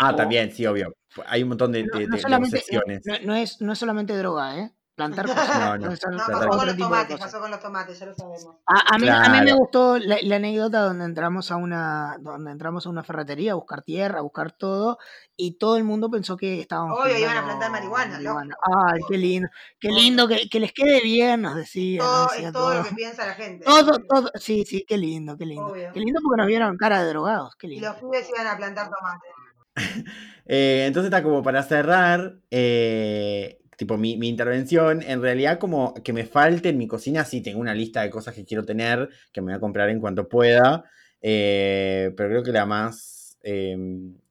Ah, 0.00 0.10
O- 0.12 0.16
también, 0.16 0.52
sí, 0.52 0.66
obvio, 0.66 0.92
hay 1.26 1.42
un 1.42 1.50
montón 1.50 1.72
de, 1.72 1.84
No, 1.84 1.98
de- 1.98 2.06
no 2.06 2.16
de 2.16 3.42
es, 3.42 3.60
no 3.60 3.72
es 3.72 3.78
solamente 3.78 4.16
droga, 4.16 4.58
¿eh? 4.58 4.72
Plantar 4.96 5.26
cosas. 5.28 5.80
No, 5.80 5.88
pasó 5.88 6.48
con 6.50 6.66
los 6.66 6.76
tomates, 6.76 7.18
pasó 7.18 7.40
con 7.40 7.50
los 7.50 7.60
tomates, 7.60 7.98
ya 7.98 8.04
lo 8.04 8.14
sabemos. 8.14 8.56
A, 8.66 8.94
a 8.96 8.98
mí, 8.98 9.08
a 9.08 9.30
mí 9.30 9.40
me 9.46 9.54
gustó 9.54 9.98
la, 9.98 10.18
la 10.20 10.36
anécdota 10.36 10.80
donde 10.80 11.06
entramos 11.06 11.50
a 11.50 11.56
una 11.56 12.18
donde 12.20 12.50
entramos 12.50 12.84
a 12.84 12.90
una 12.90 13.02
ferretería 13.02 13.52
a 13.52 13.54
buscar 13.54 13.80
tierra, 13.80 14.18
a 14.18 14.22
buscar 14.22 14.52
todo, 14.52 14.98
y 15.36 15.56
todo 15.56 15.78
el 15.78 15.84
mundo 15.84 16.10
pensó 16.10 16.36
que 16.36 16.60
estábamos 16.60 16.98
Obvio, 17.00 17.16
iban 17.18 17.34
a 17.34 17.44
plantar 17.44 17.70
marihuana, 17.70 18.12
marihuana. 18.12 18.56
Ay, 18.62 19.00
qué 19.08 19.16
lindo, 19.16 19.48
qué 19.80 19.88
lindo, 19.88 20.28
que, 20.28 20.48
que 20.50 20.60
les 20.60 20.72
quede 20.74 21.00
bien, 21.00 21.40
nos 21.40 21.56
decía, 21.56 22.02
nos 22.02 22.10
Todo, 22.12 22.28
decía 22.32 22.46
es 22.48 22.52
todo 22.52 22.74
lo 22.74 22.84
que 22.84 22.94
piensa 22.94 23.26
la 23.26 23.34
gente. 23.34 23.64
Todo, 23.64 23.98
todo, 24.06 24.30
sí, 24.34 24.64
sí, 24.66 24.84
qué 24.86 24.98
lindo, 24.98 25.38
qué 25.38 25.46
lindo. 25.46 25.68
Obvio. 25.68 25.92
Qué 25.94 26.00
lindo 26.00 26.20
porque 26.22 26.36
nos 26.42 26.46
vieron 26.46 26.76
cara 26.76 27.02
de 27.02 27.08
drogados, 27.08 27.56
qué 27.56 27.68
Y 27.68 27.70
lindo. 27.70 27.88
los 27.88 27.96
pibes 27.96 28.28
iban 28.28 28.46
a 28.46 28.54
plantar 28.58 28.90
tomates. 28.90 29.30
Eh, 30.52 30.84
entonces 30.88 31.12
está 31.12 31.22
como 31.22 31.44
para 31.44 31.62
cerrar, 31.62 32.40
eh, 32.50 33.60
tipo 33.76 33.96
mi, 33.96 34.16
mi 34.16 34.28
intervención, 34.28 35.00
en 35.00 35.22
realidad 35.22 35.60
como 35.60 35.94
que 35.94 36.12
me 36.12 36.24
falte 36.24 36.70
en 36.70 36.78
mi 36.78 36.88
cocina, 36.88 37.24
sí, 37.24 37.40
tengo 37.40 37.60
una 37.60 37.72
lista 37.72 38.02
de 38.02 38.10
cosas 38.10 38.34
que 38.34 38.44
quiero 38.44 38.64
tener, 38.64 39.08
que 39.32 39.40
me 39.42 39.52
voy 39.52 39.54
a 39.54 39.60
comprar 39.60 39.88
en 39.90 40.00
cuanto 40.00 40.28
pueda, 40.28 40.82
eh, 41.22 42.12
pero 42.16 42.30
creo 42.30 42.42
que 42.42 42.50
la 42.50 42.66
más 42.66 43.38
eh, 43.44 43.76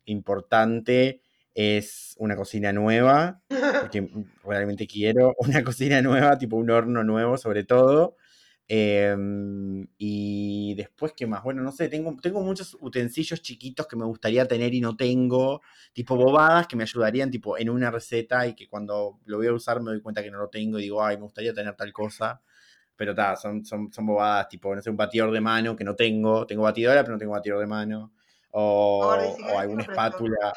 importante 0.06 1.22
es 1.54 2.16
una 2.18 2.36
cocina 2.36 2.74
nueva, 2.74 3.42
porque 3.80 4.10
realmente 4.44 4.88
quiero 4.88 5.36
una 5.38 5.64
cocina 5.64 6.02
nueva, 6.02 6.38
tipo 6.38 6.58
un 6.58 6.70
horno 6.70 7.04
nuevo 7.06 7.38
sobre 7.38 7.64
todo. 7.64 8.18
Eh, 8.72 9.16
y 9.98 10.76
después, 10.76 11.14
¿qué 11.18 11.26
más? 11.26 11.44
Bueno, 11.44 11.64
no 11.64 11.72
sé, 11.72 11.90
tengo, 11.90 12.16
tengo 12.22 12.42
muchos 12.42 12.78
utensilios 12.80 13.42
chiquitos 13.42 13.88
que 13.88 13.96
me 13.96 14.06
gustaría 14.06 14.48
tener 14.48 14.74
y 14.76 14.80
no 14.82 14.96
tengo, 14.96 15.62
tipo 15.92 16.16
bobadas 16.16 16.68
que 16.68 16.76
me 16.76 16.84
ayudarían 16.84 17.32
tipo 17.32 17.58
en 17.58 17.70
una 17.72 17.90
receta 17.90 18.46
y 18.46 18.54
que 18.56 18.68
cuando 18.68 19.20
lo 19.26 19.38
voy 19.38 19.48
a 19.48 19.54
usar 19.54 19.80
me 19.82 19.92
doy 19.92 20.02
cuenta 20.02 20.22
que 20.22 20.30
no 20.32 20.38
lo 20.38 20.50
tengo 20.50 20.78
y 20.80 20.84
digo, 20.84 21.04
ay, 21.04 21.18
me 21.18 21.24
gustaría 21.24 21.54
tener 21.54 21.76
tal 21.76 21.92
cosa. 21.92 22.42
Pero 22.96 23.16
ta, 23.16 23.36
son, 23.36 23.66
son, 23.66 23.92
son 23.94 24.06
bobadas, 24.06 24.50
tipo, 24.50 24.76
no 24.76 24.82
sé, 24.82 24.90
un 24.90 24.98
batidor 24.98 25.32
de 25.32 25.42
mano 25.42 25.76
que 25.76 25.84
no 25.84 25.96
tengo, 25.96 26.46
tengo 26.46 26.64
batidora 26.64 27.02
pero 27.04 27.14
no 27.14 27.20
tengo 27.20 27.32
batidor 27.34 27.60
de 27.60 27.68
mano. 27.68 28.14
O, 28.52 29.16
o 29.54 29.60
alguna 29.60 29.84
espátula. 29.84 30.54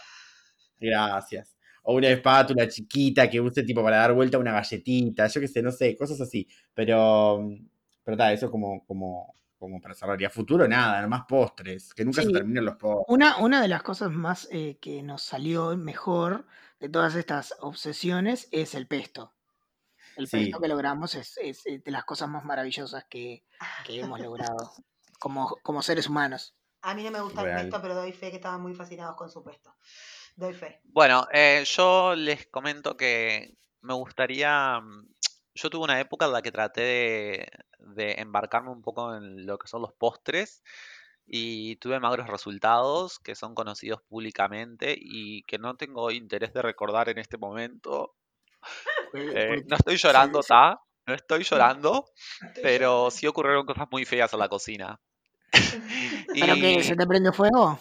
Gracias. 0.80 1.56
o 1.84 1.94
una 1.94 2.08
espátula 2.10 2.68
chiquita 2.68 3.28
que 3.30 3.40
use 3.40 3.62
tipo 3.64 3.82
para 3.82 3.98
dar 3.98 4.12
vuelta 4.14 4.36
a 4.36 4.40
una 4.40 4.52
galletita, 4.52 5.26
yo 5.28 5.40
qué 5.40 5.48
sé, 5.48 5.62
no 5.62 5.70
sé, 5.72 5.96
cosas 5.96 6.20
así. 6.20 6.46
Pero, 6.74 7.48
pero 8.04 8.14
está, 8.14 8.32
eso 8.32 8.50
como, 8.50 8.84
como, 8.86 9.34
como 9.58 9.80
para 9.80 9.94
cerrar. 9.94 10.20
Y 10.20 10.24
a 10.24 10.30
futuro 10.30 10.66
nada, 10.68 11.00
nomás 11.02 11.22
postres, 11.28 11.94
que 11.94 12.04
nunca 12.04 12.20
se 12.22 12.28
Sí. 12.28 12.32
terminen 12.32 12.64
los 12.64 12.76
postres. 12.76 13.04
Una, 13.08 13.38
una 13.38 13.60
de 13.62 13.68
las 13.68 13.82
cosas 13.82 14.10
más 14.10 14.48
eh, 14.50 14.78
que 14.80 15.02
nos 15.02 15.22
salió 15.22 15.76
mejor 15.76 16.46
de 16.80 16.88
todas 16.88 17.14
estas 17.14 17.54
obsesiones 17.60 18.48
es 18.50 18.74
el 18.74 18.86
pesto. 18.86 19.34
El 20.16 20.26
Sí. 20.26 20.38
pesto 20.38 20.60
que 20.60 20.68
logramos 20.68 21.14
es, 21.14 21.38
es, 21.38 21.64
eh, 21.66 21.80
de 21.84 21.90
las 21.90 22.04
cosas 22.04 22.28
más 22.28 22.44
maravillosas 22.44 23.04
que, 23.08 23.44
que 23.86 24.00
hemos 24.00 24.20
logrado 24.20 24.56
como, 25.20 25.56
como 25.62 25.82
seres 25.82 26.08
humanos. 26.08 26.54
A 26.82 26.94
mí 26.94 27.04
no 27.04 27.10
me 27.12 27.20
gusta 27.20 27.42
el 27.42 27.54
pesto, 27.62 27.80
pero 27.80 27.94
doy 27.94 28.12
fe 28.12 28.30
que 28.30 28.36
estaban 28.36 28.60
muy 28.60 28.74
fascinados 28.74 29.16
con 29.16 29.30
su 29.30 29.42
pesto. 29.44 29.76
Doy 30.36 30.52
fe. 30.52 30.80
Bueno, 30.84 31.26
eh, 31.32 31.62
yo 31.64 32.14
les 32.14 32.46
comento 32.48 32.96
que 32.96 33.56
me 33.82 33.94
gustaría. 33.94 34.80
mm, 34.80 35.06
Yo 35.54 35.68
tuve 35.70 35.84
una 35.84 36.00
época 36.00 36.26
en 36.26 36.32
la 36.32 36.42
que 36.42 36.50
traté 36.50 36.80
de, 36.80 37.48
de 37.94 38.14
embarcarme 38.18 38.70
un 38.70 38.82
poco 38.82 39.14
en 39.14 39.46
lo 39.46 39.58
que 39.58 39.68
son 39.68 39.82
los 39.82 39.92
postres 39.92 40.62
y 41.26 41.76
tuve 41.76 42.00
magros 42.00 42.28
resultados 42.28 43.18
que 43.20 43.34
son 43.34 43.54
conocidos 43.54 44.02
públicamente 44.02 44.96
y 44.98 45.42
que 45.44 45.58
no 45.58 45.76
tengo 45.76 46.10
interés 46.10 46.52
de 46.54 46.62
recordar 46.62 47.08
en 47.08 47.18
este 47.18 47.38
momento. 47.38 48.14
Eh, 49.34 49.48
porque 49.48 49.64
no 49.66 49.76
estoy 49.76 49.96
llorando, 49.96 50.42
sí. 50.42 50.48
¿ta? 50.48 50.78
No 51.06 51.14
estoy 51.14 51.42
llorando, 51.44 52.04
pero 52.60 53.10
sí 53.10 53.26
ocurrieron 53.26 53.66
cosas 53.66 53.88
muy 53.90 54.04
feas 54.04 54.32
en 54.32 54.38
la 54.38 54.48
cocina. 54.48 55.00
¿Pero 56.38 56.58
que 56.58 56.82
se 56.82 56.96
te 56.96 57.06
prende 57.06 57.32
fuego? 57.32 57.78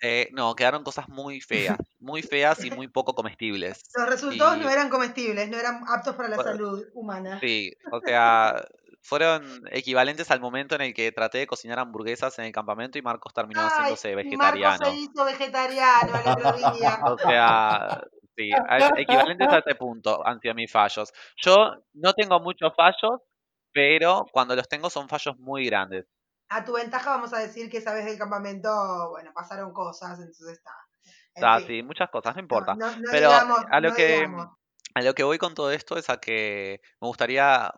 eh, 0.00 0.28
no, 0.32 0.54
quedaron 0.54 0.82
cosas 0.84 1.08
muy 1.08 1.40
feas, 1.40 1.78
muy 2.00 2.22
feas 2.22 2.64
y 2.64 2.70
muy 2.70 2.88
poco 2.88 3.14
comestibles. 3.14 3.82
Los 3.94 4.06
resultados 4.10 4.58
Y 4.58 4.60
no 4.60 4.68
eran 4.68 4.90
comestibles, 4.90 5.48
no 5.48 5.56
eran 5.56 5.82
aptos 5.88 6.14
para 6.14 6.28
la 6.28 6.36
Bueno, 6.36 6.50
salud 6.52 6.84
humana. 6.92 7.40
Sí, 7.40 7.72
o 7.90 8.00
sea, 8.00 8.64
fueron 9.02 9.62
equivalentes 9.70 10.30
al 10.30 10.40
momento 10.40 10.74
en 10.76 10.82
el 10.82 10.94
que 10.94 11.12
traté 11.12 11.38
de 11.38 11.46
cocinar 11.46 11.78
hamburguesas 11.78 12.38
en 12.38 12.46
el 12.46 12.52
campamento 12.52 12.98
y 12.98 13.02
Marcos 13.02 13.34
terminó 13.34 13.64
Ay, 13.64 13.68
haciéndose 13.68 14.14
vegetariano. 14.14 14.86
se 14.86 14.94
hizo 14.94 15.24
vegetariano 15.24 16.16
el 16.18 16.28
otro 16.28 16.52
día. 16.52 16.98
O 17.04 17.18
sea, 17.18 18.00
sí, 18.36 18.50
equivalentes 18.96 19.48
a 19.52 19.58
ese 19.58 19.74
punto 19.74 20.26
han 20.26 20.40
sido 20.40 20.54
mis 20.54 20.70
fallos. 20.70 21.12
Yo 21.36 21.72
no 21.94 22.12
tengo 22.14 22.40
muchos 22.40 22.72
fallos, 22.76 23.20
pero 23.72 24.26
cuando 24.32 24.56
los 24.56 24.68
tengo 24.68 24.90
son 24.90 25.08
fallos 25.08 25.38
muy 25.38 25.66
grandes. 25.66 26.06
A 26.48 26.64
tu 26.64 26.74
ventaja 26.74 27.10
vamos 27.10 27.32
a 27.32 27.38
decir 27.38 27.70
que 27.70 27.78
esa 27.78 27.94
vez 27.94 28.04
del 28.04 28.18
campamento, 28.18 28.68
bueno, 29.10 29.32
pasaron 29.34 29.72
cosas, 29.72 30.18
entonces 30.20 30.48
está. 30.58 30.72
En 31.34 31.44
Ah, 31.44 31.58
fin, 31.58 31.66
sí, 31.66 31.82
muchas 31.82 32.10
cosas, 32.10 32.34
no 32.36 32.42
no, 32.42 32.42
importa. 32.42 32.74
no, 32.74 32.90
no 32.96 33.10
Pero 33.10 33.28
digamos, 33.28 33.60
a 33.70 33.80
lo 33.80 33.90
no 33.90 33.94
que 33.94 34.06
digamos. 34.06 34.46
a 34.94 35.02
lo 35.02 35.14
que 35.14 35.22
voy 35.24 35.38
con 35.38 35.54
todo 35.54 35.72
esto 35.72 35.96
es 35.96 36.10
a 36.10 36.18
que 36.18 36.80
me 37.00 37.08
gustaría 37.08 37.72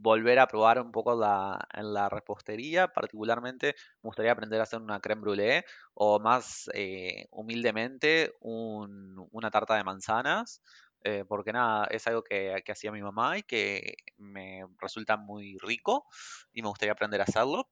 volver 0.00 0.38
a 0.38 0.46
probar 0.46 0.80
un 0.80 0.92
poco 0.92 1.14
la, 1.14 1.58
en 1.74 1.92
la 1.94 2.08
repostería, 2.08 2.88
particularmente 2.88 3.74
me 4.02 4.08
gustaría 4.08 4.32
aprender 4.32 4.60
a 4.60 4.64
hacer 4.64 4.80
una 4.80 5.00
crème 5.00 5.20
brûlée 5.22 5.64
o 5.94 6.20
más 6.20 6.70
eh, 6.74 7.26
humildemente 7.30 8.32
un- 8.40 9.26
una 9.32 9.50
tarta 9.50 9.74
de 9.76 9.84
manzanas, 9.84 10.62
eh, 11.04 11.24
porque 11.28 11.52
nada, 11.52 11.86
es 11.90 12.06
algo 12.06 12.22
que, 12.24 12.62
que 12.64 12.72
hacía 12.72 12.92
mi 12.92 13.02
mamá 13.02 13.38
y 13.38 13.42
que 13.42 13.94
me 14.16 14.64
resulta 14.80 15.16
muy 15.16 15.56
rico 15.60 16.06
y 16.52 16.62
me 16.62 16.68
gustaría 16.68 16.92
aprender 16.92 17.20
a 17.20 17.24
hacerlo. 17.24 17.70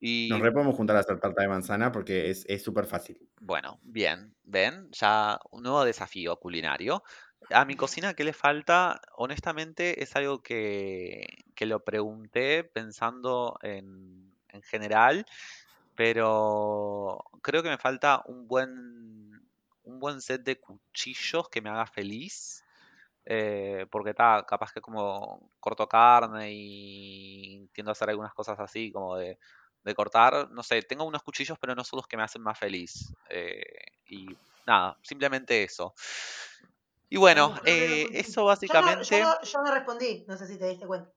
Y 0.00 0.30
Nos 0.30 0.40
re 0.40 0.50
podemos 0.50 0.74
juntar 0.74 0.96
a 0.96 0.98
hacer 0.98 1.20
tarta 1.20 1.42
de 1.42 1.48
manzana 1.48 1.92
porque 1.92 2.28
es 2.28 2.44
es 2.48 2.60
súper 2.64 2.86
fácil. 2.86 3.30
bueno, 3.40 3.80
bien, 3.82 4.36
ven, 4.44 4.88
ya 4.92 5.38
un 5.50 5.62
nuevo 5.64 5.84
desafío 5.84 6.36
culinario. 6.38 7.02
A 7.50 7.64
mi 7.64 7.76
cocina, 7.76 8.14
¿qué 8.14 8.24
le 8.24 8.32
falta? 8.32 9.00
Honestamente, 9.16 10.02
es 10.02 10.14
algo 10.16 10.42
que, 10.42 11.26
que 11.54 11.66
lo 11.66 11.84
pregunté 11.84 12.64
pensando 12.64 13.58
en, 13.62 14.34
en 14.48 14.62
general, 14.62 15.26
pero 15.94 17.24
creo 17.42 17.62
que 17.62 17.70
me 17.70 17.78
falta 17.78 18.22
un 18.26 18.48
buen, 18.48 19.42
un 19.84 20.00
buen 20.00 20.20
set 20.22 20.42
de 20.44 20.60
cuchillos 20.60 21.48
que 21.50 21.62
me 21.62 21.70
haga 21.70 21.86
feliz. 21.86 22.64
eh, 23.26 23.86
porque 23.90 24.10
está, 24.10 24.44
capaz 24.48 24.72
que 24.72 24.80
como 24.82 25.50
corto 25.60 25.88
carne 25.88 26.50
y 26.52 27.68
tiendo 27.74 27.90
a 27.90 27.94
hacer 27.94 28.10
algunas 28.10 28.34
cosas 28.34 28.58
así, 28.60 28.92
como 28.92 29.16
de, 29.16 29.38
de 29.84 29.94
cortar, 29.94 30.50
no 30.52 30.62
sé, 30.64 30.82
tengo 30.82 31.04
unos 31.04 31.22
cuchillos, 31.24 31.58
pero 31.60 31.74
no 31.76 31.84
son 31.84 31.98
los 31.98 32.08
que 32.08 32.16
me 32.18 32.24
hacen 32.24 32.42
más 32.42 32.58
feliz. 32.58 33.14
eh, 33.30 33.64
y 34.06 34.38
nada, 34.66 34.98
simplemente 35.02 35.62
eso. 35.64 35.94
Y 37.12 37.18
bueno, 37.18 37.54
eh, 37.66 38.08
eso 38.14 38.36
Yo 38.36 38.40
no, 38.40 38.46
básicamente. 38.46 39.04
yo, 39.04 39.22
no, 39.22 39.42
yo 39.42 39.62
no 39.62 39.74
respondí, 39.74 40.24
no 40.26 40.34
sé 40.38 40.46
si 40.46 40.58
te 40.58 40.66
diste 40.66 40.86
cuenta. 40.86 41.10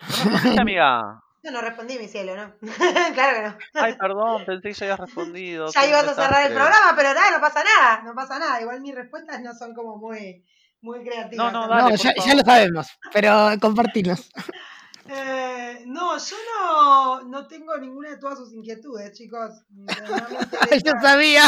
¿No 0.00 0.08
respondiste, 0.08 0.60
amiga? 0.60 1.22
Yo 1.44 1.52
no 1.52 1.60
respondí, 1.60 1.96
mi 1.96 2.08
cielo, 2.08 2.34
¿no? 2.34 2.52
claro 3.14 3.36
que 3.36 3.42
no. 3.42 3.80
Ay, 3.80 3.94
perdón, 3.94 4.44
pensé 4.44 4.70
que 4.70 4.74
ya 4.74 4.86
habías 4.86 4.98
respondido. 4.98 5.68
Ya 5.70 5.86
ibas 5.86 6.08
a 6.08 6.14
cerrar 6.14 6.44
el 6.48 6.54
programa, 6.54 6.92
pero 6.96 7.14
nada, 7.14 7.30
no 7.30 7.40
pasa 7.40 7.62
nada, 7.62 8.02
no 8.02 8.14
pasa 8.16 8.40
nada. 8.40 8.60
Igual 8.60 8.80
mis 8.80 8.96
respuestas 8.96 9.40
no 9.42 9.54
son 9.54 9.74
como 9.74 9.96
muy, 9.96 10.44
muy 10.80 11.04
creativas. 11.04 11.52
No, 11.52 11.60
no, 11.60 11.68
dale, 11.68 11.92
No, 11.92 11.96
ya, 11.96 12.34
lo 12.34 12.42
sabemos, 12.42 12.88
pero 13.12 13.52
compartinos. 13.60 14.28
Eh, 15.08 15.82
no, 15.86 16.16
yo 16.16 16.36
no, 16.60 17.22
no 17.24 17.46
tengo 17.46 17.76
ninguna 17.78 18.10
de 18.10 18.18
todas 18.18 18.38
sus 18.38 18.52
inquietudes, 18.52 19.12
chicos. 19.12 19.50
No 19.70 19.86
Yo 20.84 20.92
sabía. 21.00 21.44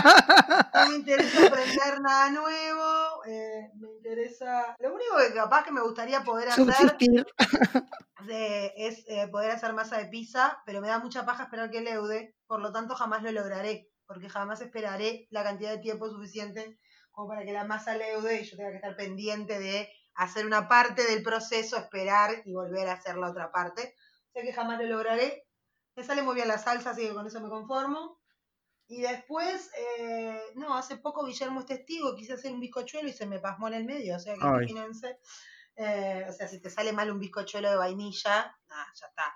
no 0.75 0.89
me 0.91 0.97
interesa 0.97 1.47
aprender 1.47 2.01
nada 2.01 2.31
nuevo. 2.31 3.25
eh, 3.27 3.71
me 3.77 3.89
interesa. 3.91 4.77
Lo 4.81 4.95
único 4.95 5.17
que 5.19 5.35
capaz 5.35 5.65
que 5.65 5.73
me 5.73 5.81
gustaría 5.83 6.23
poder 6.25 6.49
hacer 6.49 6.67
de- 8.27 8.73
es 8.77 9.05
eh, 9.09 9.29
poder 9.29 9.51
hacer 9.51 9.73
masa 9.73 9.99
de 9.99 10.07
pizza, 10.07 10.59
pero 10.67 10.81
me 10.81 10.89
da 10.89 10.99
mucha 10.99 11.25
paja 11.25 11.45
esperar 11.45 11.71
que 11.71 11.81
leude, 11.81 12.35
por 12.47 12.61
lo 12.61 12.73
tanto 12.73 12.95
jamás 12.95 13.23
lo 13.23 13.31
lograré, 13.33 13.89
porque 14.07 14.29
jamás 14.29 14.61
esperaré 14.61 15.27
la 15.31 15.43
cantidad 15.45 15.71
de 15.71 15.79
tiempo 15.79 16.09
suficiente 16.09 16.79
como 17.11 17.29
para 17.29 17.45
que 17.45 17.53
la 17.53 17.65
masa 17.65 17.95
leude 17.97 18.41
y 18.41 18.45
yo 18.45 18.57
tenga 18.57 18.71
que 18.71 18.77
estar 18.77 18.97
pendiente 18.97 19.59
de 19.59 19.89
hacer 20.15 20.47
una 20.47 20.69
parte 20.69 21.05
del 21.05 21.23
proceso, 21.23 21.77
esperar 21.77 22.43
y 22.45 22.53
volver 22.53 22.89
a 22.89 22.95
hacer 22.95 23.17
la 23.17 23.31
otra 23.31 23.51
parte. 23.51 23.95
O 24.29 24.33
sea 24.33 24.43
que 24.43 24.53
jamás 24.53 24.81
lo 24.81 24.87
lograré. 24.87 25.47
Me 25.97 26.05
sale 26.05 26.23
muy 26.23 26.35
bien 26.35 26.49
la 26.49 26.59
salsa, 26.59 26.91
así 26.91 27.03
que 27.07 27.15
con 27.15 27.27
eso 27.27 27.41
me 27.41 27.49
conformo. 27.49 28.21
Y 28.87 29.01
después, 29.01 29.71
eh, 29.99 30.41
no, 30.57 30.77
hace 30.77 30.97
poco 30.97 31.25
Guillermo 31.25 31.61
es 31.61 31.67
testigo, 31.67 32.15
quise 32.15 32.35
hacer 32.35 32.53
un 32.53 32.61
bizcochuelo 32.61 33.09
y 33.09 33.13
se 33.13 33.27
me 33.27 33.39
pasmó 33.39 33.69
en 33.69 33.75
el 33.75 33.85
medio, 33.85 34.17
o 34.17 34.19
sea 34.19 34.35
que 34.35 34.41
Ay. 34.43 34.49
imagínense. 34.49 35.19
Eh, 35.77 36.27
o 36.29 36.33
sea, 36.33 36.47
si 36.49 36.61
te 36.61 36.71
sale 36.71 36.93
mal 36.93 37.11
un 37.11 37.19
bizcochuelo 37.19 37.71
de 37.71 37.77
vainilla, 37.77 38.55
ah, 38.69 38.87
ya 38.95 39.07
está, 39.07 39.35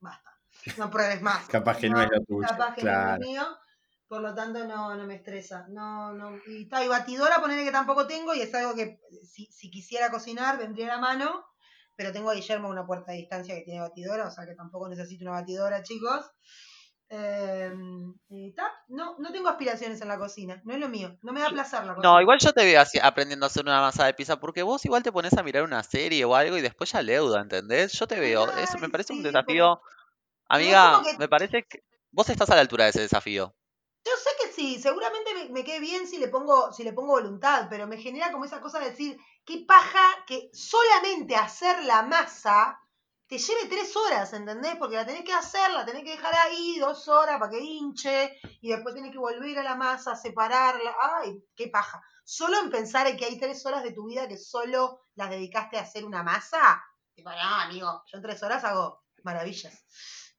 basta. 0.00 0.30
No 0.76 0.90
pruebes 0.90 1.22
más. 1.22 1.46
Capaz 1.48 1.78
que 1.78 1.88
no 1.88 2.00
es 2.00 2.08
lo 2.10 2.22
tuyo, 2.24 2.46
Capaz 2.46 2.74
que 2.74 2.82
no 2.82 2.90
es 2.90 2.96
claro. 2.96 3.12
lo 3.12 3.18
mío, 3.26 3.58
por 4.08 4.20
lo 4.20 4.34
tanto 4.34 4.64
no, 4.66 4.94
no 4.94 5.06
me 5.06 5.16
estresa. 5.16 5.66
No, 5.70 6.12
no. 6.12 6.36
Y, 6.46 6.68
ta, 6.68 6.84
y 6.84 6.88
batidora, 6.88 7.40
ponerle 7.40 7.64
que 7.64 7.72
tampoco 7.72 8.06
tengo, 8.06 8.34
y 8.34 8.40
es 8.40 8.54
algo 8.54 8.74
que 8.74 9.00
si, 9.28 9.46
si 9.46 9.70
quisiera 9.70 10.10
cocinar 10.10 10.58
vendría 10.58 10.86
a 10.86 10.96
la 10.96 10.98
mano, 11.00 11.44
pero 11.96 12.12
tengo 12.12 12.30
a 12.30 12.34
Guillermo 12.34 12.68
a 12.68 12.70
una 12.72 12.86
puerta 12.86 13.12
de 13.12 13.18
distancia 13.18 13.54
que 13.54 13.62
tiene 13.62 13.80
batidora, 13.80 14.26
o 14.26 14.30
sea 14.30 14.46
que 14.46 14.54
tampoco 14.54 14.88
necesito 14.88 15.24
una 15.24 15.32
batidora, 15.40 15.82
chicos. 15.82 16.24
Eh, 17.10 17.70
no, 18.88 19.16
no 19.18 19.32
tengo 19.32 19.48
aspiraciones 19.48 20.00
en 20.00 20.08
la 20.08 20.18
cocina, 20.18 20.60
no 20.64 20.72
es 20.74 20.80
lo 20.80 20.88
mío, 20.88 21.16
no 21.22 21.32
me 21.32 21.40
da 21.40 21.50
placer 21.50 21.84
la 21.84 21.94
cocina. 21.94 22.12
No, 22.14 22.20
igual 22.20 22.38
yo 22.40 22.52
te 22.52 22.64
veo 22.64 22.80
así 22.80 22.98
aprendiendo 23.00 23.46
a 23.46 23.48
hacer 23.48 23.62
una 23.64 23.80
masa 23.80 24.06
de 24.06 24.14
pizza, 24.14 24.40
porque 24.40 24.62
vos 24.62 24.84
igual 24.84 25.02
te 25.02 25.12
pones 25.12 25.36
a 25.36 25.42
mirar 25.42 25.62
una 25.62 25.82
serie 25.82 26.24
o 26.24 26.34
algo 26.34 26.56
y 26.56 26.62
después 26.62 26.90
ya 26.90 27.02
leuda, 27.02 27.40
¿entendés? 27.40 27.92
Yo 27.92 28.06
te 28.08 28.18
veo, 28.18 28.50
eso 28.58 28.78
me 28.78 28.88
parece 28.88 29.12
un 29.12 29.22
desafío. 29.22 29.80
pero- 29.80 29.94
Amiga, 30.48 31.02
que- 31.04 31.18
me 31.18 31.28
parece 31.28 31.62
que 31.64 31.84
vos 32.10 32.28
estás 32.28 32.50
a 32.50 32.54
la 32.54 32.60
altura 32.62 32.84
de 32.84 32.90
ese 32.90 33.00
desafío. 33.02 33.54
Yo 34.04 34.12
sé 34.16 34.30
que 34.42 34.52
sí, 34.52 34.80
seguramente 34.80 35.48
me, 35.50 35.64
quede 35.64 35.80
bien 35.80 36.06
si 36.06 36.18
le 36.18 36.28
pongo, 36.28 36.72
si 36.72 36.84
le 36.84 36.92
pongo 36.92 37.12
voluntad, 37.12 37.68
pero 37.70 37.86
me 37.86 37.96
genera 37.96 38.30
como 38.30 38.44
esa 38.44 38.60
cosa 38.60 38.78
de 38.78 38.90
decir, 38.90 39.18
qué 39.46 39.64
paja 39.66 40.04
que 40.26 40.50
solamente 40.52 41.36
hacer 41.36 41.84
la 41.84 42.02
masa 42.02 42.78
te 43.26 43.38
lleve 43.38 43.66
tres 43.66 43.96
horas, 43.96 44.32
¿entendés? 44.34 44.76
Porque 44.76 44.96
la 44.96 45.06
tenés 45.06 45.24
que 45.24 45.32
hacer, 45.32 45.70
la 45.70 45.86
tenés 45.86 46.04
que 46.04 46.10
dejar 46.10 46.34
ahí 46.34 46.78
dos 46.78 47.08
horas 47.08 47.38
para 47.38 47.50
que 47.50 47.60
hinche, 47.60 48.38
y 48.60 48.68
después 48.68 48.94
tenés 48.94 49.12
que 49.12 49.18
volver 49.18 49.58
a 49.58 49.62
la 49.62 49.74
masa, 49.74 50.14
separarla. 50.14 50.94
Ay, 51.00 51.42
qué 51.56 51.68
paja. 51.68 52.02
Solo 52.24 52.58
en 52.60 52.70
pensar 52.70 53.06
en 53.06 53.16
que 53.16 53.24
hay 53.24 53.38
tres 53.38 53.64
horas 53.64 53.82
de 53.82 53.92
tu 53.92 54.06
vida 54.06 54.28
que 54.28 54.36
solo 54.36 55.00
las 55.14 55.30
dedicaste 55.30 55.78
a 55.78 55.82
hacer 55.82 56.04
una 56.04 56.22
masa. 56.22 56.84
Tipo, 57.14 57.30
no, 57.30 57.36
amigo, 57.36 58.02
yo 58.06 58.18
en 58.18 58.22
tres 58.22 58.42
horas 58.42 58.62
hago 58.64 59.04
maravillas. 59.22 59.84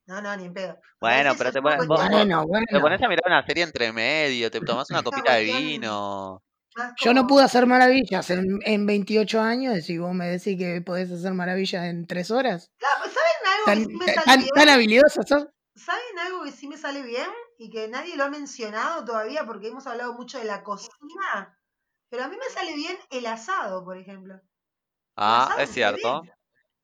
No, 0.06 0.20
no, 0.22 0.36
ni 0.36 0.44
en 0.44 0.54
pedo. 0.54 0.78
Bueno, 1.00 1.34
pero 1.36 1.52
te 1.52 1.60
pones, 1.60 1.86
vos, 1.86 1.98
igual. 1.98 2.10
Bueno, 2.10 2.40
te 2.40 2.46
bueno. 2.46 2.80
pones 2.80 3.02
a 3.02 3.08
mirar 3.08 3.24
una 3.26 3.44
serie 3.44 3.64
entre 3.64 3.92
medio, 3.92 4.50
te 4.50 4.60
tomás 4.60 4.88
una 4.90 5.02
copita 5.04 5.34
de 5.34 5.44
vino. 5.44 6.42
Yo 7.02 7.14
no 7.14 7.26
pude 7.26 7.42
hacer 7.42 7.66
maravillas 7.66 8.30
en, 8.30 8.58
en 8.62 8.86
28 8.86 9.40
años 9.40 9.88
y 9.88 9.98
vos 9.98 10.14
me 10.14 10.26
decís 10.26 10.58
que 10.58 10.80
podés 10.82 11.10
hacer 11.10 11.32
maravillas 11.32 11.84
en 11.84 12.06
3 12.06 12.30
horas. 12.30 12.70
Claro, 12.78 12.94
pues, 13.00 13.12
¿saben 13.14 13.54
algo 13.54 13.66
que 13.66 13.74
Tan, 13.74 13.90
sí 13.90 13.96
me 13.96 14.06
sale 14.06 14.26
tan, 14.26 14.38
bien? 14.40 14.50
tan 14.54 14.68
habilidosa 14.68 15.22
sos. 15.22 15.46
¿Saben 15.74 16.18
algo 16.18 16.44
que 16.44 16.52
sí 16.52 16.68
me 16.68 16.76
sale 16.76 17.02
bien? 17.02 17.28
Y 17.58 17.70
que 17.70 17.88
nadie 17.88 18.16
lo 18.16 18.24
ha 18.24 18.28
mencionado 18.30 19.04
todavía 19.04 19.44
porque 19.46 19.68
hemos 19.68 19.86
hablado 19.86 20.14
mucho 20.14 20.38
de 20.38 20.44
la 20.44 20.62
cocina. 20.62 21.58
Pero 22.08 22.24
a 22.24 22.28
mí 22.28 22.36
me 22.36 22.48
sale 22.52 22.74
bien 22.74 22.96
el 23.10 23.26
asado, 23.26 23.84
por 23.84 23.96
ejemplo. 23.96 24.40
Ah, 25.16 25.44
asado 25.44 25.60
es 25.60 25.70
sale 25.70 25.74
cierto. 25.74 26.22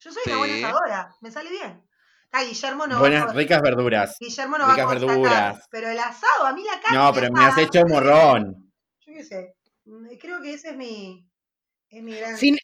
Yo 0.01 0.13
soy 0.13 0.23
una 0.27 0.39
buena 0.39 0.55
asadora, 0.69 1.15
me 1.21 1.31
sale 1.31 1.51
bien. 1.51 1.89
Ah, 2.33 2.45
Guillermo 2.45 2.87
no 2.87 2.95
va 2.95 3.01
Buenas, 3.01 3.35
ricas 3.35 3.61
verduras. 3.61 4.17
Guillermo 4.19 4.57
no 4.59 4.65
va 4.65 4.71
a 4.71 4.75
ricas 4.75 4.87
constatar, 4.87 5.19
verduras. 5.19 5.69
pero 5.71 5.91
el 5.91 5.99
asado, 5.99 6.47
a 6.47 6.53
mí 6.55 6.65
la 6.65 6.81
carne 6.81 6.97
No, 6.99 7.13
pero 7.13 7.31
me 7.33 7.45
has 7.45 7.59
hecho 7.59 7.85
morrón. 7.87 8.73
Yo 9.07 9.13
qué 9.13 9.23
sé. 9.25 9.55
mm, 9.85 10.07
Creo 10.19 10.41
que 10.41 10.55
ese 10.55 10.71
es 10.71 10.77
mi, 10.77 11.29
es 11.91 12.03
mi 12.03 12.17
gran... 12.17 12.37
Sin- 12.37 12.57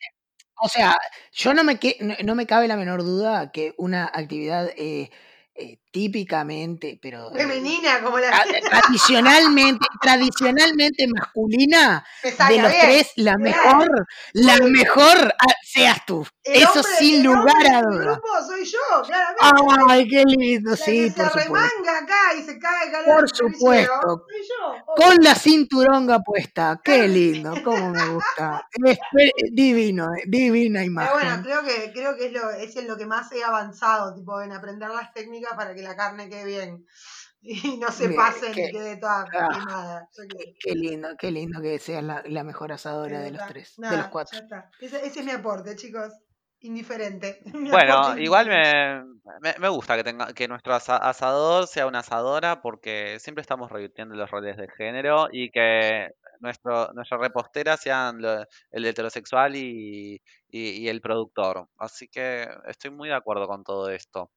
o 0.60 0.68
sea, 0.68 0.96
yo 1.32 1.54
no 1.54 1.62
me, 1.64 1.78
que- 1.78 1.98
no, 2.00 2.14
no 2.24 2.34
me 2.34 2.46
cabe 2.46 2.66
la 2.66 2.76
menor 2.76 3.04
duda 3.04 3.52
que 3.52 3.74
una 3.76 4.06
actividad 4.06 4.70
eh, 4.76 5.10
eh, 5.54 5.78
típicamente, 5.90 6.98
pero 7.01 7.31
eh, 7.35 7.39
Femenina, 7.39 8.01
como 8.02 8.19
la... 8.19 8.31
tra- 8.31 8.60
tradicionalmente, 8.70 9.86
tradicionalmente 10.01 11.06
masculina, 11.09 12.05
de 12.23 12.31
los 12.62 12.70
bien. 12.73 12.81
tres, 12.82 13.12
la 13.16 13.35
Claro. 13.35 13.43
mejor, 13.78 14.06
la 14.32 14.56
mejor 14.69 15.35
ah, 15.39 15.55
seas 15.62 16.05
tú. 16.06 16.27
El 16.44 16.62
Eso 16.62 16.73
hombre- 16.81 16.93
sin 16.98 17.16
el 17.16 17.23
lugar 17.24 17.66
a 17.74 17.81
de 17.82 17.86
mi 17.89 17.97
duda. 17.97 18.05
grupo 18.12 18.28
soy 18.47 18.65
yo, 18.65 19.02
claramente. 19.06 19.85
Ay, 19.89 20.09
qué 20.09 20.24
lindo, 20.24 20.70
la 20.70 20.77
sí, 20.77 20.85
que 20.93 21.10
se 21.10 21.16
por 21.16 21.27
supuesto. 21.31 21.55
arremanga 21.56 21.98
acá 21.98 22.35
y 22.39 22.43
se 22.43 22.59
cae 22.59 22.90
calor 22.90 23.16
Por 23.20 23.28
supuesto. 23.36 24.24
Soy 24.28 24.43
yo. 24.48 24.85
Con 24.97 25.16
la 25.23 25.35
cinturonga 25.35 26.20
puesta, 26.20 26.81
qué 26.82 27.06
lindo, 27.09 27.55
cómo 27.65 27.90
me 27.90 28.06
gusta. 28.09 28.66
Es 28.85 28.98
pe- 29.12 29.32
divino, 29.52 30.09
eh, 30.15 30.23
divina 30.27 30.81
Pero 30.81 31.12
bueno, 31.12 31.27
imagen. 31.35 31.43
creo 31.43 31.62
que, 31.62 31.93
creo 31.93 32.16
que 32.16 32.27
es, 32.27 32.32
lo, 32.32 32.51
es 32.51 32.77
en 32.77 32.89
lo 32.89 32.97
que 32.97 33.06
más 33.06 33.31
he 33.32 33.44
avanzado, 33.44 34.15
tipo, 34.15 34.40
en 34.40 34.52
aprender 34.52 34.89
las 34.90 35.12
técnicas 35.12 35.52
para 35.55 35.74
que 35.74 35.77
la 35.82 35.96
carne 35.96 36.28
quede 36.28 36.44
bien. 36.44 36.86
Y 37.40 37.78
no 37.78 37.90
se 37.92 38.09
Bien, 38.09 38.16
pase 38.20 38.50
qué- 38.52 38.66
ni 38.66 38.72
quede 38.72 38.96
toda 38.96 39.24
ah, 39.32 40.02
qué. 40.28 40.55
Qué 40.60 40.74
lindo, 40.74 41.09
qué 41.16 41.30
lindo 41.30 41.60
que 41.62 41.78
seas 41.78 42.02
la, 42.02 42.20
la 42.26 42.42
mejor 42.42 42.72
asadora 42.72 43.20
de 43.20 43.30
los 43.30 43.46
tres, 43.46 43.74
de 43.76 43.96
los 43.96 44.09
cuatro. 44.09 44.36
Ya 44.36 44.44
está. 44.44 44.70
Ese, 44.80 45.06
ese 45.06 45.20
es 45.20 45.24
mi 45.24 45.30
aporte, 45.30 45.76
chicos. 45.76 46.12
Indiferente. 46.60 47.40
Mi 47.55 47.70
Bueno, 47.70 47.98
aporte 47.98 48.22
igual 48.22 48.46
indiferente. 48.48 49.20
me, 49.40 49.52
me, 49.52 49.59
me 49.60 49.68
gusta 49.68 49.96
que 49.96 50.02
tenga 50.02 50.32
que 50.32 50.48
nuestro 50.48 50.74
asa- 50.74 50.96
asador 50.96 51.68
sea 51.68 51.86
una 51.86 52.00
asadora 52.00 52.60
porque 52.60 53.18
siempre 53.20 53.42
estamos 53.42 53.70
revirtiendo 53.70 54.16
los 54.16 54.28
roles 54.28 54.56
de 54.56 54.66
género 54.76 55.28
y 55.30 55.50
que 55.52 56.09
nuestro 56.40 56.92
nuestra 56.94 57.18
repostera 57.18 57.76
sean 57.76 58.20
lo- 58.20 58.44
el 58.72 58.84
heterosexual 58.84 59.55
y, 59.55 60.20
y, 60.48 60.70
y 60.70 60.88
el 60.88 61.00
productor. 61.00 61.68
Así 61.78 62.09
que 62.09 62.48
estoy 62.66 62.90
muy 62.90 63.09
de 63.09 63.14
acuerdo 63.14 63.46
con 63.46 63.62
todo 63.62 63.88
esto. 63.90 64.32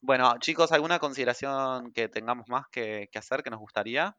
Bueno, 0.00 0.38
chicos, 0.40 0.72
¿alguna 0.72 0.98
consideración 0.98 1.92
que 1.92 2.08
tengamos 2.08 2.48
más 2.48 2.66
que, 2.72 3.08
que 3.12 3.18
hacer 3.18 3.42
que 3.42 3.50
nos 3.50 3.60
gustaría? 3.60 4.16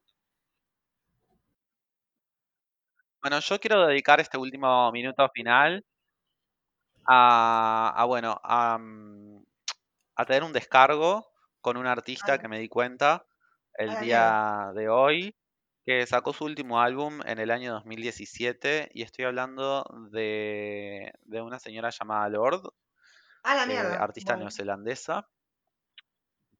Bueno, 3.22 3.40
yo 3.42 3.60
quiero 3.60 3.86
dedicar 3.86 4.20
este 4.20 4.38
último 4.40 4.92
minuto 4.92 5.30
final 5.34 5.86
a, 7.06 7.94
a, 7.96 8.06
bueno, 8.06 8.40
a, 8.44 8.78
mm, 8.80 9.44
a 10.16 10.26
tener 10.26 10.44
un 10.44 10.54
descargo 10.54 11.28
con 11.62 11.78
un 11.78 11.88
artista 11.88 12.38
que 12.40 12.48
me 12.48 12.60
di 12.60 12.70
cuenta 12.70 13.26
el 13.76 13.98
día 13.98 14.72
de 14.76 14.90
hoy, 14.90 15.38
que 15.86 16.06
sacó 16.08 16.34
su 16.34 16.46
último 16.46 16.82
álbum 16.82 17.22
en 17.26 17.40
el 17.40 17.52
año 17.52 17.74
2017 17.74 18.90
y 18.94 19.04
estoy 19.04 19.26
hablando 19.26 19.86
de, 20.12 21.14
de 21.24 21.42
una 21.42 21.60
señora 21.60 21.92
llamada 21.92 22.30
Lord, 22.30 22.64
eh, 23.68 23.96
artista 24.00 24.36
Bueno. 24.36 24.38
neozelandesa. 24.38 25.30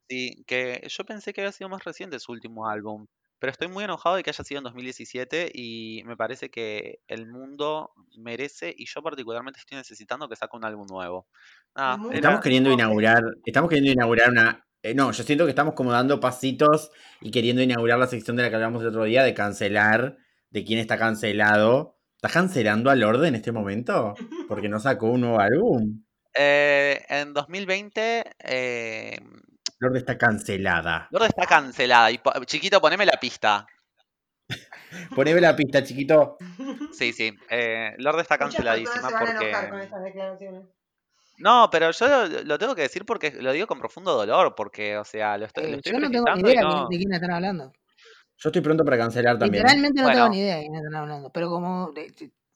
Sí, 0.10 0.44
que 0.48 0.88
yo 0.88 1.04
pensé 1.06 1.34
que 1.34 1.42
había 1.42 1.52
sido 1.52 1.70
más 1.70 1.84
reciente 1.84 2.20
su 2.20 2.32
último 2.32 2.70
álbum, 2.70 3.08
pero 3.40 3.52
estoy 3.52 3.68
muy 3.68 3.84
enojado 3.84 4.16
de 4.16 4.24
que 4.24 4.30
haya 4.30 4.44
sido 4.44 4.60
en 4.60 4.64
2017 4.64 5.52
y 5.54 6.02
me 6.06 6.16
parece 6.18 6.50
que 6.50 7.00
el 7.08 7.28
mundo 7.28 7.92
merece 8.18 8.74
y 8.76 8.86
yo 8.88 9.02
particularmente 9.04 9.60
estoy 9.60 9.78
necesitando 9.78 10.28
que 10.28 10.36
saque 10.36 10.58
un 10.58 10.66
álbum 10.66 10.88
nuevo. 10.88 11.28
Estamos 11.76 12.12
era, 12.12 12.40
queriendo 12.42 12.72
inaugurar, 12.72 13.22
estamos 13.46 13.70
queriendo 13.70 13.92
inaugurar 13.92 14.32
una. 14.32 14.66
eh, 14.82 14.96
no, 14.96 15.12
yo 15.12 15.24
siento 15.24 15.46
que 15.46 15.52
estamos 15.52 15.76
como 15.76 15.92
dando 15.92 16.20
pasitos 16.20 16.92
y 17.22 17.30
queriendo 17.30 17.62
inaugurar 17.62 18.00
la 18.00 18.08
sección 18.08 18.38
de 18.38 18.44
la 18.44 18.50
que 18.50 18.56
hablamos 18.56 18.82
el 18.82 18.90
otro 18.90 19.04
día 19.04 19.24
de 19.24 19.34
cancelar, 19.34 20.18
de 20.50 20.64
quién 20.64 20.80
está 20.80 20.98
cancelado. 20.98 22.00
¿Estás 22.16 22.32
cancelando 22.32 22.90
al 22.90 23.04
orden 23.04 23.30
en 23.30 23.36
este 23.36 23.52
momento? 23.52 24.16
Porque 24.48 24.70
no 24.70 24.80
sacó 24.80 25.08
un 25.12 25.22
nuevo 25.22 25.40
álbum. 25.40 26.04
eh, 26.34 27.06
en 27.10 27.34
2020, 27.34 28.24
eh, 28.40 29.20
Lord 29.80 29.98
está 29.98 30.18
cancelada. 30.18 31.08
Lorde 31.12 31.28
está 31.28 31.46
cancelada. 31.46 32.10
Y 32.12 32.18
po- 32.18 32.34
chiquito, 32.46 32.82
poneme 32.82 33.06
la 33.06 33.20
pista. 33.20 33.66
Poneme 35.16 35.42
la 35.42 35.56
pista, 35.56 35.84
chiquito. 35.84 36.38
Sí, 36.94 37.12
sí. 37.12 37.36
Eh, 37.50 37.94
Lorde 37.98 38.22
está 38.22 38.38
canceladísima 38.38 39.10
porque. 39.10 39.50
enojar 39.50 39.70
con 39.70 39.82
estas 39.82 40.04
declaraciones. 40.04 40.64
No, 41.40 41.70
pero 41.72 41.92
yo 41.92 42.08
lo, 42.08 42.44
lo 42.44 42.58
tengo 42.58 42.74
que 42.74 42.82
decir 42.84 43.06
porque 43.06 43.32
lo 43.32 43.52
digo 43.52 43.68
con 43.68 43.78
profundo 43.78 44.14
dolor, 44.16 44.56
porque, 44.56 44.98
o 44.98 45.04
sea, 45.04 45.38
lo 45.38 45.46
estoy, 45.46 45.66
lo 45.66 45.70
Eh, 45.70 45.76
estoy 45.76 45.92
yo 45.94 46.00
no 46.00 46.10
tengo 46.10 46.34
ni 46.36 46.50
idea 46.50 46.62
no. 46.62 46.88
de 46.90 46.98
quién 46.98 47.14
están 47.14 47.32
hablando. 47.32 47.74
Yo 48.38 48.50
estoy 48.50 48.62
pronto 48.62 48.84
para 48.86 48.98
cancelar 48.98 49.38
también. 49.38 49.64
Literalmente 49.64 50.02
no 50.02 50.10
tengo 50.12 50.30
ni 50.30 50.40
idea 50.40 50.56
de 50.56 50.62
quién 50.62 50.76
están 50.76 50.96
hablando. 50.96 51.30
Pero 51.32 51.50
como 51.50 51.92
eh, 51.96 52.12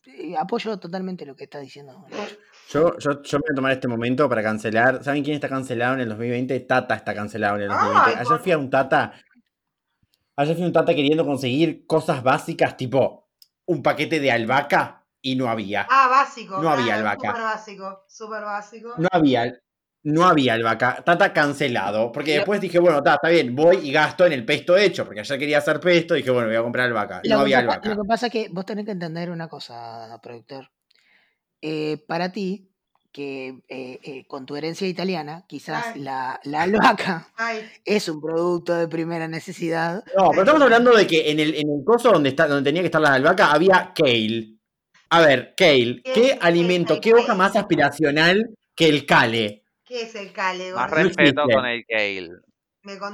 eh, 0.05 0.35
apoyo 0.37 0.79
totalmente 0.79 1.25
lo 1.25 1.35
que 1.35 1.43
está 1.43 1.59
diciendo. 1.59 2.05
Yo, 2.71 2.97
yo, 2.99 3.21
yo 3.21 3.37
me 3.39 3.41
voy 3.43 3.51
a 3.51 3.55
tomar 3.55 3.71
este 3.73 3.87
momento 3.87 4.29
para 4.29 4.41
cancelar. 4.41 5.03
¿Saben 5.03 5.23
quién 5.23 5.35
está 5.35 5.49
cancelado 5.49 5.95
en 5.95 6.01
el 6.01 6.09
2020? 6.09 6.59
Tata 6.61 6.95
está 6.95 7.13
cancelado 7.13 7.55
en 7.57 7.63
el 7.63 7.67
2020. 7.69 8.01
Ay, 8.09 8.13
Ayer 8.15 8.25
por- 8.27 8.39
fui 8.39 8.51
a 8.53 8.57
un 8.57 8.69
Tata. 8.69 9.13
Ayer 10.37 10.55
fui 10.55 10.63
a 10.63 10.67
un 10.67 10.73
Tata 10.73 10.95
queriendo 10.95 11.25
conseguir 11.25 11.85
cosas 11.85 12.23
básicas, 12.23 12.77
tipo 12.77 13.27
un 13.65 13.83
paquete 13.83 14.19
de 14.19 14.31
albahaca 14.31 15.03
y 15.21 15.35
no 15.35 15.49
había. 15.49 15.85
Ah, 15.89 16.07
básico. 16.09 16.61
No 16.61 16.69
había 16.69 16.95
albahaca. 16.95 17.27
Súper 17.29 17.41
básico. 17.43 18.03
Súper 18.07 18.41
básico. 18.43 18.93
No 18.97 19.07
había. 19.11 19.53
No 20.03 20.25
había 20.25 20.53
albahaca. 20.55 21.03
Tata 21.03 21.31
cancelado. 21.31 22.11
Porque 22.11 22.35
después 22.35 22.59
dije, 22.61 22.79
bueno, 22.79 23.03
ta, 23.03 23.15
está 23.15 23.29
bien, 23.29 23.55
voy 23.55 23.77
y 23.83 23.91
gasto 23.91 24.25
en 24.25 24.31
el 24.33 24.43
pesto 24.45 24.75
hecho. 24.77 25.05
Porque 25.05 25.19
ayer 25.19 25.37
quería 25.37 25.57
hacer 25.59 25.79
pesto 25.79 26.15
y 26.15 26.19
dije, 26.19 26.31
bueno, 26.31 26.47
voy 26.47 26.55
a 26.57 26.63
comprar 26.63 26.87
albahaca. 26.87 27.21
Lo, 27.23 27.35
No 27.35 27.41
había 27.41 27.59
albahaca. 27.59 27.89
lo 27.89 28.01
que 28.01 28.07
pasa 28.07 28.25
es 28.27 28.31
que 28.31 28.47
vos 28.49 28.65
tenés 28.65 28.85
que 28.85 28.91
entender 28.91 29.29
una 29.29 29.47
cosa, 29.47 30.17
productor. 30.23 30.69
Eh, 31.61 31.97
para 32.07 32.31
ti, 32.31 32.67
que 33.11 33.59
eh, 33.67 33.99
eh, 34.03 34.25
con 34.27 34.45
tu 34.45 34.55
herencia 34.55 34.87
italiana, 34.87 35.45
quizás 35.47 35.87
Ay. 35.93 36.01
la, 36.01 36.39
la 36.43 36.61
albahaca 36.63 37.27
Ay, 37.37 37.59
es 37.85 38.07
un 38.09 38.21
producto 38.21 38.73
de 38.73 38.87
primera 38.87 39.27
necesidad. 39.27 40.03
No, 40.17 40.29
pero 40.31 40.41
estamos 40.43 40.61
hablando 40.61 40.95
de 40.95 41.05
que 41.05 41.29
en 41.29 41.39
el, 41.39 41.55
en 41.55 41.69
el 41.69 41.83
coso 41.85 42.11
donde, 42.11 42.29
está, 42.29 42.47
donde 42.47 42.69
tenía 42.69 42.81
que 42.81 42.87
estar 42.87 43.01
la 43.01 43.13
albahaca 43.13 43.51
había 43.51 43.91
kale. 43.93 44.55
A 45.09 45.21
ver, 45.21 45.53
kale. 45.57 46.01
¿Qué 46.03 46.11
¿Qué 46.13 46.25
es- 46.27 46.31
qué 46.33 46.37
alimento, 46.41 46.99
qué 47.01 47.13
hoja 47.13 47.27
kale? 47.27 47.37
más 47.37 47.55
aspiracional 47.55 48.49
que 48.75 48.87
el 48.87 49.05
kale? 49.05 49.63
¿qué 49.83 50.03
es 50.03 50.15
el 50.15 50.31
cale, 50.31 50.71
Más 50.73 50.89
respeto 50.89 51.43
con 51.51 51.65
el 51.65 51.85
Kale. 51.85 52.29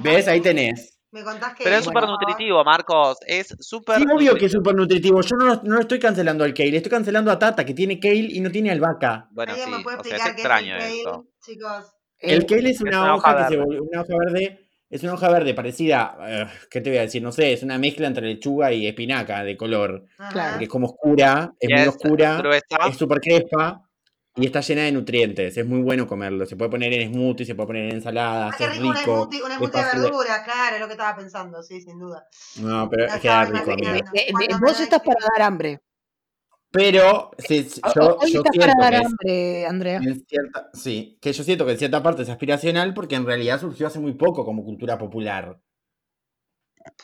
¿Ves? 0.03 0.27
Ahí 0.27 0.41
tenés. 0.41 0.96
¿Me 1.17 1.23
contás 1.23 1.55
que 1.55 1.63
Pero 1.63 1.77
es 1.77 1.85
Bueno. 1.85 1.99
súper 2.01 2.09
nutritivo, 2.11 2.63
Marcos. 2.63 3.17
Es 3.25 3.47
súper 3.59 3.97
Sí, 3.97 4.05
obvio 4.13 4.35
que 4.35 4.45
es 4.45 4.51
súper 4.51 4.75
nutritivo. 4.75 5.19
Yo 5.21 5.35
no, 5.35 5.55
no 5.63 5.75
lo 5.75 5.79
estoy 5.81 5.97
cancelando 5.99 6.43
al 6.43 6.53
kale, 6.53 6.77
estoy 6.77 6.91
cancelando 6.91 7.31
a 7.31 7.39
Tata, 7.39 7.65
que 7.65 7.73
tiene 7.73 7.99
kale 7.99 8.15
y 8.29 8.39
no 8.39 8.51
tiene 8.51 8.69
albahaca. 8.69 9.27
Bueno, 9.31 9.53
¿Alguien 9.53 9.71
me 9.71 9.77
sí. 9.77 9.83
puede 9.83 9.97
O 9.97 10.03
sea, 10.03 10.15
es 10.17 10.21
es 10.25 10.31
extraño 10.31 10.73
kale, 10.77 10.99
eso. 11.01 11.25
chicos? 11.43 11.85
El 12.19 12.45
kale 12.45 12.69
es 12.69 12.81
una, 12.81 13.01
una 13.01 13.15
hoja, 13.15 13.31
hoja 13.31 13.37
que 13.37 13.43
se 13.53 13.57
verde. 13.57 13.65
volvió- 13.65 13.83
una 13.91 14.01
hoja 14.01 14.13
verde. 14.25 14.63
Es 14.89 15.03
una 15.03 15.13
hoja 15.15 15.29
verde 15.29 15.53
parecida, 15.53 16.17
eh, 16.21 16.45
¿qué 16.71 16.79
te 16.79 16.89
voy 16.91 16.99
a 16.99 17.01
decir? 17.01 17.21
No 17.21 17.33
sé, 17.33 17.51
es 17.51 17.61
una 17.61 17.77
mezcla 17.77 18.07
entre 18.07 18.25
lechuga 18.25 18.71
y 18.71 18.87
espinaca 18.87 19.43
de 19.43 19.57
color. 19.57 20.05
Claro. 20.31 20.51
Porque 20.51 20.63
es 20.63 20.69
como 20.69 20.85
oscura, 20.87 21.51
es 21.59 21.69
Y 21.69 21.73
muy 21.73 21.81
es 21.81 21.87
oscura, 21.89 22.37
gruesa. 22.37 22.77
es 22.87 22.95
súper 22.95 23.19
crespa 23.19 23.81
y 24.37 24.45
está 24.45 24.61
llena 24.61 24.83
de 24.83 24.91
nutrientes. 24.91 25.57
Es 25.57 25.65
muy 25.65 25.81
bueno 25.81 26.07
comerlo. 26.07 26.45
Se 26.45 26.55
puede 26.55 26.69
poner 26.71 26.93
en 26.93 27.11
smoothie, 27.13 27.45
se 27.45 27.55
puede 27.55 27.67
poner 27.67 27.85
en 27.85 27.95
ensaladas, 27.95 28.55
Ah, 28.59 28.63
es 28.65 28.77
rico, 28.77 28.87
un 28.89 28.95
smoothie, 28.97 29.41
un 29.43 29.51
es 29.51 29.57
smoothie 29.57 29.83
de 29.83 29.99
verduras, 30.01 30.39
claro, 30.43 30.75
es 30.75 30.81
lo 30.81 30.87
que 30.87 30.93
estaba 30.93 31.15
pensando, 31.17 31.63
sí, 31.63 31.81
sin 31.81 31.99
duda. 31.99 32.25
No, 32.61 32.89
pero 32.89 33.07
Lo 33.13 33.19
queda 33.19 33.45
rico, 33.45 33.71
eh, 33.71 34.03
eh, 34.13 34.31
vos 34.61 34.79
estás 34.79 35.01
para 35.01 35.19
dar 35.35 35.41
hambre. 35.47 35.81
Pero 36.69 37.31
O- 37.31 37.93
yo, 37.95 38.17
Hoy 38.19 38.31
yo 38.33 38.43
estás 38.43 38.57
para 38.57 38.73
dar 38.79 38.91
que 38.91 38.97
es, 38.99 39.05
hambre, 39.05 39.65
Andrea. 39.65 39.97
en 40.03 40.25
cierta, 40.27 40.69
sí, 40.73 41.17
que 41.21 41.33
yo 41.33 41.43
siento 41.43 41.65
que 41.65 41.71
en 41.71 41.77
cierta 41.79 42.03
parte 42.03 42.21
es 42.23 42.29
aspiracional 42.29 42.93
porque 42.93 43.15
en 43.15 43.25
realidad 43.25 43.59
surgió 43.59 43.87
hace 43.87 43.99
muy 43.99 44.13
poco 44.13 44.45
como 44.45 44.63
cultura 44.63 44.97
popular. 44.97 45.59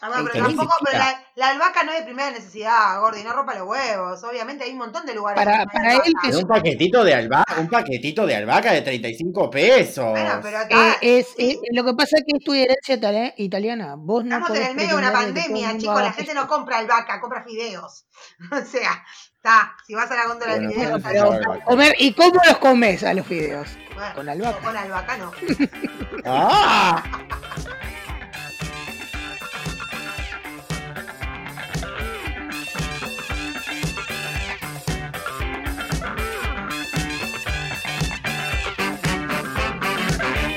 Ah, 0.02 0.10
bueno, 0.10 0.30
pero 0.32 0.46
tampoco, 0.46 0.76
la, 0.92 1.24
la 1.36 1.50
albahaca 1.50 1.84
no 1.84 1.92
es 1.92 2.00
de 2.00 2.06
primera 2.06 2.32
necesidad, 2.32 3.00
Gordi, 3.00 3.24
no 3.24 3.34
rompa 3.34 3.56
los 3.56 3.68
huevos. 3.68 4.24
Obviamente 4.24 4.64
hay 4.64 4.72
un 4.72 4.78
montón 4.80 5.06
de 5.06 5.14
lugares 5.16 5.44
Para- 5.44 5.64
él 5.64 6.14
que 6.22 6.36
un 6.36 6.48
paquetito 6.48 7.04
de 7.04 7.14
albahaca, 7.14 7.56
un 7.60 7.70
paquetito 7.70 8.26
de 8.26 8.36
albahaca 8.36 8.72
de 8.74 8.82
35 8.82 9.50
pesos. 9.50 10.10
Bueno, 10.12 10.40
pero 10.42 10.58
Eh, 10.60 10.64
está, 10.64 10.98
es, 11.02 11.28
sí. 11.38 11.52
eh, 11.52 11.60
lo 11.74 11.84
que 11.84 11.94
pasa 11.94 12.18
es 12.18 12.24
que 12.28 12.38
es 12.38 12.44
tu 12.44 12.54
herencia 12.54 12.96
itali- 12.98 13.34
italiana. 13.38 13.96
Vos 13.98 14.24
no 14.26 14.38
Estamos 14.38 14.58
en 14.58 14.66
el 14.68 14.76
medio 14.76 14.90
de 14.92 14.96
una 14.98 15.12
pandemia, 15.12 15.78
chicos, 15.78 16.02
la 16.02 16.12
gente 16.14 16.34
no 16.34 16.48
compra 16.48 16.80
albahaca, 16.80 17.20
compra 17.22 17.44
fideos. 17.44 18.06
O 18.52 18.66
sea, 18.66 19.04
está, 19.36 19.76
si 19.86 19.94
vas 19.94 20.10
a 20.12 20.16
la 20.16 20.28
góndola 20.28 20.54
Bueno, 20.56 20.70
de 20.70 20.76
fideos, 20.76 21.02
Pero, 21.04 21.60
comer, 21.66 21.94
¿Y 22.00 22.14
cómo 22.14 22.40
los 22.48 22.58
comes 22.60 23.04
a 23.04 23.14
los 23.14 23.26
fideos? 23.28 23.68
Bueno, 23.96 24.16
con 24.16 24.30
albahaca. 24.30 24.60
Con 24.60 24.78
albahaca 24.78 25.18
no. 25.18 25.32
¡Ah! 26.26 27.04